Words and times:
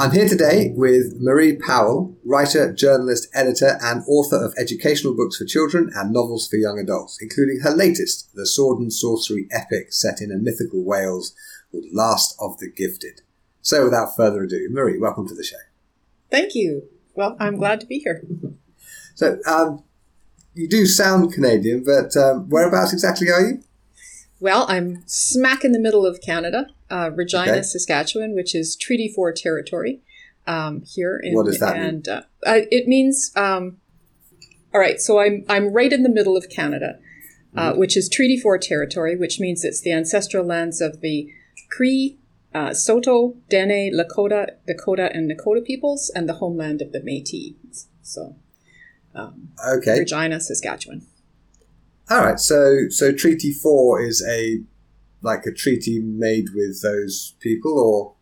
I'm 0.00 0.12
here 0.12 0.26
today 0.26 0.72
with 0.74 1.20
Marie 1.20 1.56
Powell, 1.56 2.16
writer, 2.24 2.72
journalist, 2.72 3.28
editor, 3.34 3.78
and 3.82 4.02
author 4.08 4.42
of 4.42 4.54
educational 4.56 5.14
books 5.14 5.36
for 5.36 5.44
children 5.44 5.90
and 5.94 6.10
novels 6.10 6.48
for 6.48 6.56
young 6.56 6.78
adults, 6.78 7.18
including 7.20 7.60
her 7.60 7.72
latest, 7.72 8.34
the 8.34 8.46
sword 8.46 8.78
and 8.78 8.90
sorcery 8.90 9.46
epic 9.50 9.92
set 9.92 10.22
in 10.22 10.32
a 10.32 10.38
mythical 10.38 10.82
Wales 10.82 11.34
called 11.70 11.84
Last 11.92 12.34
of 12.40 12.56
the 12.56 12.70
Gifted. 12.70 13.20
So, 13.60 13.84
without 13.84 14.16
further 14.16 14.42
ado, 14.42 14.68
Marie, 14.70 14.98
welcome 14.98 15.28
to 15.28 15.34
the 15.34 15.44
show. 15.44 15.58
Thank 16.30 16.54
you. 16.54 16.84
Well, 17.14 17.36
I'm 17.38 17.56
glad 17.56 17.80
to 17.80 17.86
be 17.86 17.98
here. 17.98 18.24
So, 19.16 19.36
um, 19.46 19.84
you 20.54 20.66
do 20.66 20.86
sound 20.86 21.34
Canadian, 21.34 21.84
but 21.84 22.16
um, 22.16 22.48
whereabouts 22.48 22.94
exactly 22.94 23.28
are 23.28 23.42
you? 23.42 23.62
Well, 24.40 24.64
I'm 24.68 25.02
smack 25.06 25.64
in 25.64 25.72
the 25.72 25.78
middle 25.78 26.06
of 26.06 26.20
Canada, 26.22 26.66
uh, 26.90 27.10
Regina, 27.14 27.52
Okay. 27.52 27.62
Saskatchewan, 27.62 28.34
which 28.34 28.54
is 28.54 28.74
Treaty 28.74 29.08
4 29.14 29.32
territory 29.32 30.00
um, 30.46 30.82
here. 30.82 31.20
In, 31.22 31.34
What 31.34 31.46
does 31.46 31.58
that 31.58 31.76
and, 31.76 32.08
Uh, 32.08 32.22
uh, 32.46 32.60
it 32.70 32.88
means, 32.88 33.30
um, 33.36 33.76
all 34.72 34.80
right, 34.80 35.00
so 35.00 35.20
I'm, 35.20 35.44
I'm 35.48 35.72
right 35.72 35.92
in 35.92 36.02
the 36.02 36.08
middle 36.08 36.36
of 36.36 36.48
Canada, 36.48 36.98
uh, 37.56 37.70
Mm-hmm. 37.72 37.78
which 37.80 37.96
is 37.96 38.08
Treaty 38.08 38.38
4 38.38 38.56
territory, 38.58 39.14
which 39.16 39.38
means 39.40 39.62
it's 39.64 39.80
the 39.82 39.92
ancestral 39.92 40.44
lands 40.44 40.80
of 40.80 41.00
the 41.00 41.30
Cree, 41.68 42.18
uh, 42.54 42.72
Saulteaux, 42.72 43.36
Dene, 43.50 43.92
Lakota, 43.92 44.52
Dakota, 44.66 45.10
and 45.14 45.30
Nakota 45.30 45.64
peoples, 45.64 46.10
and 46.14 46.28
the 46.28 46.34
homeland 46.34 46.80
of 46.80 46.92
the 46.92 47.00
Métis. 47.00 47.86
So, 48.02 48.36
um, 49.14 49.50
Okay. 49.76 49.98
Regina, 50.00 50.40
Saskatchewan. 50.40 51.06
All 52.10 52.20
right. 52.20 52.40
So, 52.40 52.88
so 52.90 53.12
Treaty 53.12 53.52
Four 53.52 54.02
is 54.02 54.24
a 54.28 54.62
like 55.22 55.44
a 55.46 55.52
treaty 55.52 56.00
made 56.00 56.46
with 56.54 56.82
those 56.82 57.34
people, 57.40 57.78
or 57.78 58.14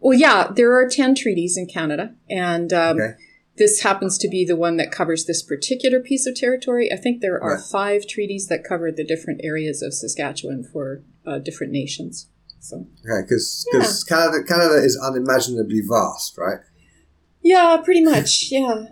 Well, 0.00 0.18
yeah, 0.18 0.48
there 0.54 0.72
are 0.78 0.88
10 0.88 1.14
treaties 1.16 1.56
in 1.56 1.66
Canada, 1.66 2.14
and 2.30 2.72
um, 2.72 3.00
Okay. 3.00 3.14
this 3.56 3.80
happens 3.82 4.16
to 4.18 4.28
be 4.28 4.44
the 4.44 4.54
one 4.56 4.76
that 4.76 4.92
covers 4.92 5.24
this 5.24 5.42
particular 5.42 5.98
piece 6.00 6.24
of 6.26 6.34
territory. 6.36 6.92
I 6.92 6.96
think 6.96 7.20
there 7.20 7.42
are 7.42 7.56
Right. 7.56 7.64
five 7.64 8.06
treaties 8.06 8.46
that 8.46 8.62
cover 8.64 8.92
the 8.92 9.04
different 9.04 9.40
areas 9.42 9.82
of 9.82 9.92
Saskatchewan 9.92 10.62
for 10.72 11.02
uh, 11.26 11.38
different 11.38 11.72
nations. 11.72 12.28
So, 12.60 12.86
okay, 13.04 13.22
because 13.22 13.66
because 13.72 14.04
Canada 14.04 14.42
Canada 14.44 14.76
is 14.76 14.96
unimaginably 14.96 15.82
vast, 15.86 16.38
right? 16.38 16.60
yeah, 17.42 17.76
pretty 17.84 18.02
much, 18.02 18.46
yeah. 18.50 18.84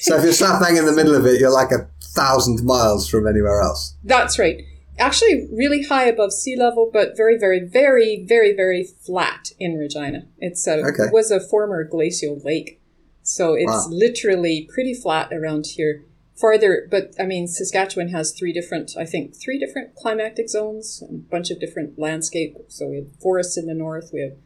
So 0.00 0.16
if 0.16 0.24
you're 0.24 0.32
slap 0.32 0.60
bang 0.62 0.76
in 0.76 0.86
the 0.86 0.92
middle 0.92 1.14
of 1.14 1.26
it, 1.26 1.38
you're 1.40 1.52
like 1.52 1.70
a 1.72 1.88
thousand 2.18 2.64
miles 2.64 3.08
from 3.08 3.26
anywhere 3.26 3.60
else. 3.60 3.96
That's 4.04 4.38
right. 4.38 4.62
Actually, 4.98 5.46
really 5.52 5.84
high 5.84 6.06
above 6.06 6.32
sea 6.32 6.56
level, 6.56 6.90
but 6.92 7.16
very, 7.16 7.38
very, 7.38 7.60
very, 7.60 8.24
very, 8.26 8.52
very 8.52 8.82
flat 9.06 9.52
in 9.60 9.76
Regina. 9.76 10.26
It's 10.38 10.66
a, 10.66 10.78
Okay. 10.84 11.04
it 11.04 11.12
was 11.12 11.30
a 11.30 11.38
former 11.40 11.84
glacial 11.84 12.40
lake, 12.44 12.80
so 13.22 13.54
it's 13.54 13.66
Wow. 13.66 13.86
literally 13.90 14.68
pretty 14.74 14.94
flat 14.94 15.32
around 15.32 15.66
here. 15.66 16.02
Farther, 16.40 16.86
but 16.90 17.14
I 17.18 17.26
mean, 17.26 17.46
Saskatchewan 17.48 18.08
has 18.10 18.32
three 18.32 18.52
different, 18.52 18.92
I 18.96 19.04
think, 19.04 19.34
three 19.34 19.58
different 19.58 19.94
climatic 19.96 20.48
zones, 20.48 21.02
a 21.08 21.12
bunch 21.12 21.50
of 21.50 21.58
different 21.60 21.98
landscape. 21.98 22.56
So 22.68 22.88
we 22.88 22.96
have 22.96 23.06
forests 23.20 23.56
in 23.56 23.66
the 23.66 23.74
north, 23.74 24.10
we 24.12 24.20
have 24.20 24.36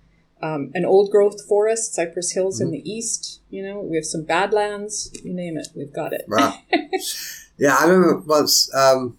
um, 0.43 0.71
an 0.75 0.85
old 0.85 1.11
growth 1.11 1.47
forest, 1.47 1.95
Cypress 1.95 2.33
Hills 2.33 2.61
in 2.61 2.73
the 2.73 2.91
east. 2.91 3.41
You 3.49 3.63
know, 3.63 3.81
we 3.81 3.97
have 3.97 4.05
some 4.05 4.25
badlands. 4.25 5.11
You 5.23 5.33
name 5.33 5.57
it, 5.57 5.69
we've 5.75 5.93
got 5.93 6.13
it. 6.13 6.25
Wow. 6.27 6.59
yeah, 7.59 7.77
I 7.79 7.87
remember 7.87 8.19
once 8.27 8.73
um, 8.75 9.19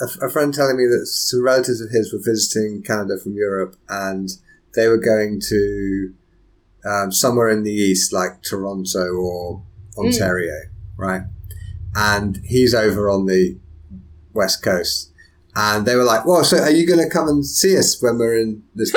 a, 0.00 0.26
a 0.26 0.30
friend 0.30 0.52
telling 0.52 0.76
me 0.76 0.84
that 0.86 1.06
some 1.06 1.42
relatives 1.42 1.80
of 1.80 1.90
his 1.90 2.12
were 2.12 2.20
visiting 2.22 2.82
Canada 2.82 3.18
from 3.18 3.34
Europe, 3.34 3.76
and 3.88 4.28
they 4.74 4.88
were 4.88 4.98
going 4.98 5.40
to 5.48 6.12
um, 6.84 7.10
somewhere 7.10 7.48
in 7.48 7.62
the 7.62 7.72
east, 7.72 8.12
like 8.12 8.42
Toronto 8.42 9.14
or 9.14 9.62
Ontario, 9.96 10.54
right? 10.98 11.22
And 11.94 12.40
he's 12.44 12.74
over 12.74 13.08
on 13.08 13.24
the 13.24 13.56
west 14.34 14.62
coast, 14.62 15.12
and 15.54 15.86
they 15.86 15.96
were 15.96 16.04
like, 16.04 16.26
"Well, 16.26 16.44
so 16.44 16.58
are 16.58 16.70
you 16.70 16.86
going 16.86 17.00
to 17.00 17.08
come 17.08 17.26
and 17.26 17.44
see 17.44 17.76
us 17.78 18.02
when 18.02 18.18
we're 18.18 18.38
in 18.38 18.62
this?" 18.74 18.94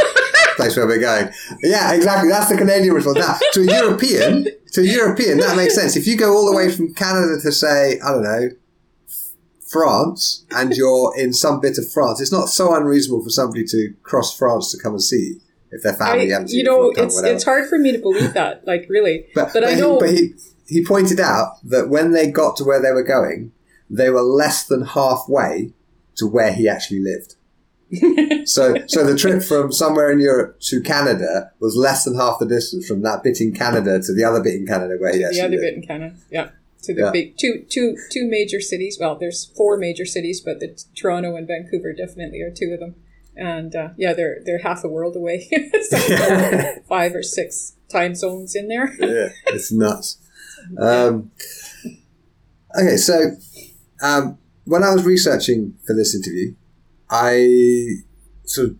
Place 0.59 0.75
where 0.77 0.85
we're 0.87 0.99
going. 0.99 1.29
Yeah, 1.63 1.93
exactly. 1.93 2.29
That's 2.29 2.49
the 2.49 2.57
Canadian 2.57 2.93
response. 2.93 3.17
Now, 3.19 3.37
to 3.53 3.61
a 3.61 3.65
European, 3.65 4.47
to 4.73 4.81
a 4.81 4.83
European, 4.85 5.37
that 5.39 5.55
makes 5.55 5.75
sense. 5.75 5.95
If 5.95 6.05
you 6.07 6.17
go 6.17 6.35
all 6.35 6.45
the 6.49 6.55
way 6.55 6.71
from 6.71 6.93
Canada 6.93 7.37
to 7.41 7.51
say, 7.51 7.99
I 7.99 8.11
don't 8.11 8.23
know, 8.23 8.49
France, 9.67 10.45
and 10.51 10.73
you're 10.75 11.13
in 11.17 11.31
some 11.33 11.59
bit 11.59 11.77
of 11.77 11.91
France, 11.91 12.19
it's 12.21 12.31
not 12.31 12.49
so 12.49 12.73
unreasonable 12.75 13.23
for 13.23 13.29
somebody 13.29 13.63
to 13.65 13.93
cross 14.03 14.35
France 14.35 14.71
to 14.71 14.81
come 14.81 14.93
and 14.93 15.03
see 15.03 15.33
you 15.35 15.41
if 15.71 15.83
their 15.83 15.93
family 15.93 16.33
I, 16.33 16.39
you 16.39 16.45
you 16.47 16.63
know, 16.63 16.89
it's 16.89 17.15
whatever. 17.15 17.35
it's 17.35 17.43
hard 17.43 17.69
for 17.69 17.77
me 17.77 17.91
to 17.91 17.99
believe 17.99 18.33
that, 18.33 18.65
like 18.65 18.87
really. 18.89 19.27
But, 19.35 19.53
but 19.53 19.63
I 19.63 19.75
he- 19.75 19.81
know- 19.81 19.99
but 19.99 20.09
he, 20.09 20.33
he 20.67 20.83
pointed 20.83 21.19
out 21.19 21.57
that 21.63 21.89
when 21.89 22.11
they 22.11 22.31
got 22.31 22.55
to 22.57 22.63
where 22.63 22.81
they 22.81 22.91
were 22.91 23.03
going, 23.03 23.51
they 23.89 24.09
were 24.09 24.21
less 24.23 24.65
than 24.65 24.83
halfway 24.85 25.73
to 26.15 26.25
where 26.25 26.51
he 26.53 26.67
actually 26.67 27.01
lived. 27.01 27.35
So, 28.45 28.75
so 28.87 29.05
the 29.05 29.15
trip 29.17 29.41
from 29.43 29.71
somewhere 29.71 30.11
in 30.11 30.19
Europe 30.19 30.59
to 30.61 30.81
Canada 30.81 31.51
was 31.59 31.75
less 31.75 32.03
than 32.03 32.15
half 32.15 32.37
the 32.39 32.45
distance 32.45 32.87
from 32.87 33.01
that 33.01 33.23
bit 33.23 33.41
in 33.41 33.51
Canada 33.53 33.99
to 34.01 34.13
the 34.13 34.23
other 34.23 34.41
bit 34.41 34.55
in 34.55 34.65
Canada 34.67 34.95
where 34.99 35.13
he 35.13 35.23
actually 35.23 35.39
the 35.39 35.45
other 35.45 35.51
lived. 35.57 35.61
bit 35.63 35.73
in 35.75 35.81
Canada, 35.87 36.15
yeah, 36.31 36.49
to 36.83 36.93
the 36.93 37.01
Yeah. 37.01 37.11
big 37.11 37.37
two 37.37 37.65
two 37.69 37.95
two 38.11 38.27
major 38.29 38.61
cities. 38.61 38.97
Well, 38.99 39.15
there's 39.17 39.45
four 39.57 39.77
major 39.77 40.05
cities, 40.05 40.39
but 40.41 40.59
the 40.59 40.77
Toronto 40.95 41.35
and 41.35 41.47
Vancouver 41.47 41.93
definitely 41.93 42.41
are 42.41 42.51
two 42.51 42.71
of 42.73 42.79
them. 42.79 42.95
And 43.35 43.75
uh, 43.75 43.89
yeah, 43.97 44.13
they're 44.13 44.39
they're 44.45 44.59
half 44.59 44.83
a 44.83 44.87
world 44.89 45.15
away. 45.15 45.47
It's 45.51 45.91
like 45.91 46.85
five 46.87 47.15
or 47.15 47.23
six 47.23 47.75
time 47.89 48.13
zones 48.13 48.55
in 48.55 48.67
there. 48.67 48.93
yeah, 48.99 49.29
it's 49.47 49.71
nuts. 49.71 50.17
Um, 50.77 51.31
okay, 52.79 52.97
so 52.97 53.31
um, 54.03 54.37
when 54.65 54.83
I 54.83 54.93
was 54.93 55.05
researching 55.05 55.75
for 55.87 55.95
this 55.95 56.13
interview, 56.13 56.53
I 57.09 58.03
sort 58.45 58.69
of 58.69 58.77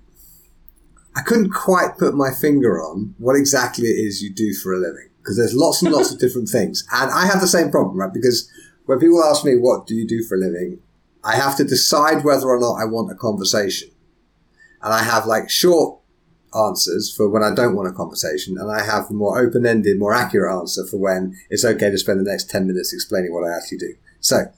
I 1.16 1.22
couldn't 1.22 1.52
quite 1.52 1.98
put 1.98 2.16
my 2.16 2.32
finger 2.32 2.82
on 2.82 3.16
what 3.18 3.36
exactly 3.36 3.88
it 3.88 4.00
is 4.00 4.22
you 4.22 4.32
do 4.32 4.54
for 4.54 4.74
a 4.74 4.78
living 4.78 5.10
because 5.18 5.38
there's 5.38 5.54
lots 5.54 5.82
and 5.82 5.92
lots 5.92 6.12
of 6.12 6.20
different 6.24 6.50
things, 6.50 6.86
and 6.92 7.12
I 7.12 7.26
have 7.26 7.42
the 7.42 7.48
same 7.48 7.72
problem, 7.72 7.98
right? 7.98 8.14
Because 8.14 8.50
when 8.86 9.00
people 9.00 9.24
ask 9.24 9.44
me 9.44 9.58
what 9.58 9.86
do 9.86 9.96
you 9.96 10.08
do 10.08 10.24
for 10.24 10.36
a 10.36 10.40
living, 10.40 10.80
I 11.24 11.36
have 11.36 11.58
to 11.58 11.64
decide 11.64 12.24
whether 12.24 12.48
or 12.48 12.60
not 12.60 12.76
I 12.76 12.86
want 12.86 13.12
a 13.12 13.16
conversation, 13.16 13.90
and 14.82 14.94
I 14.94 15.04
have 15.04 15.26
like 15.26 15.50
short 15.50 16.00
answers 16.56 17.14
for 17.14 17.30
when 17.30 17.44
I 17.44 17.54
don't 17.54 17.76
want 17.76 17.90
a 17.90 17.94
conversation, 17.94 18.58
and 18.58 18.72
I 18.72 18.84
have 18.84 19.08
the 19.08 19.14
more 19.14 19.40
open 19.40 19.66
ended, 19.66 20.00
more 20.00 20.14
accurate 20.14 20.54
answer 20.54 20.86
for 20.86 20.98
when 20.98 21.36
it's 21.50 21.66
okay 21.66 21.90
to 21.90 21.98
spend 21.98 22.20
the 22.20 22.30
next 22.30 22.50
10 22.50 22.68
minutes 22.68 22.94
explaining 22.94 23.34
what 23.34 23.48
I 23.48 23.56
actually 23.56 23.80
do. 23.80 23.96
So, 24.20 24.52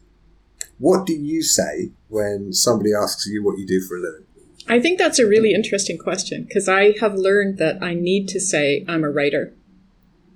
what 0.81 1.05
do 1.05 1.13
you 1.13 1.43
say 1.43 1.91
when 2.09 2.51
somebody 2.51 2.89
asks 2.93 3.27
you 3.27 3.43
what 3.43 3.57
you 3.57 3.65
do 3.65 3.79
for 3.81 3.97
a 3.97 4.01
living? 4.01 4.25
I 4.67 4.79
think 4.79 4.97
that's 4.97 5.19
a 5.19 5.27
really 5.27 5.53
interesting 5.53 5.97
question 5.97 6.43
because 6.43 6.67
I 6.67 6.95
have 6.99 7.13
learned 7.13 7.57
that 7.59 7.81
I 7.81 7.93
need 7.93 8.27
to 8.29 8.39
say 8.39 8.83
I'm 8.87 9.03
a 9.03 9.09
writer. 9.09 9.53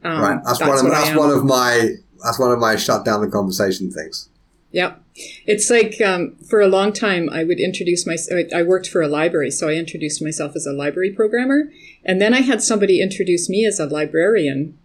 Um, 0.04 0.22
right, 0.22 0.40
that's, 0.46 0.60
one 0.60 0.78
of 0.78 0.84
that's 0.84 1.18
one 1.18 1.32
of 1.32 1.44
my 1.44 1.96
that's 2.24 2.40
one 2.40 2.52
of 2.52 2.60
my 2.60 2.76
shut 2.76 3.04
down 3.04 3.22
the 3.22 3.28
conversation 3.28 3.92
things. 3.92 4.30
Yep. 4.72 5.02
It's 5.46 5.70
like 5.70 6.00
um, 6.02 6.36
for 6.50 6.62
a 6.62 6.68
long 6.68 6.92
time, 6.92 7.30
I 7.30 7.44
would 7.44 7.60
introduce 7.60 8.06
my. 8.06 8.18
I 8.54 8.62
worked 8.62 8.90
for 8.90 9.02
a 9.02 9.08
library, 9.08 9.50
so 9.50 9.70
I 9.70 9.74
introduced 9.76 10.22
myself 10.22 10.56
as 10.56 10.68
a 10.68 10.74
library 10.74 11.12
programmer, 11.12 11.72
and 12.04 12.22
then 12.22 12.34
I 12.34 12.42
had 12.42 12.62
somebody 12.62 13.02
introduce 13.02 13.50
me 13.50 13.66
as 13.66 13.80
a 13.80 13.86
librarian 13.86 14.78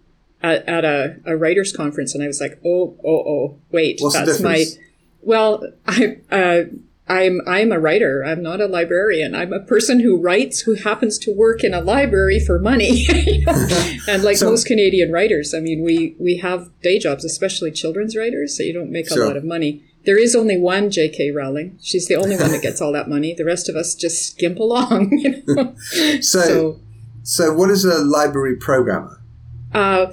at, 0.43 0.67
at 0.69 0.85
a, 0.85 1.17
a 1.26 1.37
writers 1.37 1.73
conference, 1.73 2.14
and 2.14 2.23
I 2.23 2.29
was 2.29 2.40
like, 2.40 2.61
oh, 2.64 2.96
oh, 3.05 3.25
oh, 3.26 3.58
wait, 3.73 3.99
What's 4.00 4.19
the 4.19 4.25
that's 4.25 4.40
my. 4.40 4.64
Well, 5.22 5.64
I. 5.87 6.19
Uh, 6.31 6.62
I'm 7.08 7.40
I'm 7.44 7.72
a 7.72 7.81
writer. 7.81 8.22
I'm 8.25 8.40
not 8.40 8.61
a 8.61 8.67
librarian. 8.67 9.34
I'm 9.34 9.52
a 9.52 9.58
person 9.58 9.99
who 9.99 10.17
writes 10.17 10.61
who 10.61 10.75
happens 10.75 11.19
to 11.19 11.34
work 11.34 11.64
in 11.64 11.75
a 11.75 11.81
library 11.81 12.38
for 12.38 12.61
money. 12.61 13.05
And 14.08 14.22
like 14.22 14.37
So- 14.37 14.49
most 14.50 14.64
Canadian 14.67 15.11
writers, 15.11 15.52
I 15.52 15.58
mean, 15.58 15.82
we 15.82 16.14
we 16.20 16.37
have 16.37 16.70
day 16.82 17.00
jobs, 17.00 17.25
especially 17.25 17.72
children's 17.72 18.14
writers, 18.17 18.56
so 18.56 18.62
you 18.62 18.72
don't 18.72 18.93
make 18.93 19.08
Sure. 19.08 19.25
a 19.25 19.26
lot 19.26 19.37
of 19.37 19.43
money. 19.44 19.82
There 20.06 20.19
is 20.19 20.37
only 20.37 20.56
one 20.56 20.88
J.K. 20.90 21.32
Rowling. 21.32 21.78
She's 21.82 22.06
the 22.06 22.14
only 22.14 22.37
one 22.37 22.52
that 22.52 22.62
gets 22.62 22.81
all 22.81 22.93
that 22.93 23.08
money. 23.08 23.34
The 23.34 23.44
rest 23.44 23.69
of 23.69 23.75
us 23.75 23.96
just 23.96 24.31
skimp 24.31 24.58
along. 24.61 25.11
You 25.19 25.43
know? 25.49 25.75
So, 26.23 26.78
so, 27.25 27.52
what 27.52 27.70
is 27.70 27.84
a 27.84 27.99
library 28.05 28.55
programmer? 28.56 29.20
Uh, 29.75 30.06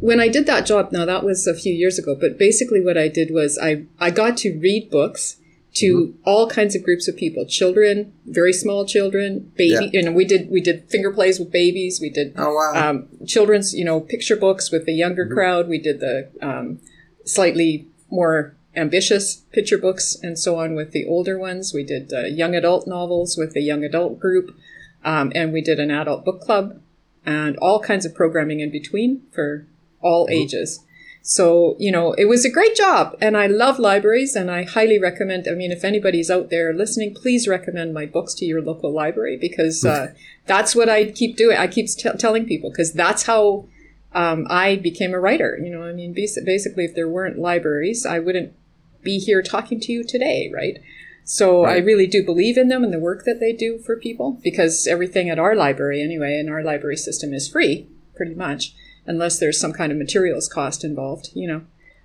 when 0.00 0.20
I 0.20 0.28
did 0.28 0.46
that 0.46 0.66
job, 0.66 0.92
now 0.92 1.04
that 1.04 1.24
was 1.24 1.46
a 1.46 1.54
few 1.54 1.72
years 1.72 1.98
ago, 1.98 2.16
but 2.18 2.38
basically 2.38 2.84
what 2.84 2.96
I 2.96 3.08
did 3.08 3.32
was 3.32 3.58
I, 3.58 3.84
I 3.98 4.10
got 4.10 4.36
to 4.38 4.58
read 4.58 4.90
books 4.90 5.36
to 5.74 5.94
mm-hmm. 5.94 6.18
all 6.24 6.48
kinds 6.48 6.74
of 6.74 6.82
groups 6.82 7.08
of 7.08 7.16
people, 7.16 7.44
children, 7.46 8.12
very 8.26 8.52
small 8.52 8.86
children, 8.86 9.52
baby, 9.56 9.90
yeah. 9.92 10.00
you 10.00 10.02
know, 10.02 10.12
we 10.12 10.24
did, 10.24 10.50
we 10.50 10.60
did 10.60 10.88
finger 10.88 11.12
plays 11.12 11.38
with 11.38 11.52
babies. 11.52 12.00
We 12.00 12.10
did, 12.10 12.34
oh, 12.36 12.54
wow. 12.54 12.90
um, 12.90 13.08
children's, 13.26 13.74
you 13.74 13.84
know, 13.84 14.00
picture 14.00 14.36
books 14.36 14.70
with 14.70 14.86
the 14.86 14.94
younger 14.94 15.24
mm-hmm. 15.24 15.34
crowd. 15.34 15.68
We 15.68 15.78
did 15.78 16.00
the, 16.00 16.30
um, 16.40 16.80
slightly 17.24 17.86
more 18.10 18.56
ambitious 18.74 19.36
picture 19.52 19.78
books 19.78 20.16
and 20.22 20.38
so 20.38 20.58
on 20.58 20.74
with 20.74 20.92
the 20.92 21.06
older 21.06 21.38
ones. 21.38 21.74
We 21.74 21.84
did 21.84 22.12
uh, 22.12 22.26
young 22.26 22.54
adult 22.54 22.86
novels 22.86 23.36
with 23.36 23.52
the 23.52 23.60
young 23.60 23.84
adult 23.84 24.18
group. 24.18 24.56
Um, 25.04 25.32
and 25.34 25.52
we 25.52 25.60
did 25.60 25.78
an 25.78 25.90
adult 25.90 26.24
book 26.24 26.40
club 26.40 26.80
and 27.24 27.56
all 27.58 27.80
kinds 27.80 28.04
of 28.04 28.14
programming 28.14 28.60
in 28.60 28.70
between 28.70 29.22
for 29.32 29.66
all 30.00 30.26
mm-hmm. 30.26 30.34
ages. 30.34 30.84
So, 31.22 31.76
you 31.78 31.92
know, 31.92 32.14
it 32.14 32.24
was 32.24 32.46
a 32.46 32.50
great 32.50 32.74
job 32.74 33.14
and 33.20 33.36
I 33.36 33.48
love 33.48 33.78
libraries 33.78 34.34
and 34.34 34.50
I 34.50 34.64
highly 34.64 34.98
recommend, 34.98 35.46
I 35.46 35.52
mean, 35.52 35.70
if 35.70 35.84
anybody's 35.84 36.30
out 36.30 36.48
there 36.48 36.72
listening, 36.72 37.14
please 37.14 37.46
recommend 37.46 37.92
my 37.92 38.06
books 38.06 38.32
to 38.34 38.46
your 38.46 38.62
local 38.62 38.90
library 38.90 39.36
because 39.36 39.84
uh, 39.84 40.14
that's 40.46 40.74
what 40.74 40.88
I 40.88 41.10
keep 41.10 41.36
doing. 41.36 41.58
I 41.58 41.66
keep 41.66 41.86
t- 41.88 42.08
telling 42.18 42.46
people 42.46 42.70
because 42.70 42.94
that's 42.94 43.24
how 43.24 43.66
um, 44.14 44.46
I 44.48 44.76
became 44.76 45.12
a 45.12 45.20
writer. 45.20 45.58
You 45.62 45.70
know, 45.70 45.82
I 45.82 45.92
mean, 45.92 46.14
basically, 46.14 46.84
if 46.84 46.94
there 46.94 47.08
weren't 47.08 47.38
libraries, 47.38 48.06
I 48.06 48.20
wouldn't 48.20 48.54
be 49.02 49.18
here 49.18 49.42
talking 49.42 49.80
to 49.80 49.92
you 49.92 50.04
today, 50.04 50.50
right? 50.54 50.78
So 51.24 51.64
right. 51.64 51.76
I 51.76 51.84
really 51.84 52.06
do 52.06 52.24
believe 52.24 52.56
in 52.56 52.68
them 52.68 52.82
and 52.82 52.92
the 52.92 52.98
work 52.98 53.24
that 53.26 53.38
they 53.38 53.52
do 53.52 53.78
for 53.78 53.96
people 53.96 54.40
because 54.42 54.86
everything 54.86 55.28
at 55.28 55.38
our 55.38 55.54
library, 55.54 56.00
anyway, 56.00 56.38
in 56.38 56.48
our 56.48 56.62
library 56.62 56.96
system 56.96 57.34
is 57.34 57.48
free, 57.48 57.86
pretty 58.16 58.34
much 58.34 58.74
unless 59.08 59.38
there's 59.38 59.58
some 59.58 59.72
kind 59.72 59.90
of 59.90 59.98
materials 59.98 60.48
cost 60.48 60.84
involved, 60.84 61.30
you 61.34 61.48
know. 61.48 61.62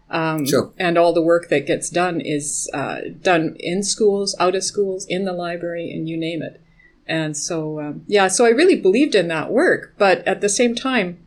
Um, 0.09 0.45
sure. 0.45 0.71
And 0.77 0.97
all 0.97 1.13
the 1.13 1.21
work 1.21 1.49
that 1.49 1.65
gets 1.65 1.89
done 1.89 2.21
is 2.21 2.69
uh, 2.73 3.01
done 3.21 3.55
in 3.59 3.83
schools, 3.83 4.35
out 4.39 4.55
of 4.55 4.63
schools, 4.63 5.05
in 5.07 5.25
the 5.25 5.33
library, 5.33 5.91
and 5.91 6.07
you 6.07 6.17
name 6.17 6.41
it. 6.41 6.61
And 7.05 7.35
so, 7.35 7.79
um, 7.81 8.03
yeah, 8.07 8.27
so 8.27 8.45
I 8.45 8.49
really 8.49 8.79
believed 8.79 9.15
in 9.15 9.27
that 9.27 9.51
work. 9.51 9.95
But 9.97 10.25
at 10.27 10.41
the 10.41 10.49
same 10.49 10.75
time, 10.75 11.19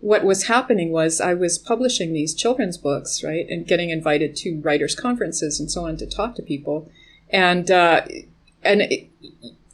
what 0.00 0.24
was 0.24 0.44
happening 0.44 0.90
was 0.90 1.20
I 1.20 1.34
was 1.34 1.58
publishing 1.58 2.12
these 2.12 2.34
children's 2.34 2.78
books, 2.78 3.22
right, 3.22 3.46
and 3.48 3.66
getting 3.66 3.90
invited 3.90 4.34
to 4.36 4.58
writers' 4.60 4.94
conferences 4.94 5.60
and 5.60 5.70
so 5.70 5.86
on 5.86 5.98
to 5.98 6.06
talk 6.06 6.34
to 6.36 6.42
people. 6.42 6.90
And 7.28 7.70
uh, 7.70 8.06
and 8.62 8.82
it, 8.82 9.08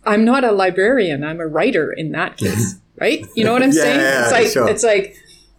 I'm 0.04 0.24
not 0.24 0.44
a 0.44 0.52
librarian; 0.52 1.24
I'm 1.24 1.40
a 1.40 1.46
writer 1.46 1.92
in 1.92 2.12
that 2.12 2.36
case, 2.36 2.74
right? 3.00 3.24
You 3.34 3.44
know 3.44 3.52
what 3.52 3.62
I'm 3.62 3.70
yeah, 3.70 3.82
saying? 3.82 4.00
It's 4.00 4.32
like 4.32 4.46
sure. 4.48 4.68
it's 4.68 4.84
like 4.84 5.16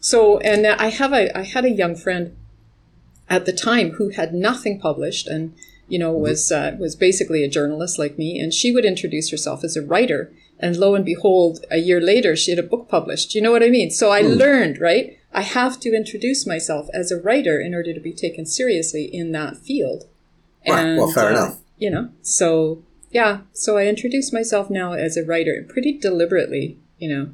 so, 0.09 0.38
and 0.39 0.65
I 0.65 0.88
have 0.88 1.12
a, 1.12 1.38
I 1.38 1.44
had 1.44 1.65
a 1.65 1.69
young 1.81 1.95
friend 1.95 2.36
at 3.30 3.45
the 3.45 3.51
time 3.51 3.92
who 3.98 4.09
had 4.09 4.33
nothing 4.33 4.80
published 4.80 5.27
and, 5.27 5.54
you 5.89 6.00
know, 6.00 6.13
was, 6.13 6.50
uh, 6.50 6.77
was 6.80 6.95
basically 6.95 7.44
a 7.44 7.50
journalist 7.50 8.00
like 8.00 8.18
me. 8.18 8.39
And 8.39 8.54
she 8.54 8.71
would 8.71 8.86
introduce 8.86 9.31
herself 9.31 9.65
as 9.65 9.75
a 9.75 9.81
writer. 9.81 10.31
And 10.59 10.77
lo 10.77 10.95
and 10.95 11.04
behold, 11.04 11.65
a 11.69 11.80
year 11.80 12.00
later, 12.00 12.38
she 12.38 12.51
had 12.51 12.63
a 12.63 12.71
book 12.71 12.88
published. 12.88 13.36
You 13.36 13.42
know 13.42 13.51
what 13.51 13.63
I 13.63 13.69
mean? 13.69 13.92
So 13.92 14.09
I 14.09 14.21
mm. 14.21 14.38
learned, 14.38 14.80
right? 14.80 15.19
I 15.33 15.42
have 15.42 15.77
to 15.81 15.94
introduce 15.94 16.48
myself 16.48 16.88
as 16.94 17.12
a 17.12 17.19
writer 17.19 17.59
in 17.59 17.75
order 17.75 17.94
to 17.94 18.00
be 18.00 18.13
taken 18.13 18.45
seriously 18.45 19.04
in 19.12 19.33
that 19.33 19.57
field. 19.57 20.06
Right. 20.65 20.86
And, 20.86 20.98
well, 20.98 21.12
fair 21.12 21.25
uh, 21.25 21.31
enough. 21.31 21.57
You 21.77 21.92
know, 21.92 22.09
so 22.21 22.81
yeah, 23.12 23.42
so 23.51 23.77
I 23.77 23.88
introduce 23.88 24.31
myself 24.31 24.69
now 24.69 24.94
as 24.94 25.18
a 25.18 25.25
writer 25.25 25.65
pretty 25.68 25.98
deliberately, 25.98 26.77
you 26.98 27.09
know. 27.09 27.30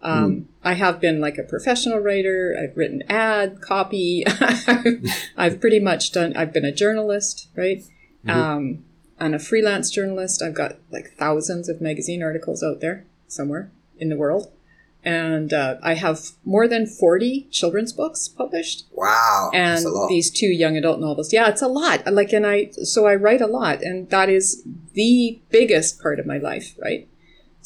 Um, 0.00 0.32
mm. 0.32 0.44
I 0.62 0.74
have 0.74 1.00
been 1.00 1.20
like 1.20 1.38
a 1.38 1.42
professional 1.42 1.98
writer. 1.98 2.56
I've 2.60 2.76
written 2.76 3.02
ad 3.08 3.60
copy. 3.60 4.24
I've 5.36 5.60
pretty 5.60 5.80
much 5.80 6.12
done. 6.12 6.36
I've 6.36 6.52
been 6.52 6.64
a 6.64 6.72
journalist, 6.72 7.48
right? 7.56 7.82
Mm-hmm. 8.24 8.30
Um, 8.30 8.84
and 9.18 9.34
a 9.34 9.38
freelance 9.38 9.90
journalist. 9.90 10.42
I've 10.42 10.54
got 10.54 10.76
like 10.90 11.12
thousands 11.16 11.68
of 11.68 11.80
magazine 11.80 12.22
articles 12.22 12.62
out 12.62 12.80
there 12.80 13.04
somewhere 13.26 13.70
in 13.98 14.08
the 14.08 14.16
world, 14.16 14.50
and 15.04 15.52
uh, 15.52 15.76
I 15.82 15.94
have 15.94 16.20
more 16.44 16.68
than 16.68 16.86
forty 16.86 17.48
children's 17.50 17.92
books 17.92 18.28
published. 18.28 18.86
Wow! 18.92 19.50
And 19.52 19.84
these 20.08 20.30
two 20.30 20.46
young 20.46 20.76
adult 20.76 21.00
novels. 21.00 21.32
Yeah, 21.32 21.48
it's 21.48 21.62
a 21.62 21.68
lot. 21.68 22.06
Like, 22.12 22.32
and 22.32 22.46
I 22.46 22.70
so 22.70 23.06
I 23.06 23.14
write 23.14 23.40
a 23.40 23.46
lot, 23.46 23.82
and 23.82 24.08
that 24.10 24.28
is 24.28 24.62
the 24.92 25.40
biggest 25.50 26.00
part 26.00 26.20
of 26.20 26.26
my 26.26 26.38
life, 26.38 26.74
right? 26.80 27.08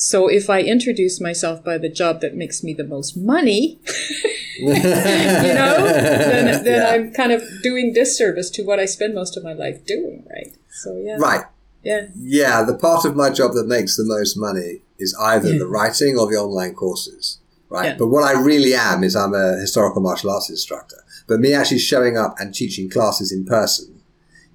So 0.03 0.27
if 0.27 0.51
I 0.51 0.63
introduce 0.63 1.21
myself 1.21 1.63
by 1.63 1.79
the 1.79 1.89
job 1.89 2.23
that 2.23 2.35
makes 2.35 2.65
me 2.65 2.75
the 2.75 2.83
most 2.83 3.17
money, 3.17 3.79
you 4.59 4.67
know, 4.67 5.85
then, 5.85 6.65
then 6.65 6.83
yeah. 6.83 6.91
I'm 6.91 7.13
kind 7.13 7.31
of 7.31 7.45
doing 7.63 7.93
disservice 7.93 8.51
to 8.51 8.65
what 8.65 8.81
I 8.81 8.85
spend 8.85 9.15
most 9.15 9.37
of 9.37 9.45
my 9.45 9.53
life 9.53 9.87
doing, 9.87 10.27
right? 10.29 10.57
So 10.71 10.97
yeah. 10.97 11.19
Right. 11.21 11.45
Yeah. 11.85 12.09
Yeah, 12.17 12.65
the 12.65 12.75
part 12.75 13.05
of 13.05 13.15
my 13.15 13.31
job 13.31 13.53
that 13.53 13.69
makes 13.69 13.97
the 13.97 14.05
most 14.05 14.37
money 14.37 14.83
is 14.99 15.17
either 15.21 15.53
yeah. 15.53 15.59
the 15.61 15.69
writing 15.69 16.19
or 16.19 16.29
the 16.29 16.37
online 16.37 16.75
courses, 16.75 17.39
right? 17.69 17.91
Yeah. 17.91 17.97
But 17.97 18.09
what 18.09 18.25
I 18.25 18.33
really 18.33 18.75
am 18.75 19.05
is 19.05 19.15
I'm 19.15 19.35
a 19.35 19.57
historical 19.57 20.03
martial 20.03 20.33
arts 20.33 20.51
instructor. 20.51 20.97
But 21.29 21.39
me 21.39 21.55
actually 21.55 21.79
showing 21.79 22.19
up 22.19 22.35
and 22.41 22.53
teaching 22.53 22.91
classes 22.91 23.31
in 23.31 23.45
person 23.45 24.03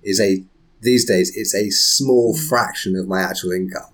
is 0.04 0.20
a 0.20 0.44
these 0.82 1.06
days 1.06 1.36
it's 1.38 1.56
a 1.56 1.70
small 1.70 2.36
mm. 2.36 2.50
fraction 2.50 2.98
of 2.98 3.08
my 3.08 3.22
actual 3.22 3.54
income. 3.54 3.94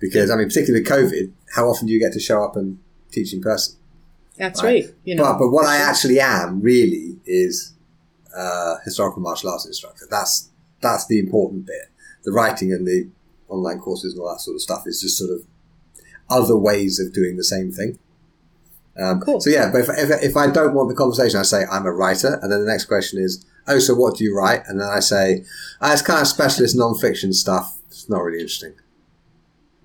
Because 0.00 0.30
I 0.30 0.36
mean, 0.36 0.48
particularly 0.48 0.82
with 0.82 0.90
COVID, 0.90 1.32
how 1.54 1.68
often 1.68 1.86
do 1.86 1.92
you 1.92 2.00
get 2.00 2.12
to 2.14 2.20
show 2.20 2.42
up 2.42 2.56
and 2.56 2.78
teach 3.12 3.32
in 3.32 3.40
person? 3.40 3.76
That's 4.36 4.62
right. 4.62 4.84
right. 4.84 4.94
You 5.04 5.16
know, 5.16 5.24
but 5.24 5.38
but 5.38 5.50
what 5.50 5.66
I 5.66 5.76
actually 5.76 6.18
am 6.18 6.60
really 6.62 7.18
is 7.26 7.74
a 8.34 8.76
historical 8.84 9.20
martial 9.20 9.50
arts 9.50 9.66
instructor. 9.66 10.06
That's 10.10 10.50
that's 10.80 11.06
the 11.06 11.18
important 11.18 11.66
bit. 11.66 11.90
The 12.24 12.32
writing 12.32 12.72
and 12.72 12.86
the 12.86 13.08
online 13.48 13.78
courses 13.78 14.14
and 14.14 14.22
all 14.22 14.30
that 14.30 14.40
sort 14.40 14.54
of 14.54 14.62
stuff 14.62 14.84
is 14.86 15.00
just 15.00 15.18
sort 15.18 15.30
of 15.30 15.44
other 16.30 16.56
ways 16.56 16.98
of 16.98 17.12
doing 17.12 17.36
the 17.36 17.44
same 17.44 17.70
thing. 17.70 17.98
Um, 18.98 19.20
cool. 19.20 19.40
So 19.40 19.50
yeah, 19.50 19.70
but 19.70 19.82
if, 19.82 19.88
if, 19.88 20.22
if, 20.22 20.36
I 20.36 20.50
don't 20.50 20.74
want 20.74 20.88
the 20.88 20.94
conversation, 20.94 21.40
I 21.40 21.42
say 21.42 21.64
I'm 21.70 21.86
a 21.86 21.92
writer, 21.92 22.38
and 22.42 22.52
then 22.52 22.60
the 22.60 22.70
next 22.70 22.84
question 22.84 23.20
is, 23.20 23.44
oh, 23.66 23.78
so 23.78 23.94
what 23.94 24.16
do 24.16 24.24
you 24.24 24.36
write? 24.36 24.62
And 24.66 24.80
then 24.80 24.88
I 24.88 25.00
say, 25.00 25.44
oh, 25.80 25.92
it's 25.92 26.02
kind 26.02 26.20
of 26.20 26.26
specialist 26.26 26.76
non-fiction 26.76 27.32
stuff. 27.32 27.78
It's 27.88 28.08
not 28.08 28.22
really 28.22 28.40
interesting. 28.40 28.74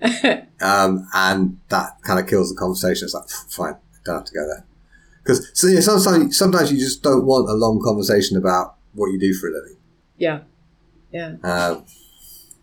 um, 0.61 1.07
and 1.13 1.59
that 1.69 2.01
kind 2.01 2.19
of 2.19 2.27
kills 2.27 2.49
the 2.49 2.55
conversation. 2.55 3.05
It's 3.05 3.13
like, 3.13 3.29
fine, 3.29 3.75
don't 4.05 4.15
have 4.15 4.25
to 4.25 4.33
go 4.33 4.47
there. 4.47 4.65
Because 5.23 5.49
so, 5.53 5.67
know, 5.67 5.79
sometimes, 5.79 6.37
sometimes 6.37 6.71
you 6.71 6.77
just 6.77 7.01
don't 7.01 7.25
want 7.25 7.49
a 7.49 7.53
long 7.53 7.81
conversation 7.83 8.37
about 8.37 8.75
what 8.93 9.07
you 9.07 9.19
do 9.19 9.33
for 9.33 9.49
a 9.49 9.53
living. 9.53 9.77
Yeah. 10.17 10.41
Yeah. 11.11 11.35
Um, 11.43 11.85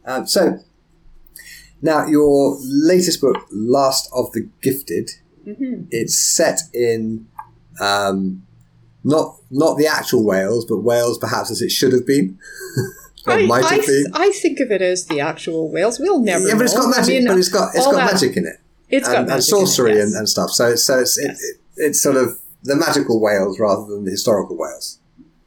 um, 0.05 0.27
so 0.27 0.59
now 1.81 2.07
your 2.07 2.57
latest 2.61 3.21
book, 3.21 3.47
Last 3.51 4.09
of 4.15 4.31
the 4.33 4.49
Gifted, 4.63 5.11
mm-hmm. 5.47 5.85
it's 5.91 6.17
set 6.17 6.61
in 6.73 7.27
um, 7.81 8.47
not 9.05 9.37
not 9.51 9.77
the 9.77 9.87
actual 9.87 10.25
Wales, 10.25 10.65
but 10.65 10.79
Wales 10.79 11.19
perhaps 11.19 11.51
as 11.51 11.61
it 11.61 11.71
should 11.71 11.93
have 11.93 12.07
been. 12.07 12.39
I, 13.27 13.47
I, 13.49 14.05
I, 14.15 14.31
think 14.33 14.61
of 14.61 14.71
it 14.71 14.83
as 14.83 15.07
the 15.07 15.21
actual 15.21 15.71
Wales. 15.71 15.99
We'll 16.01 16.19
never. 16.19 16.47
Yeah, 16.47 16.55
but 16.55 16.65
it's 16.65 16.75
got 16.75 16.89
magic. 16.91 17.15
I 17.15 17.19
mean, 17.19 17.29
but 17.29 17.39
it's 17.39 17.49
got 17.49 17.75
it's 17.75 17.85
got 17.85 17.95
that, 17.95 18.13
magic 18.13 18.37
in 18.37 18.47
it. 18.47 18.57
It's 18.89 19.07
and, 19.07 19.17
got 19.17 19.21
magic 19.23 19.35
and 19.35 19.45
sorcery 19.45 19.93
it, 19.93 19.97
yes. 19.97 20.05
and, 20.07 20.17
and, 20.17 20.29
stuff. 20.29 20.51
So 20.51 20.75
so 20.75 20.99
it's 20.99 21.19
yes. 21.21 21.41
it, 21.41 21.45
it, 21.45 21.61
it's 21.89 22.03
sort 22.03 22.17
of 22.17 22.39
the 22.63 22.77
magical 22.77 23.21
Wales 23.21 23.59
rather 23.59 23.87
than 23.87 24.05
the 24.05 24.11
historical 24.11 24.57
Wales. 24.57 24.99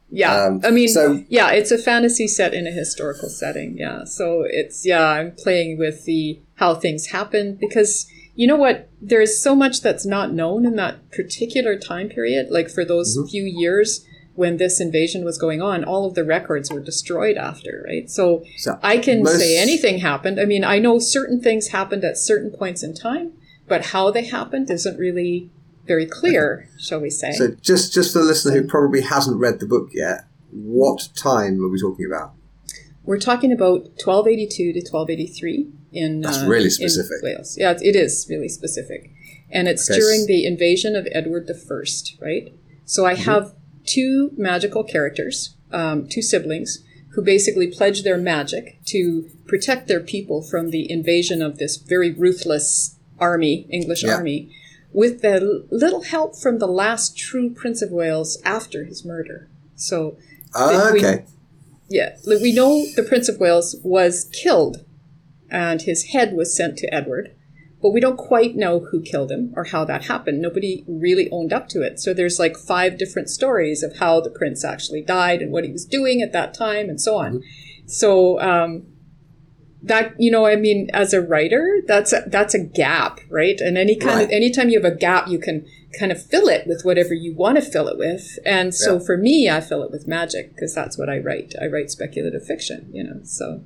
Yeah, 0.08 0.44
um, 0.44 0.60
I 0.64 0.70
mean, 0.70 0.88
so, 0.88 1.24
yeah, 1.28 1.50
it's 1.50 1.72
a 1.72 1.78
fantasy 1.78 2.28
set 2.28 2.54
in 2.54 2.66
a 2.66 2.70
historical 2.70 3.28
setting. 3.28 3.76
Yeah, 3.76 4.04
so 4.04 4.44
it's 4.46 4.86
yeah, 4.86 5.04
I'm 5.04 5.32
playing 5.32 5.78
with 5.78 6.04
the 6.04 6.40
how 6.54 6.74
things 6.74 7.08
happen 7.08 7.56
because 7.56 8.06
you 8.36 8.46
know 8.46 8.56
what, 8.56 8.88
there 9.00 9.20
is 9.20 9.42
so 9.42 9.54
much 9.54 9.80
that's 9.80 10.06
not 10.06 10.32
known 10.32 10.64
in 10.64 10.76
that 10.76 11.10
particular 11.10 11.76
time 11.76 12.08
period. 12.08 12.48
Like 12.50 12.70
for 12.70 12.84
those 12.84 13.16
mm-hmm. 13.16 13.26
few 13.28 13.42
years, 13.42 14.06
when 14.36 14.58
this 14.58 14.80
invasion 14.80 15.24
was 15.24 15.38
going 15.38 15.60
on, 15.60 15.82
all 15.82 16.06
of 16.06 16.14
the 16.14 16.24
records 16.24 16.70
were 16.70 16.80
destroyed 16.80 17.36
after, 17.36 17.84
right? 17.88 18.08
So, 18.10 18.44
so 18.58 18.78
I 18.82 18.98
can 18.98 19.26
say 19.26 19.58
anything 19.58 19.98
happened. 19.98 20.38
I 20.38 20.44
mean, 20.44 20.62
I 20.62 20.78
know 20.78 20.98
certain 20.98 21.40
things 21.40 21.68
happened 21.68 22.04
at 22.04 22.18
certain 22.18 22.50
points 22.50 22.82
in 22.82 22.94
time, 22.94 23.32
but 23.66 23.86
how 23.86 24.10
they 24.10 24.24
happened 24.24 24.70
isn't 24.70 24.98
really 24.98 25.50
very 25.86 26.06
clear, 26.06 26.68
shall 26.78 27.00
we 27.00 27.10
say. 27.10 27.32
So 27.32 27.48
just 27.62 27.92
just 27.92 28.12
for 28.12 28.18
the 28.18 28.26
listener 28.26 28.60
who 28.60 28.66
probably 28.66 29.00
hasn't 29.00 29.38
read 29.38 29.58
the 29.58 29.66
book 29.66 29.90
yet, 29.92 30.26
what 30.50 31.08
time 31.14 31.64
are 31.64 31.68
we 31.68 31.80
talking 31.80 32.06
about? 32.06 32.34
We're 33.04 33.20
talking 33.20 33.52
about 33.52 33.84
1282 34.04 34.72
to 34.72 34.80
1283 34.80 35.72
in 35.92 36.20
That's 36.20 36.42
uh, 36.42 36.46
really 36.46 36.70
specific. 36.70 37.22
Wales. 37.22 37.56
Yeah, 37.56 37.74
it 37.80 37.96
is 37.96 38.26
really 38.28 38.48
specific. 38.48 39.12
And 39.50 39.68
it's 39.68 39.88
okay. 39.88 39.98
during 39.98 40.26
the 40.26 40.44
invasion 40.44 40.96
of 40.96 41.06
Edward 41.12 41.48
I, 41.48 41.86
right? 42.20 42.52
So 42.84 43.06
I 43.06 43.14
mm-hmm. 43.14 43.30
have 43.30 43.54
two 43.86 44.32
magical 44.36 44.84
characters, 44.84 45.56
um, 45.72 46.08
two 46.08 46.22
siblings, 46.22 46.82
who 47.10 47.22
basically 47.22 47.66
pledge 47.66 48.02
their 48.02 48.18
magic 48.18 48.78
to 48.84 49.30
protect 49.46 49.88
their 49.88 50.00
people 50.00 50.42
from 50.42 50.70
the 50.70 50.90
invasion 50.90 51.40
of 51.40 51.58
this 51.58 51.76
very 51.76 52.12
ruthless 52.12 52.96
army, 53.18 53.66
English 53.70 54.04
yeah. 54.04 54.14
army, 54.14 54.54
with 54.92 55.22
the 55.22 55.66
little 55.70 56.02
help 56.02 56.36
from 56.36 56.58
the 56.58 56.66
last 56.66 57.16
true 57.16 57.50
Prince 57.50 57.82
of 57.82 57.90
Wales 57.90 58.40
after 58.44 58.84
his 58.84 59.04
murder. 59.04 59.48
So, 59.76 60.16
we- 60.92 60.98
okay. 60.98 61.24
yeah, 61.88 62.16
we 62.26 62.52
know 62.52 62.84
the 62.96 63.02
Prince 63.02 63.28
of 63.28 63.38
Wales 63.38 63.76
was 63.82 64.24
killed 64.24 64.84
and 65.50 65.82
his 65.82 66.06
head 66.06 66.34
was 66.34 66.56
sent 66.56 66.76
to 66.78 66.92
Edward, 66.92 67.35
but 67.82 67.90
we 67.90 68.00
don't 68.00 68.16
quite 68.16 68.56
know 68.56 68.80
who 68.90 69.00
killed 69.02 69.30
him 69.30 69.52
or 69.54 69.64
how 69.64 69.84
that 69.84 70.04
happened. 70.06 70.40
Nobody 70.40 70.84
really 70.88 71.28
owned 71.30 71.52
up 71.52 71.68
to 71.68 71.82
it. 71.82 72.00
So 72.00 72.14
there's 72.14 72.38
like 72.38 72.56
five 72.56 72.96
different 72.98 73.28
stories 73.28 73.82
of 73.82 73.98
how 73.98 74.20
the 74.20 74.30
prince 74.30 74.64
actually 74.64 75.02
died 75.02 75.42
and 75.42 75.52
what 75.52 75.64
he 75.64 75.70
was 75.72 75.84
doing 75.84 76.22
at 76.22 76.32
that 76.32 76.54
time 76.54 76.88
and 76.88 77.00
so 77.00 77.16
on. 77.16 77.42
So, 77.86 78.40
um, 78.40 78.86
that 79.82 80.14
you 80.18 80.30
know 80.32 80.46
i 80.46 80.56
mean 80.56 80.88
as 80.92 81.12
a 81.12 81.20
writer 81.20 81.80
that's 81.86 82.12
a, 82.12 82.22
that's 82.26 82.54
a 82.54 82.58
gap 82.58 83.20
right 83.28 83.60
and 83.60 83.76
any 83.78 83.94
kind 83.94 84.20
of 84.22 84.26
Right. 84.28 84.34
anytime 84.34 84.68
you 84.68 84.80
have 84.82 84.90
a 84.90 84.96
gap 84.96 85.28
you 85.28 85.38
can 85.38 85.64
kind 86.00 86.10
of 86.10 86.20
fill 86.20 86.48
it 86.48 86.66
with 86.66 86.80
whatever 86.82 87.14
you 87.14 87.34
want 87.36 87.56
to 87.56 87.62
fill 87.62 87.86
it 87.86 87.96
with 87.96 88.38
and 88.44 88.74
so 88.74 88.94
Yeah. 88.94 89.00
for 89.06 89.16
me 89.16 89.48
i 89.48 89.60
fill 89.60 89.82
it 89.84 89.90
with 89.92 90.08
magic 90.08 90.54
because 90.54 90.74
that's 90.74 90.98
what 90.98 91.08
i 91.08 91.18
write 91.18 91.54
i 91.62 91.66
write 91.66 91.90
speculative 91.90 92.44
fiction 92.44 92.88
you 92.92 93.04
know 93.04 93.20
so 93.22 93.62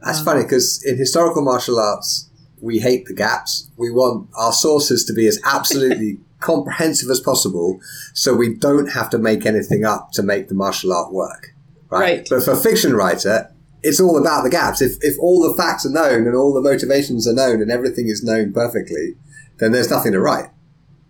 That's 0.00 0.22
funny 0.22 0.44
because 0.44 0.82
in 0.84 0.96
historical 0.96 1.42
martial 1.42 1.78
arts, 1.78 2.30
we 2.62 2.78
hate 2.78 3.04
the 3.06 3.14
gaps. 3.14 3.68
We 3.76 3.90
want 3.90 4.30
our 4.34 4.52
sources 4.52 5.04
to 5.06 5.12
be 5.12 5.26
as 5.26 5.38
absolutely 5.44 6.18
comprehensive 6.40 7.10
as 7.10 7.20
possible, 7.20 7.80
so 8.14 8.34
we 8.34 8.54
don't 8.54 8.86
have 8.92 9.10
to 9.10 9.18
make 9.18 9.44
anything 9.44 9.84
up 9.84 10.12
to 10.12 10.22
make 10.22 10.48
the 10.48 10.54
martial 10.54 10.92
art 10.92 11.12
work. 11.12 11.54
Right. 11.90 12.00
Right. 12.00 12.26
But 12.30 12.44
for 12.44 12.52
a 12.52 12.56
fiction 12.56 12.94
writer, 12.94 13.52
it's 13.82 14.00
all 14.00 14.16
about 14.16 14.44
the 14.44 14.50
gaps. 14.50 14.80
If 14.80 14.96
if 15.02 15.18
all 15.18 15.42
the 15.42 15.54
facts 15.54 15.84
are 15.84 15.90
known 15.90 16.26
and 16.26 16.34
all 16.34 16.54
the 16.54 16.62
motivations 16.62 17.28
are 17.28 17.34
known 17.34 17.60
and 17.60 17.70
everything 17.70 18.08
is 18.08 18.22
known 18.22 18.52
perfectly, 18.52 19.16
then 19.58 19.72
there's 19.72 19.90
nothing 19.90 20.12
to 20.12 20.20
write. 20.20 20.50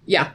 yeah 0.06 0.32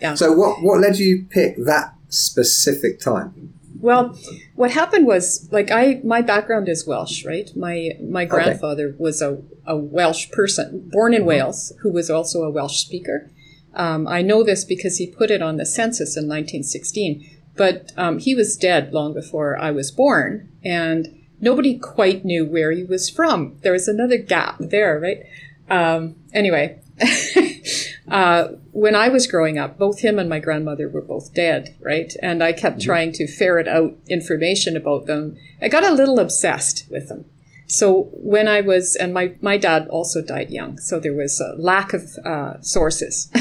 Yeah. 0.00 0.14
So 0.14 0.32
what 0.32 0.62
what 0.62 0.80
led 0.80 0.98
you 0.98 1.26
pick 1.30 1.56
that 1.64 1.94
specific 2.08 2.98
time? 2.98 3.54
Well, 3.80 4.14
what 4.56 4.72
happened 4.72 5.06
was 5.06 5.48
like 5.52 5.70
I 5.70 6.00
my 6.04 6.22
background 6.22 6.68
is 6.68 6.86
Welsh, 6.86 7.24
right? 7.24 7.48
My 7.56 7.90
my 8.02 8.24
grandfather 8.24 8.94
was 8.98 9.22
a, 9.22 9.38
a 9.66 9.76
Welsh 9.76 10.30
person 10.30 10.88
born 10.92 11.14
in 11.14 11.24
Wales 11.24 11.72
who 11.80 11.90
was 11.90 12.10
also 12.10 12.42
a 12.42 12.50
Welsh 12.50 12.80
speaker. 12.80 13.30
Um, 13.74 14.08
I 14.08 14.22
know 14.22 14.42
this 14.42 14.64
because 14.64 14.96
he 14.96 15.06
put 15.06 15.30
it 15.30 15.42
on 15.42 15.56
the 15.56 15.66
census 15.66 16.16
in 16.16 16.24
1916, 16.24 17.28
but 17.56 17.92
um, 17.96 18.18
he 18.18 18.34
was 18.34 18.56
dead 18.56 18.92
long 18.92 19.14
before 19.14 19.58
I 19.58 19.70
was 19.70 19.90
born, 19.90 20.48
and 20.64 21.20
nobody 21.40 21.78
quite 21.78 22.24
knew 22.24 22.44
where 22.44 22.72
he 22.72 22.84
was 22.84 23.08
from. 23.08 23.56
There 23.62 23.72
was 23.72 23.88
another 23.88 24.18
gap 24.18 24.56
there, 24.58 24.98
right? 24.98 25.24
Um, 25.68 26.16
anyway, 26.32 26.80
uh, 28.08 28.48
when 28.72 28.94
I 28.94 29.08
was 29.08 29.26
growing 29.26 29.58
up, 29.58 29.78
both 29.78 30.00
him 30.00 30.18
and 30.18 30.28
my 30.28 30.40
grandmother 30.40 30.88
were 30.88 31.00
both 31.00 31.32
dead, 31.32 31.76
right? 31.80 32.12
And 32.22 32.42
I 32.42 32.52
kept 32.52 32.82
trying 32.82 33.12
to 33.12 33.26
ferret 33.26 33.68
out 33.68 33.96
information 34.08 34.76
about 34.76 35.06
them. 35.06 35.36
I 35.62 35.68
got 35.68 35.84
a 35.84 35.92
little 35.92 36.18
obsessed 36.18 36.86
with 36.90 37.08
them. 37.08 37.24
So 37.70 38.10
when 38.14 38.48
I 38.48 38.62
was, 38.62 38.96
and 38.96 39.14
my, 39.14 39.34
my 39.40 39.56
dad 39.56 39.86
also 39.88 40.22
died 40.22 40.50
young, 40.50 40.78
so 40.78 40.98
there 40.98 41.14
was 41.14 41.40
a 41.40 41.54
lack 41.56 41.92
of 41.92 42.02
uh, 42.24 42.60
sources. 42.60 43.30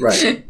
Right. 0.00 0.42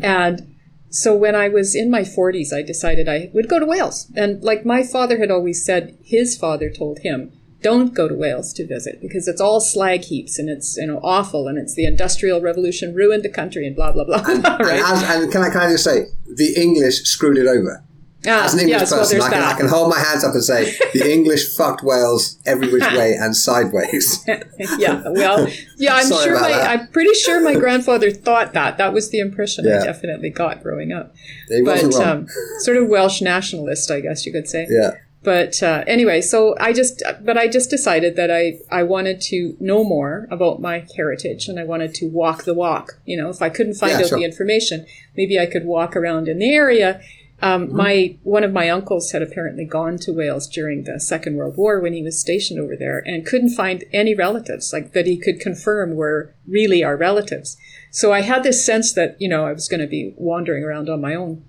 And 0.00 0.56
so 0.88 1.14
when 1.14 1.34
I 1.34 1.48
was 1.48 1.74
in 1.74 1.90
my 1.90 2.00
40s, 2.00 2.54
I 2.54 2.62
decided 2.62 3.06
I 3.06 3.28
would 3.34 3.50
go 3.50 3.58
to 3.58 3.66
Wales. 3.66 4.10
And 4.16 4.42
like 4.42 4.64
my 4.64 4.82
father 4.82 5.18
had 5.18 5.30
always 5.30 5.62
said, 5.62 5.98
his 6.02 6.38
father 6.38 6.70
told 6.70 7.00
him, 7.00 7.30
don't 7.60 7.94
go 7.94 8.08
to 8.08 8.14
Wales 8.14 8.52
to 8.54 8.66
visit 8.66 9.00
because 9.00 9.28
it's 9.28 9.40
all 9.40 9.60
slag 9.60 10.04
heaps 10.04 10.38
and 10.38 10.50
it's 10.50 10.76
you 10.76 10.86
know 10.86 11.00
awful 11.02 11.48
and 11.48 11.56
it's 11.58 11.74
the 11.74 11.86
industrial 11.86 12.40
revolution 12.40 12.94
ruined 12.94 13.22
the 13.22 13.28
country 13.30 13.66
and 13.66 13.74
blah 13.74 13.90
blah 13.90 14.04
blah. 14.04 14.22
And, 14.28 14.44
right? 14.44 14.82
as, 14.84 15.02
and 15.02 15.32
can 15.32 15.42
I 15.42 15.48
can 15.48 15.62
I 15.62 15.70
just 15.70 15.84
say 15.84 16.04
the 16.26 16.54
English 16.60 17.02
screwed 17.04 17.38
it 17.38 17.46
over. 17.46 17.82
As 18.26 18.54
an 18.54 18.60
English 18.60 18.80
yes, 18.80 18.90
person, 18.92 19.18
there's 19.18 19.30
I, 19.30 19.32
can, 19.34 19.42
I 19.42 19.54
can 19.54 19.68
hold 19.68 19.90
my 19.90 19.98
hands 19.98 20.24
up 20.24 20.32
and 20.34 20.42
say 20.42 20.74
the 20.94 21.10
English 21.12 21.56
fucked 21.56 21.82
Wales 21.82 22.38
every 22.46 22.72
which 22.72 22.82
way 22.96 23.14
and 23.14 23.36
sideways. 23.36 24.24
yeah, 24.78 25.02
well, 25.06 25.46
yeah, 25.76 25.94
I'm 25.96 26.08
sure 26.08 26.40
my, 26.40 26.48
that. 26.48 26.70
I'm 26.80 26.88
pretty 26.88 27.14
sure 27.14 27.40
my 27.42 27.54
grandfather 27.64 28.10
thought 28.10 28.52
that. 28.54 28.78
That 28.78 28.92
was 28.92 29.10
the 29.10 29.18
impression 29.20 29.64
Yeah. 29.66 29.80
I 29.80 29.84
definitely 29.84 30.30
got 30.30 30.62
growing 30.62 30.92
up. 30.92 31.14
He 31.48 31.62
But 31.62 31.94
um, 31.96 32.26
sort 32.60 32.76
of 32.76 32.88
Welsh 32.88 33.20
nationalist, 33.20 33.90
I 33.90 34.00
guess 34.00 34.24
you 34.24 34.32
could 34.32 34.48
say. 34.48 34.66
yeah. 34.70 34.92
But 35.22 35.62
uh, 35.62 35.84
anyway, 35.86 36.20
so 36.20 36.54
I 36.60 36.74
just, 36.74 37.02
but 37.22 37.38
I 37.38 37.48
just 37.48 37.70
decided 37.70 38.14
that 38.16 38.30
I, 38.30 38.58
I 38.70 38.82
wanted 38.82 39.22
to 39.22 39.56
know 39.58 39.82
more 39.82 40.28
about 40.30 40.60
my 40.60 40.86
heritage 40.96 41.48
and 41.48 41.58
I 41.58 41.64
wanted 41.64 41.94
to 41.94 42.06
walk 42.10 42.44
the 42.44 42.52
walk. 42.52 42.98
You 43.06 43.16
know, 43.16 43.30
if 43.30 43.40
I 43.40 43.48
couldn't 43.48 43.72
find 43.76 43.92
Yeah, 43.92 44.00
out 44.00 44.08
sure. 44.08 44.18
the 44.18 44.24
information, 44.24 44.84
maybe 45.16 45.38
I 45.40 45.46
could 45.46 45.64
walk 45.64 45.96
around 45.96 46.28
in 46.28 46.40
the 46.40 46.50
area. 46.54 47.00
Um, 47.42 47.66
Mm-hmm. 47.66 47.76
My 47.76 48.18
one 48.22 48.44
of 48.44 48.52
my 48.52 48.70
uncles 48.70 49.12
had 49.12 49.22
apparently 49.22 49.64
gone 49.64 49.98
to 49.98 50.12
Wales 50.12 50.48
during 50.48 50.84
the 50.84 50.98
Second 51.00 51.36
World 51.36 51.56
War 51.56 51.80
when 51.80 51.92
he 51.92 52.02
was 52.02 52.20
stationed 52.20 52.60
over 52.60 52.76
there 52.76 53.02
and 53.04 53.26
couldn't 53.26 53.54
find 53.54 53.84
any 53.92 54.14
relatives 54.14 54.72
like 54.72 54.92
that 54.92 55.06
he 55.06 55.18
could 55.18 55.40
confirm 55.40 55.94
were 55.94 56.34
really 56.46 56.82
our 56.82 56.96
relatives. 56.96 57.56
So 57.90 58.12
I 58.12 58.22
had 58.22 58.42
this 58.42 58.64
sense 58.64 58.92
that 58.94 59.20
you 59.20 59.28
know 59.28 59.46
I 59.46 59.52
was 59.52 59.68
going 59.68 59.80
to 59.80 59.86
be 59.86 60.14
wandering 60.16 60.64
around 60.64 60.88
on 60.88 61.00
my 61.00 61.14
own 61.14 61.44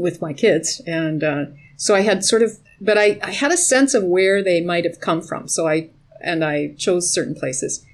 with 0.00 0.20
my 0.20 0.32
kids. 0.32 0.80
And 0.86 1.22
uh, 1.22 1.44
so 1.76 1.94
I 1.94 2.00
had 2.00 2.24
sort 2.24 2.42
of, 2.42 2.58
but 2.80 2.98
I, 2.98 3.18
I 3.22 3.30
had 3.30 3.52
a 3.52 3.56
sense 3.56 3.94
of 3.94 4.02
where 4.02 4.42
they 4.42 4.60
might 4.60 4.84
have 4.84 5.00
come 5.00 5.22
from. 5.22 5.46
So 5.46 5.68
I, 5.68 5.90
and 6.20 6.44
I 6.44 6.74
chose 6.76 7.12
certain 7.12 7.34
places. 7.34 7.84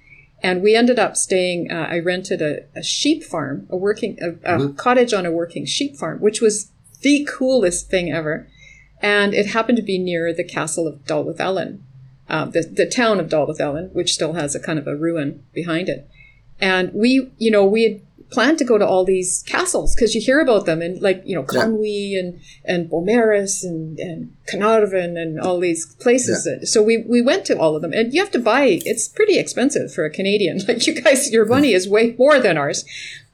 And 0.43 0.62
we 0.62 0.76
ended 0.76 0.99
up 0.99 1.17
staying, 1.17 1.71
uh, 1.71 1.88
I 1.91 1.99
rented 1.99 2.41
a, 2.43 2.67
a 2.76 2.83
sheep 2.83 3.25
farm, 3.25 3.67
a 3.71 3.76
working, 3.76 4.19
a, 4.21 4.57
a 4.57 4.73
cottage 4.75 5.12
on 5.12 5.26
a 5.26 5.33
working 5.33 5.65
sheep 5.67 5.97
farm, 5.97 6.21
which 6.21 6.41
was 6.41 6.71
the 7.06 7.25
coolest 7.30 7.88
thing 7.88 8.10
ever. 8.10 8.48
And 9.00 9.32
it 9.32 9.46
happened 9.46 9.76
to 9.76 9.82
be 9.82 9.96
near 9.96 10.34
the 10.34 10.42
castle 10.42 10.88
of 10.88 11.04
Dolwyddelan, 11.04 11.78
uh, 12.28 12.46
the, 12.46 12.62
the 12.62 12.86
town 12.86 13.20
of 13.20 13.28
Dolwyddelan, 13.28 13.92
which 13.92 14.12
still 14.12 14.32
has 14.32 14.56
a 14.56 14.60
kind 14.60 14.76
of 14.76 14.88
a 14.88 14.96
ruin 14.96 15.44
behind 15.54 15.88
it. 15.88 16.10
And 16.60 16.92
we, 16.92 17.30
you 17.38 17.52
know, 17.52 17.64
we 17.64 17.82
had 17.84 18.00
planned 18.32 18.58
to 18.58 18.64
go 18.64 18.76
to 18.76 18.84
all 18.84 19.04
these 19.04 19.44
castles 19.46 19.94
because 19.94 20.16
you 20.16 20.20
hear 20.20 20.40
about 20.40 20.66
them 20.66 20.82
and 20.82 21.00
like, 21.00 21.22
you 21.25 21.36
know, 21.36 21.46
Yeah. 21.52 21.66
Conwy 21.66 22.18
and, 22.18 22.40
and 22.64 22.90
Beaumaris 22.90 23.62
and, 23.62 24.00
and 24.00 24.34
Carnarvon 24.50 25.16
and 25.16 25.38
all 25.38 25.60
these 25.60 25.86
places. 26.00 26.48
So 26.72 26.82
we, 26.82 27.04
we 27.08 27.22
went 27.22 27.44
to 27.44 27.56
all 27.56 27.76
of 27.76 27.82
them 27.82 27.92
and 27.92 28.12
you 28.12 28.20
have 28.20 28.32
to 28.32 28.40
buy, 28.40 28.80
it's 28.84 29.06
pretty 29.06 29.38
expensive 29.38 29.94
for 29.94 30.04
a 30.04 30.10
Canadian. 30.10 30.58
Like 30.66 30.84
you 30.88 31.00
guys, 31.00 31.30
your 31.30 31.44
money 31.44 31.72
is 31.72 31.88
way 31.88 32.16
more 32.18 32.40
than 32.40 32.58
ours. 32.58 32.84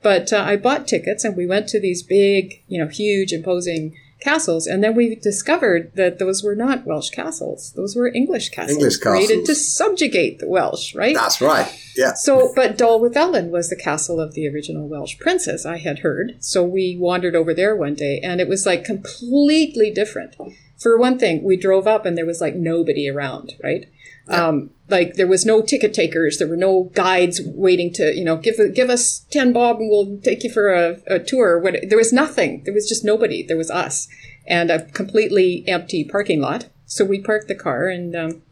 But 0.02 0.32
uh, 0.32 0.42
I 0.46 0.56
bought 0.56 0.88
tickets 0.88 1.24
and 1.24 1.36
we 1.36 1.46
went 1.46 1.68
to 1.68 1.80
these 1.80 2.02
big, 2.02 2.62
you 2.66 2.82
know, 2.82 2.88
huge, 2.88 3.32
imposing 3.32 3.96
castles. 4.22 4.66
And 4.66 4.82
then 4.82 4.94
we 4.94 5.14
discovered 5.16 5.92
that 5.96 6.18
those 6.18 6.42
were 6.42 6.54
not 6.54 6.86
Welsh 6.86 7.10
castles. 7.10 7.72
Those 7.76 7.94
were 7.94 8.08
English 8.08 8.50
castles. 8.50 8.78
English 8.78 8.98
Created 8.98 9.44
to 9.46 9.54
subjugate 9.54 10.38
the 10.38 10.48
Welsh, 10.48 10.94
right? 10.94 11.14
That's 11.14 11.40
right. 11.40 11.68
Yeah. 11.96 12.14
So, 12.14 12.52
but 12.54 12.78
Dolwyddelan 12.78 13.50
was 13.50 13.68
the 13.68 13.76
castle 13.76 14.20
of 14.20 14.34
the 14.34 14.48
original 14.48 14.88
Welsh 14.88 15.18
princes, 15.18 15.66
I 15.66 15.78
had 15.78 16.00
heard. 16.00 16.36
So 16.40 16.64
we 16.64 16.96
wandered 16.98 17.34
over 17.34 17.52
there 17.52 17.76
one 17.76 17.94
day 17.94 18.20
and 18.22 18.40
it 18.40 18.48
was 18.48 18.64
like 18.64 18.84
completely 18.84 19.90
different. 19.90 20.36
For 20.78 20.98
one 20.98 21.18
thing, 21.18 21.42
we 21.42 21.56
drove 21.56 21.86
up 21.86 22.06
and 22.06 22.16
there 22.16 22.26
was 22.26 22.40
like 22.40 22.54
nobody 22.54 23.08
around, 23.08 23.52
right? 23.62 23.86
Um, 24.28 24.70
like 24.88 25.14
there 25.14 25.26
was 25.26 25.44
no 25.44 25.62
ticket 25.62 25.94
takers, 25.94 26.38
there 26.38 26.48
were 26.48 26.56
no 26.56 26.90
guides 26.94 27.40
waiting 27.44 27.92
to, 27.94 28.14
you 28.14 28.24
know, 28.24 28.36
give 28.36 28.56
give 28.74 28.90
us 28.90 29.20
ten 29.30 29.52
bob 29.52 29.78
and 29.78 29.90
we'll 29.90 30.18
take 30.18 30.44
you 30.44 30.50
for 30.50 30.72
a, 30.72 30.98
a 31.06 31.18
tour. 31.18 31.62
There 31.88 31.98
was 31.98 32.12
nothing. 32.12 32.62
There 32.64 32.74
was 32.74 32.88
just 32.88 33.04
nobody. 33.04 33.42
There 33.42 33.56
was 33.56 33.70
us 33.70 34.08
and 34.46 34.70
a 34.70 34.84
completely 34.86 35.64
empty 35.66 36.04
parking 36.04 36.40
lot. 36.40 36.66
So 36.86 37.04
we 37.04 37.20
parked 37.20 37.48
the 37.48 37.54
car 37.54 37.88
and 37.88 38.14
um, 38.14 38.42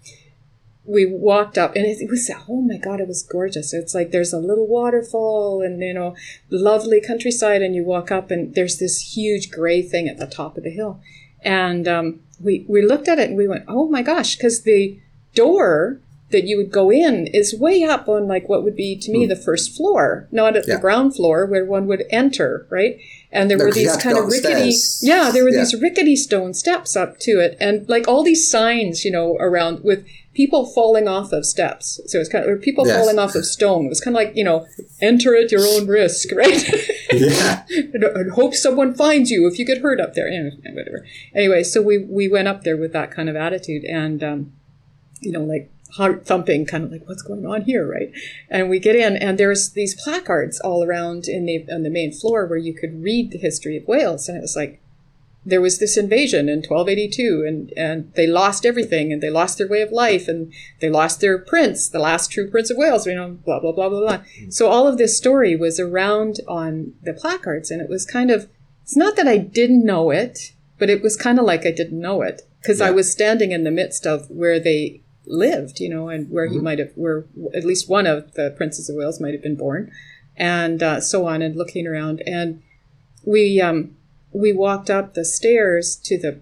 we 0.85 1.07
walked 1.07 1.59
up 1.59 1.77
and 1.77 1.85
it, 1.85 2.01
it 2.01 2.11
was 2.11 2.31
oh 2.49 2.61
my 2.61 2.77
god 2.77 3.01
it 3.01 3.07
was 3.07 3.23
gorgeous 3.23 3.73
it's 3.73 3.95
like 3.95 4.11
there's 4.11 4.33
a 4.33 4.39
little 4.39 4.67
waterfall 4.67 5.63
and 5.63 5.81
you 5.81 5.95
know 5.95 6.17
lovely 6.51 7.01
countryside 7.01 7.63
and 7.63 7.75
you 7.75 7.85
walk 7.85 8.11
up 8.11 8.31
and 8.31 8.55
there's 8.55 8.79
this 8.79 9.15
huge 9.15 9.51
gray 9.51 9.83
thing 9.83 10.09
at 10.09 10.19
the 10.19 10.27
top 10.27 10.57
of 10.57 10.65
the 10.65 10.71
hill 10.71 11.01
and 11.43 11.87
um, 11.87 12.21
we 12.41 12.65
we 12.69 12.83
looked 12.83 13.09
at 13.09 13.19
it 13.19 13.29
and 13.29 13.37
we 13.37 13.47
went 13.47 13.65
oh 13.69 13.89
my 13.89 14.03
gosh 14.03 14.37
because 14.37 14.63
the 14.63 14.99
door 15.35 16.01
that 16.31 16.45
you 16.45 16.57
would 16.57 16.71
go 16.71 16.93
in 16.93 17.27
is 17.29 17.59
way 17.59 17.83
up 17.83 18.09
on 18.09 18.29
like 18.29 18.49
what 18.49 18.63
would 18.63 18.77
be 18.77 18.97
to 18.97 19.11
me 19.11 19.27
the 19.27 19.35
first 19.35 19.77
floor 19.77 20.29
not 20.31 20.55
at. 20.57 20.67
Yeah. 20.69 20.75
the 20.77 20.81
ground 20.81 21.17
floor 21.17 21.45
where 21.45 21.65
one 21.65 21.87
would 21.89 22.05
enter 22.11 22.67
right 22.71 23.01
and 23.33 23.51
there 23.51 23.59
No, 23.59 23.65
were 23.65 23.73
these 23.73 23.97
kind 23.97 24.17
of 24.17 24.27
rickety 24.27 24.71
stairs. 24.71 25.01
yeah 25.03 25.31
there 25.33 25.43
were 25.43 25.51
Yeah. 25.51 25.61
these 25.61 25.75
rickety 25.81 26.15
stone 26.15 26.55
steps 26.55 26.95
up 26.97 27.19
to 27.21 27.33
it 27.41 27.57
and 27.61 27.89
like 27.89 28.07
all 28.07 28.23
these 28.23 28.49
signs 28.49 29.05
you 29.05 29.11
know 29.11 29.37
around 29.39 29.83
with 29.83 30.07
people 30.33 30.67
falling 30.67 31.09
off 31.09 31.33
of 31.33 31.45
steps 31.45 32.01
so 32.07 32.21
it's 32.21 32.29
kind 32.29 32.49
of 32.49 32.61
people 32.63 32.87
Yes. 32.87 32.97
falling 32.97 33.19
off 33.19 33.35
of 33.35 33.45
stone 33.45 33.87
it 33.87 33.89
was 33.89 34.01
kind 34.01 34.17
of 34.17 34.23
like 34.23 34.37
you 34.37 34.45
know 34.45 34.69
enter 35.03 35.35
at 35.35 35.51
your 35.51 35.63
own 35.67 35.89
risk 35.89 36.31
right 36.37 36.63
Yeah. 37.13 37.65
and, 37.71 38.05
and 38.05 38.31
hope 38.33 38.55
someone 38.55 38.95
finds 38.95 39.33
you 39.33 39.49
if 39.49 39.59
you 39.59 39.67
get 39.67 39.79
hurt 39.79 40.01
up 40.01 40.15
there 40.15 40.31
whatever 40.75 41.05
anyway 41.35 41.65
so 41.65 41.83
we 41.83 41.99
we 41.99 42.29
went 42.29 42.47
up 42.47 42.63
there 42.63 42.77
with 42.77 42.93
that 42.93 43.11
kind 43.11 43.29
of 43.29 43.35
attitude 43.35 43.85
and 43.85 44.23
um 44.23 44.53
you 45.21 45.33
know 45.33 45.45
like 45.45 45.71
heart 45.97 46.27
thumping, 46.27 46.67
kind 46.67 46.85
of 46.85 46.93
like 46.93 47.09
what's 47.09 47.23
going 47.23 47.47
on 47.47 47.63
here, 47.63 47.87
right? 47.91 48.13
And 48.49 48.71
we 48.71 48.79
get 48.79 48.97
in, 48.97 49.17
and 49.17 49.39
there's 49.39 49.71
these 49.71 50.01
placards 50.01 50.61
all 50.61 50.85
around 50.85 51.29
in 51.29 51.47
the 51.47 51.67
on 51.73 51.83
the 51.83 51.91
main 51.91 52.13
floor 52.13 52.47
where 52.47 52.59
you 52.59 52.75
could 52.75 53.03
read 53.03 53.31
the 53.31 53.39
history 53.39 53.77
of 53.77 53.87
Wales, 53.87 54.29
and 54.29 54.37
it 54.37 54.43
was 54.43 54.57
like 54.57 54.81
there 55.45 55.61
was 55.61 55.79
this 55.79 55.97
invasion 55.97 56.49
in 56.49 56.59
1282 56.59 57.45
and, 57.47 57.73
and 57.77 58.13
they 58.15 58.27
lost 58.27 58.67
everything 58.67 59.11
and 59.11 59.23
they 59.23 59.31
lost 59.31 59.57
their 59.57 59.69
way 59.69 59.81
of 59.81 59.91
life 59.91 60.29
and 60.29 60.53
they 60.81 60.91
lost 60.91 61.21
their 61.21 61.39
prince 61.39 61.89
the 61.89 61.99
last 61.99 62.31
true 62.31 62.51
prince 62.51 62.71
of 62.71 62.77
wales 62.77 63.07
you 63.07 63.15
know 63.15 63.39
blah 63.45 63.59
blah 63.59 63.73
blah 63.73 63.89
blah 63.89 64.01
blah 64.01 64.19
mm-hmm. 64.19 64.51
so 64.51 64.69
all 64.69 64.87
of 64.87 64.99
this 64.99 65.17
story 65.17 65.57
was 65.57 65.81
around 65.81 66.41
on 66.47 66.93
the 67.03 67.15
placards 67.15 67.71
and 67.71 67.81
it 67.81 67.89
was 67.89 68.05
kind 68.05 68.31
of 68.31 68.49
it's 68.83 68.97
not 68.97 69.17
that 69.17 69.27
i 69.27 69.39
didn't 69.39 69.85
know 69.85 70.11
it 70.11 70.53
but 70.79 70.91
it 70.91 71.03
was 71.03 71.17
kind 71.17 71.39
of 71.39 71.47
like 71.47 71.65
i 71.65 71.71
didn't 71.71 72.01
know 72.01 72.21
it 72.21 72.43
because 72.61 72.81
yeah. 72.81 72.87
i 72.87 72.91
was 72.91 73.11
standing 73.11 73.51
in 73.51 73.65
the 73.65 73.71
midst 73.71 74.07
of 74.07 74.29
where 74.29 74.61
they 74.61 75.01
lived 75.31 75.81
you 75.81 75.89
know 75.89 76.09
and 76.09 76.31
where 76.31 76.47
mm-hmm. 76.47 76.55
he 76.55 76.61
might 76.61 76.79
have 76.79 76.93
where 76.95 77.25
at 77.55 77.65
least 77.65 77.89
one 77.89 78.07
of 78.07 78.33
the 78.35 78.53
princes 78.57 78.89
of 78.89 78.97
wales 78.97 79.21
might 79.21 79.33
have 79.33 79.43
been 79.43 79.57
born 79.57 79.91
and 80.37 80.83
uh, 80.83 81.01
so 81.01 81.27
on 81.27 81.43
and 81.43 81.57
looking 81.57 81.87
around 81.87 82.23
and 82.27 82.63
we 83.25 83.61
um 83.61 83.97
we 84.33 84.53
walked 84.53 84.91
up 84.91 85.15
the 85.15 85.25
stairs 85.25 85.97
to 85.97 86.19
the 86.19 86.41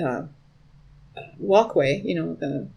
uh, 0.00 0.26
walkway, 1.38 2.00
you 2.04 2.14
know, 2.14 2.34
the 2.34 2.68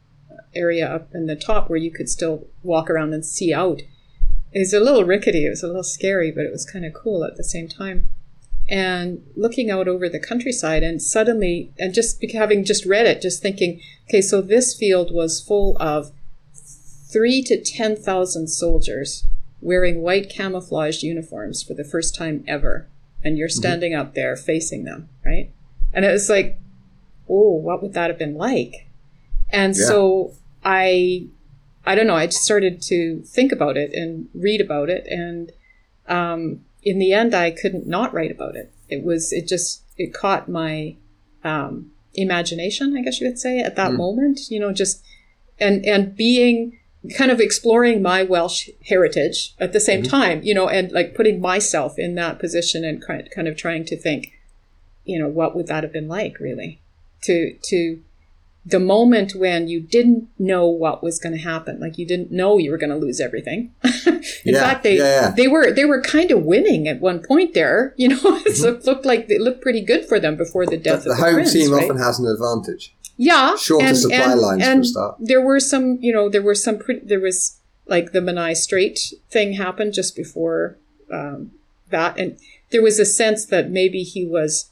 area 0.55 0.87
up 0.87 1.13
in 1.13 1.25
the 1.25 1.35
top 1.35 1.69
where 1.69 1.79
you 1.79 1.91
could 1.91 2.09
still 2.09 2.47
walk 2.61 2.89
around 2.89 3.13
and 3.13 3.25
see 3.25 3.53
out. 3.53 3.81
It 4.51 4.59
was 4.59 4.73
a 4.73 4.79
little 4.79 5.03
rickety, 5.03 5.45
it 5.45 5.49
was 5.49 5.63
a 5.63 5.67
little 5.67 5.83
scary, 5.83 6.31
but 6.31 6.43
it 6.45 6.51
was 6.51 6.65
kind 6.65 6.85
of 6.85 6.93
cool 6.93 7.23
at 7.23 7.37
the 7.37 7.43
same 7.43 7.67
time. 7.67 8.09
And 8.69 9.25
looking 9.35 9.69
out 9.69 9.87
over 9.87 10.07
the 10.07 10.19
countryside, 10.19 10.83
and 10.83 11.01
suddenly, 11.01 11.71
and 11.77 11.93
just 11.93 12.23
having 12.33 12.63
just 12.63 12.85
read 12.85 13.05
it, 13.05 13.21
just 13.21 13.41
thinking, 13.41 13.81
okay, 14.07 14.21
so 14.21 14.41
this 14.41 14.75
field 14.75 15.13
was 15.13 15.41
full 15.41 15.77
of 15.79 16.11
three 17.11 17.43
to 17.43 17.61
10,000 17.61 18.47
soldiers 18.47 19.27
wearing 19.61 20.01
white 20.01 20.29
camouflaged 20.29 21.03
uniforms 21.03 21.61
for 21.61 21.73
the 21.73 21.83
first 21.83 22.15
time 22.15 22.43
ever 22.47 22.87
and 23.23 23.37
you're 23.37 23.47
mm-hmm. 23.47 23.59
standing 23.59 23.91
mm-hmm. 23.93 24.01
up 24.01 24.13
there 24.13 24.35
facing 24.35 24.83
them, 24.83 25.09
right? 25.25 25.51
And 25.93 26.05
it 26.05 26.11
was 26.11 26.29
like, 26.29 26.59
oh, 27.29 27.55
what 27.55 27.81
would 27.81 27.93
that 27.93 28.09
have 28.09 28.19
been 28.19 28.35
like? 28.35 28.87
And 29.51 29.75
yeah. 29.75 29.85
so 29.85 30.33
I, 30.63 31.27
I 31.85 31.95
don't 31.95 32.07
know, 32.07 32.15
I 32.15 32.25
just 32.25 32.43
started 32.43 32.81
to 32.83 33.21
think 33.21 33.51
about 33.51 33.77
it 33.77 33.93
and 33.93 34.27
read 34.33 34.61
about 34.61 34.89
it. 34.89 35.05
And 35.07 35.51
um, 36.07 36.65
in 36.83 36.99
the 36.99 37.13
end, 37.13 37.33
I 37.33 37.51
couldn't 37.51 37.87
not 37.87 38.13
write 38.13 38.31
about 38.31 38.55
it. 38.55 38.71
It 38.89 39.03
was, 39.03 39.31
it 39.31 39.47
just, 39.47 39.83
it 39.97 40.13
caught 40.13 40.49
my 40.49 40.95
um, 41.43 41.91
imagination, 42.13 42.95
I 42.97 43.01
guess 43.01 43.19
you 43.19 43.27
would 43.27 43.39
say, 43.39 43.59
at 43.59 43.75
that 43.75 43.91
mm. 43.91 43.97
moment, 43.97 44.49
you 44.49 44.59
know, 44.59 44.71
just, 44.71 45.03
and, 45.59 45.85
and 45.85 46.15
being, 46.15 46.79
kind 47.17 47.31
of 47.31 47.41
exploring 47.41 48.01
my 48.01 48.23
Welsh 48.23 48.69
heritage 48.87 49.53
at 49.59 49.73
the 49.73 49.79
same 49.81 50.03
mm-hmm. 50.03 50.09
time, 50.09 50.41
you 50.41 50.53
know, 50.53 50.69
and 50.69 50.89
like 50.93 51.15
putting 51.15 51.41
myself 51.41 51.99
in 51.99 52.15
that 52.15 52.39
position 52.39 52.85
and 52.85 53.05
kind 53.05 53.47
of 53.47 53.57
trying 53.57 53.83
to 53.83 53.97
think, 53.99 54.31
you 55.03 55.19
know, 55.19 55.27
what 55.27 55.53
would 55.53 55.67
that 55.67 55.83
have 55.83 55.91
been 55.91 56.07
like 56.07 56.39
really 56.39 56.79
to, 57.23 57.57
to 57.65 58.01
the 58.65 58.79
moment 58.79 59.33
when 59.35 59.67
you 59.67 59.81
didn't 59.81 60.29
know 60.39 60.65
what 60.65 61.03
was 61.03 61.19
going 61.19 61.35
to 61.35 61.41
happen, 61.41 61.79
like 61.79 61.97
you 61.97 62.05
didn't 62.05 62.31
know 62.31 62.57
you 62.57 62.71
were 62.71 62.77
going 62.77 62.89
to 62.89 62.95
lose 62.95 63.19
everything. 63.19 63.73
in 64.05 64.21
yeah, 64.45 64.59
fact, 64.59 64.83
they, 64.83 64.97
yeah, 64.97 65.21
yeah. 65.21 65.29
they 65.31 65.47
were, 65.47 65.71
they 65.71 65.83
were 65.83 66.01
kind 66.01 66.31
of 66.31 66.43
winning 66.43 66.87
at 66.87 67.01
one 67.01 67.21
point 67.21 67.53
there, 67.53 67.93
you 67.97 68.07
know, 68.07 68.15
it 68.15 68.53
mm-hmm. 68.53 68.85
looked 68.85 69.05
like 69.05 69.25
it 69.29 69.41
looked 69.41 69.61
pretty 69.61 69.81
good 69.81 70.05
for 70.05 70.19
them 70.19 70.37
before 70.37 70.65
the 70.65 70.77
death 70.77 71.03
but 71.03 71.11
of 71.11 71.17
the, 71.17 71.21
the 71.21 71.27
home 71.27 71.33
prince, 71.35 71.53
team 71.53 71.71
right? 71.71 71.83
often 71.83 71.97
has 71.97 72.19
an 72.19 72.27
advantage. 72.27 72.93
Yeah, 73.17 73.55
shorter 73.57 73.85
and, 73.85 73.97
supply 73.97 74.31
and, 74.31 74.41
lines 74.41 74.63
and 74.63 74.81
for 74.81 74.85
start. 74.85 75.17
There 75.19 75.41
were 75.41 75.59
some, 75.59 75.99
you 76.01 76.13
know, 76.13 76.29
there 76.29 76.41
were 76.41 76.55
some. 76.55 76.79
Pretty, 76.79 77.05
there 77.05 77.19
was 77.19 77.59
like 77.85 78.11
the 78.11 78.19
Menai 78.19 78.55
Strait 78.55 79.13
thing 79.29 79.53
happened 79.53 79.93
just 79.93 80.15
before 80.15 80.77
um, 81.11 81.51
that, 81.89 82.17
and 82.17 82.39
there 82.71 82.81
was 82.81 82.97
a 82.97 83.05
sense 83.05 83.45
that 83.45 83.69
maybe 83.69 84.03
he 84.03 84.25
was 84.25 84.71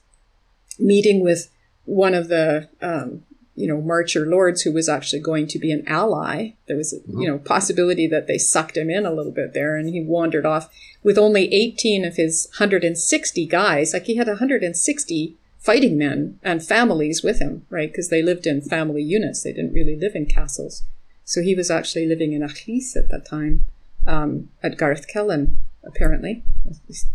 meeting 0.80 1.22
with 1.22 1.52
one 1.86 2.14
of 2.14 2.30
the, 2.30 2.70
um, 2.82 3.24
you 3.62 3.68
know, 3.68 3.80
Marcher 3.80 4.26
lords 4.26 4.64
who 4.64 4.74
was 4.74 4.90
actually 4.90 5.22
going 5.22 5.48
to 5.48 5.60
be 5.60 5.72
an 5.72 5.84
ally. 5.88 6.54
There 6.68 6.78
was, 6.78 6.94
a, 6.94 6.98
mm-hmm. 6.98 7.22
you 7.22 7.28
know, 7.28 7.38
possibility 7.38 8.08
that 8.08 8.28
they 8.28 8.38
sucked 8.38 8.76
him 8.76 8.90
in 8.90 9.06
a 9.06 9.14
little 9.14 9.32
bit 9.32 9.54
there, 9.54 9.76
and 9.76 9.88
he 9.88 10.02
wandered 10.02 10.46
off 10.46 10.70
with 11.04 11.18
only 11.18 11.54
18 11.54 12.04
of 12.04 12.16
his 12.16 12.48
160 12.58 13.46
guys. 13.46 13.94
Like 13.94 14.06
he 14.06 14.16
had 14.16 14.28
160 14.28 15.38
fighting 15.60 15.98
men 15.98 16.40
and 16.42 16.66
families 16.66 17.22
with 17.24 17.40
him, 17.40 17.66
right? 17.70 17.92
Because 17.92 18.10
they 18.10 18.24
lived 18.24 18.48
in 18.48 18.62
family 18.62 19.04
units. 19.04 19.44
They 19.44 19.54
didn't 19.54 19.74
really 19.74 19.96
live 19.96 20.16
in 20.16 20.26
castles. 20.26 20.84
So 21.24 21.42
he 21.42 21.54
was 21.54 21.70
actually 21.70 22.08
living 22.08 22.34
in 22.34 22.42
Achlis 22.42 22.96
at 22.96 23.10
that 23.10 23.26
time, 23.26 23.68
um, 24.08 24.50
at 24.64 24.78
Garth 24.78 25.06
Celyn, 25.08 25.58
apparently. 25.84 26.44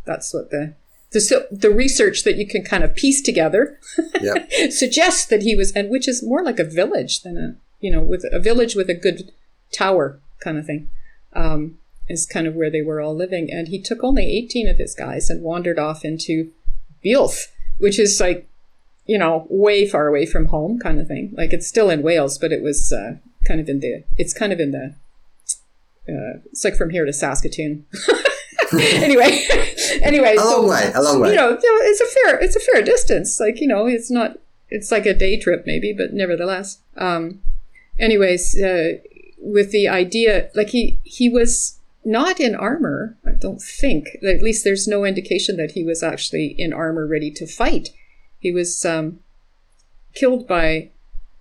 That's 0.05 0.33
what 0.33 0.51
the, 0.51 0.75
the, 1.13 1.49
the 1.51 1.71
research 1.71 2.25
that 2.25 2.37
you 2.37 2.47
can 2.47 2.65
kind 2.65 2.85
of 2.85 2.95
piece 2.95 3.23
together 3.23 3.79
yep. 4.21 4.51
suggests 4.71 5.27
that 5.27 5.43
he 5.43 5.55
was, 5.55 5.73
and 5.73 5.91
which 5.91 6.09
is 6.09 6.23
more 6.23 6.43
like 6.43 6.59
a 6.59 6.65
village 6.65 7.23
than 7.23 7.37
a, 7.37 7.57
you 7.81 7.91
know, 7.91 8.01
with 8.01 8.25
a 8.33 8.41
village 8.41 8.75
with 8.75 8.91
a 8.91 8.95
good 8.95 9.33
tower 9.73 10.21
kind 10.43 10.59
of 10.59 10.67
thing. 10.67 10.91
Um, 11.33 11.79
is 12.09 12.27
kind 12.27 12.47
of 12.47 12.55
where 12.55 12.71
they 12.71 12.83
were 12.83 13.01
all 13.01 13.15
living. 13.15 13.51
And 13.51 13.69
he 13.69 13.81
took 13.81 14.03
only 14.03 14.25
18 14.25 14.69
of 14.69 14.79
his 14.79 14.95
guys 14.95 15.29
and 15.31 15.43
wandered 15.43 15.79
off 15.79 16.05
into 16.05 16.53
Builth, 17.03 17.53
which 17.79 17.99
is 17.99 18.21
like, 18.21 18.49
you 19.07 19.19
know, 19.19 19.47
way 19.49 19.89
far 19.89 20.09
away 20.09 20.27
from 20.27 20.47
home 20.47 20.79
kind 20.79 21.01
of 21.01 21.09
thing. 21.09 21.35
Like 21.37 21.53
it's 21.53 21.67
still 21.67 21.91
in 21.91 22.03
Wales, 22.03 22.39
but 22.39 22.53
it 22.53 22.63
was 22.63 22.93
uh, 22.93 23.17
kind 23.45 23.61
of 23.61 23.69
in 23.69 23.81
the, 23.81 24.05
it's 24.17 24.35
kind 24.35 24.53
of 24.53 24.61
in 24.61 24.73
the, 24.73 24.95
uh, 26.09 26.39
it's 26.47 26.65
like 26.65 26.77
from 26.77 26.91
here 26.91 27.05
to 27.05 27.13
Saskatoon. 27.13 27.87
anyway, 28.81 29.47
anyway, 30.03 30.37
a 30.37 30.45
long 30.45 30.69
way, 30.69 30.91
a 30.95 31.03
long 31.03 31.21
way. 31.21 31.31
You 31.31 31.37
know, 31.37 31.59
it's 31.61 32.01
a 32.01 32.07
fair, 32.07 32.39
it's 32.39 32.57
a 32.57 32.61
fair 32.61 32.83
distance. 32.83 33.41
Like 33.41 33.61
you 33.61 33.67
know, 33.67 33.87
it's 33.87 34.11
not, 34.11 34.39
it's 34.69 34.91
like 34.91 35.07
a 35.07 35.15
day 35.15 35.39
trip 35.39 35.65
maybe, 35.67 35.93
but 35.93 36.13
nevertheless. 36.13 36.79
Um, 36.97 37.43
anyways, 37.99 38.61
uh, 38.61 38.99
with 39.39 39.71
the 39.71 39.89
idea, 39.89 40.51
like 40.55 40.71
he 40.71 41.01
he 41.05 41.29
was 41.29 41.79
not 42.05 42.41
in 42.41 42.55
armor. 42.55 43.17
I 43.27 43.33
don't 43.33 43.61
think. 43.61 44.17
At 44.27 44.43
least 44.43 44.65
there's 44.65 44.89
no 44.89 45.05
indication 45.05 45.57
that 45.57 45.73
he 45.73 45.85
was 45.85 46.03
actually 46.03 46.55
in 46.59 46.73
armor, 46.73 47.07
ready 47.07 47.31
to 47.33 47.47
fight. 47.47 47.91
He 48.39 48.53
was 48.53 48.85
um, 48.85 49.21
killed 50.15 50.47
by 50.47 50.91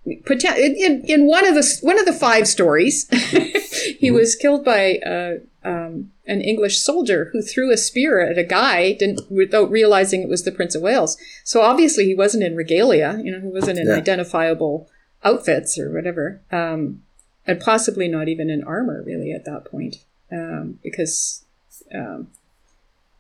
in, 0.05 1.03
in 1.07 1.25
one 1.27 1.47
of 1.47 1.55
the 1.55 1.77
one 1.81 1.99
of 1.99 2.05
the 2.05 2.13
five 2.13 2.47
stories. 2.47 3.07
he 3.99 4.07
mm-hmm. 4.07 4.15
was 4.15 4.35
killed 4.35 4.65
by 4.65 4.97
uh, 4.97 5.35
um, 5.63 6.11
an 6.27 6.41
English 6.41 6.79
soldier 6.79 7.29
who 7.31 7.41
threw 7.41 7.71
a 7.71 7.77
spear 7.77 8.19
at 8.19 8.37
a 8.37 8.43
guy 8.43 8.93
didn't, 8.93 9.29
without 9.31 9.69
realizing 9.71 10.21
it 10.21 10.29
was 10.29 10.43
the 10.43 10.51
Prince 10.51 10.75
of 10.75 10.81
Wales. 10.81 11.17
So 11.43 11.61
obviously 11.61 12.05
he 12.05 12.15
wasn't 12.15 12.43
in 12.43 12.55
regalia. 12.55 13.19
You 13.23 13.31
know, 13.31 13.41
he 13.41 13.47
wasn't 13.47 13.79
in 13.79 13.87
yeah. 13.87 13.95
identifiable 13.95 14.89
outfits 15.23 15.77
or 15.79 15.91
whatever, 15.91 16.41
um, 16.51 17.01
and 17.47 17.59
possibly 17.59 18.07
not 18.07 18.27
even 18.27 18.49
in 18.49 18.63
armor 18.63 19.03
really 19.05 19.31
at 19.31 19.45
that 19.45 19.65
point 19.65 19.97
um, 20.31 20.79
because, 20.83 21.45
um, 21.93 22.27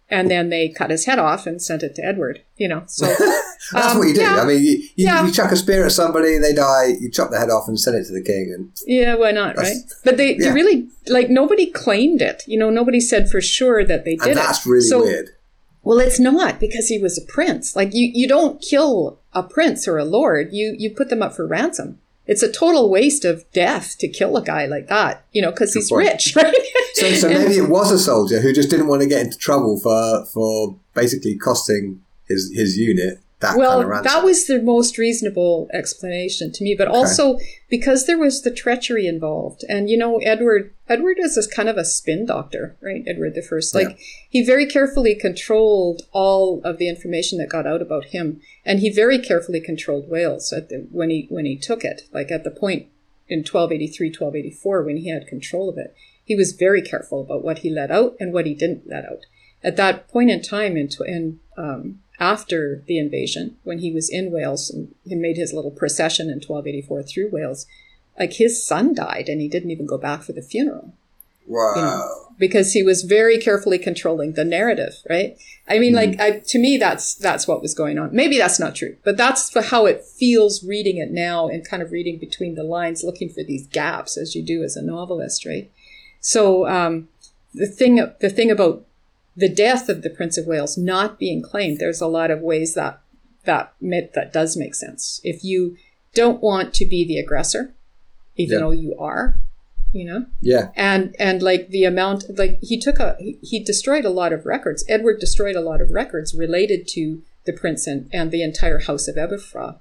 and 0.09 0.29
then 0.29 0.49
they 0.49 0.69
cut 0.69 0.89
his 0.89 1.05
head 1.05 1.19
off 1.19 1.47
and 1.47 1.61
sent 1.61 1.83
it 1.83 1.95
to 1.95 2.05
Edward. 2.05 2.41
You 2.57 2.67
know, 2.67 2.83
so 2.87 3.05
that's 3.71 3.93
um, 3.93 3.97
what 3.97 4.07
you 4.07 4.13
do. 4.15 4.21
Yeah, 4.21 4.41
I 4.41 4.45
mean, 4.45 4.63
you, 4.63 4.71
you, 4.71 4.89
yeah. 4.95 5.25
you, 5.25 5.31
chuck 5.31 5.51
a 5.51 5.55
spear 5.55 5.85
at 5.85 5.91
somebody, 5.91 6.37
they 6.37 6.53
die. 6.53 6.93
You 6.99 7.09
chop 7.09 7.31
the 7.31 7.39
head 7.39 7.49
off 7.49 7.67
and 7.67 7.79
send 7.79 7.97
it 7.97 8.05
to 8.07 8.13
the 8.13 8.23
king. 8.23 8.53
And 8.55 8.71
yeah, 8.85 9.15
why 9.15 9.31
not, 9.31 9.57
right? 9.57 9.77
But 10.03 10.17
they, 10.17 10.35
yeah. 10.35 10.47
they 10.47 10.51
really 10.51 10.87
like 11.07 11.29
nobody 11.29 11.67
claimed 11.67 12.21
it. 12.21 12.43
You 12.47 12.59
know, 12.59 12.69
nobody 12.69 12.99
said 12.99 13.29
for 13.29 13.41
sure 13.41 13.83
that 13.83 14.05
they 14.05 14.15
did 14.15 14.29
and 14.29 14.37
that's 14.37 14.65
it. 14.65 14.69
really 14.69 14.87
so, 14.87 15.01
weird. 15.01 15.29
Well, 15.83 15.99
it's 15.99 16.19
not 16.19 16.59
because 16.59 16.87
he 16.87 16.97
was 16.97 17.17
a 17.17 17.21
prince. 17.31 17.75
Like 17.75 17.93
you, 17.93 18.09
you 18.11 18.27
don't 18.27 18.59
kill 18.59 19.19
a 19.33 19.43
prince 19.43 19.87
or 19.87 19.97
a 19.97 20.05
lord. 20.05 20.49
You 20.51 20.75
you 20.77 20.89
put 20.89 21.09
them 21.09 21.21
up 21.21 21.35
for 21.35 21.45
ransom 21.45 21.99
it's 22.27 22.43
a 22.43 22.51
total 22.51 22.89
waste 22.89 23.25
of 23.25 23.49
death 23.51 23.97
to 23.99 24.07
kill 24.07 24.35
a 24.37 24.43
guy 24.43 24.65
like 24.65 24.87
that, 24.87 25.25
you 25.31 25.41
know, 25.41 25.51
because 25.51 25.73
he's 25.73 25.89
point. 25.89 26.07
rich, 26.07 26.35
right? 26.35 26.55
so, 26.93 27.11
so 27.13 27.29
maybe 27.29 27.55
it 27.55 27.69
was 27.69 27.91
a 27.91 27.99
soldier 27.99 28.39
who 28.41 28.53
just 28.53 28.69
didn't 28.69 28.87
want 28.87 29.01
to 29.01 29.07
get 29.07 29.21
into 29.25 29.37
trouble 29.37 29.79
for 29.79 30.25
for 30.25 30.77
basically 30.93 31.37
costing 31.37 32.01
his 32.27 32.51
his 32.53 32.77
unit 32.77 33.19
that 33.39 33.57
well, 33.57 33.81
kind 33.81 33.97
of 33.97 34.03
that 34.03 34.23
was 34.23 34.47
the 34.47 34.61
most 34.61 34.97
reasonable 34.97 35.67
explanation 35.73 36.53
to 36.53 36.63
me. 36.63 36.73
But 36.77 36.87
okay. 36.87 36.97
also 36.97 37.37
because 37.69 38.05
there 38.05 38.17
was 38.17 38.41
the 38.41 38.51
treachery 38.51 39.07
involved, 39.07 39.63
and 39.67 39.89
you 39.89 39.97
know, 39.97 40.17
Edward 40.19 40.73
Edward 40.87 41.17
is 41.19 41.37
a 41.37 41.55
kind 41.55 41.67
of 41.67 41.77
a 41.77 41.83
spin 41.83 42.25
doctor, 42.25 42.77
right? 42.81 43.03
Edward 43.05 43.35
the 43.35 43.41
First, 43.41 43.75
like 43.75 43.89
yeah. 43.89 43.95
he 44.29 44.45
very 44.45 44.65
carefully 44.65 45.15
controlled 45.15 46.03
all 46.13 46.61
of 46.63 46.77
the 46.77 46.87
information 46.87 47.37
that 47.39 47.49
got 47.49 47.67
out 47.67 47.81
about 47.81 48.05
him, 48.05 48.39
and 48.63 48.79
he 48.79 48.89
very 48.89 49.19
carefully 49.19 49.59
controlled 49.59 50.09
Wales 50.09 50.53
at 50.53 50.69
the, 50.69 50.87
when 50.91 51.09
he 51.09 51.27
when 51.29 51.45
he 51.45 51.57
took 51.57 51.83
it, 51.83 52.03
like 52.13 52.31
at 52.31 52.45
the 52.45 52.51
point 52.51 52.87
in 53.27 53.39
1283, 53.39 54.09
1284, 54.09 54.83
when 54.83 54.97
he 54.97 55.09
had 55.09 55.27
control 55.27 55.69
of 55.69 55.77
it. 55.77 55.93
He 56.23 56.35
was 56.35 56.53
very 56.53 56.81
careful 56.81 57.21
about 57.21 57.43
what 57.43 57.59
he 57.59 57.69
let 57.69 57.91
out 57.91 58.15
and 58.19 58.33
what 58.33 58.45
he 58.45 58.55
didn't 58.55 58.87
let 58.87 59.05
out. 59.05 59.25
At 59.63 59.77
that 59.77 60.07
point 60.07 60.31
in 60.31 60.41
time, 60.41 60.77
in, 60.77 60.89
in 61.05 61.39
um, 61.57 61.99
after 62.19 62.83
the 62.87 62.97
invasion, 62.97 63.57
when 63.63 63.79
he 63.79 63.91
was 63.91 64.09
in 64.09 64.31
Wales 64.31 64.69
and 64.69 64.93
he 65.05 65.15
made 65.15 65.37
his 65.37 65.53
little 65.53 65.71
procession 65.71 66.27
in 66.27 66.35
1284 66.35 67.03
through 67.03 67.29
Wales, 67.31 67.65
like 68.17 68.33
his 68.33 68.65
son 68.65 68.93
died 68.93 69.27
and 69.27 69.41
he 69.41 69.47
didn't 69.47 69.71
even 69.71 69.85
go 69.85 69.97
back 69.97 70.23
for 70.23 70.33
the 70.33 70.41
funeral. 70.41 70.93
Wow. 71.47 71.73
You 71.75 71.81
know, 71.81 72.25
because 72.37 72.73
he 72.73 72.83
was 72.83 73.03
very 73.03 73.37
carefully 73.37 73.77
controlling 73.77 74.33
the 74.33 74.43
narrative, 74.43 74.95
right? 75.09 75.37
I 75.67 75.79
mean, 75.79 75.93
like 75.93 76.19
I, 76.19 76.39
to 76.39 76.59
me, 76.59 76.77
that's 76.77 77.15
that's 77.15 77.47
what 77.47 77.61
was 77.61 77.73
going 77.73 77.99
on. 77.99 78.09
Maybe 78.13 78.37
that's 78.37 78.59
not 78.59 78.75
true, 78.75 78.97
but 79.03 79.15
that's 79.15 79.55
how 79.69 79.85
it 79.85 80.03
feels 80.03 80.63
reading 80.63 80.97
it 80.97 81.11
now 81.11 81.47
and 81.47 81.67
kind 81.67 81.83
of 81.83 81.91
reading 81.91 82.17
between 82.17 82.55
the 82.55 82.63
lines, 82.63 83.03
looking 83.03 83.29
for 83.29 83.43
these 83.43 83.67
gaps 83.67 84.17
as 84.17 84.35
you 84.35 84.43
do 84.43 84.63
as 84.63 84.75
a 84.75 84.81
novelist, 84.81 85.45
right? 85.45 85.71
So 86.19 86.67
um, 86.67 87.09
the 87.53 87.67
thing 87.67 87.95
the 88.19 88.29
thing 88.29 88.51
about 88.51 88.85
the 89.35 89.49
death 89.49 89.89
of 89.89 90.01
the 90.01 90.09
Prince 90.09 90.37
of 90.37 90.45
Wales 90.47 90.77
not 90.77 91.19
being 91.19 91.41
claimed, 91.41 91.79
there's 91.79 92.01
a 92.01 92.07
lot 92.07 92.31
of 92.31 92.41
ways 92.41 92.73
that 92.75 93.01
that 93.45 93.73
that 93.81 94.31
does 94.33 94.57
make 94.57 94.73
sense. 94.75 95.21
If 95.23 95.43
you 95.43 95.77
don't 96.13 96.41
want 96.41 96.73
to 96.75 96.85
be 96.85 97.05
the 97.05 97.19
aggressor, 97.19 97.73
even 98.37 98.53
Yeah. 98.55 98.59
though 98.59 98.71
you 98.71 98.95
are, 98.97 99.37
you 99.93 100.05
know, 100.05 100.25
Yeah. 100.41 100.69
and 100.75 101.15
and 101.19 101.41
like 101.43 101.69
the 101.69 101.83
amount 101.83 102.37
like 102.37 102.59
he 102.61 102.77
took 102.79 102.99
a 102.99 103.15
he, 103.19 103.59
destroyed 103.59 104.05
a 104.05 104.09
lot 104.09 104.33
of 104.33 104.45
records 104.45 104.83
edward 104.89 105.19
destroyed 105.19 105.55
a 105.55 105.61
lot 105.61 105.79
of 105.81 105.91
records 105.91 106.33
related 106.33 106.87
to 106.89 107.21
the 107.45 107.53
prince 107.53 107.85
and, 107.87 108.09
and 108.11 108.31
the 108.31 108.41
entire 108.43 108.79
house 108.79 109.07
of 109.07 109.15
Aberffraw, 109.15 109.75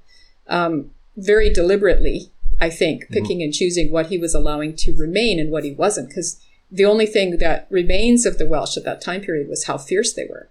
um, 0.48 0.90
very 1.16 1.48
deliberately 1.50 2.30
i 2.60 2.68
think 2.70 3.08
picking 3.10 3.42
and 3.42 3.52
choosing 3.54 3.90
what 3.90 4.06
he 4.06 4.18
was 4.18 4.34
allowing 4.34 4.76
to 4.76 4.94
remain 4.94 5.40
and 5.40 5.50
what 5.50 5.64
he 5.64 5.72
wasn't 5.72 6.08
because 6.08 6.38
the 6.74 6.84
only 6.84 7.06
thing 7.06 7.38
that 7.38 7.66
remains 7.70 8.26
of 8.26 8.38
the 8.38 8.46
welsh 8.46 8.76
at 8.76 8.84
that 8.84 9.00
time 9.00 9.20
period 9.20 9.48
was 9.48 9.64
how 9.64 9.78
fierce 9.78 10.12
they 10.12 10.26
were. 10.28 10.48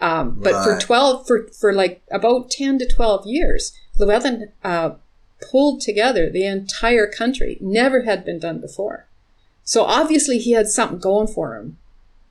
Um, 0.00 0.38
but 0.40 0.62
for 0.62 0.78
12 0.78 1.26
for, 1.26 1.48
for 1.48 1.72
like 1.72 2.02
about 2.10 2.50
10 2.50 2.78
to 2.78 2.86
12 2.86 3.26
years 3.26 3.72
llywelyn 3.98 4.52
uh, 4.62 4.90
pulled 5.40 5.80
together 5.80 6.30
the 6.30 6.46
entire 6.46 7.06
country. 7.06 7.58
Never 7.60 8.02
had 8.02 8.24
been 8.24 8.38
done 8.38 8.60
before. 8.60 9.06
So 9.64 9.84
obviously 9.84 10.38
he 10.38 10.52
had 10.52 10.68
something 10.68 10.98
going 10.98 11.28
for 11.28 11.56
him 11.56 11.78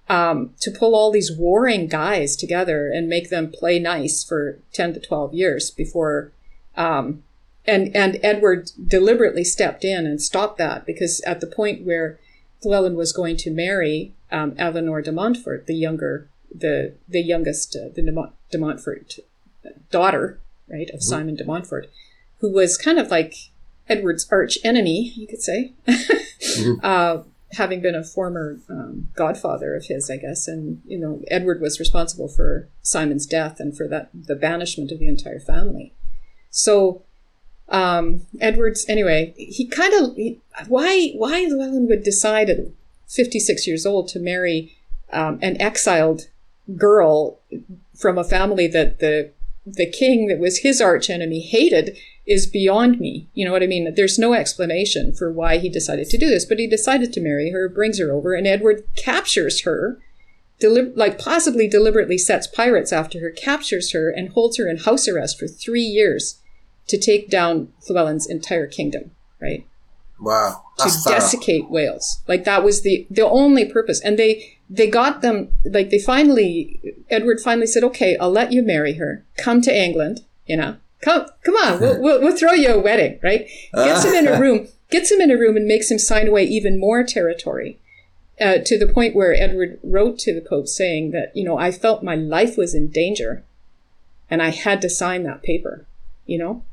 um, 0.10 0.54
to 0.62 0.72
pull 0.72 0.96
all 0.96 1.12
these 1.12 1.32
warring 1.32 1.88
guys 1.88 2.36
together 2.36 2.90
and 2.90 3.08
make 3.08 3.30
them 3.30 3.52
play 3.52 3.80
nice 3.80 4.24
for 4.24 4.60
10 4.74 4.94
to 4.94 5.00
12 5.00 5.34
years 5.34 5.72
before 5.72 6.32
um, 6.76 7.24
and 7.66 7.94
and 7.96 8.18
edward 8.24 8.72
deliberately 8.88 9.44
stepped 9.44 9.84
in 9.84 10.06
and 10.06 10.22
stopped 10.22 10.58
that 10.58 10.86
because 10.86 11.20
at 11.22 11.42
the 11.42 11.48
point 11.48 11.86
where 11.86 12.20
llywelyn 12.64 12.96
was 12.96 13.14
going 13.14 13.38
to 13.38 13.52
marry 13.52 14.14
um, 14.32 14.54
eleanor 14.58 15.02
de 15.02 15.12
montfort 15.12 15.68
the 15.68 15.76
younger 15.76 16.30
the 16.54 16.94
the 17.08 17.22
youngest 17.22 17.76
uh, 17.76 17.90
the 17.96 18.02
de, 18.50 18.58
montfort 18.58 19.20
daughter 19.92 20.40
right 20.68 20.90
of 20.92 21.04
simon 21.04 21.36
de 21.36 21.46
montfort 21.46 21.90
who 22.40 22.52
was 22.52 22.78
kind 22.78 23.00
of 23.00 23.10
like 23.10 23.34
edward's 23.90 24.28
arch 24.32 24.58
enemy 24.64 25.12
you 25.16 25.28
could 25.28 25.42
say 25.42 25.74
uh, 26.84 27.24
having 27.54 27.82
been 27.82 27.96
a 27.96 28.04
former 28.04 28.60
um, 28.70 29.10
godfather 29.16 29.76
of 29.76 29.86
his, 29.86 30.10
I 30.10 30.18
guess, 30.18 30.48
and 30.48 30.82
you 30.86 30.98
know, 30.98 31.22
Edward 31.30 31.62
was 31.62 31.80
responsible 31.80 32.28
for 32.28 32.68
Simon's 32.82 33.26
death 33.26 33.60
and 33.60 33.76
for 33.76 33.88
that 33.88 34.10
the 34.14 34.36
banishment 34.36 34.92
of 34.92 35.00
the 35.00 35.08
entire 35.08 35.40
family. 35.40 35.94
So, 36.50 37.04
um, 37.70 38.26
Edward's 38.40 38.86
anyway, 38.88 39.34
he 39.38 39.66
kind 39.66 39.94
of 39.94 40.70
why 40.70 41.12
why 41.16 41.46
Llywelyn 41.46 41.88
would 41.88 42.04
decide 42.04 42.50
at 42.50 42.60
fifty 43.08 43.40
six 43.40 43.68
years 43.68 43.86
old 43.86 44.08
to 44.10 44.20
marry 44.20 44.78
um, 45.12 45.40
an 45.42 45.60
exiled 45.62 46.28
girl 46.76 47.40
from 47.96 48.18
a 48.18 48.24
family 48.24 48.68
that 48.68 49.00
the 49.00 49.32
the 49.66 49.90
king 49.90 50.28
that 50.28 50.40
was 50.40 50.60
his 50.60 50.80
arch 50.80 51.10
enemy 51.10 51.42
hated 51.42 51.98
is 52.26 52.48
beyond 52.48 53.00
me. 53.00 53.28
You 53.34 53.46
know 53.46 53.52
what 53.52 53.64
I 53.64 53.68
mean? 53.68 53.94
There's 53.96 54.20
no 54.20 54.34
explanation 54.34 55.14
for 55.14 55.32
why 55.32 55.58
he 55.58 55.70
decided 55.70 56.10
to 56.10 56.18
do 56.18 56.30
this, 56.30 56.46
but 56.46 56.60
he 56.60 56.68
decided 56.68 57.12
to 57.14 57.22
marry 57.22 57.52
her, 57.52 57.68
brings 57.68 58.00
her 58.00 58.12
over, 58.12 58.34
and 58.34 58.48
Edward 58.48 58.86
captures 58.96 59.62
her, 59.62 60.00
deli- 60.60 60.94
like 60.96 61.20
possibly 61.20 61.68
deliberately 61.68 62.18
sets 62.18 62.48
pirates 62.48 62.94
after 62.94 63.20
her, 63.20 63.30
captures 63.30 63.92
her, 63.92 64.10
and 64.10 64.30
holds 64.30 64.58
her 64.58 64.70
in 64.70 64.78
house 64.78 65.08
arrest 65.08 65.38
for 65.38 65.48
three 65.48 65.82
years 65.82 66.42
to 66.88 66.98
take 66.98 67.30
down 67.30 67.72
Llywelyn's 67.90 68.28
entire 68.28 68.68
kingdom, 68.68 69.12
right? 69.42 69.66
Wow. 70.20 70.64
to 70.78 70.86
That's 70.86 71.04
thorough. 71.04 71.16
desiccate 71.16 71.70
Wales. 71.70 72.22
Like 72.28 72.44
that 72.46 72.64
was 72.64 72.82
the 72.82 73.06
the 73.10 73.28
only 73.28 73.66
purpose. 73.66 74.02
And 74.02 74.18
they 74.18 74.58
they 74.70 74.90
got 74.90 75.22
them 75.22 75.50
like 75.66 75.90
they 75.90 76.00
finally 76.00 76.80
Edward 77.10 77.40
finally 77.40 77.68
said, 77.68 77.84
"Okay, 77.84 78.18
I'll 78.18 78.32
let 78.32 78.52
you 78.52 78.64
marry 78.64 78.94
her. 78.94 79.24
Come 79.38 79.62
to 79.62 79.76
England, 79.76 80.22
you 80.46 80.58
know. 80.58 80.78
Come 81.02 81.28
come 81.44 81.56
on, 81.56 81.80
we'll 81.80 82.02
we'll, 82.02 82.22
we'll 82.22 82.36
throw 82.38 82.54
you 82.54 82.70
a 82.74 82.80
wedding, 82.80 83.20
right?" 83.22 83.48
Gets 83.74 84.06
him 84.06 84.14
in 84.16 84.28
a 84.28 84.40
room, 84.44 84.68
gets 84.90 85.12
him 85.12 85.22
in 85.22 85.30
a 85.30 85.38
room 85.38 85.56
and 85.56 85.68
makes 85.68 85.92
him 85.92 86.00
sign 86.00 86.28
away 86.28 86.44
even 86.46 86.80
more 86.80 87.04
territory. 87.04 87.80
Uh, 88.40 88.58
to 88.64 88.78
the 88.78 88.86
point 88.86 89.16
where 89.16 89.34
Edward 89.34 89.80
wrote 89.84 90.20
to 90.20 90.34
the 90.34 90.48
Pope 90.48 90.68
saying 90.68 91.10
that, 91.10 91.32
you 91.36 91.44
know, 91.44 91.58
I 91.58 91.72
felt 91.72 92.04
my 92.04 92.14
life 92.14 92.56
was 92.56 92.76
in 92.76 92.90
danger 92.90 93.44
and 94.30 94.44
I 94.44 94.50
had 94.50 94.80
to 94.84 94.90
sign 94.92 95.24
that 95.24 95.42
paper, 95.42 95.88
you 96.28 96.38
know? 96.38 96.64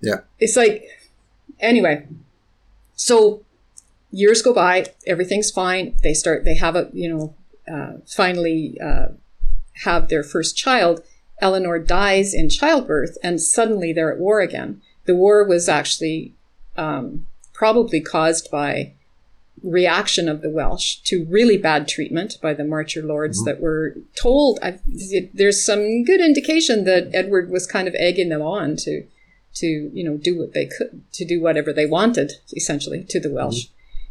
Yeah. 0.00 0.20
It's 0.38 0.56
like, 0.56 0.84
anyway, 1.60 2.06
so 2.94 3.42
years 4.10 4.42
go 4.42 4.54
by, 4.54 4.86
everything's 5.06 5.50
fine. 5.50 5.96
They 6.02 6.14
start, 6.14 6.44
they 6.44 6.54
have 6.54 6.76
a, 6.76 6.88
you 6.92 7.08
know, 7.08 7.34
uh, 7.72 7.98
finally 8.06 8.78
uh, 8.80 9.08
have 9.84 10.08
their 10.08 10.22
first 10.22 10.56
child. 10.56 11.02
Eleanor 11.40 11.78
dies 11.78 12.34
in 12.34 12.48
childbirth, 12.48 13.16
and 13.22 13.40
suddenly 13.40 13.92
they're 13.92 14.12
at 14.12 14.18
war 14.18 14.40
again. 14.40 14.80
The 15.04 15.14
war 15.14 15.44
was 15.44 15.68
actually 15.68 16.34
um, 16.76 17.26
probably 17.52 18.00
caused 18.00 18.50
by 18.50 18.92
reaction 19.62 20.28
of 20.28 20.40
the 20.40 20.50
Welsh 20.50 20.96
to 21.04 21.24
really 21.26 21.56
bad 21.56 21.88
treatment 21.88 22.38
by 22.40 22.54
the 22.54 22.64
Marcher 22.64 23.02
lords 23.02 23.44
that 23.44 23.60
were 23.60 23.96
told. 24.14 24.58
I, 24.62 24.78
there's 25.34 25.64
some 25.64 26.04
good 26.04 26.20
indication 26.20 26.84
that 26.84 27.10
Edward 27.12 27.50
was 27.50 27.66
kind 27.66 27.88
of 27.88 27.94
egging 27.98 28.28
them 28.28 28.42
on 28.42 28.76
to, 28.76 29.04
to 29.58 29.66
you 29.66 30.04
know, 30.04 30.16
do 30.16 30.38
what 30.38 30.54
they 30.54 30.66
could, 30.66 31.02
to 31.12 31.24
do 31.24 31.40
whatever 31.40 31.72
they 31.72 31.86
wanted, 31.86 32.32
essentially, 32.54 33.04
to 33.04 33.20
the 33.20 33.30
Welsh. 33.30 33.66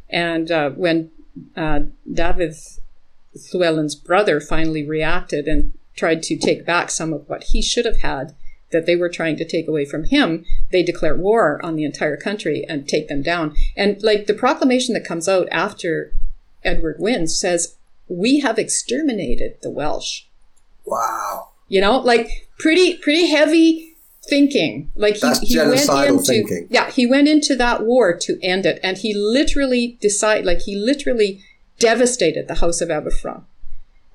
And 0.10 0.52
uh, 0.52 0.72
when 0.72 1.12
uh, 1.56 1.82
David 2.12 2.56
Llywelyn's 3.36 3.96
brother 3.96 4.40
finally 4.40 4.86
reacted 4.86 5.48
and 5.48 5.74
tried 5.96 6.24
to 6.24 6.38
take 6.38 6.66
back 6.66 6.90
some 6.90 7.14
of 7.14 7.28
what 7.28 7.46
he 7.46 7.62
should 7.62 7.86
have 7.86 8.02
had 8.02 8.36
that 8.72 8.86
they 8.86 8.96
were 8.96 9.10
trying 9.10 9.38
to 9.38 9.46
take 9.46 9.68
away 9.68 9.86
from 9.86 10.06
him, 10.06 10.46
they 10.72 10.84
declare 10.84 11.16
war 11.16 11.64
on 11.64 11.76
the 11.76 11.86
entire 11.86 12.18
country 12.18 12.66
and 12.68 12.88
take 12.88 13.08
them 13.08 13.22
down. 13.22 13.56
And 13.76 14.02
like 14.04 14.28
the 14.28 14.34
proclamation 14.34 14.94
that 14.94 15.06
comes 15.06 15.28
out 15.28 15.48
after 15.52 16.14
Edward 16.64 16.98
wins 17.00 17.40
says, 17.40 17.76
"We 18.10 18.42
have 18.42 18.60
exterminated 18.60 19.58
the 19.62 19.70
Welsh." 19.70 20.24
Wow. 20.86 21.50
You 21.70 21.80
know, 21.82 21.98
like 21.98 22.50
pretty 22.60 22.98
pretty 22.98 23.28
heavy 23.28 23.87
thinking. 24.28 24.92
Like 24.96 25.16
he, 25.16 25.20
That's 25.22 25.40
he 25.40 25.58
went 25.58 25.90
into 25.90 26.20
thinking. 26.20 26.68
yeah, 26.70 26.92
he 26.92 27.06
went 27.06 27.28
into 27.28 27.56
that 27.56 27.84
war 27.84 28.16
to 28.18 28.40
end 28.44 28.66
it, 28.66 28.80
and 28.84 28.98
he 28.98 29.14
literally 29.14 29.98
decide 30.02 30.46
like 30.46 30.62
he 30.62 30.76
literally 30.76 31.44
devastated 31.80 32.48
the 32.48 32.56
House 32.56 32.82
of 32.82 32.90
Aberffraw. 32.90 33.44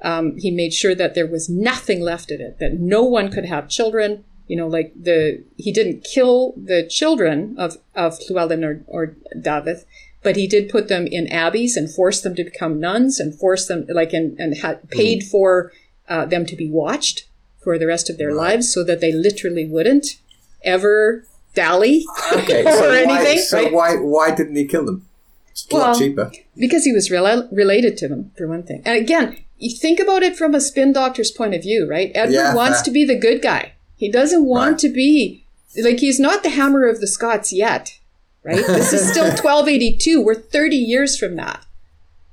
Um, 0.02 0.36
he 0.38 0.50
made 0.50 0.74
sure 0.74 0.94
that 0.94 1.14
there 1.14 1.26
was 1.26 1.48
nothing 1.48 2.00
left 2.00 2.30
of 2.32 2.40
it, 2.40 2.58
that 2.58 2.74
no 2.74 3.04
one 3.04 3.30
could 3.30 3.46
have 3.46 3.68
children. 3.68 4.24
You 4.48 4.56
know, 4.56 4.66
like 4.66 4.92
the 5.00 5.44
he 5.56 5.72
didn't 5.72 6.04
kill 6.04 6.54
the 6.56 6.86
children 6.86 7.54
of 7.58 7.78
of 7.94 8.18
Llywelyn 8.18 8.64
or, 8.64 8.84
or 8.86 9.16
David, 9.40 9.78
but 10.22 10.36
he 10.36 10.46
did 10.46 10.68
put 10.68 10.88
them 10.88 11.06
in 11.06 11.26
abbeys 11.28 11.76
and 11.76 11.92
forced 11.92 12.22
them 12.22 12.34
to 12.34 12.44
become 12.44 12.80
nuns 12.80 13.18
and 13.20 13.38
forced 13.38 13.68
them 13.68 13.86
like 13.88 14.12
and 14.12 14.38
and 14.38 14.58
had 14.58 14.90
paid 14.90 15.22
for 15.22 15.72
uh, 16.08 16.26
them 16.26 16.44
to 16.46 16.56
be 16.56 16.68
watched 16.68 17.28
for 17.62 17.78
the 17.78 17.86
rest 17.86 18.10
of 18.10 18.18
their 18.18 18.32
lives, 18.34 18.72
so 18.72 18.82
that 18.84 19.00
they 19.00 19.12
literally 19.12 19.64
wouldn't 19.66 20.16
ever 20.64 21.24
dally 21.54 22.04
Okay. 22.32 22.62
or 22.64 22.72
So, 22.72 22.88
why, 22.88 22.98
anything. 23.02 23.38
so 23.40 23.62
right? 23.62 23.72
why 23.72 23.94
why 23.96 24.34
didn't 24.34 24.56
he 24.56 24.64
kill 24.66 24.86
them? 24.86 25.06
It's 25.50 25.66
a 25.70 25.74
lot 25.76 25.80
Well, 25.90 25.98
cheaper. 25.98 26.32
because 26.56 26.84
he 26.84 26.92
was 26.92 27.08
rela- 27.10 27.48
related 27.52 27.96
to 27.98 28.08
them 28.08 28.30
for 28.38 28.46
one 28.48 28.62
thing 28.62 28.80
and 28.86 28.96
again 28.96 29.36
you 29.58 29.70
think 29.76 30.00
about 30.00 30.22
it 30.22 30.34
from 30.36 30.54
a 30.54 30.60
spin 30.60 30.92
doctor's 30.94 31.30
point 31.30 31.54
of 31.54 31.62
view 31.62 31.86
right 31.88 32.10
edward 32.14 32.32
Yeah, 32.34 32.54
wants 32.54 32.80
to 32.82 32.90
be 32.90 33.04
the 33.04 33.18
good 33.18 33.42
guy 33.42 33.72
he 33.96 34.10
doesn't 34.10 34.46
want 34.46 34.72
Right. 34.72 34.78
to 34.80 34.88
be 34.88 35.44
like 35.84 35.98
he's 36.00 36.18
not 36.18 36.42
the 36.42 36.48
hammer 36.50 36.88
of 36.88 37.00
the 37.00 37.06
scots 37.06 37.52
yet 37.52 37.98
right 38.42 38.64
this 38.66 38.92
is 38.94 39.06
still 39.10 39.24
1282 39.44 40.24
we're 40.24 40.34
30 40.34 40.76
years 40.76 41.18
from 41.18 41.36
that 41.36 41.66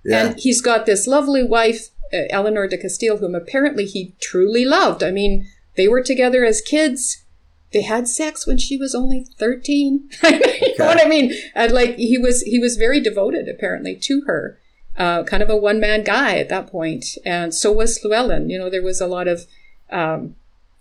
Yeah. 0.05 0.27
and 0.27 0.39
he's 0.39 0.61
got 0.61 0.85
this 0.85 1.05
lovely 1.05 1.43
wife 1.43 1.89
eleanor 2.11 2.67
de 2.67 2.77
castile 2.77 3.17
whom 3.17 3.35
apparently 3.35 3.85
he 3.85 4.13
truly 4.19 4.65
loved. 4.65 5.03
I 5.03 5.11
mean 5.11 5.47
they 5.75 5.87
were 5.87 6.01
together 6.03 6.43
as 6.45 6.61
kids. 6.61 7.23
They 7.71 7.83
had 7.83 8.07
sex 8.07 8.47
when 8.47 8.57
she 8.57 8.77
was 8.77 8.95
only 8.95 9.25
13 9.37 10.09
you 10.23 10.75
know 10.79 10.85
what 10.87 11.05
i 11.05 11.07
mean? 11.07 11.31
And 11.55 11.71
like 11.71 11.95
he 11.97 12.17
was 12.17 12.41
he 12.41 12.57
was 12.59 12.77
very 12.77 12.99
devoted 12.99 13.47
apparently 13.47 13.95
to 13.97 14.21
her. 14.27 14.57
Uh, 14.97 15.23
kind 15.23 15.41
of 15.41 15.49
a 15.49 15.55
one-man 15.55 16.03
guy 16.03 16.37
at 16.37 16.49
that 16.49 16.67
point. 16.67 17.05
And 17.25 17.53
so 17.55 17.71
was 17.71 17.99
llywelyn. 18.03 18.49
You 18.49 18.57
know 18.59 18.69
there 18.69 18.81
was 18.83 18.99
a 18.99 19.07
lot 19.07 19.27
of 19.27 19.45
um, 19.91 20.35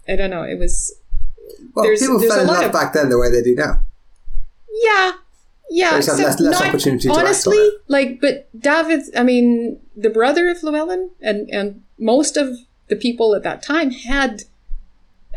i 0.08 0.16
don't 0.16 0.30
know 0.30 0.42
it 0.42 0.58
was 0.58 0.94
well, 1.74 1.84
there's- 1.84 2.00
people 2.00 2.18
there's 2.18 2.32
fell 2.32 2.40
in 2.42 2.46
love 2.48 2.64
of- 2.64 2.72
back 2.72 2.92
then 2.92 3.08
the 3.10 3.18
way 3.18 3.30
they 3.30 3.42
do 3.42 3.54
now. 3.54 3.82
yeah 4.82 5.12
Yeah, 5.70 5.96
just 5.96 6.08
less- 6.18 6.40
less 6.40 6.60
not- 6.60 6.68
opportunity 6.68 7.08
honestly, 7.08 7.70
like, 7.88 8.20
but 8.20 8.48
David, 8.58 9.02
I 9.16 9.22
mean, 9.22 9.80
the 9.96 10.10
brother 10.10 10.48
of 10.48 10.58
Llywelyn 10.58 11.10
and 11.20 11.48
and 11.50 11.82
most 11.98 12.36
of 12.36 12.58
the 12.88 12.96
people 12.96 13.34
at 13.34 13.42
that 13.42 13.62
time 13.62 13.90
had 13.90 14.44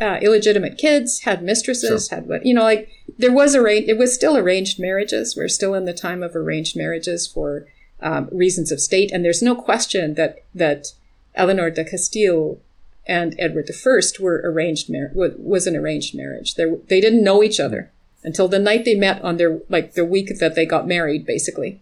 uh, 0.00 0.18
illegitimate 0.22 0.78
kids, 0.78 1.20
had 1.20 1.42
mistresses, 1.42 2.08
had 2.08 2.26
what 2.26 2.46
you 2.46 2.54
know, 2.54 2.62
like 2.62 2.88
there 3.18 3.32
was 3.32 3.54
arranged. 3.54 3.88
It 3.88 3.98
was 3.98 4.14
still 4.14 4.36
arranged 4.36 4.80
marriages. 4.80 5.36
We're 5.36 5.48
still 5.48 5.74
in 5.74 5.84
the 5.84 5.92
time 5.92 6.22
of 6.22 6.34
arranged 6.34 6.76
marriages 6.76 7.26
for 7.26 7.66
um, 8.00 8.28
reasons 8.32 8.72
of 8.72 8.80
state, 8.80 9.12
and 9.12 9.24
there's 9.24 9.42
no 9.42 9.54
question 9.54 10.14
that 10.14 10.42
that 10.54 10.94
Eleanor 11.34 11.70
de 11.70 11.84
Castile 11.84 12.58
and 13.06 13.34
Edward 13.38 13.68
I 13.70 14.00
were 14.20 14.40
arranged 14.44 14.88
mar- 14.88 15.10
was 15.14 15.66
an 15.66 15.76
arranged 15.76 16.14
marriage. 16.14 16.54
They 16.54 16.64
they 16.88 17.00
didn't 17.00 17.22
know 17.22 17.42
each 17.42 17.60
other 17.60 17.91
until 18.24 18.48
the 18.48 18.58
night 18.58 18.84
they 18.84 18.94
met 18.94 19.22
on 19.22 19.36
their 19.36 19.60
like 19.68 19.94
the 19.94 20.04
week 20.04 20.30
that 20.38 20.54
they 20.54 20.66
got 20.66 20.86
married, 20.86 21.26
basically. 21.26 21.80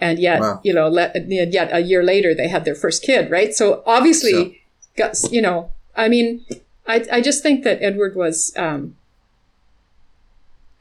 And 0.00 0.18
yet, 0.20 0.40
Wow. 0.40 0.60
you 0.62 0.72
know, 0.72 0.88
let, 0.88 1.16
and 1.16 1.30
yet 1.32 1.70
a 1.72 1.80
year 1.80 2.04
later 2.04 2.32
they 2.34 2.46
had 2.48 2.64
their 2.64 2.76
first 2.76 3.02
kid, 3.02 3.30
right? 3.30 3.52
So 3.54 3.82
obviously, 3.84 4.30
Sure. 4.30 4.52
got 4.96 5.32
you 5.32 5.42
know, 5.42 5.70
I 5.96 6.08
mean, 6.08 6.44
I 6.86 7.04
I 7.10 7.20
just 7.20 7.42
think 7.42 7.64
that 7.64 7.82
Edward 7.82 8.14
was 8.14 8.52
um, 8.56 8.96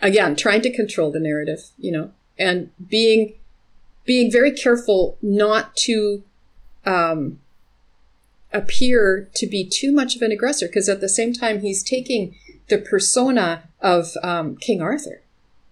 again 0.01 0.35
trying 0.35 0.61
to 0.61 0.71
control 0.73 1.11
the 1.11 1.19
narrative, 1.19 1.69
you 1.77 1.91
know, 1.91 2.11
and 2.37 2.69
being 2.89 3.33
being 4.05 4.31
very 4.31 4.51
careful 4.51 5.17
not 5.21 5.75
to 5.75 6.23
um, 6.85 7.39
appear 8.53 9.29
to 9.35 9.45
be 9.47 9.65
too 9.67 9.91
much 9.91 10.15
of 10.15 10.21
an 10.21 10.31
aggressor 10.31 10.67
because 10.67 10.87
at 10.87 11.01
the 11.01 11.09
same 11.09 11.33
time 11.33 11.59
he's 11.59 11.83
taking 11.83 12.35
the 12.69 12.77
persona 12.77 13.63
of 13.81 14.11
um, 14.23 14.55
King 14.57 14.81
Arthur. 14.81 15.21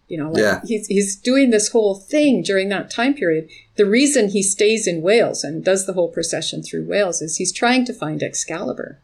You 0.07 0.19
know, 0.19 0.29
like 0.31 0.41
Yeah. 0.41 0.61
he's 0.65 0.85
he's 0.87 1.15
doing 1.15 1.49
this 1.49 1.69
whole 1.69 1.95
thing 1.95 2.43
during 2.43 2.69
that 2.69 2.91
time 2.91 3.15
period. 3.15 3.49
The 3.75 3.87
reason 3.87 4.29
he 4.29 4.43
stays 4.43 4.85
in 4.87 5.01
Wales 5.01 5.43
and 5.43 5.63
does 5.65 5.85
the 5.87 5.93
whole 5.93 6.09
procession 6.09 6.61
through 6.61 6.85
Wales 6.85 7.21
is 7.23 7.37
he's 7.37 7.51
trying 7.51 7.85
to 7.85 7.93
find 7.93 8.21
Excalibur. 8.21 8.99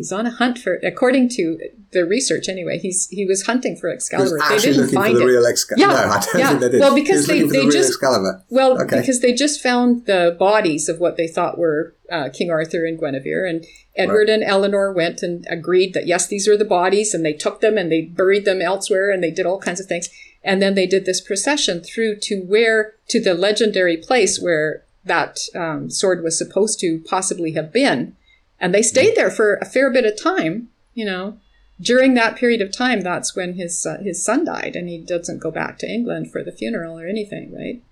He's 0.00 0.12
on 0.12 0.24
a 0.26 0.30
hunt 0.30 0.58
for, 0.58 0.76
according 0.82 1.28
to 1.36 1.58
the 1.92 2.06
research 2.06 2.48
anyway. 2.48 2.78
He's 2.78 3.06
he 3.10 3.26
was 3.26 3.42
hunting 3.42 3.76
for 3.76 3.90
He 3.90 3.96
was 3.96 4.10
Excalibur. 4.10 4.38
They 4.48 4.58
didn't 4.58 4.88
find 4.88 5.14
the 5.14 5.20
it. 5.20 5.26
real 5.26 5.44
Excalibur. 5.44 5.92
Yeah, 5.92 6.00
no, 6.06 6.10
I 6.10 6.20
don't 6.58 6.72
yeah. 6.72 6.78
Well, 6.80 6.94
because 6.94 7.26
they- 7.26 7.42
they 7.42 7.66
the 7.66 7.70
just- 7.70 7.90
Excalibur. 7.90 8.42
Well, 8.48 8.80
Okay. 8.80 9.00
because 9.00 9.20
they 9.20 9.34
just 9.34 9.60
found 9.60 10.06
the 10.06 10.34
bodies 10.38 10.88
of 10.88 11.00
what 11.00 11.18
they 11.18 11.28
thought 11.28 11.58
were 11.58 11.94
uh, 12.10 12.30
King 12.30 12.50
Arthur 12.50 12.86
and 12.86 12.98
Guinevere, 12.98 13.44
and 13.46 13.66
Edward 13.94 14.30
and 14.30 14.42
Eleanor 14.42 14.90
went 14.90 15.22
and 15.22 15.46
agreed 15.50 15.92
that 15.92 16.06
yes, 16.06 16.26
these 16.26 16.48
are 16.48 16.56
the 16.56 16.64
bodies, 16.64 17.12
and 17.12 17.22
they 17.22 17.34
took 17.34 17.60
them 17.60 17.76
and 17.76 17.92
they 17.92 18.00
buried 18.00 18.46
them 18.46 18.62
elsewhere, 18.62 19.10
and 19.10 19.22
they 19.22 19.30
did 19.30 19.44
all 19.44 19.58
kinds 19.60 19.80
of 19.80 19.86
things, 19.86 20.08
and 20.42 20.62
then 20.62 20.74
they 20.74 20.86
did 20.86 21.04
this 21.04 21.20
procession 21.20 21.82
through 21.82 22.16
to 22.22 22.40
where 22.40 22.94
to 23.08 23.20
the 23.20 23.34
legendary 23.34 23.98
place 23.98 24.40
where 24.40 24.82
that 25.04 25.40
um, 25.54 25.90
sword 25.90 26.22
was 26.24 26.38
supposed 26.38 26.80
to 26.80 27.02
possibly 27.06 27.52
have 27.52 27.70
been, 27.72 28.16
and 28.60 28.74
they 28.74 28.82
stayed 28.82 29.14
there 29.16 29.30
for 29.30 29.54
a 29.56 29.64
fair 29.64 29.90
bit 29.90 30.04
of 30.04 30.20
time, 30.20 30.68
you 30.94 31.04
know. 31.04 31.38
During 31.80 32.12
that 32.14 32.36
period 32.36 32.60
of 32.60 32.76
time, 32.76 33.00
that's 33.00 33.34
when 33.34 33.54
his 33.54 33.86
uh, 33.86 33.98
his 34.02 34.22
son 34.22 34.44
died, 34.44 34.76
and 34.76 34.86
he 34.88 34.98
doesn't 34.98 35.38
go 35.38 35.50
back 35.50 35.78
to 35.78 35.88
England 35.88 36.30
for 36.30 36.44
the 36.44 36.52
funeral 36.52 36.98
or 36.98 37.06
anything, 37.06 37.54
right? 37.54 37.82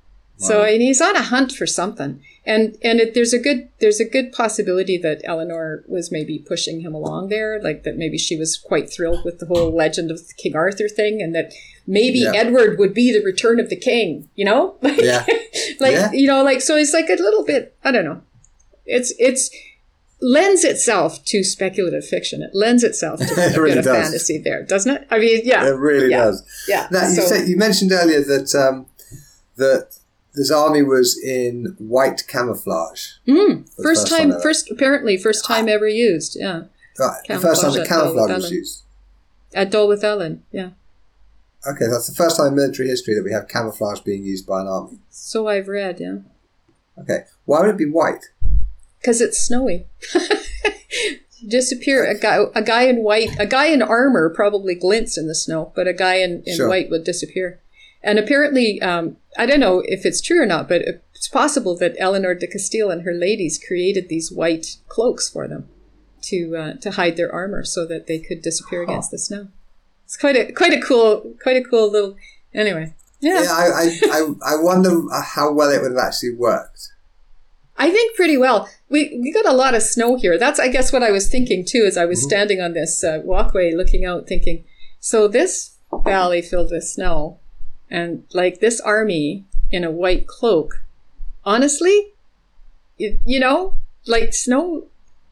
So 0.40 0.62
and 0.62 0.80
he's 0.80 1.00
on 1.00 1.16
a 1.16 1.22
hunt 1.22 1.50
for 1.50 1.66
something, 1.66 2.22
and 2.46 2.76
and 2.84 3.00
it, 3.00 3.14
there's 3.14 3.32
a 3.32 3.40
good 3.40 3.70
there's 3.80 3.98
a 3.98 4.04
good 4.04 4.30
possibility 4.30 4.96
that 4.98 5.20
Eleanor 5.24 5.82
was 5.88 6.12
maybe 6.12 6.38
pushing 6.38 6.80
him 6.82 6.94
along 6.94 7.28
there, 7.30 7.60
like 7.60 7.82
that 7.82 7.96
maybe 7.96 8.18
she 8.18 8.36
was 8.36 8.56
quite 8.56 8.88
thrilled 8.88 9.24
with 9.24 9.40
the 9.40 9.46
whole 9.46 9.74
legend 9.74 10.12
of 10.12 10.20
King 10.36 10.54
Arthur 10.54 10.86
thing, 10.88 11.20
and 11.20 11.34
that 11.34 11.52
maybe 11.88 12.20
Yeah. 12.20 12.32
Edward 12.36 12.78
would 12.78 12.94
be 12.94 13.10
the 13.12 13.24
return 13.24 13.58
of 13.58 13.68
the 13.68 13.74
king, 13.74 14.28
you 14.36 14.44
know, 14.44 14.76
like, 14.80 15.00
Yeah. 15.02 15.24
like 15.80 15.92
Yeah. 15.94 16.12
you 16.12 16.28
know, 16.28 16.44
like 16.44 16.60
so 16.60 16.76
it's 16.76 16.92
like 16.92 17.08
a 17.08 17.20
little 17.20 17.44
bit 17.44 17.74
I 17.82 17.90
don't 17.90 18.04
know, 18.04 18.20
it's 18.86 19.12
it's 19.18 19.50
lends 20.20 20.64
itself 20.64 21.24
to 21.26 21.44
speculative 21.44 22.04
fiction. 22.04 22.42
It 22.42 22.50
lends 22.54 22.82
itself 22.84 23.20
to 23.20 23.34
a 23.56 23.60
really 23.60 23.70
bit 23.70 23.78
of 23.78 23.84
does. 23.84 23.96
fantasy 24.06 24.38
there, 24.38 24.64
doesn't 24.64 24.92
it? 24.94 25.06
I 25.10 25.18
mean, 25.18 25.40
yeah, 25.44 25.66
It 25.66 25.76
really 25.76 26.10
yeah. 26.10 26.24
does. 26.24 26.42
yeah. 26.68 26.88
Now, 26.90 27.08
you, 27.08 27.14
So- 27.16 27.22
said, 27.26 27.48
you 27.48 27.56
mentioned 27.56 27.92
earlier 27.92 28.22
that 28.22 28.54
um, 28.54 28.86
that 29.56 29.96
this 30.34 30.50
army 30.50 30.82
was 30.82 31.18
in 31.18 31.74
white 31.78 32.24
camouflage. 32.28 33.12
Mm, 33.26 33.64
first 33.76 33.82
first 33.82 34.08
time, 34.08 34.30
time 34.32 34.40
first 34.40 34.70
apparently 34.70 35.16
first 35.16 35.44
time 35.44 35.68
ever 35.68 35.88
used. 35.88 36.36
Yeah, 36.38 36.64
Right, 36.98 37.20
the 37.28 37.38
first 37.38 37.62
time 37.62 37.72
the 37.74 37.86
Camouflage 37.86 38.30
was 38.30 38.50
used. 38.52 38.82
at 39.54 39.70
Dolwyddelan. 39.70 40.40
Yeah, 40.52 40.70
Okay, 41.66 41.86
that's 41.90 42.06
the 42.08 42.14
first 42.14 42.36
time 42.36 42.48
in 42.48 42.54
military 42.56 42.88
history 42.88 43.14
that 43.14 43.24
we 43.24 43.32
have 43.32 43.48
camouflage 43.48 44.00
being 44.00 44.24
used 44.24 44.46
by 44.46 44.60
an 44.60 44.66
army. 44.68 44.98
so 45.10 45.46
I've 45.48 45.68
read. 45.68 45.98
Yeah, 46.00 46.18
Okay, 47.00 47.24
why 47.44 47.60
would 47.60 47.70
it 47.70 47.76
be 47.78 47.86
white? 47.86 48.26
Because 49.00 49.20
it's 49.20 49.38
snowy. 49.38 49.86
Disappear 51.46 52.04
a 52.04 52.18
guy, 52.18 52.40
a 52.54 52.62
guy 52.62 52.82
in 52.84 52.96
white, 53.04 53.30
a 53.38 53.46
guy 53.46 53.66
in 53.66 53.80
armor 53.80 54.28
probably 54.28 54.74
glints 54.74 55.16
in 55.16 55.28
the 55.28 55.36
snow, 55.36 55.72
but 55.76 55.86
a 55.86 55.92
guy 55.92 56.16
in, 56.16 56.42
in 56.44 56.56
Sure. 56.56 56.68
white 56.68 56.90
would 56.90 57.04
disappear. 57.04 57.60
And 58.02 58.18
apparently, 58.18 58.82
um, 58.82 59.18
I 59.36 59.46
don't 59.46 59.60
know 59.60 59.80
if 59.86 60.04
it's 60.04 60.20
true 60.20 60.42
or 60.42 60.46
not, 60.46 60.68
but 60.68 60.82
it's 61.14 61.28
possible 61.28 61.76
that 61.78 61.94
Eleanor 61.98 62.34
de 62.34 62.48
Castile 62.48 62.90
and 62.90 63.02
her 63.02 63.12
ladies 63.14 63.56
created 63.64 64.08
these 64.08 64.32
white 64.32 64.78
cloaks 64.88 65.28
for 65.28 65.46
them 65.46 65.68
to 66.22 66.56
uh, 66.56 66.72
to 66.74 66.90
hide 66.92 67.16
their 67.16 67.32
armor, 67.32 67.62
so 67.64 67.86
that 67.86 68.08
they 68.08 68.18
could 68.18 68.42
disappear 68.42 68.84
Huh. 68.84 68.92
against 68.92 69.12
the 69.12 69.18
snow. 69.18 69.48
It's 70.04 70.16
quite 70.16 70.34
a 70.36 70.50
quite 70.52 70.72
a 70.72 70.80
cool 70.80 71.34
quite 71.40 71.56
a 71.56 71.62
cool 71.62 71.88
little. 71.90 72.16
Anyway, 72.52 72.94
yeah, 73.20 73.42
Yeah, 73.44 73.52
I, 73.52 73.66
I, 73.66 73.98
I, 74.10 74.54
I 74.54 74.56
wonder 74.56 74.90
how 75.22 75.52
well 75.52 75.70
it 75.70 75.80
would 75.82 75.92
have 75.92 76.04
actually 76.04 76.34
worked. 76.34 76.88
I 77.76 77.90
think 77.90 78.16
pretty 78.16 78.36
well. 78.36 78.68
We 78.90 79.18
we 79.22 79.32
got 79.32 79.46
a 79.46 79.52
lot 79.56 79.74
of 79.74 79.82
snow 79.82 80.16
here. 80.16 80.38
That's 80.38 80.58
I 80.58 80.68
guess 80.68 80.92
what 80.92 81.02
I 81.02 81.10
was 81.10 81.28
thinking 81.28 81.64
too 81.64 81.84
as 81.86 81.96
I 81.96 82.04
was 82.06 82.20
Mhm. 82.20 82.28
standing 82.28 82.60
on 82.60 82.72
this 82.72 83.04
uh, 83.04 83.20
walkway 83.24 83.72
looking 83.74 84.04
out, 84.04 84.26
thinking, 84.26 84.64
so 85.00 85.28
this 85.28 85.72
valley 86.04 86.40
filled 86.42 86.70
with 86.70 86.84
snow, 86.84 87.38
and 87.90 88.24
like 88.32 88.60
this 88.60 88.80
army 88.80 89.44
in 89.70 89.84
a 89.84 89.90
white 89.90 90.26
cloak. 90.26 90.82
Honestly, 91.44 92.12
you, 92.96 93.18
you 93.26 93.38
know, 93.40 93.74
like 94.06 94.32
snow 94.34 94.86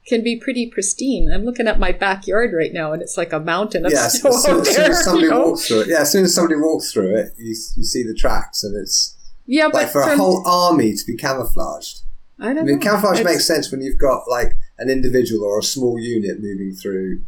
can 0.07 0.23
be 0.23 0.37
pretty 0.37 0.67
pristine. 0.71 1.31
I'm 1.33 1.45
looking 1.45 1.67
at 1.67 1.81
my 1.81 1.91
backyard 1.93 2.53
right 2.57 2.73
now, 2.73 2.93
and 2.93 3.03
it's 3.03 3.17
like 3.17 3.33
a 3.33 3.41
mountain 3.41 3.85
of 3.87 3.93
Yes, 3.93 4.21
snow 4.21 4.31
soon, 4.33 4.55
out 4.57 4.61
as 4.61 4.69
soon 4.69 4.77
there. 4.83 4.91
as 4.93 5.05
somebody 5.05 5.25
you 5.27 5.31
know? 5.31 5.47
walks 5.49 5.67
through 5.67 5.81
it, 5.81 5.89
yeah, 5.89 6.01
as 6.03 6.13
soon 6.13 6.25
as 6.25 6.35
somebody 6.35 6.61
walks 6.61 6.93
through 6.93 7.17
it, 7.17 7.33
you, 7.39 7.49
you 7.77 7.83
see 7.85 8.03
the 8.05 8.15
tracks, 8.15 8.63
and 8.63 8.77
it's 8.77 9.17
Yeah, 9.47 9.65
like 9.67 9.73
but 9.73 9.89
for 9.91 10.03
a 10.03 10.17
whole 10.17 10.47
army 10.47 10.95
to 10.95 11.05
be 11.07 11.17
camouflaged. 11.17 12.03
I 12.39 12.51
I 12.51 12.53
don't 12.55 12.67
mean, 12.67 12.77
know. 12.79 12.83
camouflage 12.83 13.21
It's- 13.21 13.33
makes 13.35 13.47
sense 13.47 13.71
when 13.73 13.81
you've 13.83 13.99
got 13.99 14.29
like 14.29 14.57
an 14.79 14.91
individual 14.91 15.45
or 15.45 15.59
a 15.59 15.63
small 15.63 15.99
unit 15.99 16.41
moving 16.43 16.75
through 16.75 17.23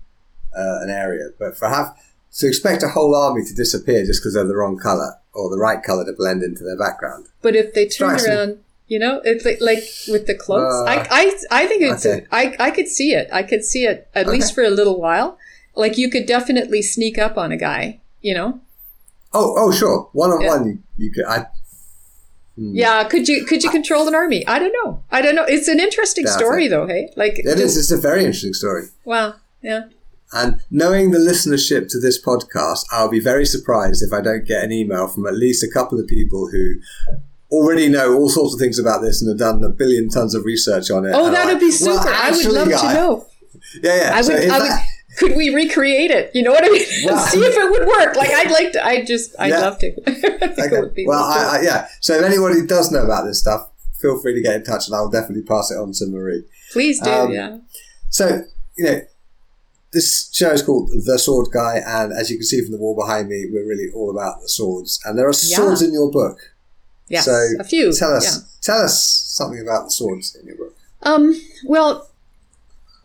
uh, 0.56 0.80
an 0.82 0.90
area, 0.90 1.30
but 1.38 1.56
for 1.56 1.68
have 1.68 1.94
to 2.38 2.46
expect 2.46 2.82
a 2.82 2.88
whole 2.88 3.14
army 3.14 3.42
to 3.44 3.54
disappear 3.54 4.04
just 4.04 4.20
because 4.20 4.34
they're 4.34 4.44
the 4.44 4.56
wrong 4.56 4.78
color 4.78 5.14
or 5.32 5.48
the 5.50 5.56
right 5.58 5.82
color 5.82 6.04
to 6.04 6.12
blend 6.12 6.42
into 6.42 6.62
their 6.62 6.76
background. 6.76 7.26
But 7.42 7.56
if 7.56 7.72
they 7.74 7.84
turn 7.84 8.18
Strikes 8.18 8.26
me. 8.26 8.30
around, 8.34 8.58
you 8.86 8.98
know, 8.98 9.20
it's 9.24 9.44
like, 9.44 9.60
like 9.60 9.82
with 10.08 10.26
the 10.26 10.34
cloaks. 10.34 10.74
Uh, 10.74 10.84
I, 10.84 11.06
I, 11.10 11.62
I 11.62 11.66
think 11.66 11.82
it's. 11.82 12.04
okay. 12.04 12.26
I, 12.30 12.54
I 12.58 12.70
could 12.70 12.88
see 12.88 13.12
it. 13.14 13.28
I 13.32 13.42
could 13.42 13.64
see 13.64 13.84
it 13.84 14.08
at 14.14 14.26
Okay. 14.26 14.36
least 14.36 14.54
for 14.54 14.62
a 14.62 14.70
little 14.70 15.00
while. 15.00 15.38
Like 15.74 15.96
you 15.96 16.10
could 16.10 16.26
definitely 16.26 16.82
sneak 16.82 17.18
up 17.18 17.36
on 17.38 17.50
a 17.52 17.56
guy. 17.56 18.00
You 18.20 18.34
know. 18.34 18.60
Oh, 19.32 19.54
oh, 19.58 19.70
sure, 19.72 20.08
one 20.12 20.30
on 20.30 20.40
Yeah. 20.40 20.48
one, 20.48 20.66
you, 20.66 20.78
you 20.96 21.10
could. 21.12 21.24
I. 21.26 21.46
Hmm. 22.58 22.74
Yeah. 22.74 23.04
Could 23.04 23.28
you 23.28 23.44
could 23.44 23.62
you 23.62 23.70
control 23.70 24.08
an 24.08 24.16
army? 24.16 24.44
I 24.48 24.58
don't 24.58 24.74
know. 24.82 25.04
I 25.12 25.22
don't 25.22 25.36
know. 25.36 25.44
It's 25.44 25.68
an 25.68 25.78
interesting 25.78 26.26
story 26.26 26.66
it. 26.66 26.70
though. 26.70 26.88
Hey, 26.88 27.12
like 27.16 27.38
it 27.38 27.46
is. 27.46 27.76
It's 27.76 27.92
a 27.92 27.96
very 27.96 28.24
interesting 28.24 28.52
story. 28.52 28.86
Wow. 29.04 29.36
Yeah. 29.62 29.84
And 30.32 30.60
knowing 30.70 31.12
the 31.12 31.18
listenership 31.18 31.88
to 31.92 32.00
this 32.00 32.20
podcast, 32.20 32.84
I'll 32.90 33.08
be 33.08 33.20
very 33.20 33.46
surprised 33.46 34.02
if 34.02 34.12
I 34.12 34.20
don't 34.20 34.44
get 34.44 34.64
an 34.64 34.72
email 34.72 35.06
from 35.06 35.26
at 35.26 35.34
least 35.34 35.62
a 35.62 35.70
couple 35.72 36.00
of 36.00 36.08
people 36.08 36.48
who 36.48 36.74
already 37.50 37.88
know 37.88 38.14
all 38.14 38.28
sorts 38.28 38.54
of 38.54 38.60
things 38.60 38.78
about 38.78 39.02
this 39.02 39.22
and 39.22 39.28
have 39.30 39.38
done 39.38 39.62
a 39.62 39.70
billion 39.70 40.08
tons 40.10 40.34
of 40.34 40.44
research 40.44 40.90
on 40.90 41.06
it. 41.06 41.12
Oh, 41.14 41.30
that 41.30 41.46
would 41.46 41.60
be 41.60 41.70
super. 41.70 41.92
"Well, 41.94 42.08
I 42.08 42.30
would 42.32 42.44
love 42.46 42.68
guy-" 42.68 42.88
to 42.88 42.94
know. 42.94 43.26
Yeah, 43.82 43.96
yeah. 43.96 44.12
I 44.14 44.20
would. 44.22 44.32
I 44.32 44.46
that- 44.46 44.60
would. 44.62 44.97
Could 45.18 45.36
we 45.36 45.54
recreate 45.54 46.10
it? 46.10 46.30
You 46.34 46.42
know 46.42 46.52
what 46.52 46.64
I 46.64 46.68
mean? 46.68 46.84
Well- 47.04 47.26
See 47.26 47.40
if 47.40 47.54
it 47.56 47.70
would 47.70 47.86
work. 47.86 48.16
Like 48.16 48.30
I'd 48.30 48.50
like 48.50 48.72
to. 48.72 48.84
I 48.84 49.04
just. 49.04 49.34
I'd 49.38 49.50
Yeah. 49.50 49.60
love 49.60 49.78
to. 49.80 49.88
I 50.06 50.66
Okay. 50.66 50.80
would 50.80 50.94
be 50.94 51.06
Well. 51.06 51.22
I, 51.22 51.58
I, 51.58 51.62
yeah. 51.62 51.88
So 52.00 52.14
if 52.14 52.24
anybody 52.24 52.64
does 52.66 52.90
know 52.92 53.02
about 53.04 53.24
this 53.26 53.40
stuff, 53.40 53.70
feel 54.00 54.18
free 54.20 54.34
to 54.34 54.42
get 54.42 54.54
in 54.56 54.64
touch, 54.64 54.86
and 54.86 54.94
I'll 54.94 55.10
definitely 55.10 55.42
pass 55.42 55.70
it 55.70 55.76
on 55.76 55.92
to 55.92 56.06
Marie. 56.06 56.44
Please 56.72 57.00
do. 57.00 57.10
um, 57.10 57.32
yeah. 57.32 57.58
So 58.10 58.42
you 58.76 58.84
know, 58.84 59.00
this 59.92 60.30
show 60.32 60.50
is 60.52 60.62
called 60.62 60.90
The 61.06 61.18
Sword 61.18 61.48
Guy, 61.52 61.80
and 61.84 62.12
as 62.12 62.30
you 62.30 62.36
can 62.36 62.44
see 62.46 62.60
from 62.62 62.72
the 62.72 62.78
wall 62.78 62.94
behind 62.94 63.28
me, 63.28 63.46
we're 63.50 63.66
really 63.66 63.88
all 63.94 64.10
about 64.10 64.40
the 64.42 64.48
swords. 64.48 65.00
And 65.04 65.18
there 65.18 65.26
are 65.26 65.32
Yeah. 65.42 65.56
swords 65.56 65.82
in 65.82 65.92
your 65.92 66.10
book. 66.10 66.38
Yes. 67.08 67.24
so 67.24 67.32
a 67.58 67.64
few. 67.64 67.92
Tell 67.92 68.14
us, 68.14 68.24
Yeah. 68.36 68.42
tell 68.60 68.78
us 68.84 69.02
something 69.02 69.60
about 69.60 69.86
the 69.86 69.90
swords 69.90 70.36
in 70.38 70.46
your 70.46 70.56
book. 70.56 70.76
Um, 71.02 71.40
well, 71.64 72.07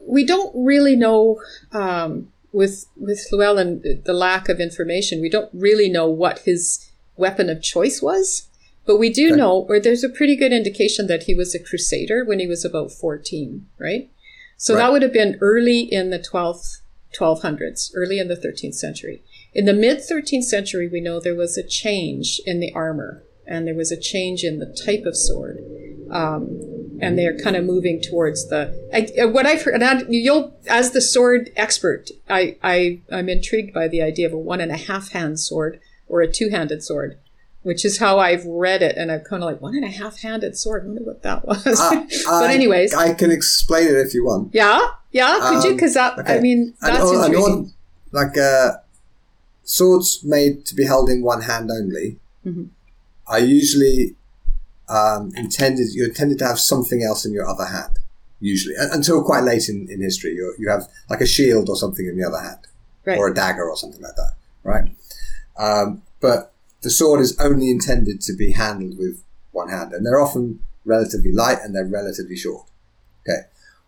we 0.05 0.25
don't 0.25 0.51
really 0.55 0.95
know 0.95 1.41
um, 1.71 2.31
with 2.51 2.85
with 2.97 3.25
Llywelyn 3.31 4.03
the 4.03 4.13
lack 4.13 4.49
of 4.49 4.59
information. 4.59 5.21
We 5.21 5.29
don't 5.29 5.49
really 5.53 5.89
know 5.89 6.07
what 6.07 6.39
his 6.39 6.89
weapon 7.17 7.49
of 7.49 7.61
choice 7.61 8.01
was. 8.01 8.47
But 8.85 8.97
we 8.97 9.09
do 9.09 9.27
Okay. 9.29 9.37
know, 9.37 9.65
or 9.69 9.79
there's 9.79 10.03
a 10.03 10.09
pretty 10.09 10.35
good 10.35 10.51
indication 10.51 11.07
that 11.07 11.23
he 11.23 11.33
was 11.33 11.55
a 11.55 11.59
crusader 11.59 12.25
when 12.25 12.39
he 12.39 12.47
was 12.47 12.65
about 12.65 12.91
14, 12.91 13.65
right? 13.79 14.09
So 14.57 14.75
that 14.75 14.91
would 14.91 15.01
have 15.01 15.13
been 15.13 15.37
early 15.39 15.81
in 15.81 16.09
the 16.09 16.19
12th, 16.19 16.81
1200s, 17.17 17.91
early 17.95 18.19
in 18.19 18.27
the 18.27 18.35
13th 18.35 18.75
century. 18.75 19.21
In 19.53 19.63
the 19.65 19.73
mid 19.73 19.99
13th 19.99 20.43
century, 20.43 20.89
we 20.89 20.99
know 20.99 21.19
there 21.19 21.35
was 21.35 21.57
a 21.57 21.63
change 21.63 22.41
in 22.45 22.59
the 22.59 22.73
armor 22.73 23.23
and 23.47 23.65
there 23.67 23.75
was 23.75 23.91
a 23.91 23.99
change 23.99 24.43
in 24.43 24.59
the 24.59 24.75
type 24.85 25.05
of 25.05 25.15
sword. 25.15 25.59
Um, 26.11 26.82
and 27.01 27.17
they're 27.17 27.37
kind 27.37 27.55
of 27.55 27.63
moving 27.65 28.01
towards 28.01 28.47
the 28.49 28.73
I, 28.93 29.07
uh, 29.21 29.27
what 29.27 29.45
I've 29.45 29.61
heard. 29.63 29.73
And 29.75 29.83
I, 29.83 30.03
you'll, 30.09 30.53
as 30.67 30.91
the 30.91 31.01
sword 31.01 31.51
expert, 31.55 32.09
I, 32.29 32.57
I 32.63 32.99
I'm 33.11 33.29
intrigued 33.29 33.73
by 33.73 33.87
the 33.87 34.01
idea 34.01 34.27
of 34.27 34.33
a 34.33 34.37
one 34.37 34.61
and 34.61 34.71
a 34.71 34.77
half 34.77 35.11
hand 35.11 35.39
sword 35.39 35.79
or 36.07 36.21
a 36.21 36.27
two 36.31 36.49
handed 36.49 36.83
sword, 36.83 37.17
which 37.63 37.83
is 37.85 37.97
how 37.99 38.19
I've 38.19 38.45
read 38.45 38.81
it. 38.83 38.95
And 38.97 39.11
I'm 39.11 39.21
kind 39.21 39.41
of 39.43 39.47
like 39.49 39.61
one 39.61 39.75
and 39.75 39.83
a 39.85 39.89
half 39.89 40.19
handed 40.21 40.57
sword. 40.57 40.83
I 40.83 40.87
wonder 40.87 41.03
what 41.03 41.23
that 41.23 41.45
was. 41.47 41.65
Uh, 41.79 42.05
but 42.25 42.49
anyways, 42.51 42.93
I 42.93 43.13
can 43.13 43.31
explain 43.31 43.87
it 43.87 43.95
if 43.97 44.13
you 44.13 44.25
want. 44.25 44.53
yeah, 44.53 44.79
yeah. 45.11 45.39
Could 45.41 45.63
you? 45.63 45.69
Um, 45.71 45.75
Because 45.75 45.93
that 45.95 46.19
I 46.29 46.39
mean 46.39 46.73
that's 46.81 47.09
and 47.09 47.23
intriguing. 47.25 47.43
on- 47.43 47.73
like 48.11 48.37
uh, 48.37 48.73
swords 49.63 50.23
made 50.23 50.65
to 50.67 50.75
be 50.75 50.85
held 50.85 51.09
in 51.09 51.21
one 51.23 51.41
hand 51.41 51.71
only 51.71 52.17
Mhm. 52.45 52.67
are 53.27 53.39
usually 53.39 54.15
um, 54.89 55.31
intended. 55.35 55.87
You're 55.93 56.07
intended 56.09 56.39
to 56.39 56.45
have 56.47 56.59
something 56.59 57.03
else 57.03 57.25
in 57.25 57.33
your 57.33 57.47
other 57.47 57.65
hand. 57.65 57.99
Usually, 58.39 58.75
until 58.77 59.23
quite 59.23 59.43
late 59.43 59.69
in, 59.69 59.87
in 59.89 60.01
history, 60.01 60.33
you 60.33 60.53
you 60.59 60.69
have 60.69 60.87
like 61.09 61.21
a 61.21 61.25
shield 61.25 61.69
or 61.69 61.75
something 61.77 62.05
in 62.05 62.17
the 62.17 62.27
other 62.27 62.41
hand, 62.41 62.59
Right. 63.05 63.17
or 63.17 63.29
a 63.29 63.33
dagger 63.33 63.69
or 63.69 63.77
something 63.77 64.01
like 64.01 64.15
that, 64.15 64.33
right? 64.63 64.89
Um, 65.57 66.01
but 66.19 66.51
the 66.81 66.89
sword 66.89 67.21
is 67.21 67.37
only 67.39 67.69
intended 67.69 68.19
to 68.21 68.33
be 68.33 68.51
handled 68.51 68.97
with 68.97 69.23
one 69.53 69.69
hand, 69.69 69.93
and 69.93 70.05
they're 70.05 70.19
often 70.19 70.59
relatively 70.83 71.31
light 71.31 71.59
and 71.63 71.73
they're 71.73 71.85
relatively 71.85 72.35
short. 72.35 72.67
Okay. 73.21 73.47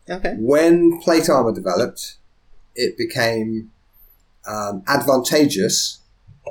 Okay. 0.09 0.35
When 0.39 1.01
plate 1.01 1.29
armor 1.29 1.51
developed, 1.53 2.15
it 2.75 2.97
became 2.97 3.71
um, 4.47 4.83
advantageous 4.87 5.99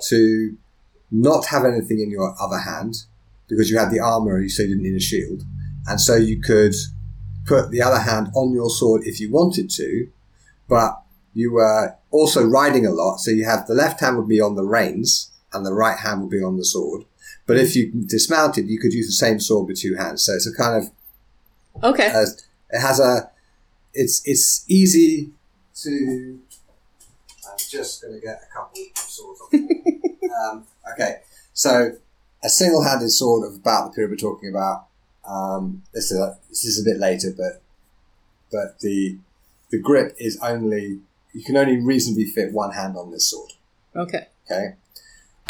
to 0.09 0.57
not 1.11 1.47
have 1.47 1.65
anything 1.65 2.01
in 2.01 2.11
your 2.11 2.35
other 2.41 2.59
hand 2.59 3.05
because 3.49 3.71
you 3.71 3.79
had 3.79 3.91
the 3.91 4.01
armor, 4.01 4.47
so 4.49 4.63
you 4.63 4.69
didn't 4.71 4.83
need 4.83 4.97
a 4.97 5.01
shield, 5.01 5.43
and 5.87 6.01
so 6.01 6.17
you 6.17 6.41
could 6.41 6.75
put 7.47 7.71
the 7.71 7.83
other 7.83 7.99
hand 8.01 8.29
on 8.35 8.53
your 8.53 8.71
sword 8.71 9.03
if 9.05 9.21
you 9.21 9.31
wanted 9.31 9.69
to, 9.71 10.09
but 10.69 11.03
you 11.35 11.53
were 11.53 11.95
also 12.11 12.45
riding 12.45 12.87
a 12.87 12.91
lot, 12.91 13.19
so 13.19 13.31
you 13.31 13.45
have 13.45 13.67
the 13.67 13.75
left 13.75 14.01
hand 14.01 14.17
would 14.17 14.29
be 14.29 14.41
on 14.41 14.55
the 14.55 14.65
reins 14.65 15.31
and 15.53 15.67
the 15.67 15.75
right 15.75 15.99
hand 15.99 16.23
would 16.23 16.31
be 16.31 16.43
on 16.43 16.57
the 16.57 16.65
sword. 16.65 17.05
But 17.47 17.59
if 17.59 17.77
you 17.77 17.93
dismounted, 18.07 18.69
you 18.69 18.79
could 18.81 18.95
use 18.95 19.07
the 19.07 19.13
same 19.13 19.39
sword 19.39 19.69
with 19.69 19.79
two 19.79 19.97
hands. 19.97 20.25
So 20.25 20.33
it's 20.33 20.47
a 20.47 20.55
kind 20.55 20.83
of 20.83 20.91
Okay. 21.83 22.07
as 22.07 22.47
it 22.71 22.81
has 22.81 23.01
a 23.01 23.31
it's 23.93 24.23
it's 24.25 24.65
easy 24.69 25.31
to 25.83 26.39
I'm 27.47 27.59
just 27.59 28.01
going 28.03 28.15
to 28.15 28.21
get 28.21 28.41
a 28.49 28.53
couple 28.53 28.81
of 28.81 28.99
swords 28.99 29.41
off. 29.41 29.53
um, 30.53 30.67
okay, 30.93 31.21
so 31.53 31.93
a 32.45 32.49
single-handed 32.49 33.11
sword 33.11 33.49
of 33.49 33.57
about 33.57 33.87
the 33.87 33.95
period 33.95 34.11
we're 34.11 34.17
talking 34.17 34.51
about. 34.51 34.87
Um, 35.27 35.83
this 35.95 36.13
is 36.13 36.19
a, 36.21 36.39
this 36.51 36.65
is 36.65 36.81
a 36.81 36.85
bit 36.85 36.99
later, 37.01 37.31
but 37.37 37.63
but 38.53 38.79
the 38.81 39.19
the 39.71 39.79
grip 39.81 40.15
is 40.19 40.39
only 40.43 41.01
you 41.33 41.43
can 41.43 41.57
only 41.57 41.79
reasonably 41.81 42.27
fit 42.27 42.53
one 42.53 42.73
hand 42.73 42.97
on 42.97 43.11
this 43.11 43.29
sword. 43.31 43.53
Okay. 43.97 44.27
Okay, 44.45 44.75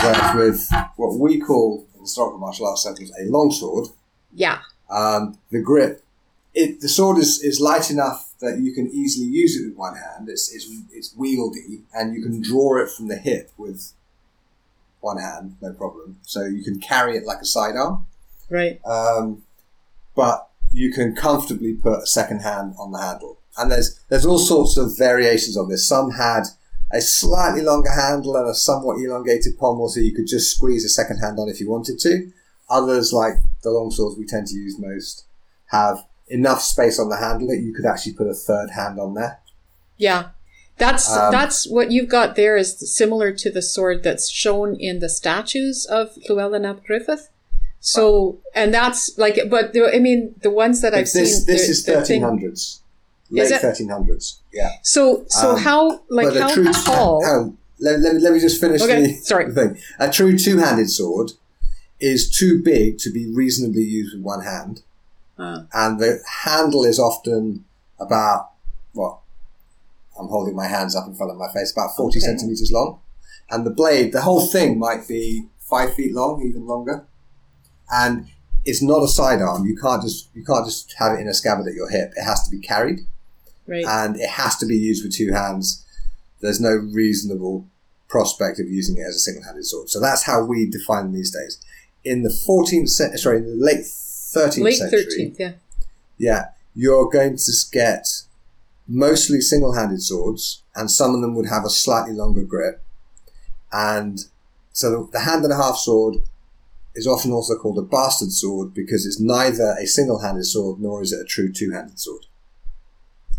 whereas 0.00 0.34
with 0.36 0.68
what 0.96 1.18
we 1.18 1.40
call 1.40 1.84
in 1.96 2.02
historical 2.02 2.38
martial 2.38 2.66
arts 2.68 2.84
circles 2.84 3.10
a 3.20 3.24
long 3.24 3.50
sword, 3.50 3.88
Yeah. 4.32 4.60
um, 4.88 5.36
the 5.50 5.60
grip, 5.60 6.04
it 6.54 6.80
the 6.80 6.88
sword 6.88 7.18
is, 7.18 7.42
is 7.42 7.60
light 7.60 7.90
enough 7.90 8.34
that 8.38 8.58
you 8.60 8.72
can 8.72 8.88
easily 8.88 9.26
use 9.26 9.56
it 9.60 9.66
with 9.66 9.76
one 9.76 9.96
hand. 9.96 10.28
It's, 10.28 10.54
it's 10.54 10.66
it's 10.92 11.12
wieldy, 11.16 11.82
and 11.92 12.14
you 12.14 12.22
can 12.22 12.40
draw 12.40 12.76
it 12.80 12.88
from 12.88 13.08
the 13.08 13.16
hip 13.16 13.50
with 13.58 13.92
one 15.04 15.18
hand, 15.18 15.56
no 15.60 15.72
problem. 15.72 16.18
So 16.22 16.44
you 16.44 16.62
can 16.64 16.80
carry 16.80 17.16
it 17.16 17.24
like 17.24 17.38
a 17.40 17.44
sidearm, 17.44 18.06
Right. 18.50 18.80
um, 18.84 19.42
but 20.16 20.48
you 20.72 20.92
can 20.92 21.14
comfortably 21.14 21.74
put 21.74 22.02
a 22.02 22.06
second 22.06 22.40
hand 22.40 22.74
on 22.78 22.90
the 22.92 22.98
handle. 23.00 23.38
And 23.56 23.70
there's 23.70 24.00
there's 24.08 24.26
all 24.26 24.38
sorts 24.38 24.76
of 24.76 24.96
variations 24.98 25.56
on 25.56 25.68
this. 25.68 25.86
Some 25.86 26.10
had 26.12 26.42
a 26.90 27.00
slightly 27.00 27.62
longer 27.62 27.90
handle 27.90 28.36
and 28.36 28.48
a 28.48 28.54
somewhat 28.54 28.98
elongated 28.98 29.58
pommel, 29.58 29.88
so 29.88 30.00
you 30.00 30.12
could 30.14 30.26
just 30.26 30.50
squeeze 30.56 30.84
a 30.84 30.88
second 30.88 31.18
hand 31.18 31.38
on 31.38 31.48
if 31.48 31.60
you 31.60 31.70
wanted 31.70 31.98
to. 32.00 32.32
Others, 32.68 33.12
like 33.12 33.34
the 33.62 33.70
long 33.70 33.90
swords 33.90 34.16
we 34.18 34.26
tend 34.26 34.46
to 34.48 34.56
use 34.56 34.78
most, 34.78 35.24
have 35.66 36.04
enough 36.28 36.62
space 36.62 36.98
on 36.98 37.08
the 37.10 37.16
handle 37.16 37.46
that 37.48 37.58
you 37.58 37.72
could 37.74 37.84
actually 37.86 38.14
put 38.14 38.26
a 38.26 38.34
third 38.34 38.70
hand 38.70 38.98
on 38.98 39.14
there. 39.14 39.40
Yeah. 39.98 40.30
That's 40.76 41.08
Um, 41.10 41.30
that's 41.30 41.68
what 41.68 41.90
you've 41.92 42.08
got 42.08 42.34
there 42.36 42.56
is 42.56 42.76
similar 42.96 43.30
to 43.32 43.50
the 43.50 43.62
sword 43.62 44.02
that's 44.02 44.28
shown 44.28 44.74
in 44.80 44.98
the 44.98 45.08
statues 45.08 45.86
of 45.86 46.14
Llywelyn 46.28 46.68
ap 46.68 46.84
Gruffudd. 46.86 47.28
So 47.80 48.38
and 48.54 48.72
that's 48.74 49.16
like 49.18 49.38
but 49.50 49.72
the, 49.72 49.90
I 49.94 49.98
mean 50.00 50.34
the 50.42 50.50
ones 50.50 50.80
that 50.80 50.94
I've 50.94 51.04
this 51.12 51.12
seen 51.38 51.46
this 51.46 51.68
is 51.68 51.84
thirteen 51.84 52.22
hundreds, 52.22 52.80
late 53.30 53.50
thirteen 53.60 53.88
hundreds. 53.90 54.40
Yeah. 54.52 54.70
So 54.82 55.24
so 55.28 55.50
Um, 55.52 55.58
how 55.60 56.00
like 56.08 56.34
how 56.34 56.52
true 56.52 56.72
tall 56.72 57.22
Oh, 57.24 57.54
let, 57.78 58.00
let, 58.00 58.14
me- 58.14 58.20
let 58.20 58.32
me 58.32 58.40
just 58.40 58.60
finish 58.60 58.80
Okay, 58.82 59.02
the, 59.06 59.12
sorry. 59.20 59.50
the 59.50 59.54
thing. 59.54 59.78
A 59.98 60.10
true 60.10 60.36
two-handed 60.38 60.88
sword 60.90 61.32
is 62.00 62.30
too 62.30 62.62
big 62.62 62.98
to 62.98 63.10
be 63.10 63.30
reasonably 63.32 63.82
used 63.82 64.14
with 64.16 64.24
one 64.24 64.42
hand, 64.42 64.82
Uh, 65.38 65.64
and 65.72 66.00
the 66.00 66.20
handle 66.44 66.84
is 66.84 66.98
often 66.98 67.64
about 68.00 68.50
what 68.92 69.18
I'm 70.18 70.28
holding 70.28 70.54
my 70.54 70.66
hands 70.66 70.94
up 70.96 71.06
in 71.06 71.14
front 71.14 71.32
of 71.32 71.38
my 71.38 71.50
face, 71.52 71.72
about 71.72 71.96
forty 71.96 72.18
Okay. 72.18 72.26
centimeters 72.26 72.70
long, 72.72 73.00
and 73.50 73.66
the 73.66 73.70
blade, 73.70 74.12
the 74.12 74.22
whole 74.22 74.46
thing 74.46 74.78
might 74.78 75.06
be 75.08 75.46
five 75.58 75.94
feet 75.94 76.14
long, 76.14 76.42
even 76.42 76.66
longer, 76.66 77.04
and 77.90 78.26
it's 78.64 78.82
not 78.82 79.02
a 79.02 79.08
sidearm. 79.08 79.66
You 79.66 79.76
can't 79.76 80.02
just 80.02 80.28
you 80.34 80.44
can't 80.44 80.64
just 80.64 80.94
have 80.98 81.12
it 81.12 81.20
in 81.20 81.28
a 81.28 81.34
scabbard 81.34 81.66
at 81.68 81.74
your 81.74 81.88
hip. 81.90 82.12
It 82.16 82.22
has 82.24 82.42
to 82.44 82.50
be 82.50 82.60
carried 82.60 83.00
right. 83.66 83.84
and 83.86 84.16
it 84.16 84.28
has 84.30 84.56
to 84.58 84.66
be 84.66 84.76
used 84.76 85.04
with 85.04 85.14
two 85.14 85.32
hands. 85.32 85.84
There's 86.40 86.60
no 86.60 86.70
reasonable 86.70 87.66
prospect 88.08 88.60
of 88.60 88.68
using 88.68 88.96
it 88.98 89.02
as 89.02 89.16
a 89.16 89.18
single-handed 89.18 89.64
sword. 89.64 89.88
So 89.90 89.98
that's 90.00 90.22
how 90.24 90.44
we 90.44 90.66
define 90.70 91.04
them 91.06 91.14
these 91.14 91.30
days. 91.32 91.58
In 92.04 92.22
the 92.22 92.28
14th 92.28 92.90
century, 92.90 93.18
sorry, 93.18 93.38
in 93.38 93.46
the 93.58 93.64
late 93.64 93.80
13th 93.80 94.62
Late 94.62 94.74
century, 94.76 95.04
thirteenth, 95.04 95.36
yeah. 95.40 95.52
yeah, 96.18 96.44
you're 96.74 97.08
going 97.08 97.36
to 97.36 97.52
get 97.72 98.22
mostly 98.86 99.40
single-handed 99.40 100.02
swords, 100.02 100.62
and 100.74 100.90
some 100.90 101.14
of 101.14 101.20
them 101.20 101.34
would 101.34 101.48
have 101.48 101.64
a 101.64 101.70
slightly 101.70 102.12
longer 102.12 102.42
grip. 102.42 102.82
And 103.72 104.20
so 104.72 104.90
the, 104.90 105.10
the 105.12 105.20
hand 105.20 105.44
and 105.44 105.52
a 105.52 105.56
half 105.56 105.76
sword 105.76 106.16
is 106.94 107.06
often 107.06 107.32
also 107.32 107.56
called 107.56 107.78
a 107.78 107.82
bastard 107.82 108.30
sword 108.30 108.72
because 108.72 109.04
it's 109.06 109.20
neither 109.20 109.76
a 109.80 109.86
single-handed 109.86 110.44
sword 110.44 110.80
nor 110.80 111.02
is 111.02 111.12
it 111.12 111.20
a 111.20 111.24
true 111.24 111.52
two-handed 111.52 111.98
sword. 111.98 112.26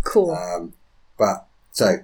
Cool. 0.03 0.31
Um, 0.31 0.73
but 1.17 1.47
so 1.71 1.97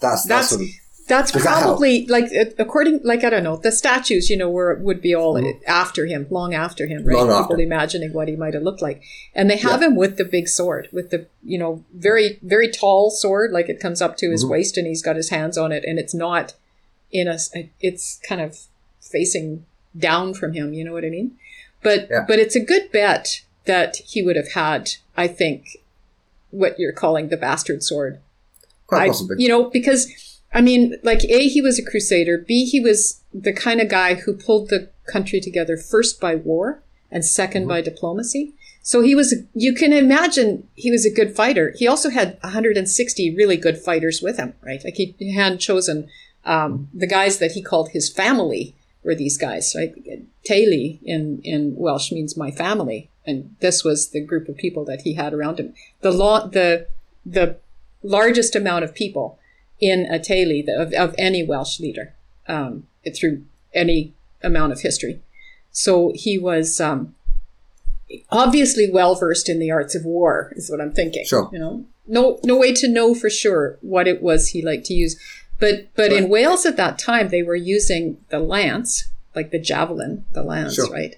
that's 0.00 0.24
that's, 0.24 0.26
That's- 0.26 0.50
sort 0.50 0.62
of 0.62 0.68
That's 1.06 1.32
Does 1.32 1.44
that 1.44 1.62
probably 1.62 2.06
like 2.06 2.24
uh, 2.34 2.46
according 2.58 3.00
like 3.04 3.24
I 3.24 3.30
don't 3.30 3.44
know 3.44 3.56
the 3.56 3.70
statues 3.72 4.30
you 4.30 4.38
know 4.38 4.48
were 4.50 4.74
would 4.76 5.02
be 5.02 5.14
all 5.14 5.38
after 5.66 6.06
him 6.06 6.26
long 6.30 6.54
after 6.54 6.86
him 6.86 7.04
right. 7.04 7.14
Long 7.16 7.26
people 7.26 7.42
after. 7.56 7.60
imagining 7.60 8.12
what 8.14 8.26
he 8.28 8.36
might 8.36 8.54
have 8.54 8.62
looked 8.62 8.80
like 8.80 9.02
and 9.34 9.50
they 9.50 9.58
have 9.58 9.82
him 9.82 9.96
with 9.96 10.16
the 10.16 10.24
big 10.24 10.48
sword 10.48 10.88
with 10.92 11.10
the 11.10 11.26
you 11.42 11.58
know 11.58 11.84
very 11.92 12.38
very 12.42 12.70
tall 12.70 13.10
sword 13.10 13.50
like 13.52 13.68
it 13.68 13.80
comes 13.80 14.00
up 14.00 14.16
to 14.16 14.30
his 14.30 14.44
Mhm. 14.46 14.50
waist 14.50 14.78
and 14.78 14.86
he's 14.86 15.02
got 15.02 15.16
his 15.16 15.28
hands 15.28 15.58
on 15.58 15.72
it 15.72 15.84
and 15.86 15.98
it's 15.98 16.14
not 16.14 16.54
in 17.12 17.28
a 17.28 17.36
it's 17.82 18.18
kind 18.26 18.40
of 18.40 18.60
facing 19.00 19.66
down 19.96 20.32
from 20.32 20.54
him 20.54 20.72
you 20.72 20.84
know 20.84 20.94
what 20.94 21.04
I 21.04 21.10
mean 21.10 21.36
but 21.82 22.08
Yeah. 22.10 22.24
but 22.26 22.38
it's 22.38 22.56
a 22.56 22.60
good 22.64 22.90
bet 22.92 23.42
that 23.66 23.96
he 23.96 24.22
would 24.22 24.36
have 24.36 24.52
had 24.52 24.92
I 25.18 25.26
think 25.28 25.66
what 26.50 26.78
you're 26.78 26.92
calling 26.92 27.28
the 27.28 27.36
bastard 27.36 27.82
sword 27.82 28.20
quite 28.86 29.02
I- 29.02 29.06
possibly. 29.08 29.36
You 29.38 29.48
know, 29.48 29.64
because 29.64 30.08
I 30.54 30.60
mean, 30.60 30.96
like 31.02 31.24
A, 31.24 31.48
he 31.48 31.60
was 31.60 31.78
a 31.78 31.84
crusader. 31.84 32.38
B, 32.38 32.64
he 32.64 32.78
was 32.78 33.20
the 33.34 33.52
kind 33.52 33.80
of 33.80 33.88
guy 33.88 34.14
who 34.14 34.32
pulled 34.32 34.70
the 34.70 34.88
country 35.12 35.40
together 35.40 35.76
first 35.76 36.20
by 36.20 36.36
war 36.36 36.82
and 37.10 37.24
2nd 37.24 37.52
Mm-hmm. 37.52 37.68
by 37.68 37.80
diplomacy. 37.80 38.54
So 38.80 39.00
he 39.00 39.14
was, 39.14 39.34
you 39.54 39.74
can 39.74 39.92
imagine 39.92 40.68
he 40.74 40.90
was 40.90 41.06
a 41.06 41.10
good 41.10 41.34
fighter. 41.34 41.74
He 41.76 41.88
also 41.88 42.10
had 42.10 42.38
160 42.42 43.34
really 43.34 43.56
good 43.56 43.78
fighters 43.78 44.20
with 44.22 44.36
him, 44.36 44.54
right? 44.60 44.82
Like 44.84 44.96
he 44.96 45.32
had 45.32 45.58
chosen 45.58 46.08
um, 46.44 46.88
the 46.92 47.06
guys 47.06 47.38
that 47.38 47.52
he 47.52 47.62
called 47.62 47.90
his 47.90 48.12
family 48.12 48.76
were 49.02 49.14
these 49.14 49.38
guys, 49.38 49.74
right? 49.74 49.94
Teulu 50.48 50.98
in, 51.02 51.40
in 51.42 51.74
Welsh 51.76 52.12
means 52.12 52.36
my 52.36 52.50
family. 52.50 53.08
And 53.26 53.56
this 53.60 53.82
was 53.82 54.10
the 54.10 54.20
group 54.20 54.48
of 54.50 54.58
people 54.58 54.84
that 54.84 55.00
he 55.00 55.14
had 55.14 55.32
around 55.32 55.58
him. 55.58 55.72
The 56.02 56.12
law, 56.12 56.46
the, 56.46 56.86
the 57.24 57.56
largest 58.02 58.54
amount 58.54 58.84
of 58.84 58.94
people 58.94 59.38
in 59.80 60.06
a 60.06 60.18
teulu 60.18 60.68
of, 60.68 60.92
of 60.92 61.14
any 61.18 61.42
Welsh 61.42 61.80
leader 61.80 62.14
um, 62.48 62.86
through 63.14 63.44
any 63.74 64.12
amount 64.42 64.72
of 64.72 64.80
history. 64.80 65.20
So 65.70 66.12
he 66.14 66.38
was 66.38 66.80
um, 66.80 67.14
obviously 68.30 68.90
well 68.90 69.14
versed 69.14 69.48
in 69.48 69.58
the 69.58 69.70
arts 69.70 69.94
of 69.94 70.04
war, 70.04 70.52
is 70.56 70.70
what 70.70 70.80
I'm 70.80 70.92
thinking. 70.92 71.24
Sure. 71.26 71.50
You 71.52 71.58
know, 71.58 71.84
no 72.06 72.38
no 72.44 72.56
way 72.56 72.72
to 72.74 72.88
know 72.88 73.14
for 73.14 73.30
sure 73.30 73.78
what 73.80 74.06
it 74.06 74.22
was 74.22 74.48
he 74.48 74.62
liked 74.62 74.86
to 74.86 74.94
use. 74.94 75.18
But 75.58 75.88
but 75.94 76.10
right. 76.10 76.22
in 76.22 76.28
Wales 76.28 76.66
at 76.66 76.76
that 76.76 76.98
time, 76.98 77.28
they 77.28 77.42
were 77.42 77.56
using 77.56 78.18
the 78.28 78.38
lance, 78.38 79.08
like 79.34 79.50
the 79.50 79.58
javelin, 79.58 80.24
the 80.32 80.42
lance, 80.42 80.74
sure. 80.74 80.90
right? 80.90 81.16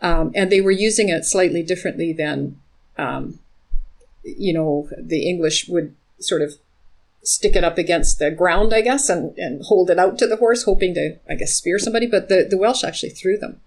Um, 0.00 0.32
and 0.34 0.50
they 0.50 0.60
were 0.60 0.70
using 0.70 1.08
it 1.08 1.24
slightly 1.24 1.62
differently 1.62 2.12
than, 2.12 2.60
um, 2.98 3.38
you 4.22 4.52
know, 4.52 4.88
the 4.98 5.28
English 5.28 5.68
would 5.68 5.94
sort 6.18 6.42
of 6.42 6.54
stick 7.24 7.56
it 7.56 7.64
up 7.64 7.78
against 7.78 8.18
the 8.18 8.30
ground, 8.30 8.72
I 8.72 8.80
guess, 8.80 9.08
and, 9.08 9.36
and 9.38 9.62
hold 9.64 9.90
it 9.90 9.98
out 9.98 10.18
to 10.18 10.26
the 10.26 10.36
horse, 10.36 10.64
hoping 10.64 10.94
to, 10.94 11.18
I 11.28 11.34
guess, 11.34 11.54
spear 11.54 11.78
somebody. 11.78 12.06
But 12.06 12.28
the, 12.28 12.46
the 12.48 12.58
Welsh 12.58 12.84
actually 12.84 13.10
threw 13.10 13.38
them. 13.38 13.60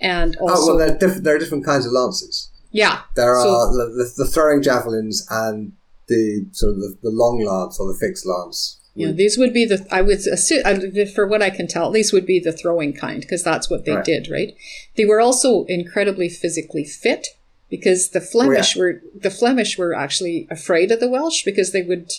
And 0.00 0.36
also, 0.36 0.54
oh, 0.54 0.66
well, 0.66 0.78
there 0.78 0.94
are, 0.94 0.98
diff- 0.98 1.22
there 1.22 1.36
are 1.36 1.38
different 1.38 1.64
kinds 1.64 1.86
of 1.86 1.92
lances. 1.92 2.50
Yeah. 2.70 3.02
There 3.14 3.34
so, 3.40 3.48
are 3.48 3.72
the, 3.72 4.12
the, 4.16 4.26
throwing 4.26 4.62
javelins 4.62 5.26
and 5.30 5.72
the 6.08 6.46
sort 6.52 6.74
of 6.74 6.80
the, 6.80 6.98
the 7.02 7.10
long 7.10 7.44
lance 7.44 7.78
or 7.78 7.86
the 7.86 7.98
fixed 7.98 8.26
lance. 8.26 8.78
Yeah, 8.94 9.12
these 9.12 9.38
would 9.38 9.54
be 9.54 9.64
the, 9.64 9.86
I 9.90 10.02
would 10.02 10.18
assume, 10.18 11.06
for 11.14 11.26
what 11.26 11.40
I 11.40 11.48
can 11.48 11.66
tell, 11.66 11.90
these 11.90 12.12
would 12.12 12.26
be 12.26 12.38
the 12.38 12.52
throwing 12.52 12.92
kind 12.92 13.22
because 13.22 13.42
that's 13.42 13.70
what 13.70 13.86
they 13.86 13.92
right. 13.92 14.04
did, 14.04 14.28
right? 14.30 14.54
They 14.96 15.06
were 15.06 15.20
also 15.20 15.64
incredibly 15.64 16.28
physically 16.28 16.84
fit 16.84 17.28
because 17.70 18.10
the 18.10 18.20
Flemish 18.20 18.76
oh, 18.76 18.80
yeah. 18.80 18.84
were, 18.84 19.02
the 19.14 19.30
Flemish 19.30 19.78
were 19.78 19.94
actually 19.94 20.46
afraid 20.50 20.90
of 20.90 21.00
the 21.00 21.08
Welsh 21.08 21.42
because 21.42 21.72
they 21.72 21.80
would, 21.80 22.10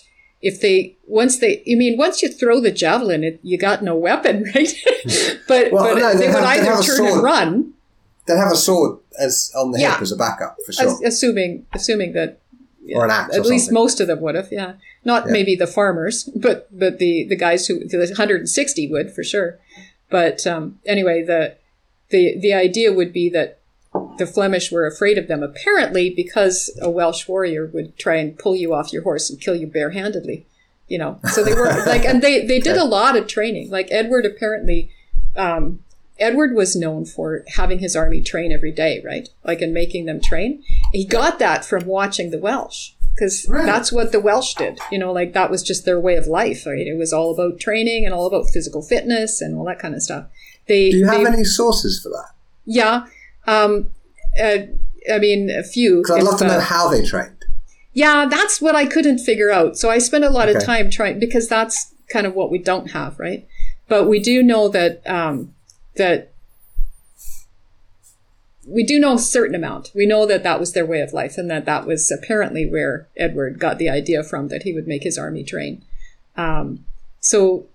if 0.43 0.59
they 0.59 0.95
once 1.07 1.39
they 1.39 1.63
I 1.71 1.75
mean 1.75 1.97
once 1.97 2.21
you 2.21 2.31
throw 2.31 2.59
the 2.59 2.71
javelin 2.71 3.23
it, 3.23 3.39
you 3.41 3.57
got 3.57 3.81
no 3.81 3.95
weapon 3.95 4.43
right? 4.55 4.73
But, 5.47 5.71
well, 5.71 5.95
but 5.95 5.99
no, 5.99 6.13
they, 6.13 6.27
they 6.27 6.33
would 6.33 6.43
either 6.43 6.83
turn 6.83 7.05
and 7.07 7.23
run. 7.23 7.73
They 8.27 8.37
have 8.37 8.51
a 8.51 8.55
sword 8.55 8.99
as 9.19 9.51
on 9.55 9.71
the 9.71 9.79
yeah. 9.79 9.93
hip 9.93 10.01
as 10.01 10.11
a 10.11 10.15
backup 10.15 10.57
for 10.65 10.73
sure. 10.73 10.99
assuming 11.05 11.65
assuming 11.73 12.13
that 12.13 12.41
yeah, 12.81 12.97
or 12.97 13.05
an 13.05 13.11
axe 13.11 13.35
at 13.35 13.45
least 13.45 13.71
most 13.71 13.99
of 14.01 14.07
them 14.07 14.19
would 14.21 14.35
have 14.35 14.49
yeah. 14.51 14.73
Not 15.05 15.25
yeah. 15.25 15.31
maybe 15.31 15.55
the 15.55 15.67
farmers 15.67 16.25
but 16.35 16.67
but 16.77 16.99
the 16.99 17.25
the 17.27 17.37
guys 17.37 17.65
who 17.67 17.79
the 17.87 17.97
160 17.97 18.91
would 18.91 19.11
for 19.11 19.23
sure. 19.23 19.59
But 20.09 20.45
um, 20.45 20.79
anyway 20.85 21.23
the 21.23 21.55
the 22.09 22.37
the 22.37 22.53
idea 22.53 22.91
would 22.91 23.13
be 23.13 23.29
that 23.29 23.61
the 24.17 24.27
Flemish 24.27 24.71
were 24.71 24.85
afraid 24.85 25.17
of 25.17 25.27
them, 25.27 25.43
apparently 25.43 26.09
because 26.09 26.69
a 26.81 26.89
Welsh 26.89 27.27
warrior 27.27 27.65
would 27.73 27.97
try 27.97 28.15
and 28.15 28.37
pull 28.37 28.55
you 28.55 28.73
off 28.73 28.93
your 28.93 29.03
horse 29.03 29.29
and 29.29 29.39
kill 29.39 29.55
you 29.55 29.67
barehandedly. 29.67 30.43
You 30.87 30.97
know, 30.97 31.19
so 31.31 31.43
they 31.43 31.53
were 31.53 31.65
like, 31.85 32.05
and 32.05 32.21
they 32.21 32.45
they 32.45 32.59
did 32.59 32.77
a 32.77 32.83
lot 32.83 33.15
of 33.15 33.27
training. 33.27 33.69
Like 33.69 33.87
Edward 33.91 34.25
apparently, 34.25 34.91
um, 35.35 35.79
Edward 36.19 36.53
was 36.53 36.75
known 36.75 37.05
for 37.05 37.43
having 37.55 37.79
his 37.79 37.95
army 37.95 38.21
train 38.21 38.51
every 38.51 38.71
day, 38.71 39.01
right? 39.03 39.29
Like 39.43 39.61
and 39.61 39.73
making 39.73 40.05
them 40.05 40.21
train. 40.21 40.63
He 40.91 41.05
got 41.05 41.39
that 41.39 41.65
from 41.65 41.85
watching 41.85 42.31
the 42.31 42.37
Welsh 42.37 42.91
because 43.13 43.47
right. 43.47 43.65
that's 43.65 43.91
what 43.91 44.11
the 44.11 44.19
Welsh 44.19 44.53
did. 44.55 44.79
You 44.91 44.99
know, 44.99 45.11
like 45.11 45.33
that 45.33 45.49
was 45.49 45.63
just 45.63 45.85
their 45.85 45.99
way 45.99 46.15
of 46.15 46.27
life, 46.27 46.65
right? 46.65 46.85
It 46.85 46.97
was 46.97 47.13
all 47.13 47.33
about 47.33 47.59
training 47.59 48.05
and 48.05 48.13
all 48.13 48.27
about 48.27 48.49
physical 48.49 48.81
fitness 48.81 49.41
and 49.41 49.57
all 49.57 49.65
that 49.65 49.79
kind 49.79 49.95
of 49.95 50.03
stuff. 50.03 50.27
They 50.67 50.91
do 50.91 50.97
you 50.97 51.05
have 51.05 51.23
they, 51.23 51.31
any 51.31 51.43
sources 51.43 52.01
for 52.01 52.09
that? 52.09 52.31
Yeah, 52.65 53.07
um, 53.47 53.89
uh, 54.41 54.57
I 55.13 55.19
mean, 55.19 55.49
a 55.49 55.63
few. 55.63 55.97
Because 55.97 56.17
I'd 56.17 56.23
love 56.23 56.39
to 56.39 56.47
know 56.47 56.57
uh, 56.57 56.61
how 56.61 56.89
they 56.89 57.05
trained. 57.05 57.45
Yeah, 57.93 58.25
that's 58.29 58.61
what 58.61 58.75
I 58.75 58.85
couldn't 58.85 59.19
figure 59.19 59.51
out. 59.51 59.77
So 59.77 59.89
I 59.89 59.99
spent 59.99 60.23
a 60.23 60.29
lot 60.29 60.49
okay. 60.49 60.57
of 60.57 60.63
time 60.63 60.89
trying 60.89 61.19
because 61.19 61.47
that's 61.47 61.93
kind 62.11 62.25
of 62.25 62.33
what 62.33 62.51
we 62.51 62.57
don't 62.57 62.91
have, 62.91 63.19
right? 63.19 63.47
But 63.87 64.07
we 64.07 64.19
do 64.19 64.41
know 64.41 64.67
that 64.69 65.05
um, 65.07 65.53
that 65.95 66.33
we 68.67 68.83
do 68.83 68.99
know 68.99 69.13
a 69.13 69.19
certain 69.19 69.55
amount. 69.55 69.91
We 69.93 70.05
know 70.05 70.25
that 70.25 70.43
that 70.43 70.59
was 70.59 70.73
their 70.73 70.85
way 70.85 71.01
of 71.01 71.13
life, 71.13 71.37
and 71.37 71.49
that 71.51 71.65
that 71.65 71.85
was 71.85 72.11
apparently 72.11 72.65
where 72.65 73.07
Edward 73.17 73.59
got 73.59 73.77
the 73.77 73.89
idea 73.89 74.23
from 74.23 74.47
that 74.47 74.63
he 74.63 74.73
would 74.73 74.87
make 74.87 75.03
his 75.03 75.17
army 75.17 75.43
train. 75.43 75.83
Um, 76.35 76.85
so 77.19 77.67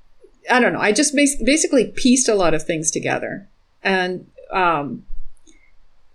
I 0.50 0.58
don't 0.58 0.72
know. 0.72 0.80
I 0.80 0.92
just 0.92 1.14
bas- 1.14 1.40
basically 1.42 1.92
pieced 1.94 2.28
a 2.28 2.34
lot 2.34 2.54
of 2.54 2.64
things 2.64 2.90
together, 2.90 3.48
and 3.82 4.26
um, 4.50 5.04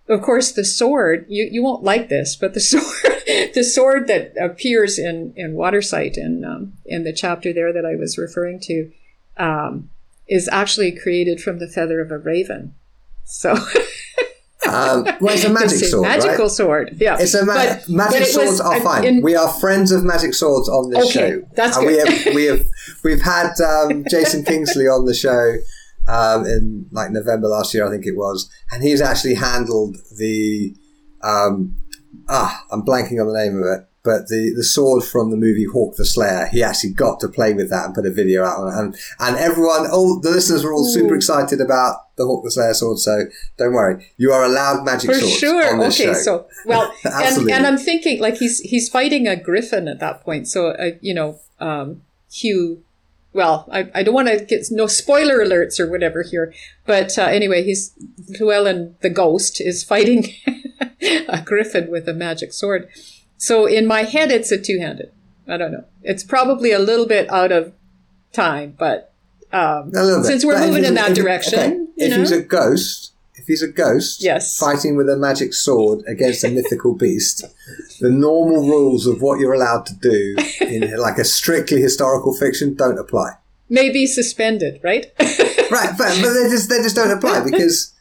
of 0.07 0.21
course, 0.21 0.51
the 0.51 0.65
sword, 0.65 1.25
you, 1.29 1.47
you 1.49 1.63
won't 1.63 1.83
like 1.83 2.09
this, 2.09 2.35
but 2.35 2.53
the 2.53 2.59
sword, 2.59 3.53
the 3.53 3.63
sword 3.63 4.07
that 4.07 4.33
appears 4.39 4.99
in, 4.99 5.33
in 5.35 5.53
Water 5.53 5.81
Sight 5.81 6.17
in, 6.17 6.43
um, 6.43 6.73
in 6.85 7.03
the 7.03 7.13
chapter 7.13 7.53
there 7.53 7.71
that 7.71 7.85
I 7.85 7.95
was 7.95 8.17
referring 8.17 8.59
to, 8.61 8.91
um, 9.37 9.89
is 10.27 10.49
actually 10.49 10.91
created 10.91 11.41
from 11.41 11.59
the 11.59 11.67
feather 11.67 12.01
of 12.01 12.11
a 12.11 12.17
raven. 12.17 12.75
So. 13.23 13.51
um, 14.69 15.03
well, 15.21 15.33
it's 15.33 15.45
a 15.45 15.49
magic 15.49 15.71
it's 15.71 15.81
a 15.83 15.87
sword. 15.87 16.03
Magical 16.03 16.45
right? 16.45 16.51
sword, 16.51 16.97
yeah. 16.99 17.17
It's 17.19 17.33
a 17.33 17.45
ma- 17.45 17.53
but, 17.53 17.89
magic 17.89 18.19
but 18.19 18.27
swords 18.27 18.51
was, 18.51 18.61
are 18.61 18.79
fine. 18.81 19.05
In, 19.05 19.21
we 19.21 19.35
are 19.35 19.49
friends 19.59 19.91
of 19.91 20.03
magic 20.03 20.33
swords 20.33 20.67
on 20.67 20.89
this 20.89 21.09
okay, 21.09 21.31
show. 21.31 21.47
That's 21.55 21.77
and 21.77 21.87
good. 21.87 21.93
We 21.93 21.97
have, 21.97 22.35
we 22.35 22.45
have, 22.45 22.67
we've 23.03 23.21
had 23.21 23.59
um, 23.61 24.05
Jason 24.09 24.43
Kingsley 24.43 24.87
on 24.87 25.05
the 25.05 25.13
show 25.13 25.57
um, 26.07 26.45
in 26.45 26.87
like 26.91 27.11
November 27.11 27.47
last 27.47 27.73
year, 27.73 27.87
I 27.87 27.89
think 27.89 28.05
it 28.05 28.15
was, 28.15 28.49
and 28.71 28.83
he's 28.83 29.01
actually 29.01 29.35
handled 29.35 29.97
the 30.17 30.75
um, 31.21 31.75
ah, 32.29 32.63
I'm 32.71 32.83
blanking 32.83 33.19
on 33.19 33.27
the 33.27 33.37
name 33.37 33.57
of 33.57 33.65
it, 33.65 33.87
but 34.03 34.27
the 34.27 34.53
the 34.55 34.63
sword 34.63 35.03
from 35.03 35.31
the 35.31 35.37
movie 35.37 35.65
Hawk 35.65 35.95
the 35.95 36.05
Slayer. 36.05 36.47
He 36.51 36.61
actually 36.61 36.91
got 36.91 37.19
to 37.21 37.27
play 37.27 37.53
with 37.53 37.69
that 37.69 37.85
and 37.85 37.95
put 37.95 38.05
a 38.05 38.11
video 38.11 38.43
out 38.43 38.59
on 38.59 38.67
it, 38.67 38.77
and 38.77 38.95
and 39.19 39.37
everyone, 39.37 39.89
all 39.89 40.19
the 40.19 40.31
listeners 40.31 40.63
were 40.63 40.73
all 40.73 40.85
super 40.85 41.15
excited 41.15 41.61
about 41.61 42.15
the 42.17 42.25
Hawk 42.25 42.43
the 42.43 42.51
Slayer 42.51 42.73
sword. 42.73 42.99
So 42.99 43.25
don't 43.57 43.73
worry, 43.73 44.05
you 44.17 44.31
are 44.31 44.43
allowed 44.43 44.83
magic 44.83 45.09
For 45.09 45.17
swords 45.17 45.37
sure. 45.37 45.85
okay, 45.85 45.91
show. 45.91 46.13
so 46.13 46.47
well, 46.65 46.93
and, 47.05 47.49
and 47.49 47.65
I'm 47.65 47.77
thinking 47.77 48.19
like 48.19 48.35
he's 48.35 48.59
he's 48.59 48.89
fighting 48.89 49.27
a 49.27 49.35
griffin 49.35 49.87
at 49.87 49.99
that 49.99 50.21
point. 50.21 50.47
So 50.47 50.71
uh, 50.71 50.91
you 51.01 51.13
know, 51.13 51.39
um, 51.59 52.01
Hugh 52.31 52.83
well, 53.33 53.67
I, 53.71 53.89
I 53.95 54.03
don't 54.03 54.13
want 54.13 54.27
to 54.27 54.45
get 54.45 54.65
no 54.69 54.87
spoiler 54.87 55.39
alerts 55.39 55.79
or 55.79 55.89
whatever 55.89 56.23
here, 56.23 56.53
but 56.85 57.17
uh, 57.17 57.23
anyway, 57.23 57.63
he's 57.63 57.91
Llywelyn 58.39 58.99
the 59.01 59.09
ghost 59.09 59.59
is 59.59 59.83
fighting 59.83 60.33
a 61.27 61.41
griffin 61.41 61.89
with 61.89 62.07
a 62.07 62.13
magic 62.13 62.53
sword. 62.53 62.87
So 63.37 63.65
in 63.65 63.85
my 63.87 64.03
head, 64.03 64.31
it's 64.31 64.51
a 64.51 64.61
two 64.61 64.79
handed. 64.79 65.11
I 65.47 65.57
don't 65.57 65.71
know. 65.71 65.85
It's 66.03 66.23
probably 66.23 66.71
a 66.71 66.79
little 66.79 67.07
bit 67.07 67.29
out 67.29 67.51
of 67.51 67.73
time, 68.31 68.75
but 68.77 69.13
um, 69.51 69.91
since 70.23 70.45
we're 70.45 70.57
but 70.57 70.67
moving 70.67 70.85
in 70.85 70.93
that 70.95 71.15
direction, 71.15 71.59
okay, 71.59 72.05
if 72.05 72.11
know? 72.11 72.19
he's 72.19 72.31
a 72.31 72.41
ghost, 72.41 73.12
if 73.35 73.47
he's 73.47 73.63
a 73.63 73.67
ghost, 73.67 74.21
yes. 74.21 74.57
fighting 74.57 74.95
with 74.95 75.09
a 75.09 75.17
magic 75.17 75.53
sword 75.53 76.03
against 76.07 76.43
a 76.43 76.49
mythical 76.49 76.95
beast, 76.95 77.43
the 77.99 78.09
normal 78.09 78.67
rules 78.67 79.07
of 79.07 79.21
what 79.21 79.39
you're 79.39 79.53
allowed 79.53 79.85
to 79.87 79.95
do 79.95 80.35
in 80.61 80.95
like 80.99 81.17
a 81.17 81.25
strictly 81.25 81.81
historical 81.81 82.33
fiction 82.33 82.75
don't 82.75 82.99
apply. 82.99 83.31
Maybe 83.69 84.05
suspended, 84.05 84.79
right? 84.83 85.11
right, 85.19 85.89
but, 85.97 86.19
but 86.21 86.33
they 86.33 86.49
just 86.49 86.69
they 86.69 86.77
just 86.77 86.95
don't 86.95 87.17
apply 87.17 87.43
because 87.43 87.93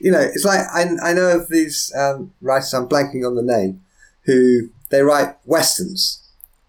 you 0.00 0.10
know 0.10 0.20
it's 0.20 0.44
like 0.44 0.60
I, 0.72 0.86
I 1.02 1.12
know 1.12 1.36
of 1.36 1.48
these 1.48 1.92
um, 1.94 2.32
writers. 2.40 2.72
I'm 2.72 2.88
blanking 2.88 3.26
on 3.26 3.34
the 3.34 3.42
name 3.42 3.82
who 4.28 4.70
they 4.90 5.02
write 5.02 5.36
westerns. 5.44 6.24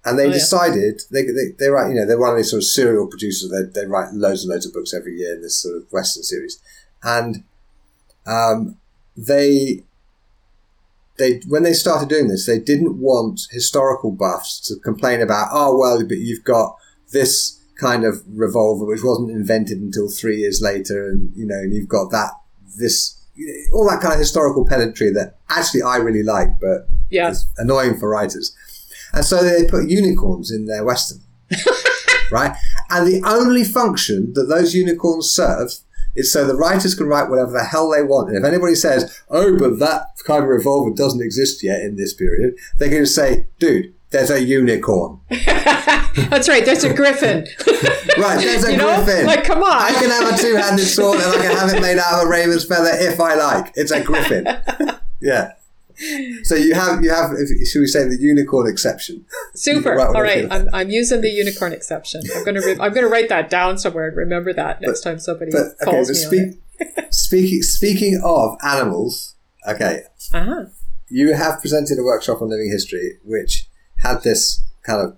And 0.05 0.17
they 0.17 0.27
oh, 0.27 0.31
decided 0.31 1.01
yeah. 1.11 1.21
they, 1.21 1.23
they, 1.27 1.51
they 1.59 1.67
write, 1.67 1.89
you 1.89 1.95
know, 1.95 2.05
they're 2.05 2.19
one 2.19 2.31
of 2.31 2.37
these 2.37 2.49
sort 2.49 2.63
of 2.63 2.67
serial 2.67 3.05
producers. 3.05 3.51
They, 3.51 3.81
they 3.81 3.85
write 3.85 4.13
loads 4.13 4.43
and 4.43 4.49
loads 4.49 4.65
of 4.65 4.73
books 4.73 4.93
every 4.93 5.17
year 5.17 5.35
in 5.35 5.41
this 5.41 5.61
sort 5.61 5.75
of 5.75 5.91
Western 5.91 6.23
series. 6.23 6.59
And 7.03 7.43
um, 8.29 8.77
they 9.17 9.83
they 11.17 11.41
when 11.47 11.63
they 11.63 11.73
started 11.73 12.09
doing 12.09 12.27
this, 12.27 12.45
they 12.45 12.59
didn't 12.59 12.99
want 12.99 13.47
historical 13.51 14.11
buffs 14.11 14.59
to 14.67 14.75
complain 14.77 15.21
about, 15.21 15.49
oh 15.51 15.77
well, 15.77 16.01
but 16.07 16.17
you've 16.17 16.43
got 16.43 16.77
this 17.11 17.59
kind 17.79 18.03
of 18.03 18.21
revolver 18.27 18.85
which 18.85 19.03
wasn't 19.03 19.31
invented 19.31 19.79
until 19.79 20.09
three 20.09 20.37
years 20.37 20.61
later, 20.61 21.09
and 21.09 21.31
you 21.35 21.45
know, 21.45 21.57
and 21.57 21.73
you've 21.73 21.89
got 21.89 22.11
that 22.11 22.31
this 22.77 23.15
all 23.73 23.89
that 23.89 24.01
kind 24.01 24.13
of 24.13 24.19
historical 24.19 24.65
pedantry 24.65 25.11
that 25.11 25.37
actually 25.49 25.81
I 25.81 25.97
really 25.97 26.23
like, 26.23 26.59
but 26.59 26.87
yeah. 27.09 27.29
is 27.29 27.47
annoying 27.57 27.97
for 27.97 28.09
writers. 28.09 28.55
And 29.13 29.25
so 29.25 29.43
they 29.43 29.65
put 29.65 29.89
unicorns 29.89 30.51
in 30.51 30.65
their 30.65 30.83
western, 30.83 31.21
right? 32.31 32.55
And 32.89 33.07
the 33.07 33.23
only 33.25 33.63
function 33.63 34.33
that 34.33 34.43
those 34.43 34.75
unicorns 34.75 35.31
serve 35.31 35.71
is 36.19 36.31
so 36.31 36.45
the 36.45 36.55
writers 36.55 36.95
can 36.95 37.07
write 37.07 37.29
whatever 37.29 37.51
the 37.51 37.63
hell 37.63 37.89
they 37.89 38.03
want. 38.03 38.29
And 38.29 38.37
if 38.37 38.43
anybody 38.43 38.75
says, 38.75 39.21
oh, 39.29 39.57
but 39.57 39.79
that 39.79 40.07
kind 40.25 40.43
of 40.43 40.49
revolver 40.49 40.91
doesn't 40.91 41.21
exist 41.21 41.63
yet 41.63 41.81
in 41.81 41.95
this 41.95 42.13
period, 42.13 42.55
they 42.77 42.89
can 42.89 42.99
just 42.99 43.15
say, 43.15 43.47
dude, 43.59 43.93
there's 44.11 44.31
a 44.31 44.43
unicorn. 44.43 45.19
That's 45.29 46.49
right. 46.49 46.65
There's 46.65 46.83
a 46.83 46.93
griffin. 46.93 47.47
right. 48.17 48.39
There's 48.39 48.65
a 48.65 48.73
you 48.73 48.79
griffin. 48.79 49.25
Like, 49.25 49.43
come 49.43 49.63
on. 49.63 49.71
I 49.71 49.91
can 49.93 50.09
have 50.09 50.33
a 50.33 50.37
two-handed 50.37 50.85
sword 50.85 51.19
and 51.19 51.27
I 51.27 51.35
can 51.35 51.55
have 51.55 51.73
it 51.73 51.81
made 51.81 51.97
out 51.99 52.21
of 52.21 52.27
a 52.27 52.29
raven's 52.29 52.65
feather 52.65 52.91
if 52.91 53.19
I 53.19 53.35
like. 53.35 53.71
It's 53.75 53.91
a 53.91 54.03
griffin. 54.03 54.47
yeah. 55.21 55.53
So 56.43 56.55
you 56.55 56.73
have 56.75 57.03
you 57.03 57.09
have 57.09 57.31
should 57.65 57.81
we 57.81 57.87
say 57.87 58.07
the 58.07 58.17
unicorn 58.19 58.69
exception? 58.69 59.25
Super. 59.55 59.99
All 59.99 60.21
right, 60.21 60.47
I'm, 60.49 60.69
I'm 60.73 60.89
using 60.89 61.21
the 61.21 61.29
unicorn 61.29 61.73
exception. 61.73 62.21
I'm 62.35 62.45
gonna 62.45 62.61
re- 62.61 62.77
I'm 62.79 62.93
gonna 62.93 63.09
write 63.09 63.29
that 63.29 63.49
down 63.49 63.77
somewhere 63.77 64.07
and 64.07 64.15
remember 64.15 64.53
that 64.53 64.81
next 64.81 65.03
but, 65.03 65.09
time 65.09 65.19
somebody 65.19 65.51
but, 65.51 65.77
calls 65.83 66.09
okay, 66.09 66.41
me. 66.41 66.53
Speak, 66.79 67.07
speaking 67.11 67.61
speaking 67.61 68.21
of 68.23 68.57
animals, 68.63 69.35
okay, 69.67 70.03
Ah, 70.33 70.65
you 71.09 71.33
have 71.33 71.59
presented 71.59 71.99
a 71.99 72.03
workshop 72.03 72.41
on 72.41 72.49
living 72.49 72.71
history 72.71 73.17
which 73.25 73.67
had 73.97 74.23
this 74.23 74.63
kind 74.83 75.01
of 75.01 75.17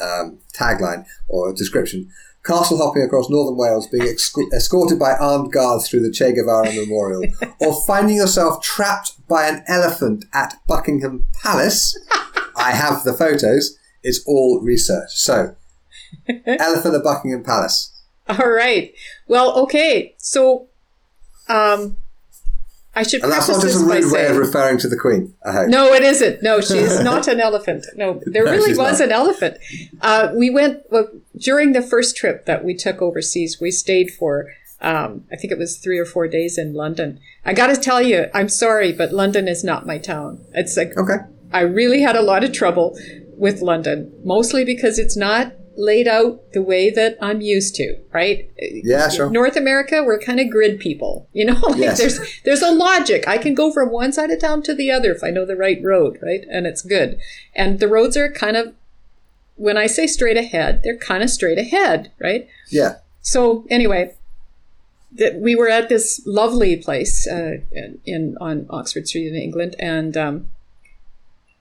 um, 0.00 0.38
tagline 0.52 1.06
or 1.28 1.52
description 1.52 2.10
castle 2.46 2.78
hopping 2.78 3.02
across 3.02 3.28
northern 3.28 3.56
Wales, 3.56 3.86
being 3.88 4.04
exc- 4.08 4.36
escorted 4.54 4.98
by 4.98 5.12
armed 5.14 5.52
guards 5.52 5.88
through 5.88 6.00
the 6.02 6.10
Che 6.12 6.32
Guevara 6.32 6.72
Memorial, 6.72 7.24
or 7.60 7.74
finding 7.86 8.16
yourself 8.16 8.62
trapped 8.62 9.12
by 9.28 9.46
an 9.48 9.64
elephant 9.66 10.24
at 10.32 10.54
Buckingham 10.66 11.26
Palace. 11.42 11.98
I 12.56 12.70
have 12.72 13.04
the 13.04 13.12
photos. 13.12 13.76
It's 14.02 14.22
all 14.26 14.60
research. 14.62 15.10
So, 15.10 15.56
elephant 16.46 16.94
at 16.94 17.02
Buckingham 17.02 17.42
Palace. 17.42 17.92
all 18.28 18.48
right. 18.50 18.94
Well, 19.28 19.58
okay. 19.64 20.14
So, 20.18 20.68
um, 21.48 21.96
I 22.94 23.02
should 23.02 23.22
And 23.22 23.30
that's 23.30 23.46
not 23.48 23.60
just 23.60 23.76
a 23.82 23.84
rude 23.84 24.10
way 24.10 24.26
of 24.26 24.38
referring 24.38 24.78
to 24.78 24.88
the 24.88 24.96
Queen, 24.96 25.34
I 25.44 25.52
hope. 25.52 25.68
No, 25.68 25.92
it 25.92 26.02
isn't. 26.02 26.42
No, 26.42 26.62
she's 26.62 26.98
not 27.02 27.28
an 27.28 27.40
elephant. 27.40 27.84
No, 27.94 28.22
there 28.24 28.44
No, 28.46 28.52
really 28.52 28.70
was 28.74 28.98
not. 29.00 29.06
an 29.08 29.12
elephant. 29.12 29.58
Uh, 30.00 30.32
we 30.34 30.48
went 30.48 30.80
well, 30.90 31.06
during 31.36 31.72
the 31.72 31.82
first 31.82 32.16
trip 32.16 32.46
that 32.46 32.64
we 32.64 32.74
took 32.74 33.02
overseas. 33.02 33.58
We 33.60 33.70
stayed 33.70 34.10
for, 34.10 34.46
um, 34.80 35.24
I 35.32 35.36
think 35.36 35.52
it 35.52 35.58
was 35.58 35.78
three 35.78 35.98
or 35.98 36.04
four 36.04 36.28
days 36.28 36.58
in 36.58 36.74
London. 36.74 37.20
I 37.44 37.52
got 37.54 37.68
to 37.68 37.76
tell 37.76 38.02
you, 38.02 38.26
I'm 38.34 38.48
sorry, 38.48 38.92
but 38.92 39.12
London 39.12 39.48
is 39.48 39.62
not 39.64 39.86
my 39.86 39.98
town. 39.98 40.44
It's 40.54 40.76
like 40.76 40.96
Okay. 40.96 41.18
I 41.52 41.60
really 41.60 42.00
had 42.02 42.16
a 42.16 42.22
lot 42.22 42.42
of 42.44 42.52
trouble 42.52 42.98
with 43.36 43.60
London, 43.60 44.12
mostly 44.24 44.64
because 44.64 44.98
it's 44.98 45.16
not 45.16 45.52
laid 45.78 46.08
out 46.08 46.40
the 46.52 46.62
way 46.62 46.88
that 46.88 47.18
I'm 47.20 47.42
used 47.42 47.74
to, 47.74 47.98
right? 48.10 48.50
Yeah, 48.58 49.10
sure. 49.10 49.28
North 49.30 49.56
America, 49.56 50.02
we're 50.02 50.18
kind 50.18 50.40
of 50.40 50.48
grid 50.50 50.80
people, 50.80 51.28
you 51.34 51.44
know. 51.44 51.60
Like 51.68 51.76
Yes. 51.78 51.98
there's 51.98 52.18
there's 52.44 52.62
a 52.62 52.70
logic. 52.72 53.28
I 53.28 53.36
can 53.36 53.54
go 53.54 53.70
from 53.70 53.90
one 53.92 54.10
side 54.10 54.30
of 54.30 54.40
town 54.40 54.62
to 54.62 54.74
the 54.74 54.90
other 54.90 55.12
if 55.12 55.22
I 55.22 55.28
know 55.30 55.44
the 55.44 55.54
right 55.56 55.78
road, 55.82 56.18
right? 56.22 56.40
And 56.50 56.66
it's 56.66 56.80
good. 56.80 57.18
And 57.54 57.78
the 57.78 57.88
roads 57.88 58.16
are 58.16 58.32
kind 58.32 58.56
of 58.56 58.72
when 59.56 59.76
I 59.76 59.86
say 59.86 60.06
straight 60.06 60.36
ahead, 60.36 60.82
they're 60.84 60.96
kind 60.98 61.22
of 61.22 61.30
straight 61.30 61.58
ahead, 61.58 62.12
right? 62.18 62.46
Yeah. 62.70 62.96
So 63.22 63.66
anyway, 63.70 64.14
that 65.12 65.36
we 65.40 65.54
were 65.56 65.68
at 65.68 65.88
this 65.88 66.22
lovely 66.26 66.76
place 66.76 67.26
uh, 67.26 67.58
in, 68.04 68.36
on 68.40 68.66
Oxford 68.70 69.08
Street 69.08 69.28
in 69.28 69.34
England, 69.34 69.74
and 69.78 70.16
um, 70.16 70.48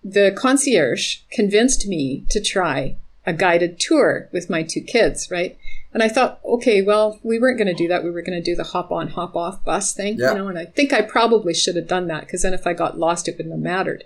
the 0.04 0.32
concierge 0.36 1.20
convinced 1.32 1.88
me 1.88 2.26
to 2.30 2.42
try 2.42 2.98
a 3.26 3.34
guided 3.34 3.80
tour 3.80 4.30
with 4.32 4.50
my 4.50 4.62
two 4.62 4.82
kids, 4.82 5.32
right? 5.32 5.58
And 5.94 6.04
I 6.04 6.10
thought, 6.10 6.40
okay, 6.46 6.82
well, 6.82 7.20
we 7.24 7.40
weren't 7.40 7.58
going 7.58 7.68
to 7.70 7.74
do 7.74 7.88
that. 7.88 8.04
We 8.04 8.12
were 8.12 8.22
going 8.22 8.38
to 8.40 8.44
do 8.44 8.56
the 8.56 8.66
hop 8.66 8.92
on, 8.92 9.08
hop 9.08 9.36
off 9.36 9.64
bus 9.64 9.94
thing, 9.94 10.18
Yeah. 10.20 10.34
you 10.34 10.38
know. 10.38 10.48
And 10.50 10.60
I 10.60 10.66
think 10.66 10.92
I 10.94 11.02
probably 11.02 11.54
should 11.54 11.76
have 11.78 11.88
done 11.88 12.08
that 12.08 12.22
because 12.26 12.42
then 12.44 12.54
if 12.54 12.68
I 12.68 12.74
got 12.74 13.00
lost, 13.00 13.28
it 13.28 13.38
wouldn't 13.38 13.54
have 13.56 13.62
mattered. 13.64 14.04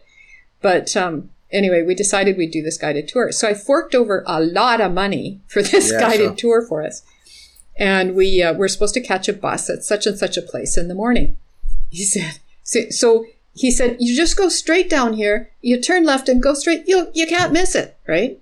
But 0.61 0.95
um, 0.95 1.31
anyway, 1.51 1.81
we 1.83 1.95
decided 1.95 2.37
we'd 2.37 2.51
do 2.51 2.61
this 2.63 2.77
guided 2.77 3.07
tour. 3.07 3.31
So 3.31 3.47
I 3.47 3.53
forked 3.53 3.95
over 3.95 4.23
a 4.27 4.41
lot 4.41 4.81
of 4.81 4.93
money 4.93 5.41
for 5.47 5.61
this 5.61 5.91
Yeah, 5.91 5.99
guided 5.99 6.39
sure. 6.39 6.59
tour 6.59 6.67
for 6.67 6.83
us. 6.83 7.01
And 7.77 8.15
we 8.15 8.41
uh, 8.43 8.53
were 8.53 8.67
supposed 8.67 8.93
to 8.95 9.01
catch 9.01 9.29
a 9.29 9.33
bus 9.33 9.69
at 9.69 9.83
such 9.83 10.05
and 10.05 10.17
such 10.17 10.35
a 10.37 10.41
place 10.41 10.77
in 10.77 10.87
the 10.89 10.95
morning. 10.95 11.37
He 11.89 12.03
said, 12.03 12.39
so, 12.63 12.89
so 12.89 13.25
he 13.53 13.71
said, 13.71 13.97
you 13.99 14.15
just 14.15 14.37
go 14.37 14.49
straight 14.49 14.89
down 14.89 15.13
here, 15.13 15.49
you 15.61 15.81
turn 15.81 16.05
left 16.05 16.29
and 16.29 16.41
go 16.43 16.53
straight. 16.53 16.83
You, 16.87 17.09
you 17.13 17.25
can't 17.25 17.53
miss 17.53 17.75
it, 17.75 17.97
right? 18.07 18.39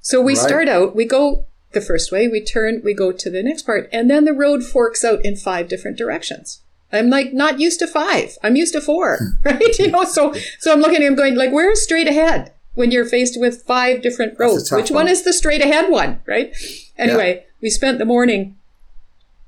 So 0.00 0.20
we 0.22 0.34
Right. 0.34 0.42
start 0.46 0.68
out, 0.68 0.94
we 0.96 1.04
go 1.04 1.44
the 1.72 1.80
first 1.80 2.10
way, 2.10 2.28
we 2.28 2.42
turn, 2.42 2.80
we 2.82 2.94
go 2.94 3.12
to 3.12 3.28
the 3.30 3.42
next 3.42 3.62
part, 3.62 3.88
and 3.92 4.08
then 4.08 4.24
the 4.24 4.32
road 4.32 4.64
forks 4.64 5.04
out 5.04 5.22
in 5.24 5.36
five 5.36 5.68
different 5.68 5.98
directions. 5.98 6.60
I'm 6.92 7.10
like 7.10 7.32
not 7.32 7.60
used 7.60 7.78
to 7.80 7.86
five. 7.86 8.36
I'm 8.42 8.56
used 8.56 8.72
to 8.74 8.80
four, 8.80 9.18
right? 9.44 9.78
You 9.78 9.90
know, 9.90 10.04
so 10.04 10.32
so 10.58 10.72
I'm 10.72 10.80
looking 10.80 10.96
at 10.96 11.02
him 11.02 11.14
going 11.14 11.34
like, 11.36 11.52
where's 11.52 11.82
straight 11.82 12.08
ahead 12.08 12.52
when 12.74 12.90
you're 12.90 13.04
faced 13.04 13.38
with 13.38 13.62
five 13.64 14.02
different 14.02 14.38
roads? 14.38 14.70
Which 14.70 14.90
one 14.90 15.04
one. 15.04 15.08
is 15.08 15.22
the 15.24 15.32
straight 15.32 15.60
ahead 15.60 15.90
one, 15.90 16.20
right? 16.26 16.54
Anyway, 16.96 17.44
we 17.60 17.70
spent 17.70 17.98
the 17.98 18.04
morning 18.04 18.56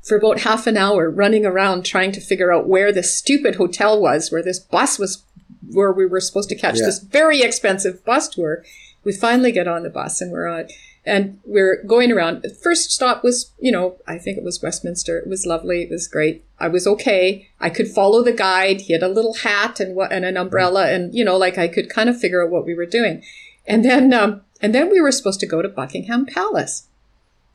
for 0.03 0.17
about 0.17 0.41
half 0.41 0.67
an 0.67 0.77
hour 0.77 1.11
running 1.11 1.45
around 1.45 1.85
trying 1.85 2.13
to 2.13 2.21
figure 2.21 2.53
out 2.53 2.67
where 2.67 2.91
this 2.93 3.17
stupid 3.17 3.57
hotel 3.57 4.01
was, 4.01 4.31
where 4.33 4.43
this 4.43 4.59
bus 4.59 4.99
was, 4.99 5.23
where 5.71 5.93
we 5.93 6.07
were 6.07 6.21
supposed 6.21 6.49
to 6.49 6.55
catch 6.57 6.79
Yeah. 6.79 6.87
this 6.87 6.99
very 7.01 7.43
expensive 7.43 8.05
bus 8.05 8.29
tour. 8.29 8.65
We 9.05 9.13
finally 9.13 9.53
get 9.53 9.69
on 9.69 9.83
the 9.83 9.91
bus 9.91 10.21
and 10.21 10.31
we're 10.33 10.47
on, 10.49 10.69
and 11.05 11.41
we're 11.45 11.83
going 11.85 12.13
around. 12.13 12.43
The 12.43 12.51
first 12.51 12.91
stop 12.91 13.25
was, 13.25 13.53
you 13.59 13.73
know, 13.73 13.97
I 14.07 14.19
think 14.19 14.37
it 14.37 14.45
was 14.45 14.63
Westminster. 14.63 15.19
It 15.19 15.27
was 15.27 15.47
lovely. 15.47 15.83
It 15.83 15.91
was 15.91 16.07
great. 16.07 16.45
I 16.59 16.69
was 16.69 16.87
okay. 16.87 17.49
I 17.59 17.71
could 17.71 17.89
follow 17.89 18.23
the 18.23 18.33
guide. 18.33 18.83
He 18.83 18.93
had 18.93 19.03
a 19.03 19.09
little 19.09 19.35
hat 19.35 19.81
and 19.81 19.97
what, 19.97 20.13
and 20.13 20.25
an 20.25 20.37
umbrella, 20.37 20.91
and 20.91 21.15
you 21.15 21.25
know, 21.25 21.37
like 21.37 21.57
I 21.59 21.69
could 21.69 21.89
kind 21.89 22.09
of 22.09 22.21
figure 22.21 22.45
out 22.45 22.51
what 22.51 22.67
we 22.67 22.75
were 22.75 22.87
doing. 22.87 23.23
And 23.67 23.85
then, 23.85 24.13
um, 24.13 24.43
and 24.61 24.75
then 24.75 24.91
we 24.91 25.01
were 25.01 25.13
supposed 25.13 25.41
to 25.41 25.47
go 25.47 25.63
to 25.63 25.69
Buckingham 25.69 26.27
Palace. 26.27 26.87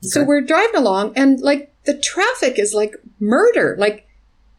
So 0.02 0.22
we're 0.22 0.42
driving 0.42 0.76
along 0.76 1.14
and 1.16 1.40
like 1.40 1.72
the 1.84 1.98
traffic 1.98 2.58
is 2.58 2.74
like 2.74 2.94
murder. 3.18 3.76
Like, 3.78 4.06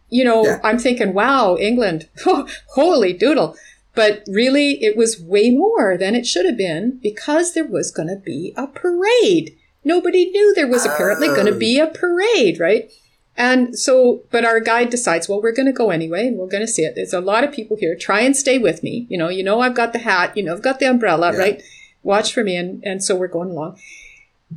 you 0.10 0.24
know, 0.24 0.44
Yeah. 0.44 0.60
I'm 0.64 0.80
thinking, 0.80 1.14
wow, 1.14 1.56
England, 1.58 2.10
holy 2.70 3.14
doodle. 3.14 3.56
But 3.98 4.22
really, 4.28 4.84
it 4.84 4.96
was 4.96 5.20
way 5.20 5.50
more 5.50 5.98
than 5.98 6.14
it 6.14 6.28
should 6.28 6.46
have 6.46 6.56
been 6.56 7.00
because 7.02 7.54
there 7.56 7.66
was 7.66 7.90
going 7.90 8.10
to 8.10 8.16
be 8.16 8.54
a 8.56 8.68
parade. 8.68 9.58
Nobody 9.84 10.30
knew 10.30 10.54
there 10.54 10.68
was 10.68 10.86
apparently 10.86 11.30
going 11.30 11.48
to 11.48 11.56
be 11.56 11.80
a 11.80 11.88
parade, 11.88 12.60
right? 12.60 12.92
And 13.36 13.78
so, 13.78 14.22
but 14.30 14.46
our 14.46 14.60
guide 14.60 14.92
decides, 14.92 15.28
well, 15.28 15.42
we're 15.42 15.52
going 15.52 15.66
to 15.66 15.72
go 15.72 15.90
anyway 15.90 16.28
and 16.28 16.38
we're 16.38 16.46
going 16.48 16.66
to 16.66 16.72
see 16.72 16.84
it. 16.84 16.94
There's 16.96 17.12
a 17.14 17.22
lot 17.22 17.44
of 17.44 17.52
people 17.52 17.76
here. 17.76 17.96
Try 17.96 18.22
and 18.22 18.38
stay 18.38 18.60
with 18.60 18.84
me. 18.84 19.08
You 19.10 19.18
know, 19.18 19.30
you 19.30 19.44
know, 19.44 19.62
I've 19.62 19.76
got 19.76 19.94
the 19.94 20.00
hat, 20.00 20.38
you 20.38 20.44
know, 20.44 20.54
I've 20.54 20.62
got 20.62 20.80
the 20.80 20.90
umbrella, 20.90 21.32
Yeah. 21.34 21.40
right? 21.40 21.64
Watch 22.04 22.34
for 22.34 22.44
me. 22.44 22.56
And, 22.56 22.84
and 22.84 23.04
so 23.04 23.16
we're 23.16 23.28
going 23.28 23.50
along. 23.50 23.80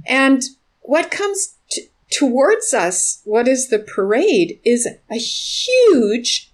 And 0.07 0.43
what 0.83 1.11
comes 1.11 1.57
t- 1.71 1.89
towards 2.11 2.75
us, 2.75 3.23
what 3.25 3.49
is 3.49 3.69
the 3.69 3.79
parade, 3.79 4.61
is 4.65 4.87
a 5.11 5.17
huge 5.17 6.53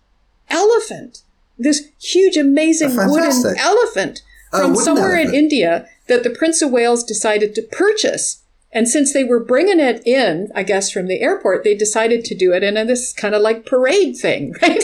elephant. 0.48 1.22
This 1.58 1.88
huge, 2.00 2.36
amazing 2.36 2.94
wooden 2.96 3.56
elephant 3.58 4.22
Oh, 4.52 4.62
from 4.62 4.76
somewhere 4.76 5.16
in. 5.18 5.34
India 5.34 5.88
that 6.06 6.22
the 6.22 6.30
Prince 6.30 6.62
of 6.62 6.70
Wales 6.70 7.02
decided 7.02 7.54
to 7.56 7.62
purchase. 7.62 8.42
And 8.72 8.88
since 8.88 9.12
they 9.12 9.24
were 9.24 9.40
bringing 9.42 9.80
it 9.80 10.06
in, 10.06 10.50
I 10.54 10.62
guess, 10.62 10.90
from 10.90 11.06
the 11.08 11.20
airport, 11.20 11.64
they 11.64 11.74
decided 11.74 12.24
to 12.26 12.34
do 12.34 12.52
it 12.52 12.62
in 12.62 12.76
a, 12.76 12.84
this 12.84 13.12
kind 13.12 13.34
of 13.34 13.42
like 13.42 13.66
parade 13.66 14.16
thing, 14.16 14.54
right? 14.62 14.82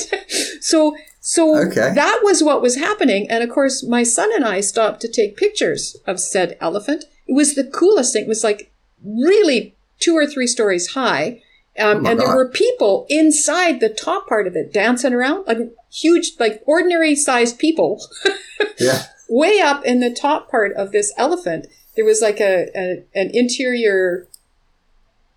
so, 0.60 0.96
so 1.20 1.56
Okay. 1.68 1.92
that 1.94 2.20
was 2.24 2.42
what 2.42 2.60
was 2.62 2.76
happening. 2.76 3.30
And 3.30 3.44
of 3.44 3.50
course, 3.50 3.84
my 3.84 4.02
son 4.02 4.30
and 4.34 4.44
I 4.44 4.60
stopped 4.60 5.00
to 5.02 5.08
take 5.08 5.36
pictures 5.36 5.96
of 6.06 6.18
said 6.18 6.56
elephant. 6.60 7.04
It 7.28 7.34
was 7.34 7.54
the 7.54 7.64
coolest 7.64 8.12
thing. 8.14 8.24
It 8.24 8.28
was 8.28 8.42
like 8.44 8.72
really 9.04 9.74
two 10.00 10.16
or 10.16 10.26
three 10.26 10.46
stories 10.48 10.88
high. 10.94 11.40
Um, 11.78 12.04
Oh 12.04 12.10
and 12.10 12.20
there 12.20 12.34
were 12.34 12.48
people 12.48 13.06
inside 13.08 13.80
the 13.80 13.88
top 13.88 14.26
part 14.28 14.46
of 14.46 14.56
it 14.56 14.72
dancing 14.72 15.12
around, 15.14 15.46
like 15.46 15.58
huge, 15.92 16.32
like 16.40 16.62
ordinary 16.66 17.14
sized 17.14 17.58
people 17.58 18.00
Yeah. 18.78 19.02
way 19.28 19.60
up 19.60 19.84
in 19.84 20.00
the 20.00 20.10
top 20.10 20.50
part 20.50 20.72
of 20.74 20.92
this 20.92 21.12
elephant, 21.16 21.66
there 21.96 22.04
was 22.04 22.20
like 22.22 22.40
a, 22.40 22.68
a 22.74 23.04
an 23.14 23.30
interior 23.34 24.26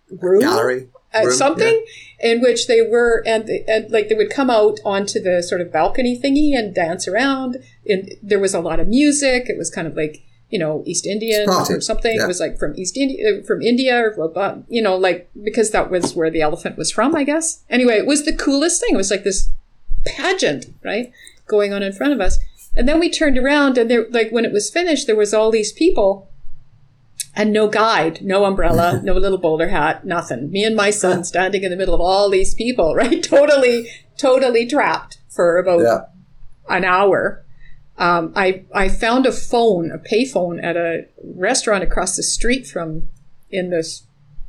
room, 0.10 0.42
Gallery. 0.42 0.88
uh, 1.14 1.24
room, 1.26 1.34
something 1.34 1.86
in 2.20 2.42
which 2.42 2.68
they 2.68 2.82
were, 2.82 3.24
and, 3.26 3.50
and 3.68 3.92
like 3.92 4.08
they 4.10 4.16
would 4.16 4.30
come 4.30 4.50
out 4.50 4.80
onto 4.86 5.20
the 5.22 5.44
sort 5.44 5.62
of 5.62 5.72
balcony 5.72 6.20
thingy 6.20 6.58
and 6.58 6.74
dance 6.74 7.08
around. 7.08 7.58
And 7.88 8.14
there 8.24 8.40
was 8.40 8.54
a 8.54 8.62
lot 8.62 8.80
of 8.80 8.88
music. 8.88 9.46
It 9.50 9.58
was 9.58 9.70
kind 9.70 9.88
of 9.88 9.96
like 9.96 10.24
you 10.50 10.60
know 10.60 10.84
East 10.86 11.06
Indian 11.06 11.50
or 11.50 11.82
something. 11.82 12.16
yeah. 12.16 12.24
It 12.24 12.28
was 12.28 12.40
like 12.40 12.58
from 12.58 12.74
East 12.78 12.96
India, 12.98 13.44
from 13.44 13.62
India, 13.62 13.98
or 14.00 14.38
uh, 14.38 14.60
you 14.70 14.82
know, 14.82 14.96
like 14.96 15.30
because 15.44 15.72
that 15.72 15.92
was 15.92 16.16
where 16.16 16.30
the 16.32 16.42
elephant 16.42 16.78
was 16.78 16.92
from, 16.92 17.16
I 17.16 17.24
guess. 17.24 17.64
Anyway, 17.70 17.96
it 17.98 18.06
was 18.06 18.24
the 18.24 18.34
coolest 18.36 18.80
thing. 18.82 18.94
It 18.94 18.98
was 18.98 19.12
like 19.12 19.24
this 19.24 19.50
pageant, 20.06 20.68
right, 20.84 21.12
going 21.48 21.74
on 21.74 21.84
in 21.84 21.94
front 21.94 22.14
of 22.14 22.22
us. 22.22 22.40
And 22.76 22.88
then 22.88 23.00
we 23.00 23.10
turned 23.10 23.38
around, 23.38 23.78
and 23.78 23.90
there, 23.90 24.06
like 24.10 24.32
when 24.32 24.46
it 24.46 24.52
was 24.52 24.70
finished, 24.70 25.08
there 25.08 25.16
was 25.16 25.34
all 25.34 25.52
these 25.52 25.72
people, 25.72 26.30
and 27.36 27.52
no 27.52 27.68
guide, 27.68 28.22
no 28.22 28.46
umbrella, 28.46 29.00
no 29.04 29.14
little 29.14 29.38
bowler 29.38 29.70
hat, 29.70 30.06
nothing. 30.06 30.52
Me 30.52 30.64
and 30.64 30.76
my 30.76 30.90
son 30.90 31.24
standing 31.32 31.64
in 31.64 31.72
the 31.72 31.78
middle 31.78 31.96
of 31.96 32.02
all 32.02 32.30
these 32.30 32.54
people, 32.54 32.96
right? 33.02 33.24
Totally, 33.24 33.88
totally 34.18 34.66
trapped 34.68 35.20
for 35.30 35.58
about 35.58 35.82
Yeah. 35.82 36.76
an 36.76 36.84
hour. 36.86 37.44
Um, 37.98 38.34
I 38.36 38.64
I 38.74 38.90
found 38.90 39.26
a 39.26 39.32
phone, 39.32 39.90
a 39.90 39.98
payphone 39.98 40.62
at 40.62 40.76
a 40.76 41.06
restaurant 41.24 41.82
across 41.84 42.18
the 42.18 42.24
street 42.24 42.68
from 42.68 43.08
in 43.50 43.70
this 43.70 44.04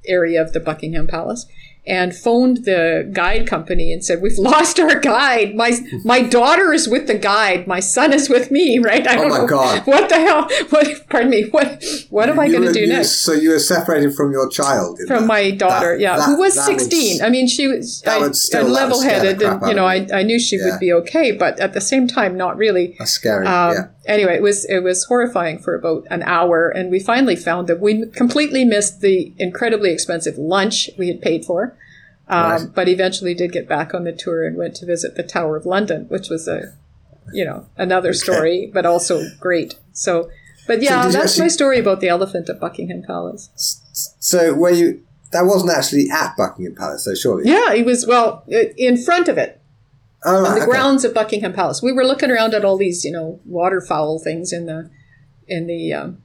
area 0.08 0.42
of 0.42 0.52
the 0.52 0.58
Buckingham 0.58 1.06
Palace, 1.06 1.46
and 1.86 2.14
phoned 2.16 2.64
the 2.64 3.08
guide 3.12 3.46
company 3.46 3.92
and 3.92 4.04
said, 4.04 4.20
"We've 4.22 4.38
lost 4.52 4.78
our 4.80 4.98
guide. 4.98 5.54
My 5.54 5.78
my 6.04 6.22
daughter 6.22 6.72
is 6.72 6.88
with 6.88 7.06
the 7.06 7.14
guide. 7.18 7.66
My 7.66 7.80
son 7.80 8.12
is 8.12 8.28
with 8.28 8.50
me. 8.50 8.78
Right? 8.86 9.06
I 9.06 9.16
Oh 9.16 9.22
don't 9.22 9.30
my 9.30 9.38
know 9.38 9.46
God. 9.46 9.86
what 9.86 10.08
the 10.08 10.16
hell. 10.16 10.48
What? 10.70 11.08
Pardon 11.08 11.30
me. 11.30 11.48
What? 11.50 11.82
What 12.10 12.28
am 12.28 12.38
I 12.38 12.48
going 12.48 12.62
to 12.62 12.72
do 12.72 12.80
you- 12.80 12.88
next?" 12.88 13.22
So 13.22 13.32
you 13.32 13.50
were 13.50 13.58
separated 13.58 14.14
from 14.14 14.32
your 14.32 14.48
child. 14.48 14.98
From 15.06 15.22
that. 15.22 15.26
my 15.26 15.50
daughter, 15.50 15.92
That- 15.94 16.00
yeah, 16.00 16.16
that- 16.16 16.26
who 16.26 16.38
was 16.38 16.54
that 16.56 16.68
would 16.68 16.80
16. 16.80 17.16
s- 17.20 17.22
I 17.26 17.30
mean, 17.30 17.46
she 17.48 17.66
was 17.68 18.02
I, 18.06 18.06
still- 18.06 18.12
and 18.12 18.22
that 18.22 18.26
would 18.26 18.36
scare 18.36 18.64
the 18.64 18.70
level-headed, 18.70 19.42
and 19.42 19.66
you 19.68 19.74
know, 19.74 19.86
I, 19.86 20.06
I 20.12 20.22
knew 20.22 20.38
she 20.38 20.56
Yeah. 20.56 20.70
would 20.70 20.80
be 20.80 20.92
okay, 20.92 21.32
but 21.32 21.58
at 21.60 21.72
the 21.72 21.80
same 21.80 22.06
time, 22.06 22.36
not 22.36 22.56
really. 22.56 22.94
That's 22.98 23.12
scary. 23.12 23.46
Um, 23.46 23.72
yeah. 23.72 23.84
Anyway, 24.06 24.34
it 24.36 24.42
was 24.42 24.64
it 24.66 24.80
was 24.80 25.04
horrifying 25.04 25.58
for 25.58 25.74
about 25.74 26.06
an 26.10 26.22
hour, 26.22 26.68
and 26.68 26.90
we 26.90 27.00
finally 27.00 27.36
found 27.36 27.66
that 27.68 27.80
we 27.80 28.06
completely 28.06 28.64
missed 28.64 29.00
the 29.00 29.34
incredibly 29.38 29.90
expensive 29.92 30.38
lunch 30.38 30.88
we 30.96 31.08
had 31.08 31.20
paid 31.20 31.44
for. 31.44 31.76
Um, 32.28 32.50
Right. 32.50 32.66
But 32.74 32.88
eventually, 32.88 33.34
did 33.34 33.52
get 33.52 33.68
back 33.68 33.94
on 33.94 34.04
the 34.04 34.12
tour 34.12 34.44
and 34.46 34.56
went 34.56 34.74
to 34.76 34.86
visit 34.86 35.16
the 35.16 35.22
Tower 35.22 35.56
of 35.56 35.66
London, 35.66 36.06
which 36.08 36.28
was 36.28 36.48
a, 36.48 36.74
you 37.32 37.44
know, 37.44 37.66
another 37.76 38.12
story, 38.12 38.70
but 38.72 38.84
also 38.86 39.22
great. 39.40 39.74
So, 39.92 40.30
but 40.66 40.82
yeah, 40.82 41.06
you 41.06 41.12
that's 41.12 41.38
my 41.38 41.48
story 41.48 41.78
about 41.78 42.00
the 42.00 42.08
elephant 42.08 42.48
at 42.48 42.58
Buckingham 42.60 43.02
Palace. 43.02 43.50
So 44.20 44.54
were 44.54 44.70
you? 44.70 45.02
That 45.32 45.42
wasn't 45.46 45.72
actually 45.72 46.08
at 46.10 46.36
Buckingham 46.36 46.74
Palace, 46.76 47.04
so 47.04 47.14
surely. 47.14 47.50
Yeah, 47.50 47.72
it 47.72 47.84
was 47.84 48.06
well 48.06 48.44
in 48.48 48.96
front 48.96 49.28
of 49.28 49.38
it, 49.38 49.60
Oh, 50.26 50.44
on 50.44 50.54
the 50.54 50.62
okay. 50.62 50.66
grounds 50.66 51.04
of 51.04 51.14
Buckingham 51.14 51.52
Palace. 51.52 51.80
We 51.82 51.92
were 51.92 52.04
looking 52.04 52.30
around 52.30 52.52
at 52.52 52.64
all 52.64 52.76
these, 52.76 53.04
you 53.04 53.12
know, 53.12 53.40
waterfowl 53.44 54.18
things 54.18 54.52
in 54.52 54.66
the, 54.66 54.90
in 55.46 55.66
the, 55.68 55.92
um, 55.92 56.22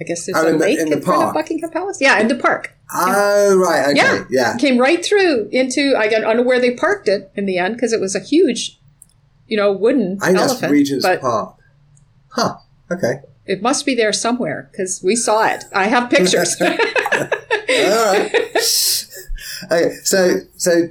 I 0.00 0.04
guess 0.04 0.26
there's 0.26 0.36
Oh, 0.36 0.46
a 0.46 0.50
in 0.52 0.58
the- 0.58 0.64
lake 0.64 0.78
in 0.78 0.92
in, 0.92 0.98
the 0.98 1.04
front 1.04 1.28
of 1.28 1.34
Buckingham 1.34 1.70
Palace. 1.70 1.98
Yeah, 2.00 2.18
in 2.18 2.28
the 2.28 2.34
park. 2.34 2.74
Oh, 2.92 3.56
right. 3.56 3.86
Okay. 3.90 3.96
Yeah. 3.96 4.24
Yeah. 4.30 4.56
Came 4.56 4.78
right 4.78 5.04
through 5.04 5.48
into 5.52 5.94
I 5.96 6.08
don't 6.08 6.36
know 6.36 6.42
where 6.42 6.58
they 6.58 6.74
parked 6.74 7.06
it 7.06 7.30
in 7.36 7.46
the 7.46 7.56
end 7.58 7.74
because 7.76 7.92
it 7.92 8.00
was 8.00 8.16
a 8.16 8.20
huge, 8.20 8.80
you 9.46 9.56
know, 9.56 9.70
wooden 9.70 10.18
I 10.20 10.32
elephant. 10.34 10.72
Regent's 10.72 11.04
but 11.06 11.20
Park. 11.20 11.54
Huh. 12.30 12.56
Okay. 12.90 13.20
it 13.46 13.62
must 13.62 13.86
be 13.86 13.94
there 13.94 14.12
somewhere 14.12 14.68
because 14.72 15.00
we 15.04 15.14
saw 15.14 15.44
it. 15.46 15.62
I 15.72 15.86
have 15.86 16.10
pictures. 16.10 16.56
All 16.60 16.68
right. 16.68 18.34
okay. 19.70 19.90
So 20.02 20.38
so. 20.56 20.88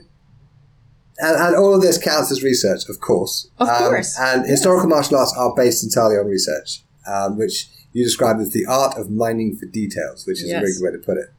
And, 1.21 1.35
and 1.35 1.55
all 1.55 1.75
of 1.75 1.81
this 1.81 1.97
counts 1.97 2.31
as 2.31 2.43
research, 2.43 2.87
of 2.89 2.99
course. 3.01 3.49
Of 3.59 3.67
Um, 3.67 3.77
course. 3.89 4.17
And 4.19 4.45
historical 4.45 4.87
martial 4.87 5.17
arts 5.17 5.33
are 5.37 5.53
based 5.53 5.83
entirely 5.83 6.15
on 6.17 6.25
research, 6.27 6.83
um, 7.05 7.37
which 7.37 7.69
you 7.91 8.03
described 8.05 8.39
as 8.39 8.51
the 8.51 8.65
art 8.65 8.97
of 8.97 9.09
mining 9.11 9.55
for 9.57 9.65
details, 9.65 10.25
which 10.25 10.37
is 10.41 10.45
a 10.45 10.53
Yes. 10.53 10.61
really 10.63 10.73
good 10.75 10.83
way 10.83 10.91
to 10.91 10.97
put 11.05 11.17
it. 11.17 11.29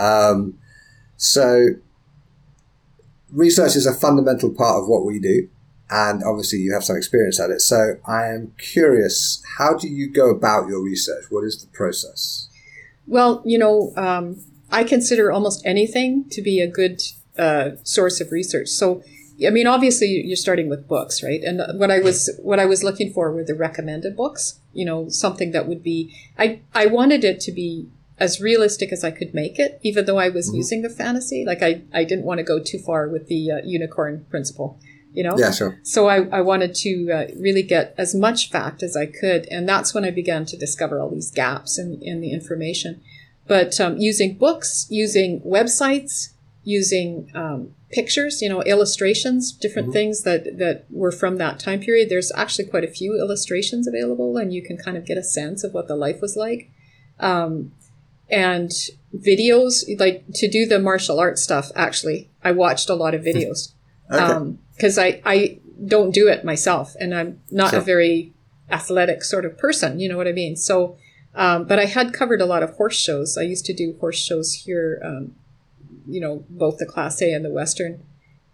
Um, 0.00 0.58
so, 1.16 1.70
research 3.32 3.76
is 3.76 3.86
a 3.86 3.94
fundamental 3.94 4.50
part 4.50 4.82
of 4.82 4.88
what 4.88 5.04
we 5.04 5.18
do, 5.18 5.48
and 5.90 6.22
obviously 6.22 6.58
you 6.60 6.72
have 6.72 6.84
some 6.84 6.96
experience 6.96 7.40
at 7.40 7.50
it. 7.50 7.60
So, 7.60 7.96
I 8.06 8.26
am 8.28 8.52
curious, 8.58 9.42
how 9.58 9.74
do 9.74 9.88
you 9.88 10.08
go 10.08 10.30
about 10.30 10.68
your 10.68 10.80
research? 10.82 11.24
What 11.30 11.44
is 11.44 11.60
the 11.60 11.66
process? 11.68 12.48
Well, 13.06 13.42
you 13.44 13.58
know, 13.58 13.92
um, 13.96 14.44
I 14.70 14.84
consider 14.84 15.32
almost 15.32 15.62
anything 15.64 16.26
to 16.30 16.42
be 16.42 16.60
a 16.60 16.68
good 16.68 17.02
uh, 17.38 17.70
source 17.82 18.20
of 18.20 18.32
research. 18.32 18.68
So, 18.68 19.02
I 19.46 19.50
mean, 19.50 19.66
obviously, 19.66 20.08
you're 20.08 20.36
starting 20.36 20.68
with 20.68 20.88
books, 20.88 21.22
right? 21.22 21.42
And 21.42 21.60
what 21.78 21.90
I 21.90 22.00
was 22.00 22.30
what 22.42 22.58
I 22.58 22.66
was 22.66 22.82
looking 22.82 23.12
for 23.12 23.32
were 23.32 23.44
the 23.44 23.54
recommended 23.54 24.16
books. 24.16 24.60
You 24.72 24.84
know, 24.84 25.08
something 25.08 25.52
that 25.52 25.68
would 25.68 25.82
be. 25.82 26.14
I 26.38 26.60
I 26.74 26.86
wanted 26.86 27.24
it 27.24 27.40
to 27.40 27.52
be 27.52 27.88
as 28.18 28.40
realistic 28.40 28.92
as 28.92 29.04
I 29.04 29.12
could 29.12 29.32
make 29.32 29.58
it, 29.58 29.78
even 29.82 30.04
though 30.04 30.18
I 30.18 30.28
was 30.28 30.52
using 30.52 30.82
the 30.82 30.90
fantasy. 30.90 31.44
Like 31.44 31.62
I 31.62 31.82
I 31.92 32.04
didn't 32.04 32.24
want 32.24 32.38
to 32.38 32.44
go 32.44 32.58
too 32.62 32.78
far 32.78 33.08
with 33.08 33.28
the 33.28 33.50
uh, 33.50 33.56
unicorn 33.64 34.26
principle. 34.28 34.78
You 35.12 35.24
know. 35.24 35.38
Yeah, 35.38 35.52
sure. 35.52 35.78
So 35.82 36.08
I, 36.08 36.26
I 36.30 36.40
wanted 36.42 36.74
to 36.76 37.10
uh, 37.10 37.26
really 37.38 37.62
get 37.62 37.94
as 37.96 38.14
much 38.14 38.50
fact 38.50 38.82
as 38.82 38.96
I 38.96 39.06
could, 39.06 39.46
and 39.50 39.68
that's 39.68 39.94
when 39.94 40.04
I 40.04 40.10
began 40.10 40.44
to 40.46 40.56
discover 40.56 41.00
all 41.00 41.10
these 41.10 41.30
gaps 41.30 41.78
in, 41.78 42.00
in 42.02 42.20
the 42.20 42.32
information. 42.32 43.00
But 43.46 43.80
um, 43.80 43.96
using 43.96 44.36
books, 44.36 44.86
using 44.90 45.40
websites, 45.40 46.34
using 46.68 47.30
um, 47.34 47.72
pictures, 47.90 48.42
you 48.42 48.48
know, 48.48 48.62
illustrations, 48.64 49.52
different 49.52 49.90
things 49.90 50.22
that 50.22 50.58
that 50.58 50.84
were 50.90 51.10
from 51.10 51.38
that 51.38 51.58
time 51.58 51.80
period. 51.80 52.10
There's 52.10 52.30
actually 52.34 52.66
quite 52.66 52.84
a 52.84 52.88
few 53.00 53.18
illustrations 53.18 53.88
available, 53.88 54.36
and 54.36 54.52
you 54.52 54.62
can 54.62 54.76
kind 54.76 54.96
of 54.98 55.06
get 55.06 55.16
a 55.16 55.22
sense 55.22 55.64
of 55.64 55.72
what 55.72 55.88
the 55.88 55.96
life 55.96 56.20
was 56.20 56.36
like. 56.36 56.70
Um, 57.18 57.72
and 58.28 58.70
videos, 59.16 59.82
like 59.98 60.24
to 60.34 60.46
do 60.48 60.66
the 60.66 60.78
martial 60.78 61.18
arts 61.18 61.42
stuff. 61.42 61.70
Actually, 61.74 62.28
I 62.44 62.52
watched 62.52 62.90
a 62.90 62.94
lot 62.94 63.14
of 63.14 63.22
videos 63.22 63.72
Okay. 64.12 64.56
because 64.74 64.98
I, 64.98 65.22
I 65.24 65.58
don't 65.86 66.12
do 66.12 66.28
it 66.28 66.44
myself 66.44 66.94
and 67.00 67.14
I'm 67.14 67.40
not 67.50 67.70
Sure. 67.70 67.78
a 67.78 67.82
very 67.82 68.34
athletic 68.70 69.24
sort 69.24 69.44
of 69.46 69.56
person, 69.56 69.98
you 69.98 70.08
know 70.10 70.18
what 70.18 70.28
I 70.28 70.32
mean? 70.32 70.56
So, 70.56 70.98
um, 71.34 71.64
but 71.64 71.78
I 71.78 71.86
had 71.86 72.12
covered 72.12 72.42
a 72.42 72.46
lot 72.46 72.62
of 72.62 72.70
horse 72.76 72.96
shows. 73.00 73.38
I 73.38 73.42
used 73.42 73.64
to 73.66 73.72
do 73.72 73.96
horse 74.00 74.18
shows 74.18 74.52
here, 74.66 75.00
um, 75.02 75.34
you 76.08 76.20
know, 76.20 76.44
both 76.48 76.78
the 76.78 76.86
Class 76.86 77.20
A 77.22 77.32
and 77.32 77.44
the 77.44 77.50
Western. 77.50 78.02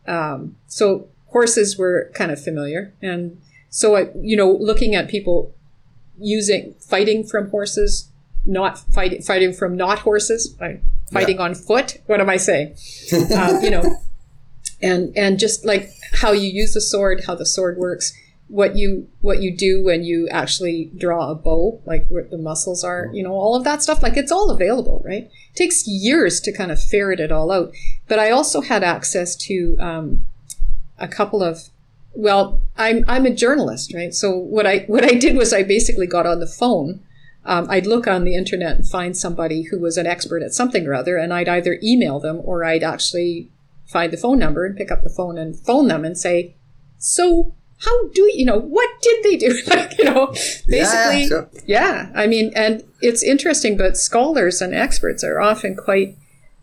Um, 0.07 0.57
so 0.67 1.09
horses 1.27 1.79
were 1.79 2.11
kind 2.15 2.31
of 2.31 2.43
familiar. 2.43 2.95
And 3.01 3.41
so 3.71 3.97
I, 3.97 4.09
you 4.21 4.37
know, 4.37 4.51
looking 4.53 4.95
at 4.95 5.09
people 5.09 5.55
using, 6.19 6.75
fighting 6.81 7.25
from 7.25 7.51
horses, 7.51 8.11
not 8.45 8.79
fighting, 8.79 9.23
fighting 9.23 9.53
from 9.53 9.77
not 9.77 10.01
horses, 10.01 10.57
like 10.61 10.83
fighting 11.13 11.41
on 11.41 11.55
foot. 11.55 12.01
What 12.07 12.21
am 12.21 12.29
I 12.29 12.37
saying? 12.37 12.77
uh, 13.13 13.59
you 13.63 13.71
know, 13.71 13.83
and 14.83 15.17
and 15.17 15.39
just 15.39 15.65
like 15.65 15.91
how 16.13 16.33
you 16.33 16.49
use 16.49 16.75
the 16.75 16.81
sword, 16.81 17.25
how 17.27 17.35
the 17.35 17.47
sword 17.47 17.79
works, 17.79 18.13
what 18.49 18.77
you 18.77 19.09
what 19.21 19.41
you 19.41 19.57
do 19.57 19.83
when 19.83 20.05
you 20.05 20.29
actually 20.29 20.91
draw 20.97 21.31
a 21.31 21.35
bow, 21.35 21.81
like 21.87 22.07
where 22.09 22.25
the 22.25 22.39
muscles 22.39 22.85
are, 22.85 23.11
you 23.13 23.23
know, 23.23 23.33
all 23.33 23.57
of 23.57 23.65
that 23.65 23.83
stuff. 23.83 24.03
Like 24.03 24.17
it's 24.17 24.33
all 24.33 24.51
available, 24.51 25.03
right? 25.05 25.25
It 25.25 25.57
takes 25.57 25.87
years 25.87 26.41
to 26.41 26.53
kind 26.53 26.71
of 26.71 26.83
ferret 26.83 27.21
it 27.21 27.33
all 27.33 27.51
out. 27.51 27.73
But 28.07 28.19
I 28.19 28.31
also 28.31 28.61
had 28.61 28.85
access 28.85 29.35
to 29.37 29.77
um, 29.81 30.25
a 30.99 31.09
couple 31.09 31.43
of. 31.43 31.71
Well, 32.17 32.61
I'm 32.77 33.05
I'm 33.09 33.27
a 33.27 33.35
journalist, 33.35 33.93
right? 33.95 34.15
So 34.15 34.37
what 34.37 34.67
I 34.67 34.81
what 34.87 35.05
I 35.05 35.15
did 35.15 35.37
was 35.37 35.53
I 35.53 35.63
basically 35.63 36.07
got 36.07 36.27
on 36.27 36.41
the 36.41 36.47
phone. 36.47 37.01
Um, 37.47 37.67
I'd 37.69 37.87
look 37.87 38.07
on 38.07 38.25
the 38.25 38.37
internet 38.37 38.77
and 38.77 38.89
find 38.89 39.17
somebody 39.17 39.63
who 39.65 39.79
was 39.79 39.99
an 39.99 40.07
expert 40.07 40.43
at 40.43 40.55
something 40.55 40.87
or 40.87 40.95
other, 40.95 41.17
and 41.17 41.33
I'd 41.33 41.49
either 41.49 41.79
email 41.83 42.19
them 42.21 42.41
or 42.43 42.65
I'd 42.65 42.83
actually 42.83 43.51
find 43.87 44.13
the 44.13 44.17
phone 44.17 44.39
number 44.39 44.65
and 44.65 44.77
pick 44.77 44.91
up 44.91 45.03
the 45.03 45.11
phone 45.11 45.37
and 45.37 45.59
phone 45.59 45.89
them 45.89 46.05
and 46.05 46.17
say, 46.17 46.55
"So, 46.99 47.55
how 47.79 48.09
do 48.09 48.31
you 48.35 48.45
know 48.45 48.59
what 48.59 48.89
did 49.03 49.23
they 49.25 49.37
do?" 49.37 49.59
like, 49.69 49.99
you 49.99 50.05
know, 50.05 50.27
basically, 50.67 51.27
sure. 51.29 51.49
yeah. 51.67 52.11
I 52.15 52.27
mean, 52.27 52.53
and 52.55 52.83
it's 53.01 53.23
interesting, 53.23 53.77
but 53.77 53.97
scholars 53.97 54.61
and 54.61 54.75
experts 54.75 55.23
are 55.25 55.41
often 55.41 55.77
quite 55.77 56.17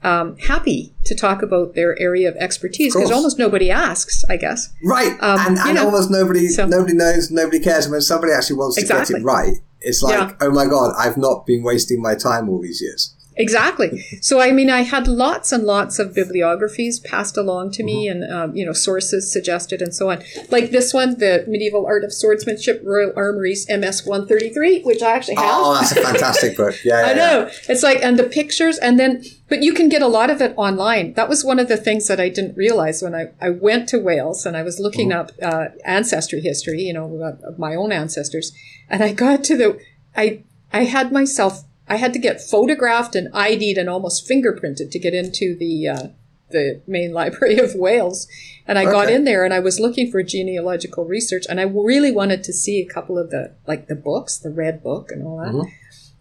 um, 0.04 0.36
happy 0.38 0.94
to 1.06 1.14
talk 1.14 1.44
about 1.44 1.76
their 1.76 2.00
area 2.00 2.28
of 2.28 2.36
expertise 2.38 2.96
because 2.96 3.12
almost 3.12 3.38
nobody 3.38 3.70
asks, 3.70 4.24
I 4.30 4.38
guess. 4.38 4.74
Right, 4.84 5.12
Um, 5.22 5.40
and, 5.48 5.58
you 5.58 5.64
and 5.68 5.76
know, 5.76 5.86
almost 5.86 6.10
nobody 6.10 6.48
so- 6.48 6.66
nobody 6.66 6.94
knows, 6.96 7.30
nobody 7.30 7.60
cares. 7.60 7.86
And 7.86 7.92
when 7.92 8.02
somebody 8.02 8.34
actually 8.34 8.56
wants 8.58 8.76
to 8.78 8.82
Exactly. 8.82 9.14
get 9.16 9.22
it 9.22 9.26
right, 9.26 9.54
it's 9.82 10.02
like, 10.02 10.14
Yeah. 10.18 10.34
oh 10.42 10.50
my 10.52 10.66
god, 10.66 10.96
I've 10.98 11.18
not 11.18 11.46
been 11.46 11.62
wasting 11.64 12.02
my 12.02 12.16
time 12.16 12.50
all 12.50 12.60
these 12.62 12.82
years. 12.82 13.16
Exactly. 13.42 14.06
So, 14.22 14.40
I 14.40 14.52
mean, 14.52 14.70
I 14.70 14.82
had 14.82 15.08
lots 15.08 15.52
and 15.52 15.64
lots 15.64 15.98
of 16.00 16.14
bibliographies 16.14 17.00
passed 17.00 17.38
along 17.38 17.72
to 17.72 17.84
me 17.84 18.08
and, 18.08 18.32
um, 18.32 18.56
you 18.56 18.66
know, 18.66 18.74
sources 18.74 19.32
suggested 19.32 19.82
and 19.82 19.94
so 19.94 20.10
on. 20.12 20.24
Like 20.50 20.72
this 20.72 20.94
one, 20.94 21.18
the 21.18 21.44
Medieval 21.48 21.86
Art 21.86 22.04
of 22.04 22.14
Swordsmanship, 22.14 22.82
Royal 22.86 23.12
Armouries 23.16 23.68
MS 23.68 24.08
I.33, 24.08 24.86
which 24.86 25.02
I 25.02 25.16
actually 25.16 25.36
have. 25.36 25.46
Oh, 25.48 25.74
that's 25.74 25.92
a 25.92 26.02
fantastic 26.02 26.56
book. 26.56 26.76
Yeah, 26.84 27.02
yeah, 27.02 27.06
I 27.06 27.10
yeah. 27.10 27.16
know. 27.16 27.50
It's 27.70 27.84
like, 27.84 28.02
and 28.02 28.18
the 28.18 28.24
pictures, 28.24 28.78
and 28.78 29.00
then, 29.00 29.24
but 29.50 29.62
you 29.62 29.74
can 29.74 29.90
get 29.90 30.02
a 30.02 30.08
lot 30.08 30.30
of 30.30 30.42
it 30.42 30.54
online. 30.58 31.14
That 31.14 31.30
was 31.30 31.44
one 31.44 31.60
of 31.60 31.68
the 31.68 31.78
things 31.78 32.08
that 32.08 32.20
I 32.20 32.30
didn't 32.30 32.56
realize 32.58 33.02
when 33.02 33.14
I, 33.14 33.32
I 33.42 33.50
went 33.50 33.90
to 33.90 34.00
Wales 34.00 34.46
and 34.46 34.56
I 34.56 34.64
was 34.64 34.80
looking 34.80 35.12
up 35.12 35.32
uh, 35.42 35.66
ancestry 35.86 36.42
history, 36.42 36.82
you 36.82 36.94
know, 36.94 37.38
of 37.44 37.60
my 37.60 37.76
own 37.76 37.92
ancestors. 37.92 38.52
And 38.90 39.04
I 39.04 39.14
got 39.14 39.44
to 39.46 39.58
the, 39.58 39.80
I, 40.16 40.44
I 40.74 40.86
had 40.86 41.12
myself, 41.12 41.64
I 41.92 41.98
had 41.98 42.14
to 42.14 42.20
get 42.20 42.42
photographed 42.42 43.16
and 43.16 43.28
ID'd 43.34 43.78
and 43.78 43.90
almost 43.90 44.28
fingerprinted 44.28 44.92
to 44.92 45.00
get 45.00 45.14
into 45.14 45.58
the, 45.58 45.88
uh, 45.88 46.08
the 46.50 46.82
main 46.88 47.12
library 47.22 47.58
of 47.58 47.76
Wales. 47.76 48.28
And 48.66 48.80
I 48.80 48.86
got 48.86 49.10
in 49.10 49.26
there 49.26 49.44
and 49.44 49.54
I 49.54 49.60
was 49.60 49.80
looking 49.80 50.10
for 50.10 50.24
genealogical 50.24 51.04
research 51.06 51.46
and 51.50 51.60
I 51.60 51.64
really 51.64 52.12
wanted 52.12 52.44
to 52.46 52.54
see 52.54 52.80
a 52.80 52.86
couple 52.86 53.18
of 53.18 53.30
the, 53.30 53.54
like 53.68 53.88
the 53.88 53.96
books, 53.96 54.38
the 54.38 54.52
red 54.52 54.82
book 54.82 55.12
and 55.12 55.24
all 55.24 55.38
that. 55.40 55.72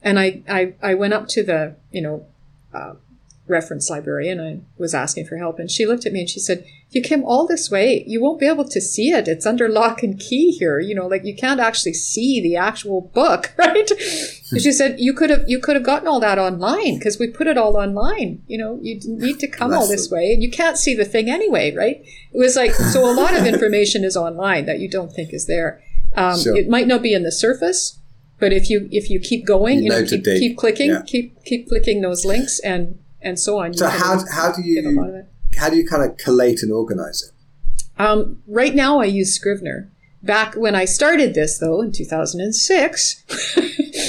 And 0.03 0.19
I, 0.19 0.43
I, 0.49 0.75
I 0.83 0.95
went 0.95 1.15
up 1.15 1.29
to 1.29 1.45
the, 1.45 1.77
you 1.93 2.03
know, 2.03 2.27
uh, 2.75 2.95
reference 3.51 3.91
librarian. 3.91 4.41
And 4.41 4.61
I 4.61 4.65
was 4.77 4.95
asking 4.95 5.27
for 5.27 5.37
help, 5.37 5.59
and 5.59 5.71
she 5.71 5.85
looked 5.85 6.07
at 6.07 6.13
me 6.13 6.21
and 6.21 6.31
she 6.31 6.41
said, 6.41 6.65
"You 6.91 7.03
came 7.03 7.25
all 7.25 7.47
this 7.47 7.71
way. 7.71 8.05
You 8.07 8.21
won't 8.21 8.41
be 8.41 8.47
able 8.47 8.65
to 8.65 8.81
see 8.81 9.11
it. 9.11 9.29
It's 9.29 9.47
under 9.47 9.69
lock 9.69 10.03
and 10.03 10.19
key 10.19 10.51
here. 10.51 10.81
You 10.81 10.95
know, 10.95 11.07
like 11.07 11.25
you 11.25 11.35
can't 11.35 11.61
actually 11.61 11.95
see 11.95 12.41
the 12.41 12.57
actual 12.57 13.01
book, 13.01 13.53
right?" 13.59 13.91
she 14.59 14.73
said, 14.73 14.99
"You 14.99 15.13
could 15.13 15.31
have 15.31 15.45
you 15.47 15.59
could 15.59 15.77
have 15.77 15.85
gotten 15.85 16.09
all 16.09 16.21
that 16.21 16.39
online 16.39 16.99
because 16.99 17.19
we 17.19 17.29
put 17.29 17.47
it 17.47 17.59
all 17.59 17.77
online. 17.77 18.43
You 18.47 18.59
know, 18.59 18.79
you 18.83 19.01
need 19.05 19.39
to 19.41 19.49
come 19.49 19.73
all 19.73 19.89
this 19.89 20.11
way, 20.11 20.33
and 20.33 20.43
you 20.43 20.51
can't 20.51 20.79
see 20.79 20.95
the 20.95 21.05
thing 21.05 21.29
anyway, 21.29 21.75
right?" 21.75 22.03
It 22.33 22.39
was 22.39 22.57
like 22.57 22.73
so. 22.73 23.11
A 23.11 23.15
lot 23.15 23.35
of 23.35 23.47
information 23.55 24.05
is 24.05 24.17
online 24.17 24.67
that 24.67 24.81
you 24.81 24.89
don't 24.89 25.13
think 25.13 25.33
is 25.33 25.47
there. 25.47 25.83
Um, 26.17 26.39
sure. 26.39 26.57
It 26.57 26.69
might 26.69 26.87
not 26.87 27.03
be 27.03 27.15
in 27.15 27.23
the 27.23 27.33
surface, 27.33 27.99
but 28.39 28.53
if 28.53 28.69
you 28.69 28.89
if 28.91 29.11
you 29.11 29.21
keep 29.21 29.47
going, 29.47 29.79
you, 29.79 29.85
you 29.85 29.91
know, 29.91 30.05
keep, 30.05 30.25
keep, 30.25 30.57
clicking, 30.57 30.91
yeah. 30.91 31.03
keep 31.07 31.45
keep 31.45 31.69
clicking 31.69 32.01
those 32.01 32.25
links, 32.25 32.59
and 32.61 32.99
and 33.21 33.39
so 33.39 33.59
on. 33.59 33.75
So 33.75 33.89
how 33.89 34.19
how 34.33 34.53
do 34.53 34.63
you 34.63 34.83
how 35.57 35.71
do 35.71 35.77
you 35.77 35.87
kind 35.87 36.09
of 36.09 36.17
collate 36.17 36.63
and 36.63 36.73
organize 36.73 37.23
it? 37.23 38.01
Um, 38.01 38.43
right 38.47 38.75
now, 38.75 39.01
I 39.01 39.05
use 39.05 39.35
Scrivener. 39.35 39.91
Back 40.23 40.55
when 40.55 40.75
I 40.75 40.85
started 40.85 41.35
this, 41.35 41.59
though, 41.59 41.81
in 41.81 41.93
2006, 41.93 43.25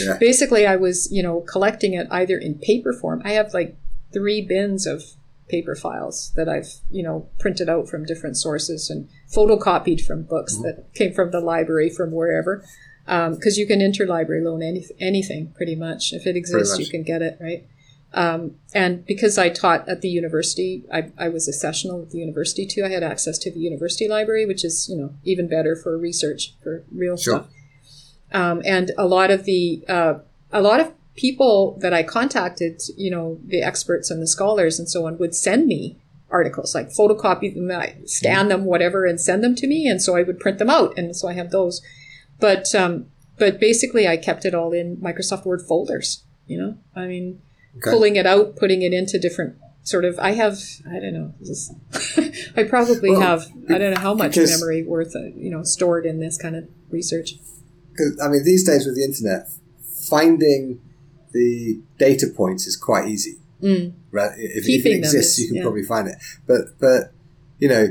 yeah. 0.06 0.18
basically 0.20 0.66
I 0.68 0.76
was, 0.76 1.10
you 1.12 1.24
know, 1.24 1.42
collecting 1.42 1.94
it 1.94 2.08
either 2.12 2.38
in 2.38 2.56
paper 2.56 2.94
form. 2.94 3.22
I 3.24 3.32
have 3.32 3.54
like 3.54 3.78
three 4.12 4.42
bins 4.42 4.86
of 4.86 5.04
paper 5.48 5.76
files 5.76 6.32
that 6.36 6.50
I've, 6.50 6.74
you 6.90 7.04
know, 7.04 7.30
printed 7.40 7.70
out 7.70 7.88
from 7.90 8.06
different 8.06 8.38
sources 8.38 8.90
and 8.90 9.10
photocopied 9.34 10.02
from 10.06 10.24
books 10.24 10.56
mm-hmm. 10.56 10.64
that 10.64 10.94
came 10.94 11.14
from 11.14 11.32
the 11.32 11.40
library 11.40 11.90
from 11.90 12.12
wherever 12.12 12.66
because 13.06 13.58
um, 13.58 13.60
you 13.60 13.68
can 13.68 13.80
interlibrary 13.80 14.44
loan 14.44 14.64
any, 14.64 14.86
anything 15.00 15.54
pretty 15.56 15.76
much. 15.76 16.14
If 16.14 16.26
it 16.26 16.36
exists, 16.36 16.78
you 16.80 16.88
can 16.88 17.04
get 17.04 17.22
it, 17.22 17.38
right? 17.42 17.66
Um, 18.14 18.56
and 18.74 19.06
because 19.06 19.38
I 19.38 19.50
taught 19.50 19.88
at 19.88 20.02
the 20.02 20.10
university, 20.10 20.84
I, 20.92 21.12
I, 21.18 21.30
was 21.30 21.48
a 21.48 21.54
sessional 21.54 22.02
at 22.02 22.10
the 22.10 22.18
university 22.18 22.66
too. 22.66 22.84
I 22.84 22.90
had 22.90 23.04
access 23.04 23.38
to 23.38 23.52
the 23.52 23.62
university 23.62 24.10
library, 24.10 24.46
which 24.46 24.66
is 24.66 24.90
you 24.90 24.98
know 24.98 25.14
even 25.24 25.48
better 25.48 25.78
for 25.78 25.98
research 25.98 26.54
for 26.62 26.84
real 26.92 27.16
sure. 27.16 27.36
stuff. 27.36 27.48
Um, 28.34 28.62
and 28.66 28.92
a 28.98 29.08
lot 29.08 29.32
of 29.32 29.46
the 29.46 29.86
uh, 29.88 30.16
a 30.52 30.62
lot 30.62 30.82
of 30.82 30.92
people 31.16 31.78
that 31.82 31.94
I 31.94 32.04
contacted, 32.04 32.82
you 32.98 33.12
know, 33.12 33.40
the 33.46 33.62
experts 33.62 34.12
and 34.12 34.22
the 34.22 34.28
scholars 34.28 34.80
and 34.80 34.90
so 34.90 35.08
on, 35.08 35.18
would 35.18 35.36
send 35.36 35.68
me 35.68 35.98
articles, 36.30 36.74
like 36.74 36.90
photocopy 36.90 37.54
them, 37.54 37.72
I 37.72 37.96
scan 38.06 38.48
them, 38.48 38.66
whatever, 38.66 39.06
and 39.06 39.20
send 39.20 39.44
them 39.44 39.56
to 39.56 39.68
me, 39.68 39.88
and 39.88 40.02
so 40.02 40.16
I 40.16 40.24
would 40.24 40.40
print 40.40 40.58
them 40.58 40.70
out, 40.70 40.98
and 40.98 41.16
so 41.16 41.28
I 41.28 41.34
have 41.34 41.52
those. 41.52 41.82
But 42.40 42.74
um, 42.74 43.08
but 43.38 43.60
basically, 43.60 44.08
I 44.08 44.18
kept 44.18 44.46
it 44.46 44.56
all 44.56 44.72
in 44.72 44.98
Microsoft 44.98 45.46
Word 45.46 45.62
folders. 45.62 46.24
You 46.48 46.58
know, 46.58 46.78
I 46.96 47.06
mean, 47.06 47.42
okay. 47.78 47.92
pulling 47.92 48.16
it 48.16 48.26
out, 48.26 48.56
putting 48.56 48.82
it 48.82 48.94
into 48.94 49.20
different 49.20 49.58
sort 49.84 50.06
of. 50.06 50.20
I 50.20 50.32
have, 50.32 50.60
I 50.88 51.00
don't 51.00 51.14
know, 51.14 51.34
just, 51.44 51.74
I 52.58 52.64
probably 52.64 53.12
well, 53.12 53.22
have, 53.22 53.48
I 53.70 53.78
don't 53.78 53.94
know 53.94 54.02
how 54.02 54.14
much 54.14 54.38
memory 54.38 54.84
worth, 54.84 55.16
uh, 55.16 55.28
you 55.36 55.50
know, 55.50 55.64
stored 55.64 56.06
in 56.06 56.20
this 56.20 56.38
kind 56.38 56.56
of 56.56 56.68
research. 56.90 57.36
Because 57.92 58.20
I 58.24 58.30
mean, 58.30 58.44
these 58.44 58.66
days 58.66 58.86
with 58.86 58.96
the 58.96 59.04
internet, 59.04 59.50
finding 60.10 60.82
the 61.34 61.82
data 61.98 62.28
points 62.36 62.68
is 62.68 62.76
quite 62.76 63.08
easy. 63.08 63.38
Mm. 63.62 63.94
Right? 64.12 64.32
If, 64.38 64.68
if, 64.68 64.86
it 64.86 64.96
exists, 64.96 65.38
is, 65.38 65.40
you 65.40 65.48
can 65.50 65.56
yeah. 65.58 65.62
probably 65.64 65.84
find 65.84 66.08
it. 66.08 66.16
But 66.48 66.80
but 66.80 67.14
you 67.60 67.70
know, 67.70 67.88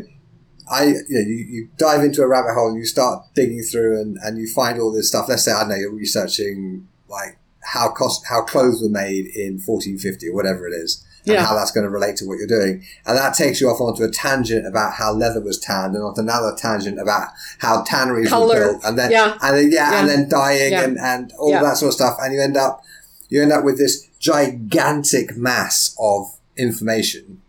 I 0.71 0.85
you, 0.85 1.05
know, 1.09 1.21
you, 1.21 1.47
you 1.49 1.69
dive 1.77 2.03
into 2.03 2.23
a 2.23 2.29
rabbit 2.29 2.55
hole 2.55 2.69
and 2.69 2.79
you 2.79 2.85
start 2.85 3.25
digging 3.35 3.63
through 3.63 4.01
and, 4.01 4.19
and 4.23 4.39
you 4.39 4.49
find 4.49 4.81
all 4.81 4.93
this 4.93 5.09
stuff. 5.09 5.29
Let's 5.29 5.45
say 5.45 5.53
I 5.53 5.61
don't 5.61 5.71
know 5.71 5.77
you're 5.77 5.95
researching 5.95 6.89
like 7.09 7.39
how 7.63 7.91
cost 7.91 8.25
how 8.29 8.43
clothes 8.43 8.83
were 8.83 8.89
made 8.89 9.27
in 9.27 9.55
1450 9.55 10.29
or 10.29 10.35
whatever 10.35 10.67
it 10.67 10.73
is, 10.73 11.05
and 11.27 11.35
yeah. 11.35 11.45
how 11.45 11.55
that's 11.55 11.71
going 11.71 11.85
to 11.85 11.91
relate 11.91 12.17
to 12.17 12.27
what 12.27 12.39
you're 12.39 12.47
doing, 12.47 12.83
and 13.07 13.17
that 13.17 13.35
takes 13.35 13.61
you 13.61 13.69
off 13.69 13.81
onto 13.81 14.03
a 14.03 14.11
tangent 14.11 14.67
about 14.67 14.95
how 14.95 15.13
leather 15.13 15.41
was 15.41 15.59
tanned, 15.59 15.95
and 15.95 16.03
onto 16.03 16.21
another 16.21 16.55
tangent 16.57 16.99
about 17.01 17.29
how 17.59 17.83
tanneries 17.83 18.29
Color. 18.29 18.47
were 18.47 18.73
built, 18.73 18.85
and 18.85 18.99
then 18.99 19.11
yeah, 19.11 19.39
and 19.43 19.57
then, 19.57 19.73
yeah, 19.73 19.91
yeah. 19.91 20.01
and 20.01 20.09
then 20.09 20.29
dyeing 20.29 20.75
and, 20.75 20.99
and 20.99 21.33
all 21.39 21.53
that 21.53 21.77
sort 21.77 21.89
of 21.89 21.95
stuff, 21.95 22.17
and 22.21 22.33
you 22.33 22.41
end 22.41 22.57
up 22.57 22.83
you 23.29 23.43
end 23.43 23.53
up 23.53 23.65
with 23.65 23.79
this 23.79 24.09
gigantic 24.19 25.37
mass 25.37 25.97
of 25.99 26.37
information, 26.57 27.41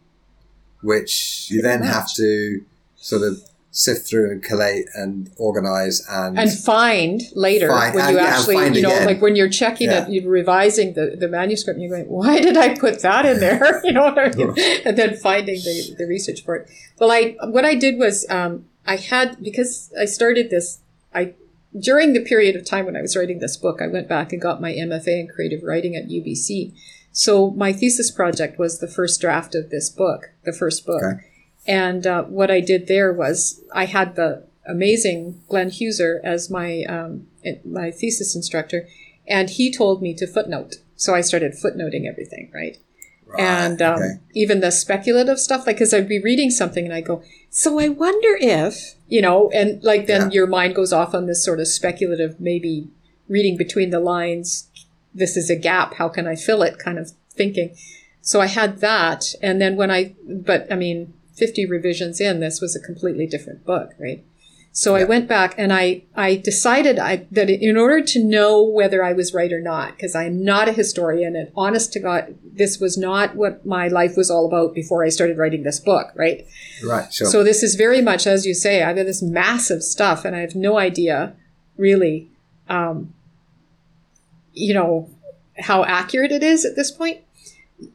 which 0.82 1.48
you 1.50 1.62
then 1.62 1.84
have 1.84 2.12
to 2.14 2.64
sort 2.96 3.24
of 3.24 3.42
sift 3.74 4.06
through 4.08 4.30
and 4.30 4.44
collate 4.44 4.86
and 4.96 5.32
organize 5.38 6.06
and 6.10 6.38
and 6.38 6.52
find 6.52 7.22
later 7.36 7.70
find, 7.70 7.96
when 7.96 8.10
you 8.10 8.18
and, 8.18 8.28
actually 8.28 8.56
you 8.76 8.82
know 8.82 8.94
again. 8.94 9.06
like 9.06 9.22
when 9.22 9.34
you're 9.34 9.50
checking 9.50 9.90
yeah. 9.90 10.06
it 10.06 10.12
you're 10.12 10.30
revising 10.30 10.94
the, 10.94 11.16
the 11.18 11.30
manuscript 11.30 11.80
and 11.80 11.88
you're 11.88 11.98
going 11.98 12.10
why 12.10 12.42
did 12.42 12.58
i 12.58 12.78
put 12.78 13.02
that 13.02 13.26
in 13.26 13.40
there 13.40 13.80
you 13.86 13.94
know 13.94 14.08
I 14.08 14.30
mean? 14.36 14.54
and 14.86 14.98
then 14.98 15.16
finding 15.16 15.56
the, 15.56 15.96
the 15.98 16.06
research 16.06 16.44
for 16.44 16.56
it 16.56 16.70
well 17.00 17.12
i 17.12 17.38
what 17.46 17.64
i 17.64 17.74
did 17.74 17.98
was 17.98 18.30
um, 18.30 18.66
i 18.86 18.98
had 18.98 19.42
because 19.42 19.90
i 19.98 20.04
started 20.04 20.50
this 20.50 20.80
i 21.16 21.34
during 21.80 22.12
the 22.12 22.20
period 22.20 22.58
of 22.58 22.66
time 22.66 22.86
when 22.86 22.98
i 22.98 23.02
was 23.02 23.16
writing 23.16 23.40
this 23.40 23.56
book 23.56 23.82
i 23.82 23.88
went 23.88 24.10
back 24.10 24.34
and 24.34 24.42
got 24.42 24.60
my 24.60 24.74
mfa 24.74 25.08
in 25.08 25.30
creative 25.30 25.64
writing 25.64 25.96
at 25.96 26.10
ubc 26.10 26.74
so 27.14 27.52
my 27.52 27.72
thesis 27.72 28.12
project 28.12 28.60
was 28.60 28.80
the 28.80 28.88
first 28.88 29.22
draft 29.22 29.56
of 29.56 29.70
this 29.70 29.90
book 29.90 30.32
the 30.44 30.52
first 30.52 30.86
book 30.86 31.02
okay 31.02 31.31
and 31.68 32.06
uh, 32.08 32.24
what 32.24 32.52
I 32.52 32.60
did 32.60 32.88
there 32.88 33.12
was 33.14 33.62
I 33.74 33.86
had 33.86 34.16
the 34.16 34.46
amazing 34.68 35.42
Glen 35.48 35.70
Huser 35.70 36.20
as 36.24 36.50
my 36.50 36.84
um, 36.84 37.28
my 37.66 37.92
thesis 37.92 38.36
instructor, 38.36 38.88
and 39.28 39.50
he 39.50 39.72
told 39.72 40.02
me 40.02 40.14
to 40.16 40.28
footnote. 40.28 40.78
So 40.96 41.16
I 41.16 41.22
started 41.22 41.54
footnoting 41.54 42.08
everything, 42.08 42.52
right? 42.54 42.78
right 43.26 43.40
and 43.40 43.82
um, 43.82 43.96
okay. 43.96 44.20
even 44.34 44.60
the 44.60 44.72
speculative 44.72 45.40
stuff, 45.40 45.66
like 45.66 45.78
because 45.78 45.94
I'd 45.94 46.08
be 46.08 46.22
reading 46.22 46.52
something 46.52 46.86
and 46.86 46.94
I 46.94 47.02
go, 47.02 47.24
so 47.50 47.80
I 47.80 47.90
wonder 47.90 48.38
if 48.40 48.96
you 49.08 49.22
know, 49.22 49.50
and 49.52 49.84
like 49.84 50.08
then 50.08 50.32
yeah. 50.32 50.36
your 50.36 50.48
mind 50.48 50.76
goes 50.76 50.94
off 50.94 51.14
on 51.14 51.26
this 51.26 51.44
sort 51.44 51.60
of 51.60 51.68
speculative, 51.68 52.40
maybe 52.40 52.90
reading 53.28 53.58
between 53.58 53.90
the 53.90 54.00
lines. 54.00 54.70
This 55.14 55.36
is 55.36 55.50
a 55.50 55.56
gap. 55.56 55.96
How 55.96 56.08
can 56.08 56.28
I 56.28 56.36
fill 56.36 56.64
it? 56.64 56.80
Kind 56.80 56.98
of 56.98 57.12
thinking. 57.30 57.76
So 58.22 58.40
I 58.40 58.46
had 58.46 58.80
that, 58.80 59.34
and 59.42 59.60
then 59.60 59.76
when 59.76 59.90
I, 59.90 60.16
but 60.26 60.72
I 60.72 60.76
mean, 60.76 61.14
50 61.42 61.66
revisions 61.66 62.22
in, 62.22 62.40
this 62.40 62.62
was 62.62 62.76
a 62.76 62.80
completely 62.80 63.26
different 63.26 63.66
book, 63.66 63.94
right? 63.98 64.24
So 64.72 64.96
yeah. 64.96 65.02
I 65.02 65.06
went 65.06 65.28
back 65.28 65.56
and 65.58 65.74
I, 65.74 66.04
I 66.16 66.36
decided 66.36 67.00
I, 67.00 67.26
that 67.32 67.50
in 67.50 67.78
order 67.78 68.00
to 68.00 68.24
know 68.24 68.62
whether 68.62 69.04
I 69.04 69.14
was 69.14 69.34
right 69.34 69.52
or 69.52 69.60
not, 69.60 69.94
because 69.96 70.16
I'm 70.16 70.46
not 70.46 70.70
a 70.70 70.72
historian 70.72 71.36
and 71.36 71.52
honest 71.56 71.94
to 71.94 72.00
God, 72.00 72.38
this 72.44 72.80
was 72.80 72.96
not 72.96 73.36
what 73.36 73.66
my 73.66 73.88
life 73.88 74.16
was 74.16 74.30
all 74.30 74.46
about 74.46 74.76
before 74.76 75.04
I 75.04 75.10
started 75.10 75.40
writing 75.40 75.64
this 75.64 75.80
book, 75.80 76.12
right? 76.16 76.46
Right, 76.86 77.12
sure. 77.12 77.28
So 77.28 77.44
this 77.44 77.64
is 77.64 77.74
very 77.74 78.04
much, 78.04 78.28
as 78.28 78.46
you 78.46 78.54
say, 78.54 78.84
I've 78.84 78.98
got 78.98 79.08
this 79.08 79.24
massive 79.24 79.82
stuff 79.82 80.26
and 80.26 80.36
I 80.36 80.42
have 80.42 80.54
no 80.54 80.78
idea 80.78 81.34
really, 81.76 82.30
um, 82.70 83.16
you 84.54 84.76
know, 84.76 85.10
how 85.58 85.84
accurate 85.86 86.32
it 86.32 86.44
is 86.44 86.66
at 86.66 86.76
this 86.76 86.92
point. 86.92 87.22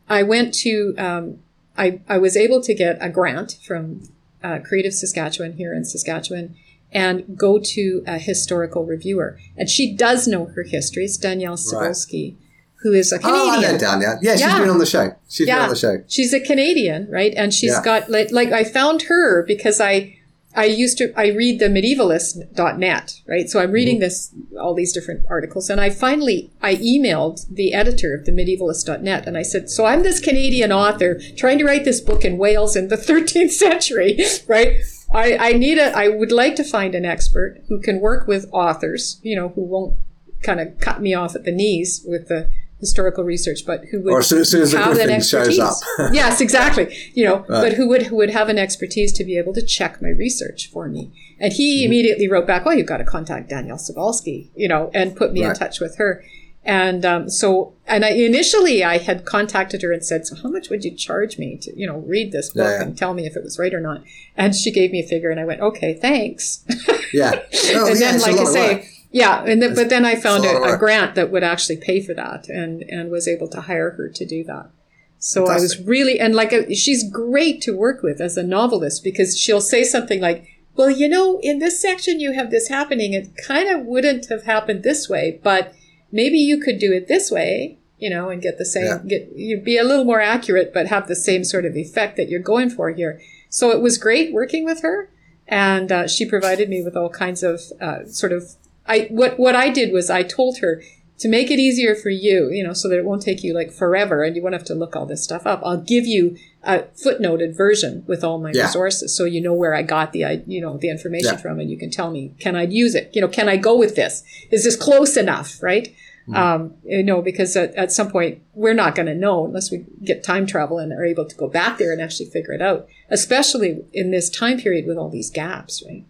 I 0.08 0.24
went 0.24 0.52
to, 0.54 0.96
um, 0.98 1.38
I, 1.78 2.00
I 2.08 2.18
was 2.18 2.36
able 2.36 2.60
to 2.62 2.74
get 2.74 2.98
a 3.00 3.08
grant 3.08 3.58
from 3.66 4.08
uh, 4.42 4.58
Creative 4.60 4.94
Saskatchewan 4.94 5.54
here 5.54 5.74
in 5.74 5.84
Saskatchewan 5.84 6.56
and 6.92 7.36
go 7.36 7.58
to 7.58 8.02
a 8.06 8.18
historical 8.18 8.84
reviewer. 8.84 9.38
And 9.56 9.68
she 9.68 9.94
does 9.94 10.26
know 10.26 10.46
her 10.46 10.62
history. 10.62 11.04
It's 11.04 11.18
Danièle 11.18 11.58
Cybulskie, 11.58 12.32
right. 12.32 12.38
who 12.82 12.92
is 12.92 13.12
a 13.12 13.18
Canadian. 13.18 13.42
Oh, 13.42 13.50
I 13.50 13.60
know 13.60 13.78
Danielle. 13.78 14.18
Yeah, 14.22 14.32
she's 14.32 14.40
yeah. 14.40 14.58
been 14.60 14.70
on 14.70 14.78
the 14.78 14.86
show. 14.86 15.14
She's 15.28 15.48
yeah. 15.48 15.56
been 15.56 15.62
on 15.64 15.70
the 15.70 15.76
show. 15.76 16.04
She's 16.06 16.32
a 16.32 16.40
Canadian, 16.40 17.10
right? 17.10 17.34
And 17.36 17.52
she's 17.52 17.72
yeah. 17.72 17.82
got, 17.82 18.08
like, 18.08 18.30
like, 18.30 18.52
I 18.52 18.64
found 18.64 19.02
her 19.02 19.42
because 19.42 19.80
I, 19.80 20.15
I 20.56 20.64
used 20.64 20.96
to, 20.98 21.12
I 21.16 21.28
read 21.28 21.60
the 21.60 21.66
medievalist.net, 21.66 23.20
right? 23.28 23.48
So 23.48 23.60
I'm 23.60 23.72
reading 23.72 23.96
mm-hmm. 23.96 24.00
this, 24.00 24.34
all 24.60 24.74
these 24.74 24.92
different 24.92 25.26
articles. 25.28 25.68
And 25.68 25.80
I 25.80 25.90
finally, 25.90 26.50
I 26.62 26.76
emailed 26.76 27.46
the 27.50 27.74
editor 27.74 28.14
of 28.14 28.24
the 28.24 28.32
medievalist.net 28.32 29.28
and 29.28 29.36
I 29.36 29.42
said, 29.42 29.68
so 29.68 29.84
I'm 29.84 30.02
this 30.02 30.18
Canadian 30.18 30.72
author 30.72 31.20
trying 31.36 31.58
to 31.58 31.64
write 31.64 31.84
this 31.84 32.00
book 32.00 32.24
in 32.24 32.38
Wales 32.38 32.74
in 32.74 32.88
the 32.88 32.96
13th 32.96 33.50
century, 33.50 34.18
right? 34.46 34.78
I, 35.12 35.36
I 35.36 35.52
need 35.52 35.78
a, 35.78 35.96
I 35.96 36.08
would 36.08 36.32
like 36.32 36.56
to 36.56 36.64
find 36.64 36.94
an 36.94 37.04
expert 37.04 37.62
who 37.68 37.80
can 37.80 38.00
work 38.00 38.26
with 38.26 38.48
authors, 38.50 39.20
you 39.22 39.36
know, 39.36 39.50
who 39.50 39.62
won't 39.62 39.98
kind 40.42 40.60
of 40.60 40.78
cut 40.80 41.00
me 41.00 41.14
off 41.14 41.36
at 41.36 41.44
the 41.44 41.52
knees 41.52 42.02
with 42.06 42.28
the 42.28 42.50
historical 42.80 43.24
research, 43.24 43.60
but 43.66 43.84
who 43.90 44.02
would 44.02 44.12
or 44.12 44.18
as 44.18 44.28
soon, 44.28 44.40
as, 44.40 44.50
soon 44.50 44.62
as 44.62 44.72
have 44.72 44.96
that 44.96 45.08
expertise. 45.08 45.58
yes, 46.12 46.40
exactly. 46.40 46.94
You 47.14 47.24
know, 47.24 47.36
right. 47.36 47.48
but 47.48 47.72
who 47.74 47.88
would 47.88 48.02
who 48.02 48.16
would 48.16 48.30
have 48.30 48.48
an 48.48 48.58
expertise 48.58 49.12
to 49.14 49.24
be 49.24 49.38
able 49.38 49.52
to 49.54 49.62
check 49.62 50.02
my 50.02 50.08
research 50.08 50.70
for 50.70 50.88
me. 50.88 51.12
And 51.38 51.52
he 51.52 51.78
mm-hmm. 51.78 51.86
immediately 51.86 52.28
wrote 52.28 52.46
back, 52.46 52.64
"Well, 52.64 52.76
you've 52.76 52.86
got 52.86 52.98
to 52.98 53.04
contact 53.04 53.50
Danièle 53.50 53.80
Cybulskie," 53.80 54.50
you 54.54 54.68
know, 54.68 54.90
and 54.94 55.16
put 55.16 55.32
me 55.32 55.42
right. 55.42 55.50
in 55.50 55.56
touch 55.56 55.80
with 55.80 55.96
her. 55.96 56.24
And 56.64 57.04
um, 57.06 57.30
so, 57.30 57.74
and 57.86 58.04
I 58.04 58.08
initially 58.08 58.82
I 58.82 58.98
had 58.98 59.24
contacted 59.24 59.82
her 59.82 59.92
and 59.92 60.04
said, 60.04 60.26
"So 60.26 60.34
how 60.34 60.48
much 60.48 60.68
would 60.68 60.84
you 60.84 60.90
charge 60.90 61.38
me 61.38 61.56
to, 61.62 61.78
you 61.78 61.86
know, 61.86 61.98
read 61.98 62.32
this 62.32 62.50
book 62.50 62.64
yeah, 62.64 62.78
yeah. 62.78 62.82
and 62.82 62.98
tell 62.98 63.14
me 63.14 63.24
if 63.24 63.36
it 63.36 63.44
was 63.44 63.58
right 63.58 63.72
or 63.72 63.80
not?" 63.80 64.02
And 64.36 64.54
she 64.54 64.72
gave 64.72 64.90
me 64.90 65.00
a 65.00 65.06
figure, 65.06 65.30
and 65.30 65.38
I 65.38 65.44
went, 65.44 65.60
"Okay, 65.60 65.94
thanks." 65.94 66.64
Yeah. 67.12 67.40
Oh, 67.74 67.90
and 67.90 68.00
yeah, 68.00 68.12
then, 68.12 68.20
like 68.20 68.36
I 68.36 68.44
say, 68.44 68.88
yeah, 69.10 69.44
and 69.44 69.62
the, 69.62 69.70
but 69.70 69.88
then 69.88 70.04
I 70.04 70.16
found 70.16 70.44
a, 70.44 70.74
a, 70.74 70.76
grant 70.78 71.14
that 71.14 71.30
would 71.30 71.42
actually 71.42 71.78
pay 71.78 72.00
for 72.00 72.14
that, 72.14 72.48
and 72.48 72.82
and 72.82 73.10
was 73.10 73.28
able 73.28 73.48
to 73.48 73.62
hire 73.62 73.90
her 73.90 74.08
to 74.08 74.26
do 74.26 74.44
that. 74.44 74.70
So 75.18 75.46
Fantastic. 75.46 75.58
I 75.58 75.62
was 75.62 75.88
really, 75.88 76.20
and 76.20 76.34
like, 76.34 76.52
a, 76.52 76.74
she's 76.74 77.08
great 77.10 77.60
to 77.62 77.76
work 77.76 78.02
with 78.02 78.20
as 78.20 78.36
a 78.36 78.42
novelist 78.42 79.02
because 79.02 79.38
she'll 79.38 79.60
say 79.60 79.82
something 79.82 80.20
like, 80.20 80.46
well, 80.76 80.90
you 80.90 81.08
know, 81.08 81.40
in 81.42 81.58
this 81.58 81.80
section 81.80 82.20
you 82.20 82.32
have 82.32 82.50
this 82.50 82.68
happening. 82.68 83.14
It 83.14 83.30
kind 83.46 83.68
of 83.68 83.86
wouldn't 83.86 84.28
have 84.28 84.44
happened 84.44 84.82
this 84.82 85.08
way, 85.08 85.40
but 85.42 85.72
maybe 86.12 86.38
you 86.38 86.60
could 86.60 86.78
do 86.78 86.92
it 86.92 87.08
this 87.08 87.30
way, 87.30 87.78
you 87.98 88.10
know, 88.10 88.28
and 88.28 88.42
get 88.42 88.58
the 88.58 88.64
same, 88.64 88.84
yeah. 88.84 88.98
get, 89.06 89.32
you 89.34 89.58
be 89.58 89.78
a 89.78 89.84
little 89.84 90.04
more 90.04 90.20
accurate, 90.20 90.74
but 90.74 90.86
have 90.88 91.08
the 91.08 91.16
same 91.16 91.44
sort 91.44 91.64
of 91.64 91.76
effect 91.76 92.16
that 92.18 92.28
you're 92.28 92.40
going 92.40 92.68
for 92.68 92.90
here. 92.90 93.20
So 93.48 93.70
it 93.70 93.80
was 93.80 93.96
great 93.96 94.32
working 94.32 94.64
with 94.64 94.82
her. 94.82 95.10
And 95.48 95.92
uh, 95.92 96.08
she 96.08 96.28
provided 96.28 96.68
me 96.68 96.82
with 96.82 96.96
all 96.96 97.08
kinds 97.08 97.42
of 97.42 97.60
uh, 97.80 98.04
sort 98.06 98.32
of, 98.32 98.56
I, 98.88 99.08
what, 99.10 99.38
what 99.38 99.54
I 99.54 99.68
did 99.68 99.92
was 99.92 100.10
I 100.10 100.22
told 100.22 100.58
her, 100.58 100.82
to 101.18 101.28
make 101.28 101.50
it 101.50 101.58
easier 101.58 101.94
for 101.94 102.10
you, 102.10 102.50
you 102.50 102.62
know, 102.62 102.74
so 102.74 102.88
that 102.88 102.98
it 102.98 103.04
won't 103.04 103.22
take 103.22 103.42
you 103.42 103.54
like 103.54 103.72
forever 103.72 104.22
and 104.22 104.36
you 104.36 104.42
won't 104.42 104.52
have 104.52 104.64
to 104.64 104.74
look 104.74 104.94
all 104.94 105.06
this 105.06 105.24
stuff 105.24 105.46
up. 105.46 105.62
I'll 105.64 105.80
give 105.80 106.06
you 106.06 106.36
a 106.62 106.80
footnoted 106.94 107.56
version 107.56 108.04
with 108.06 108.22
all 108.22 108.38
my 108.38 108.52
yeah. 108.52 108.64
resources 108.64 109.16
so 109.16 109.24
you 109.24 109.40
know 109.40 109.54
where 109.54 109.74
I 109.74 109.82
got 109.82 110.12
the, 110.12 110.42
you 110.46 110.60
know, 110.60 110.76
the 110.76 110.90
information 110.90 111.34
yeah. 111.34 111.40
from 111.40 111.58
and 111.58 111.70
you 111.70 111.78
can 111.78 111.90
tell 111.90 112.10
me, 112.10 112.34
can 112.38 112.54
I 112.54 112.64
use 112.64 112.94
it? 112.94 113.10
You 113.14 113.22
know, 113.22 113.28
can 113.28 113.48
I 113.48 113.56
go 113.56 113.78
with 113.78 113.96
this? 113.96 114.24
Is 114.50 114.64
this 114.64 114.76
close 114.76 115.16
enough? 115.16 115.62
Right. 115.62 115.94
Mm. 116.28 116.36
Um, 116.36 116.74
you 116.84 117.04
know, 117.04 117.22
because 117.22 117.56
at, 117.56 117.74
at 117.76 117.92
some 117.92 118.10
point 118.10 118.42
we're 118.52 118.74
not 118.74 118.94
going 118.94 119.06
to 119.06 119.14
know 119.14 119.46
unless 119.46 119.70
we 119.70 119.86
get 120.04 120.24
time 120.24 120.44
travel 120.44 120.78
and 120.78 120.92
are 120.92 121.04
able 121.04 121.24
to 121.24 121.36
go 121.36 121.48
back 121.48 121.78
there 121.78 121.92
and 121.92 122.02
actually 122.02 122.26
figure 122.26 122.52
it 122.52 122.60
out, 122.60 122.88
especially 123.08 123.84
in 123.94 124.10
this 124.10 124.28
time 124.28 124.58
period 124.58 124.86
with 124.86 124.98
all 124.98 125.08
these 125.08 125.30
gaps, 125.30 125.82
right? 125.86 126.04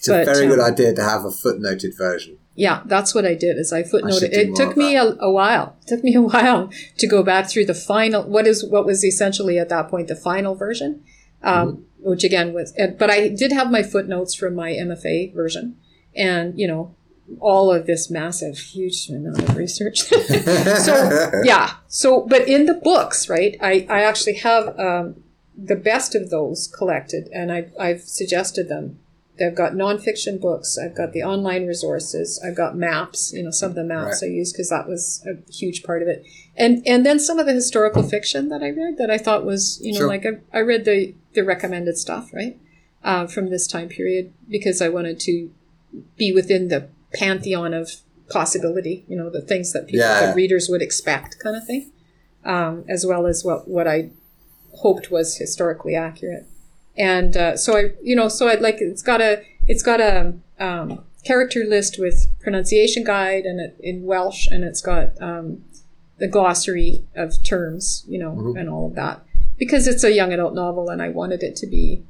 It's 0.00 0.08
but, 0.08 0.22
a 0.22 0.24
very 0.24 0.46
um, 0.46 0.52
good 0.52 0.60
idea 0.60 0.94
to 0.94 1.02
have 1.02 1.26
a 1.26 1.28
footnoted 1.28 1.94
version. 1.94 2.38
Yeah, 2.54 2.82
that's 2.86 3.14
what 3.14 3.26
I 3.26 3.34
did. 3.34 3.58
Is 3.58 3.70
I 3.70 3.82
footnoted. 3.82 4.34
I 4.34 4.40
it 4.40 4.56
took 4.56 4.74
me 4.74 4.96
a, 4.96 5.14
a, 5.20 5.30
while. 5.30 5.76
It 5.82 5.88
took 5.88 6.02
me 6.02 6.14
a 6.14 6.22
while 6.32 6.70
to 6.96 7.06
go 7.06 7.22
back 7.22 7.50
through 7.50 7.66
the 7.66 7.74
final. 7.74 8.22
What 8.22 8.46
is 8.46 8.64
what 8.64 8.86
was 8.86 9.04
essentially 9.04 9.58
at 9.58 9.68
that 9.68 9.90
point 9.90 10.08
the 10.08 10.16
final 10.16 10.54
version, 10.54 11.04
um, 11.42 11.68
mm-hmm. 11.68 12.10
which 12.10 12.24
again 12.24 12.54
was. 12.54 12.72
But 12.98 13.10
I 13.10 13.28
did 13.28 13.52
have 13.52 13.70
my 13.70 13.82
footnotes 13.82 14.34
from 14.34 14.54
my 14.54 14.70
MFA 14.70 15.34
version, 15.34 15.76
and 16.16 16.58
you 16.58 16.66
know 16.66 16.94
all 17.40 17.70
of 17.70 17.84
this 17.86 18.10
massive, 18.10 18.56
huge 18.56 19.10
amount 19.10 19.38
of 19.42 19.54
research. 19.54 20.00
so 20.78 21.30
yeah. 21.44 21.74
So, 21.88 22.26
but 22.26 22.48
in 22.48 22.64
the 22.64 22.74
books, 22.74 23.28
right? 23.28 23.54
I 23.60 23.86
I 23.90 24.00
actually 24.04 24.36
have 24.36 24.78
um, 24.78 25.22
the 25.54 25.76
best 25.76 26.14
of 26.14 26.30
those 26.30 26.68
collected, 26.68 27.28
and 27.34 27.52
I 27.52 27.68
I've 27.78 28.00
suggested 28.00 28.70
them 28.70 28.98
I've 29.40 29.54
got 29.54 29.72
nonfiction 29.72 30.40
books. 30.40 30.78
I've 30.78 30.94
got 30.94 31.12
the 31.12 31.22
online 31.22 31.66
resources. 31.66 32.40
I've 32.44 32.56
got 32.56 32.76
maps. 32.76 33.32
You 33.32 33.42
know, 33.42 33.50
some 33.50 33.70
of 33.70 33.76
the 33.76 33.84
maps 33.84 34.22
right. 34.22 34.28
I 34.28 34.32
used 34.32 34.54
because 34.54 34.70
that 34.70 34.88
was 34.88 35.24
a 35.26 35.52
huge 35.52 35.82
part 35.82 36.02
of 36.02 36.08
it. 36.08 36.24
And 36.56 36.82
and 36.86 37.06
then 37.06 37.18
some 37.18 37.38
of 37.38 37.46
the 37.46 37.52
historical 37.52 38.02
fiction 38.02 38.48
that 38.48 38.62
I 38.62 38.70
read 38.70 38.98
that 38.98 39.10
I 39.10 39.18
thought 39.18 39.44
was 39.44 39.80
you 39.82 39.92
know 39.92 40.00
sure. 40.00 40.08
like 40.08 40.26
I, 40.26 40.58
I 40.58 40.60
read 40.60 40.84
the 40.84 41.14
the 41.34 41.44
recommended 41.44 41.96
stuff 41.96 42.32
right 42.32 42.58
uh, 43.02 43.26
from 43.26 43.50
this 43.50 43.66
time 43.66 43.88
period 43.88 44.32
because 44.48 44.82
I 44.82 44.88
wanted 44.88 45.20
to 45.20 45.50
be 46.16 46.32
within 46.32 46.68
the 46.68 46.88
pantheon 47.14 47.72
of 47.72 47.90
possibility. 48.28 49.04
You 49.08 49.16
know, 49.16 49.30
the 49.30 49.40
things 49.40 49.72
that 49.72 49.86
people 49.86 50.00
yeah. 50.06 50.26
that 50.26 50.36
readers 50.36 50.68
would 50.68 50.82
expect, 50.82 51.38
kind 51.38 51.56
of 51.56 51.66
thing, 51.66 51.90
um, 52.44 52.84
as 52.88 53.06
well 53.06 53.26
as 53.26 53.44
what 53.44 53.68
what 53.68 53.88
I 53.88 54.10
hoped 54.74 55.10
was 55.10 55.36
historically 55.36 55.94
accurate 55.94 56.46
and 56.96 57.36
uh, 57.36 57.56
so 57.56 57.76
I, 57.76 57.92
you 58.02 58.16
know, 58.16 58.28
so 58.28 58.48
I 58.48 58.54
like 58.54 58.76
it's 58.80 59.02
got 59.02 59.20
a 59.20 59.42
it's 59.66 59.82
got 59.82 60.00
a 60.00 60.34
um, 60.58 61.04
character 61.24 61.64
list 61.64 61.98
with 61.98 62.26
pronunciation 62.40 63.04
guide 63.04 63.44
and 63.44 63.60
it, 63.60 63.76
in 63.80 64.04
Welsh, 64.04 64.46
and 64.46 64.64
it's 64.64 64.80
got 64.80 65.20
um, 65.20 65.64
the 66.18 66.28
glossary 66.28 67.04
of 67.14 67.42
terms, 67.42 68.04
you 68.08 68.18
know, 68.18 68.32
mm-hmm. 68.32 68.56
and 68.56 68.68
all 68.68 68.86
of 68.86 68.94
that 68.94 69.22
because 69.60 69.86
it's 69.86 70.02
a 70.02 70.12
young 70.12 70.32
adult 70.32 70.54
novel, 70.54 70.88
and 70.88 71.02
I 71.02 71.10
wanted 71.10 71.42
it 71.42 71.54
to 71.56 71.66
be 71.66 72.02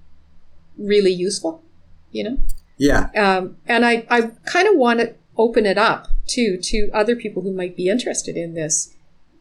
really 0.79 1.13
useful, 1.13 1.63
you 2.11 2.25
know. 2.25 2.39
Yeah. 2.79 3.11
Um, 3.17 3.57
and 3.67 3.85
I 3.85 4.07
I 4.09 4.31
kind 4.47 4.69
of 4.69 4.77
want 4.77 5.01
to 5.01 5.15
open 5.37 5.67
it 5.67 5.77
up 5.77 6.09
too 6.27 6.57
to 6.63 6.91
other 6.95 7.17
people 7.17 7.43
who 7.43 7.53
might 7.53 7.77
be 7.77 7.89
interested 7.89 8.37
in 8.37 8.55
this, 8.55 8.95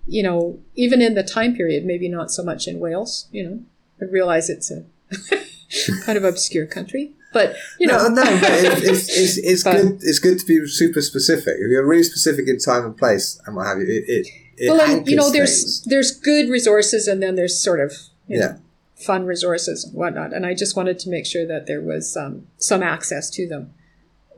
you 0.07 0.23
know, 0.23 0.59
even 0.75 1.01
in 1.01 1.13
the 1.13 1.23
time 1.23 1.55
period, 1.55 1.85
maybe 1.85 2.09
not 2.09 2.31
so 2.31 2.43
much 2.43 2.67
in 2.67 2.79
Wales, 2.79 3.27
you 3.31 3.43
know. 3.43 3.63
I 4.01 4.05
realize 4.05 4.49
it's 4.49 4.71
a 4.71 4.85
kind 6.05 6.17
of 6.17 6.23
obscure 6.23 6.65
country. 6.65 7.11
But 7.31 7.55
you 7.79 7.87
know, 7.87 8.07
no, 8.07 8.23
no 8.23 8.39
it's, 8.41 9.09
it's, 9.09 9.37
it's 9.37 9.63
but, 9.63 9.73
good. 9.73 9.99
It's 10.01 10.19
good 10.19 10.39
to 10.39 10.45
be 10.45 10.67
super 10.67 11.01
specific. 11.01 11.55
If 11.59 11.69
you're 11.69 11.85
really 11.85 12.03
specific 12.03 12.47
in 12.47 12.57
time 12.57 12.85
and 12.85 12.97
place 12.97 13.39
and 13.45 13.55
what 13.55 13.67
have 13.67 13.77
you, 13.77 13.85
it. 13.85 14.05
it, 14.07 14.27
it 14.57 14.69
well, 14.71 14.81
and 14.81 15.07
you 15.07 15.15
know, 15.15 15.31
there's 15.31 15.61
things. 15.61 15.83
there's 15.85 16.11
good 16.11 16.49
resources, 16.49 17.07
and 17.07 17.21
then 17.21 17.35
there's 17.35 17.57
sort 17.57 17.79
of 17.79 17.93
yeah. 18.27 18.39
Know, 18.39 18.59
fun 18.95 19.25
resources 19.25 19.85
and 19.85 19.93
whatnot. 19.93 20.33
And 20.33 20.45
I 20.45 20.53
just 20.53 20.75
wanted 20.75 20.99
to 20.99 21.09
make 21.09 21.25
sure 21.25 21.45
that 21.47 21.67
there 21.67 21.81
was 21.81 22.17
um, 22.17 22.47
some 22.57 22.83
access 22.83 23.29
to 23.31 23.47
them 23.47 23.73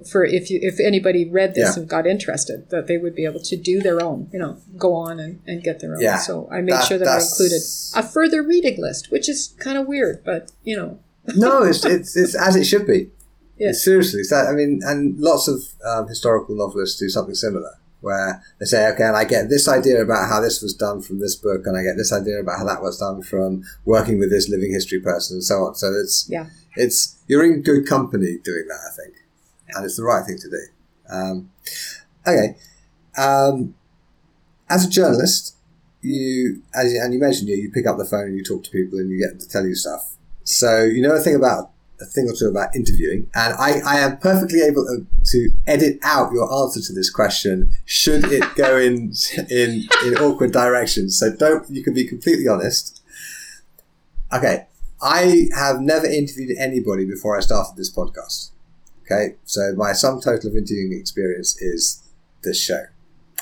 for 0.07 0.23
if 0.25 0.49
you 0.49 0.59
if 0.61 0.79
anybody 0.79 1.29
read 1.29 1.53
this 1.53 1.75
yeah. 1.75 1.81
and 1.81 1.89
got 1.89 2.07
interested 2.07 2.69
that 2.69 2.87
they 2.87 2.97
would 2.97 3.15
be 3.15 3.25
able 3.25 3.39
to 3.39 3.55
do 3.55 3.79
their 3.79 4.01
own 4.01 4.29
you 4.31 4.39
know 4.39 4.57
go 4.77 4.93
on 4.93 5.19
and, 5.19 5.41
and 5.45 5.63
get 5.63 5.79
their 5.79 5.95
own 5.95 6.01
yeah. 6.01 6.17
so 6.17 6.47
i 6.51 6.61
made 6.61 6.73
that, 6.73 6.85
sure 6.85 6.97
that 6.97 7.07
i 7.07 7.19
included 7.19 7.61
a 7.95 8.03
further 8.03 8.41
reading 8.41 8.79
list 8.81 9.11
which 9.11 9.29
is 9.29 9.55
kind 9.59 9.77
of 9.77 9.87
weird 9.87 10.23
but 10.23 10.51
you 10.63 10.75
know 10.75 10.99
no 11.35 11.63
it's, 11.63 11.85
it's 11.85 12.15
it's 12.15 12.35
as 12.35 12.55
it 12.55 12.65
should 12.65 12.87
be 12.87 13.09
yeah. 13.57 13.71
seriously 13.71 14.21
that, 14.29 14.47
i 14.47 14.53
mean 14.53 14.81
and 14.83 15.17
lots 15.19 15.47
of 15.47 15.61
um, 15.85 16.07
historical 16.07 16.55
novelists 16.55 16.99
do 16.99 17.09
something 17.09 17.35
similar 17.35 17.77
where 18.01 18.43
they 18.59 18.65
say 18.65 18.87
okay 18.91 19.03
and 19.03 19.15
i 19.15 19.23
get 19.23 19.49
this 19.49 19.67
idea 19.67 20.01
about 20.01 20.27
how 20.27 20.41
this 20.41 20.61
was 20.61 20.73
done 20.73 21.01
from 21.01 21.19
this 21.19 21.35
book 21.35 21.61
and 21.65 21.77
i 21.77 21.83
get 21.83 21.95
this 21.97 22.11
idea 22.11 22.39
about 22.39 22.57
how 22.57 22.65
that 22.65 22.81
was 22.81 22.97
done 22.97 23.21
from 23.21 23.63
working 23.85 24.17
with 24.17 24.31
this 24.31 24.49
living 24.49 24.71
history 24.71 24.99
person 24.99 25.35
and 25.35 25.43
so 25.43 25.65
on 25.65 25.75
so 25.75 25.93
it's 25.93 26.27
yeah 26.29 26.47
it's 26.75 27.19
you're 27.27 27.43
in 27.43 27.61
good 27.61 27.85
company 27.85 28.37
doing 28.43 28.65
that 28.67 28.79
i 28.91 28.95
think 28.95 29.20
and 29.73 29.85
it's 29.85 29.97
the 29.97 30.03
right 30.03 30.25
thing 30.25 30.37
to 30.37 30.49
do. 30.49 30.61
Um, 31.09 31.51
okay. 32.25 32.57
Um, 33.17 33.75
as 34.69 34.85
a 34.85 34.89
journalist, 34.89 35.55
you, 36.01 36.61
as 36.73 36.93
you, 36.93 37.01
and 37.01 37.13
you 37.13 37.19
mentioned, 37.19 37.49
you, 37.49 37.57
you 37.57 37.71
pick 37.71 37.85
up 37.85 37.97
the 37.97 38.05
phone 38.05 38.27
and 38.27 38.37
you 38.37 38.43
talk 38.43 38.63
to 38.63 38.71
people 38.71 38.99
and 38.99 39.09
you 39.09 39.19
get 39.19 39.31
them 39.31 39.39
to 39.39 39.49
tell 39.49 39.65
you 39.65 39.75
stuff. 39.75 40.15
So 40.43 40.83
you 40.83 41.01
know 41.01 41.15
a 41.15 41.19
thing 41.19 41.35
about 41.35 41.71
a 42.01 42.05
thing 42.05 42.27
or 42.27 42.33
two 42.33 42.47
about 42.47 42.75
interviewing, 42.75 43.29
and 43.35 43.53
I, 43.53 43.79
I 43.85 43.99
am 43.99 44.17
perfectly 44.17 44.61
able 44.61 44.85
to, 44.85 45.05
to 45.23 45.51
edit 45.67 45.99
out 46.01 46.33
your 46.33 46.51
answer 46.51 46.81
to 46.81 46.93
this 46.93 47.11
question 47.11 47.69
should 47.85 48.25
it 48.25 48.43
go 48.55 48.77
in 48.77 49.13
in 49.49 49.87
in 50.05 50.17
awkward 50.17 50.51
directions. 50.51 51.17
So 51.17 51.33
don't 51.35 51.69
you 51.69 51.83
can 51.83 51.93
be 51.93 52.07
completely 52.07 52.47
honest. 52.47 53.01
Okay, 54.33 54.65
I 55.01 55.47
have 55.55 55.81
never 55.81 56.07
interviewed 56.07 56.57
anybody 56.57 57.05
before 57.05 57.37
I 57.37 57.41
started 57.41 57.75
this 57.75 57.93
podcast. 57.93 58.51
Okay, 59.11 59.35
so 59.43 59.73
my 59.75 59.91
sum 59.91 60.21
total 60.21 60.49
of 60.49 60.55
interviewing 60.55 60.93
experience 60.93 61.61
is 61.61 62.01
this 62.43 62.61
show. 62.61 62.85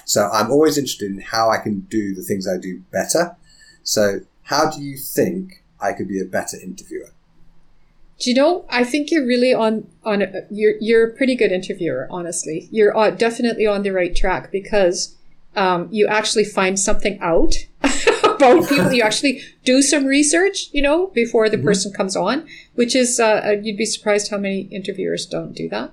So 0.06 0.28
I'm 0.32 0.50
always 0.50 0.78
interested 0.78 1.12
in 1.12 1.20
how 1.20 1.52
I 1.52 1.58
can 1.58 1.82
do 1.82 2.16
the 2.16 2.24
things 2.24 2.48
I 2.48 2.58
do 2.58 2.82
better. 2.92 3.36
So 3.84 4.22
how 4.44 4.72
do 4.72 4.82
you 4.82 4.98
think 4.98 5.64
I 5.80 5.94
could 5.94 6.08
be 6.08 6.20
a 6.20 6.26
better 6.26 6.58
interviewer? 6.62 7.12
Do 8.20 8.30
you 8.30 8.36
know? 8.36 8.66
I 8.70 8.84
think 8.84 9.12
you're 9.12 9.26
really 9.26 9.54
on 9.54 9.88
on. 10.04 10.22
A, 10.24 10.32
you're 10.50 10.74
you're 10.82 11.08
a 11.08 11.14
pretty 11.14 11.36
good 11.36 11.52
interviewer. 11.52 12.08
Honestly, 12.10 12.68
you're 12.72 12.98
uh, 12.98 13.12
definitely 13.12 13.66
on 13.66 13.84
the 13.84 13.92
right 13.92 14.14
track 14.14 14.52
because 14.52 15.16
um, 15.56 15.88
you 15.92 16.08
actually 16.08 16.44
find 16.44 16.78
something 16.80 17.18
out 17.22 17.54
about 18.58 18.68
people. 18.70 18.92
You 18.92 19.04
actually 19.04 19.42
do 19.64 19.82
some 19.82 20.06
research, 20.06 20.70
you 20.72 20.82
know, 20.82 21.08
before 21.08 21.50
the 21.50 21.58
mm-hmm. 21.58 21.66
person 21.66 21.94
comes 21.94 22.16
on, 22.16 22.48
which 22.76 22.96
is, 22.96 23.20
uh, 23.20 23.42
uh, 23.46 23.50
you'd 23.62 23.78
be 23.78 23.86
surprised 23.86 24.32
how 24.32 24.38
many 24.38 24.62
interviewers 24.62 25.26
don't 25.26 25.54
do 25.54 25.70
that. 25.70 25.92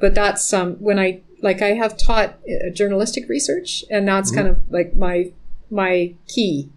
But 0.00 0.14
that's, 0.14 0.52
um, 0.52 0.74
when 0.74 0.98
I, 0.98 1.22
like, 1.42 1.60
I 1.60 1.74
have 1.74 1.96
taught 1.96 2.38
uh, 2.48 2.70
journalistic 2.72 3.28
research 3.28 3.84
and 3.90 4.06
that's 4.06 4.30
mm-hmm. 4.30 4.38
kind 4.38 4.48
of 4.48 4.70
like 4.70 4.94
my, 4.94 5.32
my 5.70 6.14
key. 6.28 6.70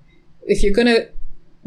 If 0.44 0.64
you're 0.64 0.74
going 0.74 0.88
to 0.88 1.10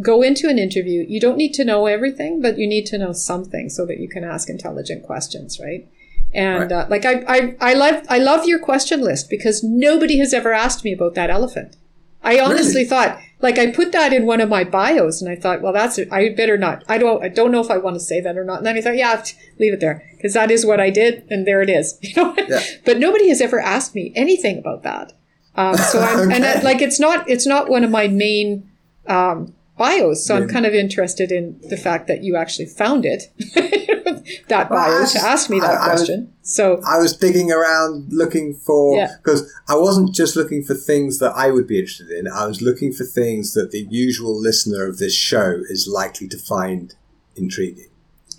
go 0.00 0.22
into 0.22 0.48
an 0.48 0.58
interview, 0.58 1.04
you 1.08 1.20
don't 1.20 1.36
need 1.36 1.54
to 1.54 1.64
know 1.64 1.86
everything, 1.86 2.42
but 2.42 2.58
you 2.58 2.66
need 2.66 2.86
to 2.86 2.98
know 2.98 3.12
something 3.12 3.68
so 3.68 3.86
that 3.86 3.98
you 3.98 4.08
can 4.08 4.24
ask 4.24 4.48
intelligent 4.48 5.04
questions, 5.04 5.60
right? 5.60 5.88
And 6.32 6.72
right. 6.72 6.72
uh, 6.72 6.86
like 6.90 7.04
I, 7.04 7.24
I, 7.28 7.56
I 7.60 7.74
love, 7.74 8.04
I 8.08 8.18
love 8.18 8.46
your 8.46 8.58
question 8.58 9.00
list 9.00 9.30
because 9.30 9.62
nobody 9.62 10.18
has 10.18 10.34
ever 10.34 10.52
asked 10.52 10.84
me 10.84 10.92
about 10.92 11.14
that 11.14 11.30
elephant. 11.30 11.76
I 12.22 12.40
honestly 12.40 12.82
really? 12.82 12.86
thought, 12.86 13.20
like, 13.40 13.58
I 13.58 13.70
put 13.70 13.92
that 13.92 14.12
in 14.12 14.26
one 14.26 14.40
of 14.40 14.48
my 14.48 14.64
bios, 14.64 15.20
and 15.20 15.30
I 15.30 15.36
thought, 15.36 15.60
well, 15.60 15.72
that's 15.72 15.98
I 16.10 16.30
better 16.30 16.56
not. 16.56 16.84
I 16.88 16.98
don't. 16.98 17.22
I 17.22 17.28
don't 17.28 17.50
know 17.50 17.60
if 17.60 17.70
I 17.70 17.78
want 17.78 17.94
to 17.94 18.00
say 18.00 18.20
that 18.20 18.36
or 18.36 18.44
not. 18.44 18.58
And 18.58 18.66
then 18.66 18.76
I 18.76 18.80
thought, 18.80 18.96
yeah, 18.96 19.22
leave 19.58 19.74
it 19.74 19.80
there 19.80 20.08
because 20.16 20.34
that 20.34 20.50
is 20.50 20.64
what 20.64 20.80
I 20.80 20.90
did, 20.90 21.24
and 21.30 21.46
there 21.46 21.60
it 21.62 21.70
is. 21.70 21.98
You 22.02 22.14
know. 22.16 22.34
Yeah. 22.48 22.62
but 22.84 22.98
nobody 22.98 23.28
has 23.28 23.40
ever 23.40 23.60
asked 23.60 23.94
me 23.94 24.12
anything 24.14 24.58
about 24.58 24.82
that. 24.84 25.12
Um, 25.56 25.76
so 25.76 26.00
I'm, 26.00 26.20
okay. 26.26 26.36
and 26.36 26.44
I, 26.44 26.60
like, 26.60 26.80
it's 26.80 27.00
not. 27.00 27.28
It's 27.28 27.46
not 27.46 27.68
one 27.68 27.84
of 27.84 27.90
my 27.90 28.08
main 28.08 28.70
um, 29.06 29.54
bios. 29.76 30.24
So 30.24 30.36
I'm 30.36 30.48
kind 30.48 30.66
of 30.66 30.74
interested 30.74 31.32
in 31.32 31.58
the 31.68 31.76
fact 31.76 32.06
that 32.08 32.22
you 32.22 32.36
actually 32.36 32.66
found 32.66 33.04
it, 33.04 33.24
that 34.48 34.70
Well, 34.70 35.00
bio, 35.00 35.06
to 35.06 35.18
ask 35.18 35.50
me 35.50 35.60
that 35.60 35.70
I- 35.70 35.88
I 35.88 35.92
was- 35.92 36.00
question. 36.02 36.32
so 36.42 36.80
I 36.86 36.98
was 36.98 37.16
digging 37.16 37.50
around 37.52 38.12
looking 38.12 38.54
for 38.54 38.96
Yeah. 38.96 39.16
because 39.22 39.50
I 39.68 39.76
wasn't 39.76 40.14
just 40.14 40.36
looking 40.36 40.62
for 40.62 40.74
things 40.74 41.18
that 41.18 41.32
I 41.34 41.50
would 41.50 41.66
be 41.66 41.78
interested 41.78 42.10
in. 42.10 42.28
I 42.28 42.46
was 42.46 42.62
looking 42.62 42.92
for 42.92 43.04
things 43.04 43.54
that 43.54 43.70
the 43.70 43.86
usual 43.90 44.38
listener 44.38 44.86
of 44.86 44.98
this 44.98 45.14
show 45.14 45.62
is 45.68 45.88
likely 45.88 46.28
to 46.28 46.38
find 46.38 46.94
intriguing. 47.36 47.88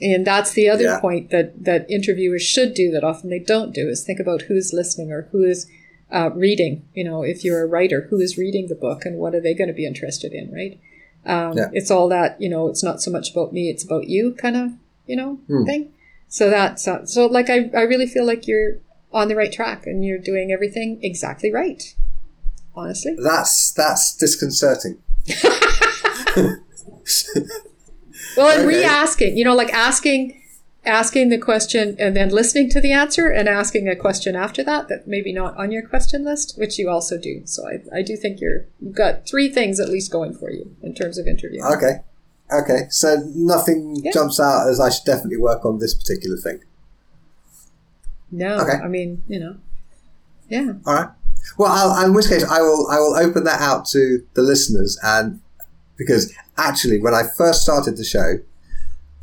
And 0.02 0.26
that's 0.28 0.52
the 0.52 0.70
other 0.70 0.84
Yeah. 0.84 1.00
point 1.00 1.30
that, 1.32 1.64
that 1.64 1.90
interviewers 1.90 2.42
should 2.42 2.74
do 2.74 2.92
that 2.92 3.04
often 3.04 3.30
they 3.30 3.40
don't 3.40 3.74
do 3.74 3.88
is 3.90 4.04
think 4.04 4.20
about 4.20 4.44
who's 4.44 4.74
listening 4.74 5.12
or 5.12 5.24
who 5.32 5.44
is 5.44 5.68
uh, 6.12 6.30
reading. 6.36 6.84
You 6.94 7.04
know, 7.04 7.24
if 7.24 7.44
you're 7.44 7.64
a 7.64 7.68
writer, 7.68 8.08
who 8.10 8.20
is 8.20 8.38
reading 8.38 8.68
the 8.68 8.76
book 8.76 9.06
and 9.06 9.18
what 9.18 9.34
are 9.34 9.42
they 9.42 9.54
going 9.54 9.68
to 9.70 9.74
be 9.74 9.86
interested 9.86 10.34
in, 10.34 10.52
right? 10.52 10.80
Um, 11.26 11.58
Yeah. 11.58 11.70
It's 11.74 11.90
all 11.92 12.08
that, 12.10 12.40
you 12.42 12.50
know, 12.50 12.68
it's 12.68 12.84
not 12.84 13.02
so 13.02 13.10
much 13.12 13.32
about 13.32 13.52
me, 13.54 13.70
it's 13.70 13.84
about 13.84 14.08
you 14.08 14.34
kind 14.34 14.56
of, 14.56 14.72
you 15.08 15.16
know, 15.16 15.36
Hmm. 15.48 15.66
thing. 15.66 15.92
So 16.28 16.50
that's, 16.50 16.88
uh, 16.88 17.06
so 17.06 17.26
like, 17.28 17.50
I, 17.50 17.70
I 17.76 17.82
really 17.82 18.08
feel 18.08 18.26
like 18.26 18.48
you're 18.48 18.78
on 19.12 19.28
the 19.30 19.36
right 19.36 19.52
track 19.52 19.86
and 19.88 20.04
you're 20.04 20.18
doing 20.20 20.52
everything 20.52 21.00
exactly 21.02 21.52
right. 21.52 21.82
Honestly. 22.76 23.16
That's 23.22 23.72
that's 23.72 24.16
disconcerting. 24.16 24.98
Well, 28.36 28.50
and 28.50 28.68
Okay. 28.68 28.80
re-asking, 28.80 29.38
you 29.38 29.46
know, 29.46 29.56
like 29.56 29.74
asking, 29.74 30.42
asking 30.86 31.30
the 31.30 31.38
question 31.38 31.96
and 32.00 32.16
then 32.16 32.30
listening 32.30 32.70
to 32.72 32.82
the 32.82 32.92
answer 32.92 33.30
and 33.30 33.48
asking 33.50 33.88
a 33.88 33.96
question 33.96 34.36
after 34.36 34.64
that 34.64 34.88
that 34.88 35.08
maybe 35.08 35.34
not 35.34 35.56
on 35.58 35.72
your 35.72 35.88
question 35.88 36.24
list, 36.24 36.58
which 36.58 36.78
you 36.80 36.90
also 36.90 37.18
do. 37.18 37.42
So 37.46 37.64
I, 37.68 38.00
I 38.00 38.02
do 38.02 38.16
think 38.16 38.40
you're 38.42 38.66
you've 38.80 38.96
got 38.96 39.28
three 39.28 39.50
things 39.50 39.80
at 39.80 39.90
least 39.90 40.12
going 40.12 40.34
for 40.34 40.52
you 40.52 40.76
in 40.84 40.94
terms 40.94 41.18
of 41.18 41.28
interviewing. 41.28 41.66
Okay, 41.66 41.98
okay. 42.52 42.88
So 42.90 43.18
nothing 43.36 43.98
Yeah. 44.04 44.12
jumps 44.14 44.40
out 44.40 44.68
as 44.70 44.80
I 44.80 44.90
should 44.90 45.06
definitely 45.06 45.38
work 45.38 45.66
on 45.66 45.80
this 45.80 45.94
particular 45.94 46.38
thing. 46.38 46.62
No, 48.32 48.60
Okay. 48.60 48.78
I 48.84 48.88
mean, 48.88 49.24
you 49.28 49.40
know, 49.40 49.56
yeah, 50.50 50.74
All 50.86 50.94
right. 50.94 51.10
Well, 51.58 51.72
I'll, 51.72 52.06
in 52.06 52.14
which 52.14 52.28
case, 52.28 52.44
I 52.44 52.62
will 52.62 52.88
I 52.90 52.98
will 53.00 53.16
open 53.16 53.44
that 53.46 53.62
out 53.62 53.86
to 53.88 54.26
the 54.34 54.42
listeners, 54.42 54.98
and 55.04 55.40
because 55.96 56.34
actually, 56.58 57.00
when 57.00 57.14
I 57.14 57.24
first 57.38 57.62
started 57.62 57.98
the 57.98 58.04
show, 58.04 58.40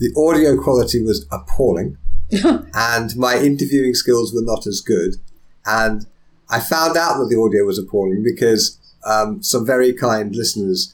the 0.03 0.13
audio 0.21 0.61
quality 0.61 1.01
was 1.01 1.27
appalling, 1.31 1.97
and 2.75 3.17
my 3.17 3.39
interviewing 3.39 3.95
skills 3.95 4.35
were 4.35 4.43
not 4.43 4.67
as 4.67 4.81
good, 4.81 5.15
and 5.65 6.07
I 6.51 6.59
found 6.59 6.97
out 6.97 7.19
that 7.19 7.29
the 7.31 7.41
audio 7.41 7.65
was 7.65 7.79
appalling 7.79 8.25
because 8.25 8.79
um, 9.07 9.43
some 9.43 9.65
very 9.65 9.93
kind 9.93 10.35
listeners 10.35 10.93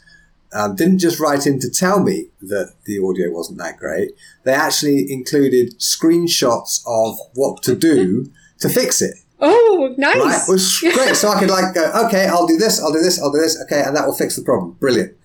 um, 0.52 0.76
didn't 0.76 0.98
just 0.98 1.20
write 1.20 1.46
in 1.46 1.58
to 1.60 1.70
tell 1.70 2.02
me 2.02 2.28
that 2.42 2.74
the 2.84 2.98
audio 2.98 3.30
wasn't 3.30 3.58
that 3.58 3.78
great. 3.78 4.12
They 4.44 4.52
actually 4.52 5.10
included 5.10 5.78
screenshots 5.78 6.82
of 6.86 7.18
what 7.34 7.62
to 7.62 7.74
do 7.74 8.30
to 8.60 8.68
fix 8.68 9.00
it. 9.00 9.14
Oh, 9.40 9.94
nice. 9.96 10.16
Right, 10.16 10.42
which 10.48 10.82
was 10.82 10.94
great. 10.94 11.16
So 11.16 11.28
I 11.28 11.38
could 11.38 11.50
like 11.50 11.74
go, 11.74 11.90
okay, 12.06 12.26
I'll 12.26 12.46
do 12.46 12.58
this, 12.58 12.82
I'll 12.82 12.92
do 12.92 13.00
this, 13.00 13.22
I'll 13.22 13.32
do 13.32 13.38
this, 13.38 13.58
okay, 13.62 13.82
and 13.82 13.96
that 13.96 14.06
will 14.06 14.14
fix 14.14 14.36
the 14.36 14.42
problem. 14.42 14.72
Brilliant. 14.72 15.16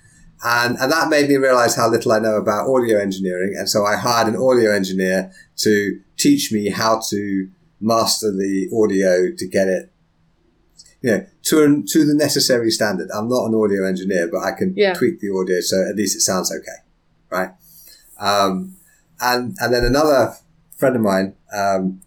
And 0.43 0.77
and 0.77 0.91
that 0.91 1.09
made 1.09 1.29
me 1.29 1.35
realize 1.35 1.75
how 1.75 1.89
little 1.89 2.11
I 2.11 2.19
know 2.19 2.35
about 2.35 2.69
audio 2.69 2.99
engineering. 2.99 3.55
And 3.57 3.69
so 3.69 3.85
I 3.85 3.95
hired 3.95 4.27
an 4.27 4.35
audio 4.35 4.71
engineer 4.73 5.31
to 5.57 5.99
teach 6.17 6.51
me 6.51 6.69
how 6.69 7.01
to 7.09 7.49
master 7.79 8.31
the 8.31 8.69
audio 8.73 9.33
to 9.35 9.47
get 9.47 9.67
it, 9.67 9.91
you 11.01 11.11
know, 11.11 11.25
to 11.43 11.83
to 11.83 12.05
the 12.05 12.13
necessary 12.13 12.71
standard. 12.71 13.09
I'm 13.13 13.29
not 13.29 13.45
an 13.45 13.55
audio 13.55 13.85
engineer, 13.85 14.27
but 14.31 14.39
I 14.39 14.51
can 14.51 14.73
Yeah. 14.75 14.93
tweak 14.93 15.19
the 15.19 15.29
audio 15.29 15.61
so 15.61 15.81
at 15.89 15.95
least 15.95 16.15
it 16.15 16.21
sounds 16.21 16.51
okay, 16.51 16.79
right? 17.29 17.51
Um, 18.19 18.75
and 19.21 19.55
and 19.59 19.73
then 19.73 19.85
another 19.85 20.35
friend 20.75 20.95
of 20.95 21.01
mine 21.01 21.35
um, 21.53 22.01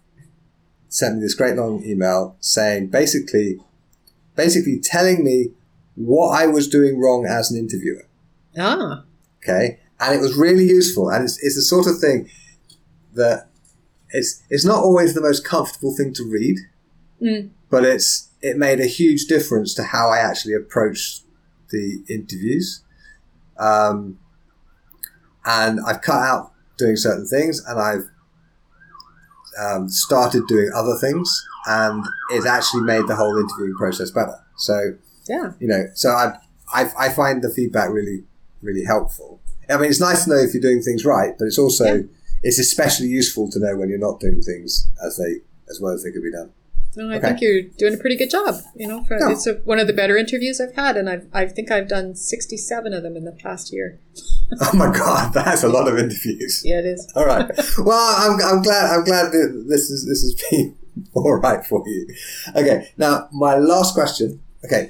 sent 0.89 1.15
me 1.15 1.21
this 1.21 1.33
great 1.33 1.55
long 1.55 1.83
email 1.83 2.35
saying 2.39 2.87
basically, 2.87 3.59
basically 4.35 4.79
telling 4.79 5.23
me 5.23 5.51
what 5.95 6.39
I 6.39 6.45
was 6.45 6.67
doing 6.67 6.99
wrong 6.99 7.25
as 7.25 7.49
an 7.51 7.57
interviewer. 7.57 8.06
Ah, 8.57 9.03
Okay, 9.43 9.79
and 9.99 10.15
it 10.15 10.19
was 10.21 10.35
really 10.35 10.65
useful, 10.65 11.09
and 11.09 11.23
it's, 11.23 11.37
it's 11.43 11.55
the 11.55 11.61
sort 11.61 11.87
of 11.87 11.99
thing 11.99 12.29
that 13.13 13.47
it's 14.09 14.43
it's 14.49 14.65
not 14.65 14.83
always 14.83 15.13
the 15.13 15.21
most 15.21 15.45
comfortable 15.45 15.95
thing 15.95 16.13
to 16.13 16.23
read, 16.23 16.57
Mm. 17.21 17.49
but 17.69 17.83
it's 17.83 18.29
it 18.41 18.57
made 18.57 18.79
a 18.79 18.85
huge 18.85 19.25
difference 19.25 19.73
to 19.75 19.83
how 19.83 20.09
I 20.09 20.17
actually 20.19 20.53
approached 20.53 21.23
the 21.71 22.03
interviews. 22.09 22.83
Um, 23.57 24.19
and 25.45 25.79
I've 25.85 26.01
cut 26.01 26.21
out 26.21 26.51
doing 26.77 26.95
certain 26.95 27.25
things, 27.25 27.63
and 27.65 27.79
I've 27.79 28.09
um, 29.59 29.89
started 29.89 30.45
doing 30.47 30.69
other 30.75 30.95
things, 30.95 31.45
and 31.65 32.05
it's 32.31 32.45
actually 32.45 32.83
made 32.83 33.07
the 33.07 33.15
whole 33.15 33.37
interviewing 33.37 33.75
process 33.77 34.11
better. 34.11 34.35
So 34.57 34.93
yeah, 35.27 35.53
you 35.59 35.67
know, 35.67 35.87
so 35.95 36.09
I, 36.09 36.37
I, 36.73 36.91
I 36.99 37.09
find 37.09 37.41
the 37.43 37.49
feedback 37.49 37.89
really, 37.89 38.23
really 38.61 38.85
helpful. 38.85 39.39
I 39.69 39.77
mean, 39.77 39.89
it's 39.89 39.99
nice 39.99 40.23
to 40.25 40.29
know 40.31 40.37
if 40.37 40.53
you're 40.53 40.61
doing 40.61 40.81
things 40.81 41.03
right, 41.05 41.33
but 41.37 41.45
it's 41.45 41.57
also, 41.57 41.85
Yeah. 41.95 42.01
it's 42.43 42.59
especially 42.59 43.07
useful 43.07 43.49
to 43.51 43.59
know 43.59 43.75
when 43.75 43.89
you're 43.89 43.99
not 43.99 44.19
doing 44.19 44.41
things 44.41 44.87
as 45.05 45.17
they, 45.17 45.41
as 45.69 45.79
well 45.81 45.93
as 45.93 46.03
they 46.03 46.11
could 46.11 46.23
be 46.23 46.31
done. 46.31 46.51
no, 46.95 47.09
I 47.11 47.17
Okay. 47.17 47.27
think 47.27 47.41
you're 47.41 47.61
doing 47.77 47.93
a 47.93 47.97
pretty 47.97 48.15
good 48.15 48.31
job. 48.31 48.55
You 48.75 48.87
know, 48.87 49.03
for, 49.03 49.17
it's 49.29 49.45
a, 49.45 49.55
one 49.65 49.77
of 49.77 49.85
the 49.85 49.93
better 49.93 50.17
interviews 50.17 50.59
I've 50.59 50.73
had, 50.73 50.97
and 50.97 51.07
I've, 51.07 51.27
I 51.31 51.45
think 51.45 51.69
I've 51.69 51.87
done 51.87 52.15
67 52.15 52.91
of 52.93 53.03
them 53.03 53.15
in 53.15 53.23
the 53.25 53.31
past 53.33 53.71
year. 53.73 53.99
Oh 54.61 54.71
my 54.73 54.89
God, 54.91 55.33
that's 55.33 55.61
a 55.63 55.67
lot 55.67 55.89
of 55.89 55.99
interviews. 55.99 56.61
Yeah, 56.63 56.79
it 56.79 56.85
is. 56.85 57.11
All 57.17 57.25
right. 57.25 57.51
Well, 57.77 58.15
I'm, 58.17 58.39
I'm 58.41 58.61
glad, 58.63 58.85
I'm 58.97 59.03
glad 59.03 59.31
that 59.33 59.65
this 59.67 59.89
is, 59.91 60.05
this 60.07 60.21
has 60.23 60.33
been 60.49 60.77
all 61.13 61.35
right 61.35 61.63
for 61.65 61.83
you. 61.85 62.07
Okay. 62.55 62.89
Now, 62.97 63.27
my 63.33 63.57
last 63.57 63.93
question. 63.93 64.39
Okay. 64.63 64.89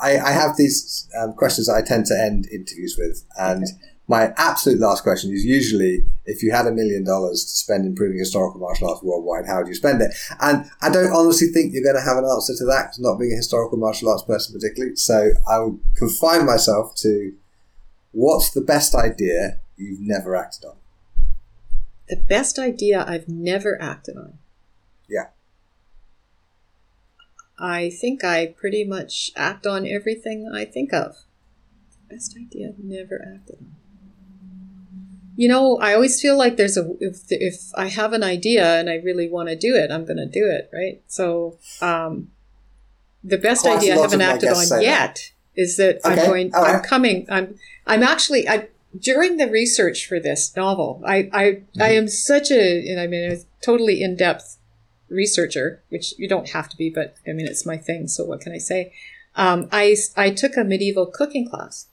I, 0.00 0.18
I 0.18 0.30
have 0.32 0.56
these 0.56 1.08
um, 1.18 1.34
questions 1.34 1.66
that 1.66 1.74
I 1.74 1.82
tend 1.82 2.06
to 2.06 2.18
end 2.18 2.48
interviews 2.50 2.96
with. 2.98 3.24
And 3.38 3.66
my 4.08 4.32
absolute 4.36 4.80
last 4.80 5.02
question 5.02 5.32
is 5.32 5.44
usually 5.44 6.02
if 6.26 6.42
you 6.42 6.50
had 6.50 6.66
a 6.66 6.72
million 6.72 7.04
dollars 7.04 7.44
to 7.44 7.50
spend 7.50 7.86
improving 7.86 8.18
historical 8.18 8.60
martial 8.60 8.90
arts 8.90 9.02
worldwide, 9.02 9.46
how 9.46 9.58
would 9.58 9.68
you 9.68 9.74
spend 9.74 10.02
it? 10.02 10.12
And 10.40 10.68
I 10.82 10.90
don't 10.90 11.12
honestly 11.12 11.48
think 11.48 11.72
you're 11.72 11.84
going 11.84 11.94
to 11.94 12.02
have 12.02 12.16
an 12.16 12.24
answer 12.24 12.54
to 12.56 12.64
that, 12.66 12.94
not 12.98 13.18
being 13.18 13.32
a 13.32 13.36
historical 13.36 13.78
martial 13.78 14.08
arts 14.08 14.24
person 14.24 14.58
particularly. 14.58 14.96
So 14.96 15.30
I 15.48 15.60
will 15.60 15.78
confine 15.94 16.44
myself 16.44 16.96
to 16.96 17.32
what's 18.10 18.50
the 18.50 18.60
best 18.60 18.94
idea 18.94 19.60
you've 19.76 20.00
never 20.00 20.34
acted 20.34 20.64
on? 20.66 20.76
The 22.08 22.16
best 22.16 22.58
idea 22.58 23.04
I've 23.06 23.28
never 23.28 23.80
acted 23.80 24.16
on. 24.16 24.38
Yeah. 25.08 25.28
I 27.60 27.90
think 27.90 28.24
I 28.24 28.46
pretty 28.46 28.84
much 28.84 29.30
act 29.36 29.66
on 29.66 29.86
everything 29.86 30.50
I 30.52 30.64
think 30.64 30.92
of. 30.92 31.16
Best 32.08 32.36
idea 32.36 32.68
I've 32.68 32.78
never 32.78 33.22
acted 33.34 33.58
on. 33.60 33.74
You 35.36 35.48
know, 35.48 35.78
I 35.78 35.94
always 35.94 36.20
feel 36.20 36.36
like 36.36 36.56
there's 36.56 36.76
a 36.76 36.90
if 37.00 37.22
if 37.30 37.70
I 37.74 37.86
have 37.86 38.12
an 38.12 38.22
idea 38.22 38.78
and 38.78 38.90
I 38.90 38.96
really 38.96 39.28
want 39.28 39.48
to 39.48 39.56
do 39.56 39.74
it, 39.74 39.90
I'm 39.90 40.04
going 40.04 40.18
to 40.18 40.26
do 40.26 40.46
it, 40.50 40.70
right? 40.72 41.00
So, 41.06 41.58
um, 41.80 42.30
the 43.22 43.38
best 43.38 43.66
idea 43.66 43.96
I 43.96 44.02
haven't 44.02 44.20
acted 44.20 44.50
on 44.50 44.82
yet 44.82 45.32
is 45.54 45.76
that 45.76 46.00
I'm 46.04 46.16
going. 46.16 46.54
all 46.54 46.64
I'm 46.64 46.82
coming. 46.82 47.26
I'm. 47.30 47.58
I'm 47.86 48.02
actually. 48.02 48.48
I 48.48 48.68
during 48.98 49.36
the 49.36 49.48
research 49.48 50.06
for 50.06 50.18
this 50.20 50.54
novel, 50.56 51.02
I 51.06 51.30
I, 51.32 51.44
Mm-hmm. 51.44 51.82
I 51.82 51.92
am 51.92 52.08
such 52.08 52.50
a. 52.50 52.90
And 52.90 53.00
I 53.00 53.06
mean, 53.06 53.30
a 53.30 53.36
totally 53.64 54.02
in 54.02 54.16
depth 54.16 54.58
researcher, 55.10 55.82
which 55.90 56.14
you 56.18 56.28
don't 56.28 56.50
have 56.50 56.68
to 56.70 56.76
be, 56.76 56.88
but 56.90 57.16
I 57.28 57.32
mean, 57.32 57.46
it's 57.46 57.66
my 57.66 57.76
thing. 57.76 58.08
So 58.08 58.24
what 58.24 58.40
can 58.40 58.52
I 58.52 58.58
say? 58.58 58.92
Um, 59.36 59.68
I 59.72 59.96
I 60.16 60.30
took 60.30 60.56
a 60.56 60.64
medieval 60.64 61.06
cooking 61.06 61.48
class. 61.48 61.86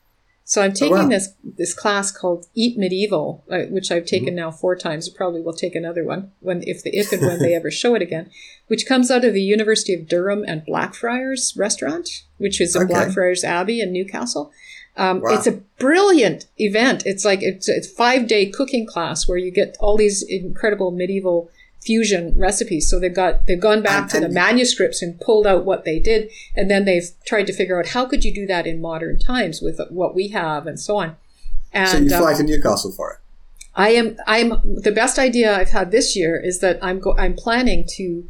So 0.43 0.61
I'm 0.61 0.72
taking 0.72 0.95
Oh, 0.95 1.01
wow. 1.03 1.09
this 1.09 1.34
this 1.43 1.74
class 1.74 2.09
called 2.09 2.45
Eat 2.55 2.78
Medieval, 2.78 3.43
uh, 3.51 3.63
which 3.63 3.91
I've 3.91 4.05
taken 4.05 4.30
Mm-hmm. 4.30 4.36
now 4.38 4.51
four 4.51 4.78
times. 4.78 5.09
Probably 5.09 5.41
will 5.41 5.53
take 5.53 5.76
another 5.76 6.03
one 6.05 6.32
when 6.39 6.63
if 6.65 6.82
the 6.84 6.89
if 6.97 7.11
and 7.11 7.22
when 7.22 7.39
they 7.39 7.53
ever 7.53 7.70
show 7.70 7.95
it 7.95 8.01
again, 8.01 8.30
which 8.68 8.88
comes 8.88 9.11
out 9.11 9.26
of 9.26 9.34
the 9.34 9.41
University 9.41 9.93
of 9.93 10.07
Durham 10.07 10.45
and 10.47 10.63
Blackfriars 10.65 11.53
Restaurant, 11.57 12.24
which 12.38 12.61
is 12.61 12.76
in 12.78 12.84
Okay. 12.84 12.93
Blackfriars 12.93 13.43
Abbey 13.43 13.82
in 13.82 13.91
Newcastle. 13.91 14.51
Um, 14.95 15.20
Wow. 15.22 15.36
It's 15.36 15.47
a 15.47 15.59
brilliant 15.78 16.45
event. 16.57 17.03
It's 17.05 17.26
like 17.26 17.41
it's 17.43 17.68
a 17.70 17.82
five 17.84 18.26
day 18.28 18.45
cooking 18.45 18.88
class 18.88 19.28
where 19.28 19.38
you 19.38 19.51
get 19.51 19.76
all 19.82 19.97
these 19.97 20.24
incredible 20.24 20.91
medieval 20.91 21.51
fusion 21.82 22.34
recipes. 22.38 22.89
So 22.89 22.99
they've 22.99 23.13
got 23.13 23.47
they've 23.47 23.59
gone 23.59 23.82
back 23.82 24.03
And- 24.03 24.09
to 24.11 24.19
the 24.19 24.25
and- 24.25 24.34
manuscripts 24.34 25.01
and 25.01 25.19
pulled 25.19 25.47
out 25.47 25.65
what 25.65 25.86
they 25.86 25.99
did, 25.99 26.30
and 26.55 26.69
then 26.69 26.86
they've 26.86 27.09
tried 27.25 27.47
to 27.47 27.53
figure 27.53 27.80
out 27.80 27.88
how 27.88 28.05
could 28.05 28.23
you 28.25 28.34
do 28.34 28.45
that 28.47 28.67
in 28.67 28.82
modern 28.82 29.19
times 29.19 29.61
with 29.61 29.80
what 29.89 30.15
we 30.15 30.30
have 30.30 30.67
and 30.67 30.80
so 30.80 30.97
on. 30.97 31.15
And 31.73 31.89
so 31.89 31.97
you 31.97 32.13
um, 32.15 32.21
fly 32.21 32.34
to 32.34 32.43
Newcastle 32.43 32.91
for 32.91 33.11
it. 33.13 33.17
I 33.75 33.89
am 33.89 34.17
I'm 34.25 34.49
the 34.63 34.91
best 34.91 35.19
idea 35.19 35.55
I've 35.55 35.69
had 35.69 35.91
this 35.91 36.15
year 36.15 36.39
is 36.39 36.59
that 36.59 36.80
I'm 36.82 36.99
go, 36.99 37.15
I'm 37.17 37.36
planning 37.36 37.86
to 37.97 38.28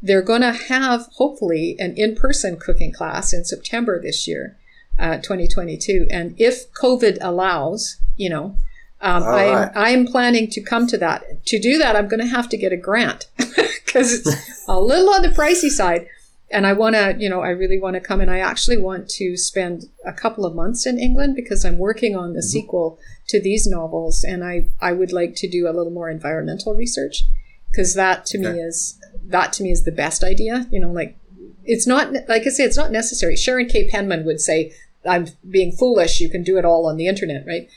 they're 0.00 0.22
going 0.22 0.42
to 0.42 0.52
have 0.52 1.08
hopefully 1.16 1.74
an 1.80 1.92
in-person 1.96 2.56
cooking 2.58 2.92
class 2.92 3.32
in 3.32 3.44
September 3.44 4.00
this 4.00 4.28
year. 4.28 4.56
uh, 5.00 5.16
2022. 5.18 6.08
And 6.10 6.34
if 6.38 6.72
COVID 6.72 7.18
allows, 7.20 7.98
you 8.16 8.28
know, 8.28 8.56
um, 9.00 9.22
I 9.22 9.44
am 9.44 9.54
right. 9.54 9.76
I 9.76 9.90
am 9.90 10.06
planning 10.06 10.48
to 10.50 10.60
come 10.60 10.86
to 10.88 10.98
that. 10.98 11.44
To 11.46 11.58
do 11.58 11.78
that, 11.78 11.94
I'm 11.94 12.08
going 12.08 12.20
to 12.20 12.26
have 12.26 12.48
to 12.48 12.56
get 12.56 12.72
a 12.72 12.76
grant 12.76 13.28
because 13.36 14.12
it's 14.12 14.64
a 14.68 14.80
little 14.80 15.10
on 15.10 15.22
the 15.22 15.28
pricey 15.28 15.68
side. 15.68 16.08
And 16.50 16.66
I 16.66 16.72
want 16.72 16.96
to, 16.96 17.14
you 17.18 17.28
know, 17.28 17.42
I 17.42 17.50
really 17.50 17.78
want 17.78 17.94
to 17.94 18.00
come 18.00 18.20
and 18.20 18.30
I 18.30 18.38
actually 18.38 18.78
want 18.78 19.08
to 19.10 19.36
spend 19.36 19.84
a 20.06 20.12
couple 20.12 20.46
of 20.46 20.54
months 20.54 20.86
in 20.86 20.98
England 20.98 21.36
because 21.36 21.64
I'm 21.64 21.76
working 21.76 22.16
on 22.16 22.32
the 22.32 22.42
sequel 22.42 22.98
to 23.28 23.40
these 23.40 23.66
novels 23.66 24.24
and 24.24 24.42
I, 24.42 24.68
I 24.80 24.92
would 24.92 25.12
like 25.12 25.34
to 25.36 25.48
do 25.48 25.68
a 25.68 25.74
little 25.74 25.92
more 25.92 26.08
environmental 26.08 26.74
research 26.74 27.24
because 27.70 27.92
that 27.94 28.24
to 28.26 28.38
me 28.38 28.48
is, 28.48 28.98
that 29.24 29.52
to 29.54 29.62
me 29.62 29.70
is 29.70 29.84
the 29.84 29.92
best 29.92 30.24
idea. 30.24 30.66
You 30.72 30.80
know, 30.80 30.90
like 30.90 31.18
it's 31.64 31.86
not, 31.86 32.12
like 32.28 32.46
I 32.46 32.50
say, 32.50 32.64
it's 32.64 32.78
not 32.78 32.90
necessary. 32.90 33.36
Sharon 33.36 33.68
K. 33.68 33.86
Penman 33.86 34.24
would 34.24 34.40
say, 34.40 34.72
I'm 35.06 35.26
being 35.48 35.70
foolish. 35.70 36.18
You 36.18 36.30
can 36.30 36.42
do 36.42 36.56
it 36.56 36.64
all 36.64 36.86
on 36.86 36.96
the 36.96 37.08
internet, 37.08 37.46
right? 37.46 37.68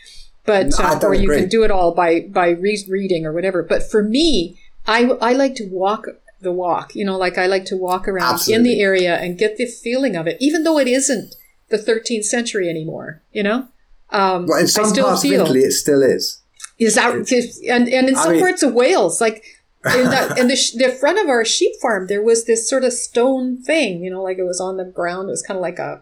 But, 0.45 0.67
No, 0.77 0.85
uh, 0.85 0.99
or 1.03 1.13
you 1.13 1.23
agree. 1.23 1.39
can 1.41 1.49
do 1.49 1.63
it 1.63 1.71
all 1.71 1.93
by, 1.93 2.21
by 2.21 2.49
re- 2.49 2.85
reading 2.89 3.25
or 3.25 3.33
whatever. 3.33 3.61
But 3.63 3.83
for 3.89 4.01
me, 4.03 4.59
I, 4.87 5.05
I 5.21 5.33
like 5.33 5.55
to 5.55 5.65
walk 5.69 6.07
the 6.41 6.51
walk, 6.51 6.95
you 6.95 7.05
know, 7.05 7.17
like 7.17 7.37
I 7.37 7.45
like 7.45 7.65
to 7.65 7.77
walk 7.77 8.07
around 8.07 8.41
in 8.47 8.63
the 8.63 8.81
area 8.81 9.15
and 9.15 9.37
get 9.37 9.57
the 9.57 9.67
feeling 9.67 10.15
of 10.15 10.25
it, 10.25 10.37
even 10.39 10.63
though 10.63 10.79
it 10.79 10.87
isn't 10.87 11.35
the 11.69 11.77
13th 11.77 12.23
century 12.25 12.67
anymore, 12.67 13.21
you 13.31 13.43
know? 13.43 13.67
Um, 14.09 14.47
Well, 14.47 14.57
in 14.57 14.63
I 14.63 14.67
some 14.67 14.85
still 14.87 15.05
parts 15.05 15.21
feel 15.21 15.41
of 15.41 15.47
Italy, 15.47 15.59
it 15.61 15.71
still 15.73 16.01
is. 16.01 16.41
is 16.79 16.95
that 16.95 17.13
and 17.13 17.87
and 17.87 18.09
in 18.09 18.15
I 18.15 18.23
some 18.23 18.31
mean- 18.33 18.41
parts 18.41 18.63
of 18.63 18.73
Wales, 18.73 19.21
like 19.21 19.43
in 19.85 20.05
the 20.05 20.35
in 20.39 20.47
the, 20.47 20.57
the 20.77 20.91
front 20.99 21.19
of 21.19 21.29
our 21.29 21.45
sheep 21.45 21.73
farm, 21.81 22.07
there 22.07 22.23
was 22.23 22.45
this 22.45 22.67
sort 22.67 22.83
of 22.83 22.91
stone 22.93 23.61
thing, 23.61 24.03
you 24.03 24.09
know, 24.09 24.21
like 24.23 24.37
it 24.39 24.43
was 24.43 24.59
on 24.59 24.77
the 24.77 24.83
ground. 24.85 25.29
It 25.29 25.31
was 25.31 25.43
kind 25.43 25.57
of 25.57 25.61
like 25.61 25.77
a 25.79 26.01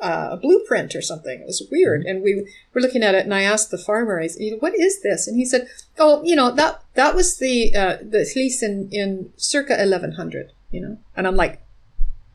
a 0.00 0.36
blueprint 0.36 0.94
or 0.94 1.02
something. 1.02 1.40
It 1.40 1.46
was 1.46 1.66
weird, 1.70 2.04
and 2.04 2.22
we 2.22 2.46
were 2.74 2.80
looking 2.80 3.02
at 3.02 3.14
it, 3.14 3.24
and 3.24 3.34
I 3.34 3.42
asked 3.42 3.70
the 3.70 3.78
farmer, 3.78 4.20
I 4.20 4.26
said, 4.28 4.54
"What 4.60 4.74
is 4.78 5.02
this?" 5.02 5.26
And 5.28 5.36
he 5.36 5.44
said, 5.44 5.68
"Oh, 5.98 6.22
you 6.24 6.36
know 6.36 6.50
that 6.50 6.82
that 6.94 7.14
was 7.14 7.38
the 7.38 7.74
uh, 7.74 7.96
the 8.00 8.20
Llys 8.20 8.62
in 8.62 8.88
in 8.92 9.32
circa 9.36 9.74
1100, 9.74 10.52
you 10.70 10.80
know." 10.80 10.98
And 11.16 11.26
I'm 11.26 11.36
like, 11.36 11.60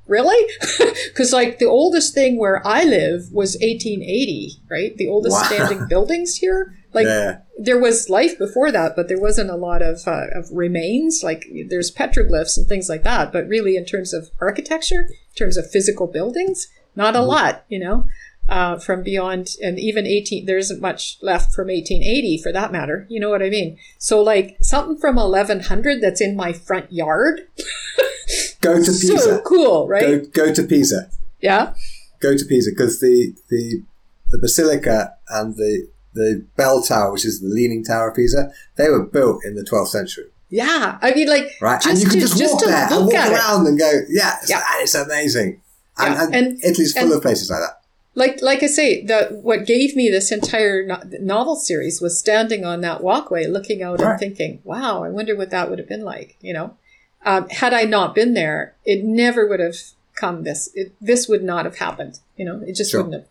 Really? 0.07 0.37
Because 1.07 1.33
like 1.33 1.59
the 1.59 1.65
oldest 1.65 2.13
thing 2.13 2.37
where 2.37 2.65
I 2.65 2.83
live 2.83 3.31
was 3.31 3.55
1880, 3.55 4.59
right? 4.69 4.95
The 4.97 5.07
oldest 5.07 5.33
Wow. 5.33 5.43
standing 5.43 5.87
buildings 5.89 6.35
here. 6.35 6.75
Like 6.93 7.07
yeah. 7.07 7.39
there 7.57 7.79
was 7.79 8.09
life 8.09 8.37
before 8.37 8.71
that, 8.71 8.95
but 8.95 9.07
there 9.07 9.19
wasn't 9.19 9.49
a 9.49 9.55
lot 9.55 9.81
of 9.81 10.01
uh, 10.07 10.27
of 10.33 10.47
remains. 10.51 11.21
Like 11.23 11.45
there's 11.69 11.91
petroglyphs 11.91 12.57
and 12.57 12.67
things 12.67 12.87
like 12.87 13.03
that, 13.03 13.33
but 13.33 13.47
really 13.47 13.75
in 13.75 13.85
terms 13.85 14.13
of 14.13 14.29
architecture, 14.39 15.07
in 15.09 15.35
terms 15.35 15.57
of 15.57 15.69
physical 15.69 16.07
buildings, 16.07 16.67
not 16.95 17.15
a 17.15 17.21
lot. 17.21 17.63
You 17.69 17.79
know, 17.79 18.07
uh, 18.49 18.77
from 18.77 19.03
beyond 19.03 19.55
and 19.61 19.79
even 19.79 20.05
18. 20.05 20.45
There 20.45 20.57
isn't 20.57 20.81
much 20.81 21.17
left 21.21 21.53
from 21.53 21.67
1880 21.67 22.41
for 22.43 22.51
that 22.51 22.71
matter. 22.71 23.05
You 23.09 23.19
know 23.19 23.29
what 23.29 23.41
I 23.41 23.49
mean? 23.49 23.77
So 23.97 24.21
like 24.21 24.57
something 24.61 24.97
from 24.97 25.15
1100 25.15 26.01
that's 26.01 26.21
in 26.21 26.35
my 26.35 26.53
front 26.53 26.91
yard. 26.91 27.41
Go 28.61 28.75
to 28.83 28.91
Pisa. 28.91 29.17
So 29.19 29.41
cool, 29.41 29.87
right? 29.87 30.31
Go, 30.33 30.45
go 30.47 30.53
to 30.53 30.63
Pisa. 30.63 31.09
Yeah. 31.41 31.73
Go 32.19 32.35
to 32.35 32.45
Pisa 32.45 32.71
because 32.71 32.99
the, 32.99 33.35
the 33.49 33.83
the 34.31 34.39
basilica 34.39 35.15
and 35.29 35.55
the 35.55 35.87
the 36.13 36.43
bell 36.55 36.81
tower, 36.81 37.11
which 37.11 37.25
is 37.25 37.41
the 37.41 37.47
leaning 37.47 37.83
tower 37.83 38.09
of 38.09 38.15
Pisa, 38.15 38.51
they 38.77 38.89
were 38.89 39.03
built 39.05 39.43
in 39.45 39.53
the 39.55 39.63
12th 39.63 39.89
century, 39.89 40.25
Yeah. 40.49 40.97
I 41.01 41.13
mean, 41.13 41.27
like, 41.27 41.51
right? 41.61 41.85
and 41.85 41.99
you 41.99 42.07
can 42.09 42.19
just, 42.21 42.37
just 42.37 42.53
walk 42.53 42.63
to 42.63 42.69
there 42.69 42.87
and 42.89 43.05
walk 43.05 43.13
at 43.13 43.31
it. 43.33 43.35
around 43.35 43.67
and 43.67 43.77
go, 43.77 43.91
yeah, 44.09 44.35
Yeah. 44.47 44.63
and 44.73 44.81
it's 44.83 44.95
amazing. 44.95 45.61
And, 45.97 46.13
Yeah, 46.13 46.23
and, 46.25 46.35
and- 46.35 46.63
Italy's 46.63 46.93
full 46.93 47.03
and- 47.03 47.13
of 47.13 47.21
places 47.21 47.49
like 47.49 47.61
that. 47.61 47.81
like 48.15 48.41
like 48.41 48.63
I 48.63 48.67
say, 48.67 49.03
the 49.03 49.39
what 49.41 49.65
gave 49.65 49.95
me 49.95 50.09
this 50.09 50.31
entire 50.31 50.85
no- 50.85 51.01
novel 51.21 51.55
series 51.55 52.01
was 52.01 52.17
standing 52.17 52.63
on 52.65 52.81
that 52.81 53.01
walkway, 53.01 53.45
looking 53.47 53.81
out 53.83 53.99
Right. 54.01 54.11
and 54.11 54.19
thinking, 54.19 54.59
"Wow, 54.63 55.03
I 55.03 55.09
wonder 55.09 55.35
what 55.35 55.49
that 55.51 55.69
would 55.69 55.79
have 55.79 55.87
been 55.89 56.03
like." 56.03 56.35
You 56.41 56.53
know, 56.53 56.77
um, 57.25 57.49
had 57.49 57.73
I 57.73 57.83
not 57.83 58.13
been 58.15 58.33
there, 58.33 58.75
it 58.85 59.03
never 59.03 59.45
would 59.47 59.59
have 59.59 59.77
come. 60.15 60.43
This 60.43 60.69
it, 60.75 60.93
this 61.01 61.27
would 61.27 61.43
not 61.43 61.65
have 61.65 61.77
happened. 61.77 62.19
You 62.37 62.45
know, 62.45 62.61
it 62.65 62.73
just 62.75 62.91
Sure. 62.91 63.01
wouldn't 63.03 63.21
have. 63.21 63.29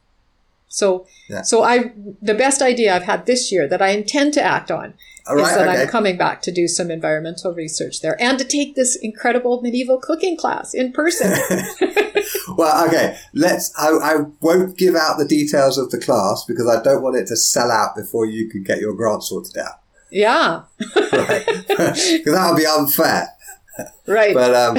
So, 0.74 1.06
Yeah. 1.28 1.42
so 1.42 1.62
I 1.62 1.92
the 2.20 2.34
best 2.34 2.60
idea 2.60 2.94
I've 2.94 3.04
had 3.12 3.26
this 3.26 3.52
year 3.52 3.68
that 3.68 3.80
I 3.80 3.90
intend 3.90 4.34
to 4.34 4.42
act 4.42 4.70
on 4.70 4.94
All 5.28 5.36
is 5.38 5.42
right, 5.44 5.54
that 5.58 5.68
okay. 5.68 5.82
I'm 5.82 5.88
coming 5.88 6.16
back 6.18 6.42
to 6.42 6.52
do 6.52 6.66
some 6.66 6.90
environmental 6.90 7.54
research 7.54 8.00
there 8.02 8.16
and 8.20 8.38
to 8.40 8.44
take 8.44 8.74
this 8.74 8.96
incredible 9.00 9.60
medieval 9.62 9.98
cooking 9.98 10.36
class 10.36 10.74
in 10.74 10.90
person. 10.92 11.30
well, 12.58 12.86
okay. 12.88 13.16
Let's. 13.32 13.72
I, 13.78 13.88
I 14.10 14.14
won't 14.40 14.76
give 14.76 14.96
out 14.96 15.18
the 15.18 15.28
details 15.28 15.78
of 15.78 15.90
the 15.90 16.00
class 16.00 16.44
because 16.48 16.68
I 16.68 16.82
don't 16.82 17.02
want 17.02 17.16
it 17.16 17.26
to 17.28 17.36
sell 17.36 17.70
out 17.70 17.94
before 17.96 18.26
you 18.26 18.48
can 18.50 18.62
get 18.64 18.78
your 18.80 18.94
grant 18.94 19.22
sorted 19.22 19.56
out. 19.56 19.76
yeah, 20.10 20.62
Right? 20.96 21.44
Because 21.68 22.34
that 22.34 22.46
would 22.50 22.58
be 22.58 22.66
unfair. 22.66 23.28
right. 24.06 24.34
But 24.34 24.54
um, 24.54 24.76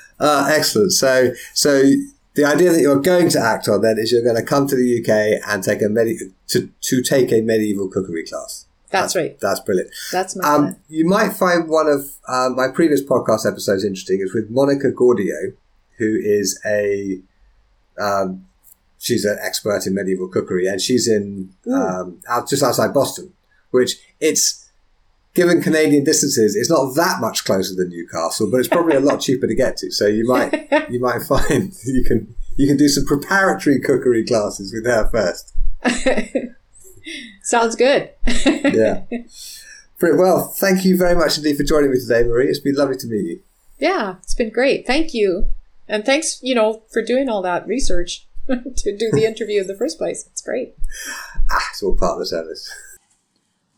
uh, 0.20 0.50
excellent. 0.52 0.92
So, 0.92 1.32
so 1.54 1.92
the 2.36 2.44
idea 2.44 2.70
that 2.70 2.80
you're 2.80 3.00
going 3.00 3.28
to 3.30 3.40
act 3.40 3.66
on 3.66 3.80
then 3.80 3.96
is 3.98 4.12
you're 4.12 4.22
going 4.22 4.36
to 4.36 4.42
come 4.42 4.68
to 4.68 4.76
the 4.76 5.00
UK 5.00 5.42
and 5.48 5.62
take 5.62 5.82
a 5.82 5.88
medi- 5.88 6.18
to 6.48 6.70
to 6.82 7.02
take 7.02 7.32
a 7.32 7.40
medieval 7.40 7.88
cookery 7.88 8.24
class. 8.24 8.66
That's 8.90 9.16
right. 9.16 9.38
That's 9.40 9.60
brilliant. 9.60 9.90
That's 10.12 10.36
my. 10.36 10.46
Um, 10.46 10.76
you 10.88 11.06
might 11.06 11.30
find 11.30 11.68
one 11.68 11.88
of 11.88 12.12
um, 12.28 12.54
my 12.54 12.68
previous 12.68 13.02
podcast 13.02 13.50
episodes 13.50 13.84
interesting. 13.84 14.20
Is 14.20 14.34
with 14.34 14.50
Monica 14.50 14.92
Gaudio, 14.92 15.54
who 15.98 16.18
is 16.22 16.60
a 16.64 17.20
um, 17.98 18.46
she's 18.98 19.24
an 19.24 19.38
expert 19.42 19.86
in 19.86 19.94
medieval 19.94 20.28
cookery, 20.28 20.66
and 20.66 20.80
she's 20.80 21.08
in 21.08 21.50
um, 21.72 22.20
out 22.28 22.48
just 22.48 22.62
outside 22.62 22.94
Boston, 22.94 23.32
which 23.70 23.96
it's 24.20 24.65
given 25.36 25.62
Canadian 25.62 26.02
distances, 26.02 26.56
it's 26.56 26.70
not 26.70 26.94
that 26.96 27.20
much 27.20 27.44
closer 27.44 27.74
than 27.74 27.90
Newcastle, 27.90 28.50
but 28.50 28.58
it's 28.58 28.68
probably 28.68 28.96
a 28.96 29.00
lot 29.00 29.20
cheaper 29.20 29.46
to 29.46 29.54
get 29.54 29.76
to. 29.78 29.92
So 29.92 30.06
you 30.06 30.26
might 30.26 30.68
you 30.90 30.98
might 30.98 31.22
find 31.22 31.72
you 31.84 32.02
can 32.02 32.34
you 32.56 32.66
can 32.66 32.76
do 32.76 32.88
some 32.88 33.04
preparatory 33.04 33.78
cookery 33.80 34.24
classes 34.24 34.72
with 34.72 34.86
her 34.86 35.08
first. 35.10 35.54
Sounds 37.42 37.76
good. 37.76 38.10
Yeah. 38.44 39.02
Pretty 39.98 40.16
well. 40.18 40.48
Thank 40.58 40.84
you 40.84 40.96
very 40.96 41.14
much 41.14 41.36
indeed 41.36 41.56
for 41.56 41.62
joining 41.62 41.92
me 41.92 42.00
today, 42.00 42.24
Marie. 42.24 42.48
It's 42.48 42.58
been 42.58 42.74
lovely 42.74 42.96
to 42.96 43.06
meet 43.06 43.24
you. 43.24 43.40
yeah, 43.78 44.16
it's 44.22 44.34
been 44.34 44.50
great. 44.50 44.86
Thank 44.86 45.14
you. 45.14 45.48
And 45.88 46.04
thanks, 46.04 46.40
you 46.42 46.54
know, 46.54 46.82
for 46.90 47.00
doing 47.02 47.28
all 47.28 47.42
that 47.42 47.66
research 47.66 48.26
to 48.48 48.96
do 48.96 49.10
the 49.12 49.24
interview 49.24 49.60
in 49.60 49.66
the 49.68 49.76
first 49.76 49.98
place. 49.98 50.26
It's 50.26 50.42
great. 50.42 50.74
Ah, 51.50 51.66
it's 51.70 51.82
all 51.82 51.96
part 51.96 52.14
of 52.14 52.18
the 52.18 52.26
service. 52.26 52.68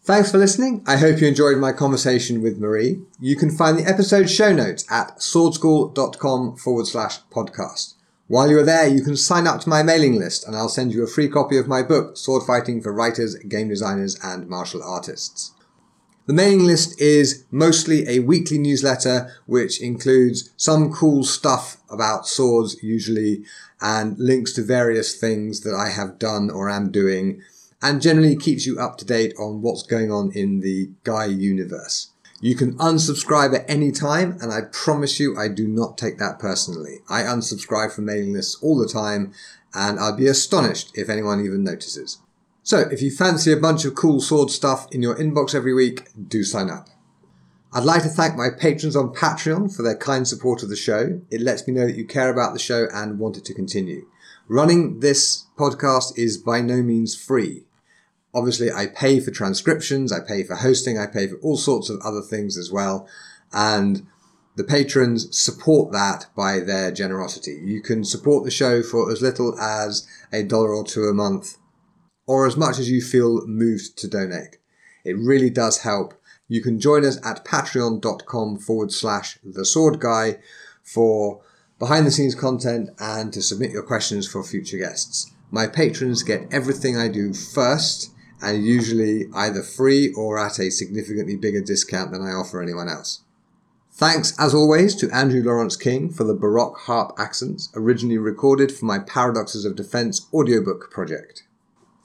Thanks 0.09 0.31
for 0.31 0.39
listening. 0.39 0.83
I 0.87 0.97
hope 0.97 1.21
you 1.21 1.29
enjoyed 1.29 1.59
my 1.59 1.73
conversation 1.73 2.41
with 2.41 2.59
Marie. 2.59 3.03
You 3.21 3.37
can 3.37 3.51
find 3.51 3.79
the 3.79 3.85
episode 3.85 4.31
show 4.31 4.55
notes 4.55 4.87
at 4.91 5.19
swordschool.com 5.19 6.57
forward 6.57 6.87
slash 6.87 7.19
podcast. 7.31 7.93
While 8.27 8.49
you're 8.49 8.65
there, 8.65 8.89
you 8.89 9.03
can 9.03 9.19
sign 9.19 9.47
up 9.47 9.61
to 9.61 9.69
my 9.69 9.83
mailing 9.83 10.19
list 10.19 10.47
and 10.47 10.57
I'll 10.57 10.71
send 10.71 10.95
you 10.95 11.05
a 11.05 11.07
free 11.07 11.29
copy 11.29 11.59
of 11.59 11.69
my 11.69 11.83
book, 11.83 12.17
Sword 12.17 12.45
Fighting 12.47 12.81
for 12.81 12.91
Writers, 12.91 13.35
Game 13.35 13.69
Designers, 13.69 14.19
and 14.25 14.49
Martial 14.49 14.83
Artists. 14.83 15.53
The 16.25 16.33
mailing 16.33 16.65
list 16.65 16.99
is 16.99 17.45
mostly 17.51 18.09
a 18.09 18.21
weekly 18.21 18.57
newsletter 18.57 19.31
which 19.45 19.79
includes 19.79 20.55
some 20.57 20.91
cool 20.91 21.23
stuff 21.23 21.77
about 21.91 22.27
swords 22.27 22.83
usually 22.83 23.45
and 23.83 24.19
links 24.19 24.55
to 24.55 24.63
various 24.63 25.15
things 25.15 25.61
that 25.65 25.75
I 25.75 25.91
have 25.91 26.19
done 26.19 26.49
or 26.49 26.71
am 26.71 26.91
doing 26.91 27.43
and 27.81 28.03
generally 28.03 28.37
keeps 28.37 28.67
you 28.67 28.79
up 28.79 28.99
to 28.99 29.05
date 29.05 29.35
on 29.39 29.63
what's 29.63 29.83
going 29.83 30.11
on 30.11 30.33
in 30.33 30.61
the 30.61 30.91
Guy 31.05 31.27
universe. 31.27 32.11
You 32.41 32.55
can 32.55 32.77
unsubscribe 32.79 33.55
at 33.55 33.69
any 33.69 33.91
time 33.91 34.39
and 34.41 34.53
I 34.53 34.63
promise 34.71 35.19
you 35.19 35.37
I 35.37 35.49
do 35.49 35.67
not 35.67 35.99
take 35.99 36.19
that 36.19 36.39
personally. 36.39 37.01
I 37.09 37.23
unsubscribe 37.23 37.93
from 37.93 38.05
mailing 38.05 38.33
lists 38.33 38.57
all 38.63 38.79
the 38.79 38.89
time 38.89 39.33
and 39.75 39.99
I'd 39.99 40.17
be 40.17 40.29
astonished 40.29 40.93
if 40.95 41.09
anyone 41.09 41.45
even 41.45 41.65
notices. 41.65 42.19
So, 42.63 42.81
if 42.81 43.01
you 43.01 43.11
fancy 43.11 43.51
a 43.51 43.57
bunch 43.57 43.85
of 43.85 43.95
cool 43.95 44.21
sword 44.21 44.51
stuff 44.51 44.87
in 44.93 45.03
your 45.03 45.17
inbox 45.17 45.55
every 45.55 45.73
week, 45.73 46.09
do 46.29 46.45
sign 46.45 46.71
up. 46.71 46.89
I'd 47.73 47.85
like 47.85 48.03
to 48.03 48.09
thank 48.09 48.37
my 48.37 48.49
patrons 48.51 48.95
on 48.95 49.15
Patreon 49.15 49.75
for 49.75 49.83
their 49.83 49.97
kind 49.97 50.29
support 50.29 50.63
of 50.63 50.69
the 50.69 50.77
show. 50.77 51.21
It 51.31 51.41
lets 51.41 51.67
me 51.67 51.75
know 51.75 51.87
that 51.87 51.97
you 51.97 52.07
care 52.07 52.31
about 52.31 52.53
the 52.53 52.59
show 52.59 52.87
and 52.93 53.19
want 53.19 53.37
it 53.37 53.45
to 53.47 53.55
continue. 53.55 54.07
Running 54.49 55.01
this 55.01 55.47
podcast 55.59 56.19
is 56.19 56.39
by 56.39 56.61
no 56.61 56.83
means 56.83 57.17
free. 57.17 57.65
Obviously, 58.35 58.71
I 58.71 58.87
pay 58.87 59.21
for 59.21 59.31
transcriptions, 59.31 60.13
I 60.13 60.21
pay 60.21 60.43
for 60.43 60.57
hosting, 60.57 60.99
I 60.99 61.07
pay 61.07 61.29
for 61.29 61.37
all 61.37 61.57
sorts 61.57 61.89
of 61.89 62.01
other 62.05 62.21
things 62.21 62.59
as 62.59 62.71
well. 62.71 63.09
And 63.53 64.07
the 64.57 64.65
patrons 64.65 65.39
support 65.39 65.93
that 65.93 66.27
by 66.37 66.61
their 66.61 66.91
generosity. 66.91 67.61
You 67.63 67.81
can 67.81 68.05
support 68.05 68.45
the 68.45 68.51
show 68.51 68.83
for 68.83 69.11
as 69.11 69.23
little 69.23 69.59
as 69.59 70.07
a 70.33 70.43
dollar 70.43 70.75
or 70.75 70.85
two 70.85 71.05
a 71.05 71.15
month 71.15 71.57
or 72.27 72.47
as 72.47 72.57
much 72.57 72.79
as 72.79 72.91
you 72.91 73.01
feel 73.01 73.47
moved 73.47 73.97
to 73.99 74.09
donate. 74.09 74.59
It 75.05 75.17
really 75.17 75.49
does 75.49 75.79
help. 75.79 76.21
You 76.49 76.61
can 76.61 76.81
join 76.81 77.05
us 77.05 77.19
at 77.25 77.45
patreon.com 77.45 78.59
forward 78.59 78.93
slash 78.93 79.39
the 79.45 79.65
sword 79.65 80.01
guy 80.01 80.39
for 80.83 81.41
behind 81.79 82.07
the 82.07 82.11
scenes 82.11 82.35
content 82.35 82.91
and 82.99 83.33
to 83.33 83.41
submit 83.41 83.71
your 83.71 83.83
questions 83.83 84.27
for 84.27 84.43
future 84.43 84.79
guests. 84.79 85.33
my 85.51 85.67
patrons 85.67 86.23
get 86.23 86.53
everything 86.53 86.97
I 86.97 87.09
do 87.09 87.33
first 87.33 88.11
and 88.41 88.65
usually 88.65 89.27
either 89.35 89.63
free 89.63 90.13
or 90.15 90.39
at 90.39 90.59
a 90.59 90.71
significantly 90.71 91.37
bigger 91.37 91.61
discount 91.61 92.13
than 92.13 92.23
I 92.23 92.31
offer 92.31 92.63
anyone 92.63 92.89
else. 92.89 93.23
Thanks, 93.93 94.33
as 94.39 94.55
always, 94.55 94.95
to 94.97 95.11
Andrew 95.11 95.43
Lawrence 95.43 95.77
King 95.77 96.11
for 96.11 96.23
the 96.23 96.35
Baroque 96.35 96.79
harp 96.83 97.19
accents 97.19 97.69
originally 97.75 98.17
recorded 98.17 98.71
for 98.71 98.85
my 98.85 99.01
Paradoxes 99.01 99.65
of 99.65 99.75
Defense 99.75 100.29
audiobook 100.33 100.89
project. 100.91 101.43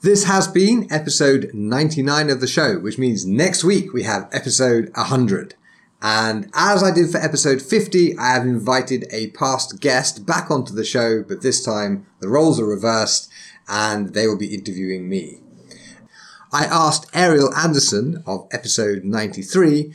This 0.02 0.24
has 0.24 0.48
been 0.48 0.88
episode 0.90 1.52
99 1.54 2.30
of 2.30 2.40
the 2.40 2.48
show, 2.48 2.80
which 2.80 2.98
means 2.98 3.24
next 3.24 3.62
week 3.62 3.92
we 3.92 4.02
have 4.02 4.28
episode 4.32 4.90
100. 4.94 5.54
And 6.02 6.50
as 6.52 6.82
I 6.82 6.90
did 6.90 7.10
for 7.10 7.18
episode 7.18 7.62
50, 7.62 8.18
I 8.18 8.34
have 8.34 8.42
invited 8.42 9.06
a 9.10 9.30
past 9.30 9.80
guest 9.80 10.26
back 10.26 10.50
onto 10.50 10.74
the 10.74 10.84
show, 10.84 11.22
but 11.22 11.42
this 11.42 11.64
time 11.64 12.06
the 12.18 12.28
roles 12.28 12.60
are 12.60 12.66
reversed 12.66 13.30
and 13.68 14.14
they 14.14 14.26
will 14.26 14.36
be 14.36 14.52
interviewing 14.52 15.08
me. 15.08 15.43
I 16.54 16.66
asked 16.66 17.10
Ariel 17.12 17.52
Anderson 17.56 18.22
of 18.28 18.46
episode 18.52 19.02
93. 19.02 19.92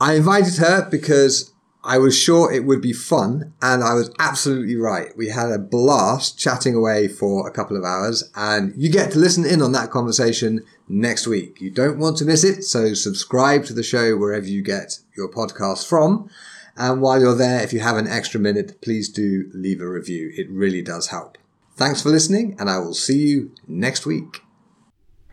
I 0.00 0.14
invited 0.14 0.56
her 0.56 0.88
because 0.90 1.52
I 1.84 1.98
was 1.98 2.18
sure 2.18 2.52
it 2.52 2.64
would 2.64 2.82
be 2.82 2.92
fun, 2.92 3.52
and 3.62 3.84
I 3.84 3.94
was 3.94 4.10
absolutely 4.18 4.74
right. 4.74 5.16
We 5.16 5.28
had 5.28 5.52
a 5.52 5.60
blast 5.60 6.36
chatting 6.36 6.74
away 6.74 7.06
for 7.06 7.46
a 7.46 7.52
couple 7.52 7.76
of 7.76 7.84
hours, 7.84 8.28
and 8.34 8.74
you 8.76 8.90
get 8.90 9.12
to 9.12 9.20
listen 9.20 9.46
in 9.46 9.62
on 9.62 9.70
that 9.70 9.92
conversation 9.92 10.64
next 10.88 11.28
week. 11.28 11.60
You 11.60 11.70
don't 11.70 12.00
want 12.00 12.16
to 12.16 12.24
miss 12.24 12.42
it, 12.42 12.64
so 12.64 12.92
subscribe 12.92 13.64
to 13.66 13.72
the 13.72 13.84
show 13.84 14.16
wherever 14.16 14.46
you 14.46 14.62
get 14.62 14.98
your 15.16 15.28
podcast 15.28 15.88
from. 15.88 16.28
And 16.76 17.00
while 17.00 17.20
you're 17.20 17.36
there, 17.36 17.62
if 17.62 17.72
you 17.72 17.78
have 17.78 17.96
an 17.96 18.08
extra 18.08 18.40
minute, 18.40 18.80
please 18.80 19.08
do 19.08 19.48
leave 19.54 19.80
a 19.80 19.88
review. 19.88 20.32
It 20.34 20.50
really 20.50 20.82
does 20.82 21.10
help. 21.10 21.38
Thanks 21.76 22.02
for 22.02 22.08
listening, 22.08 22.56
and 22.58 22.68
I 22.68 22.80
will 22.80 22.94
see 22.94 23.28
you 23.28 23.52
next 23.68 24.06
week. 24.06 24.42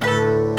Música 0.01 0.58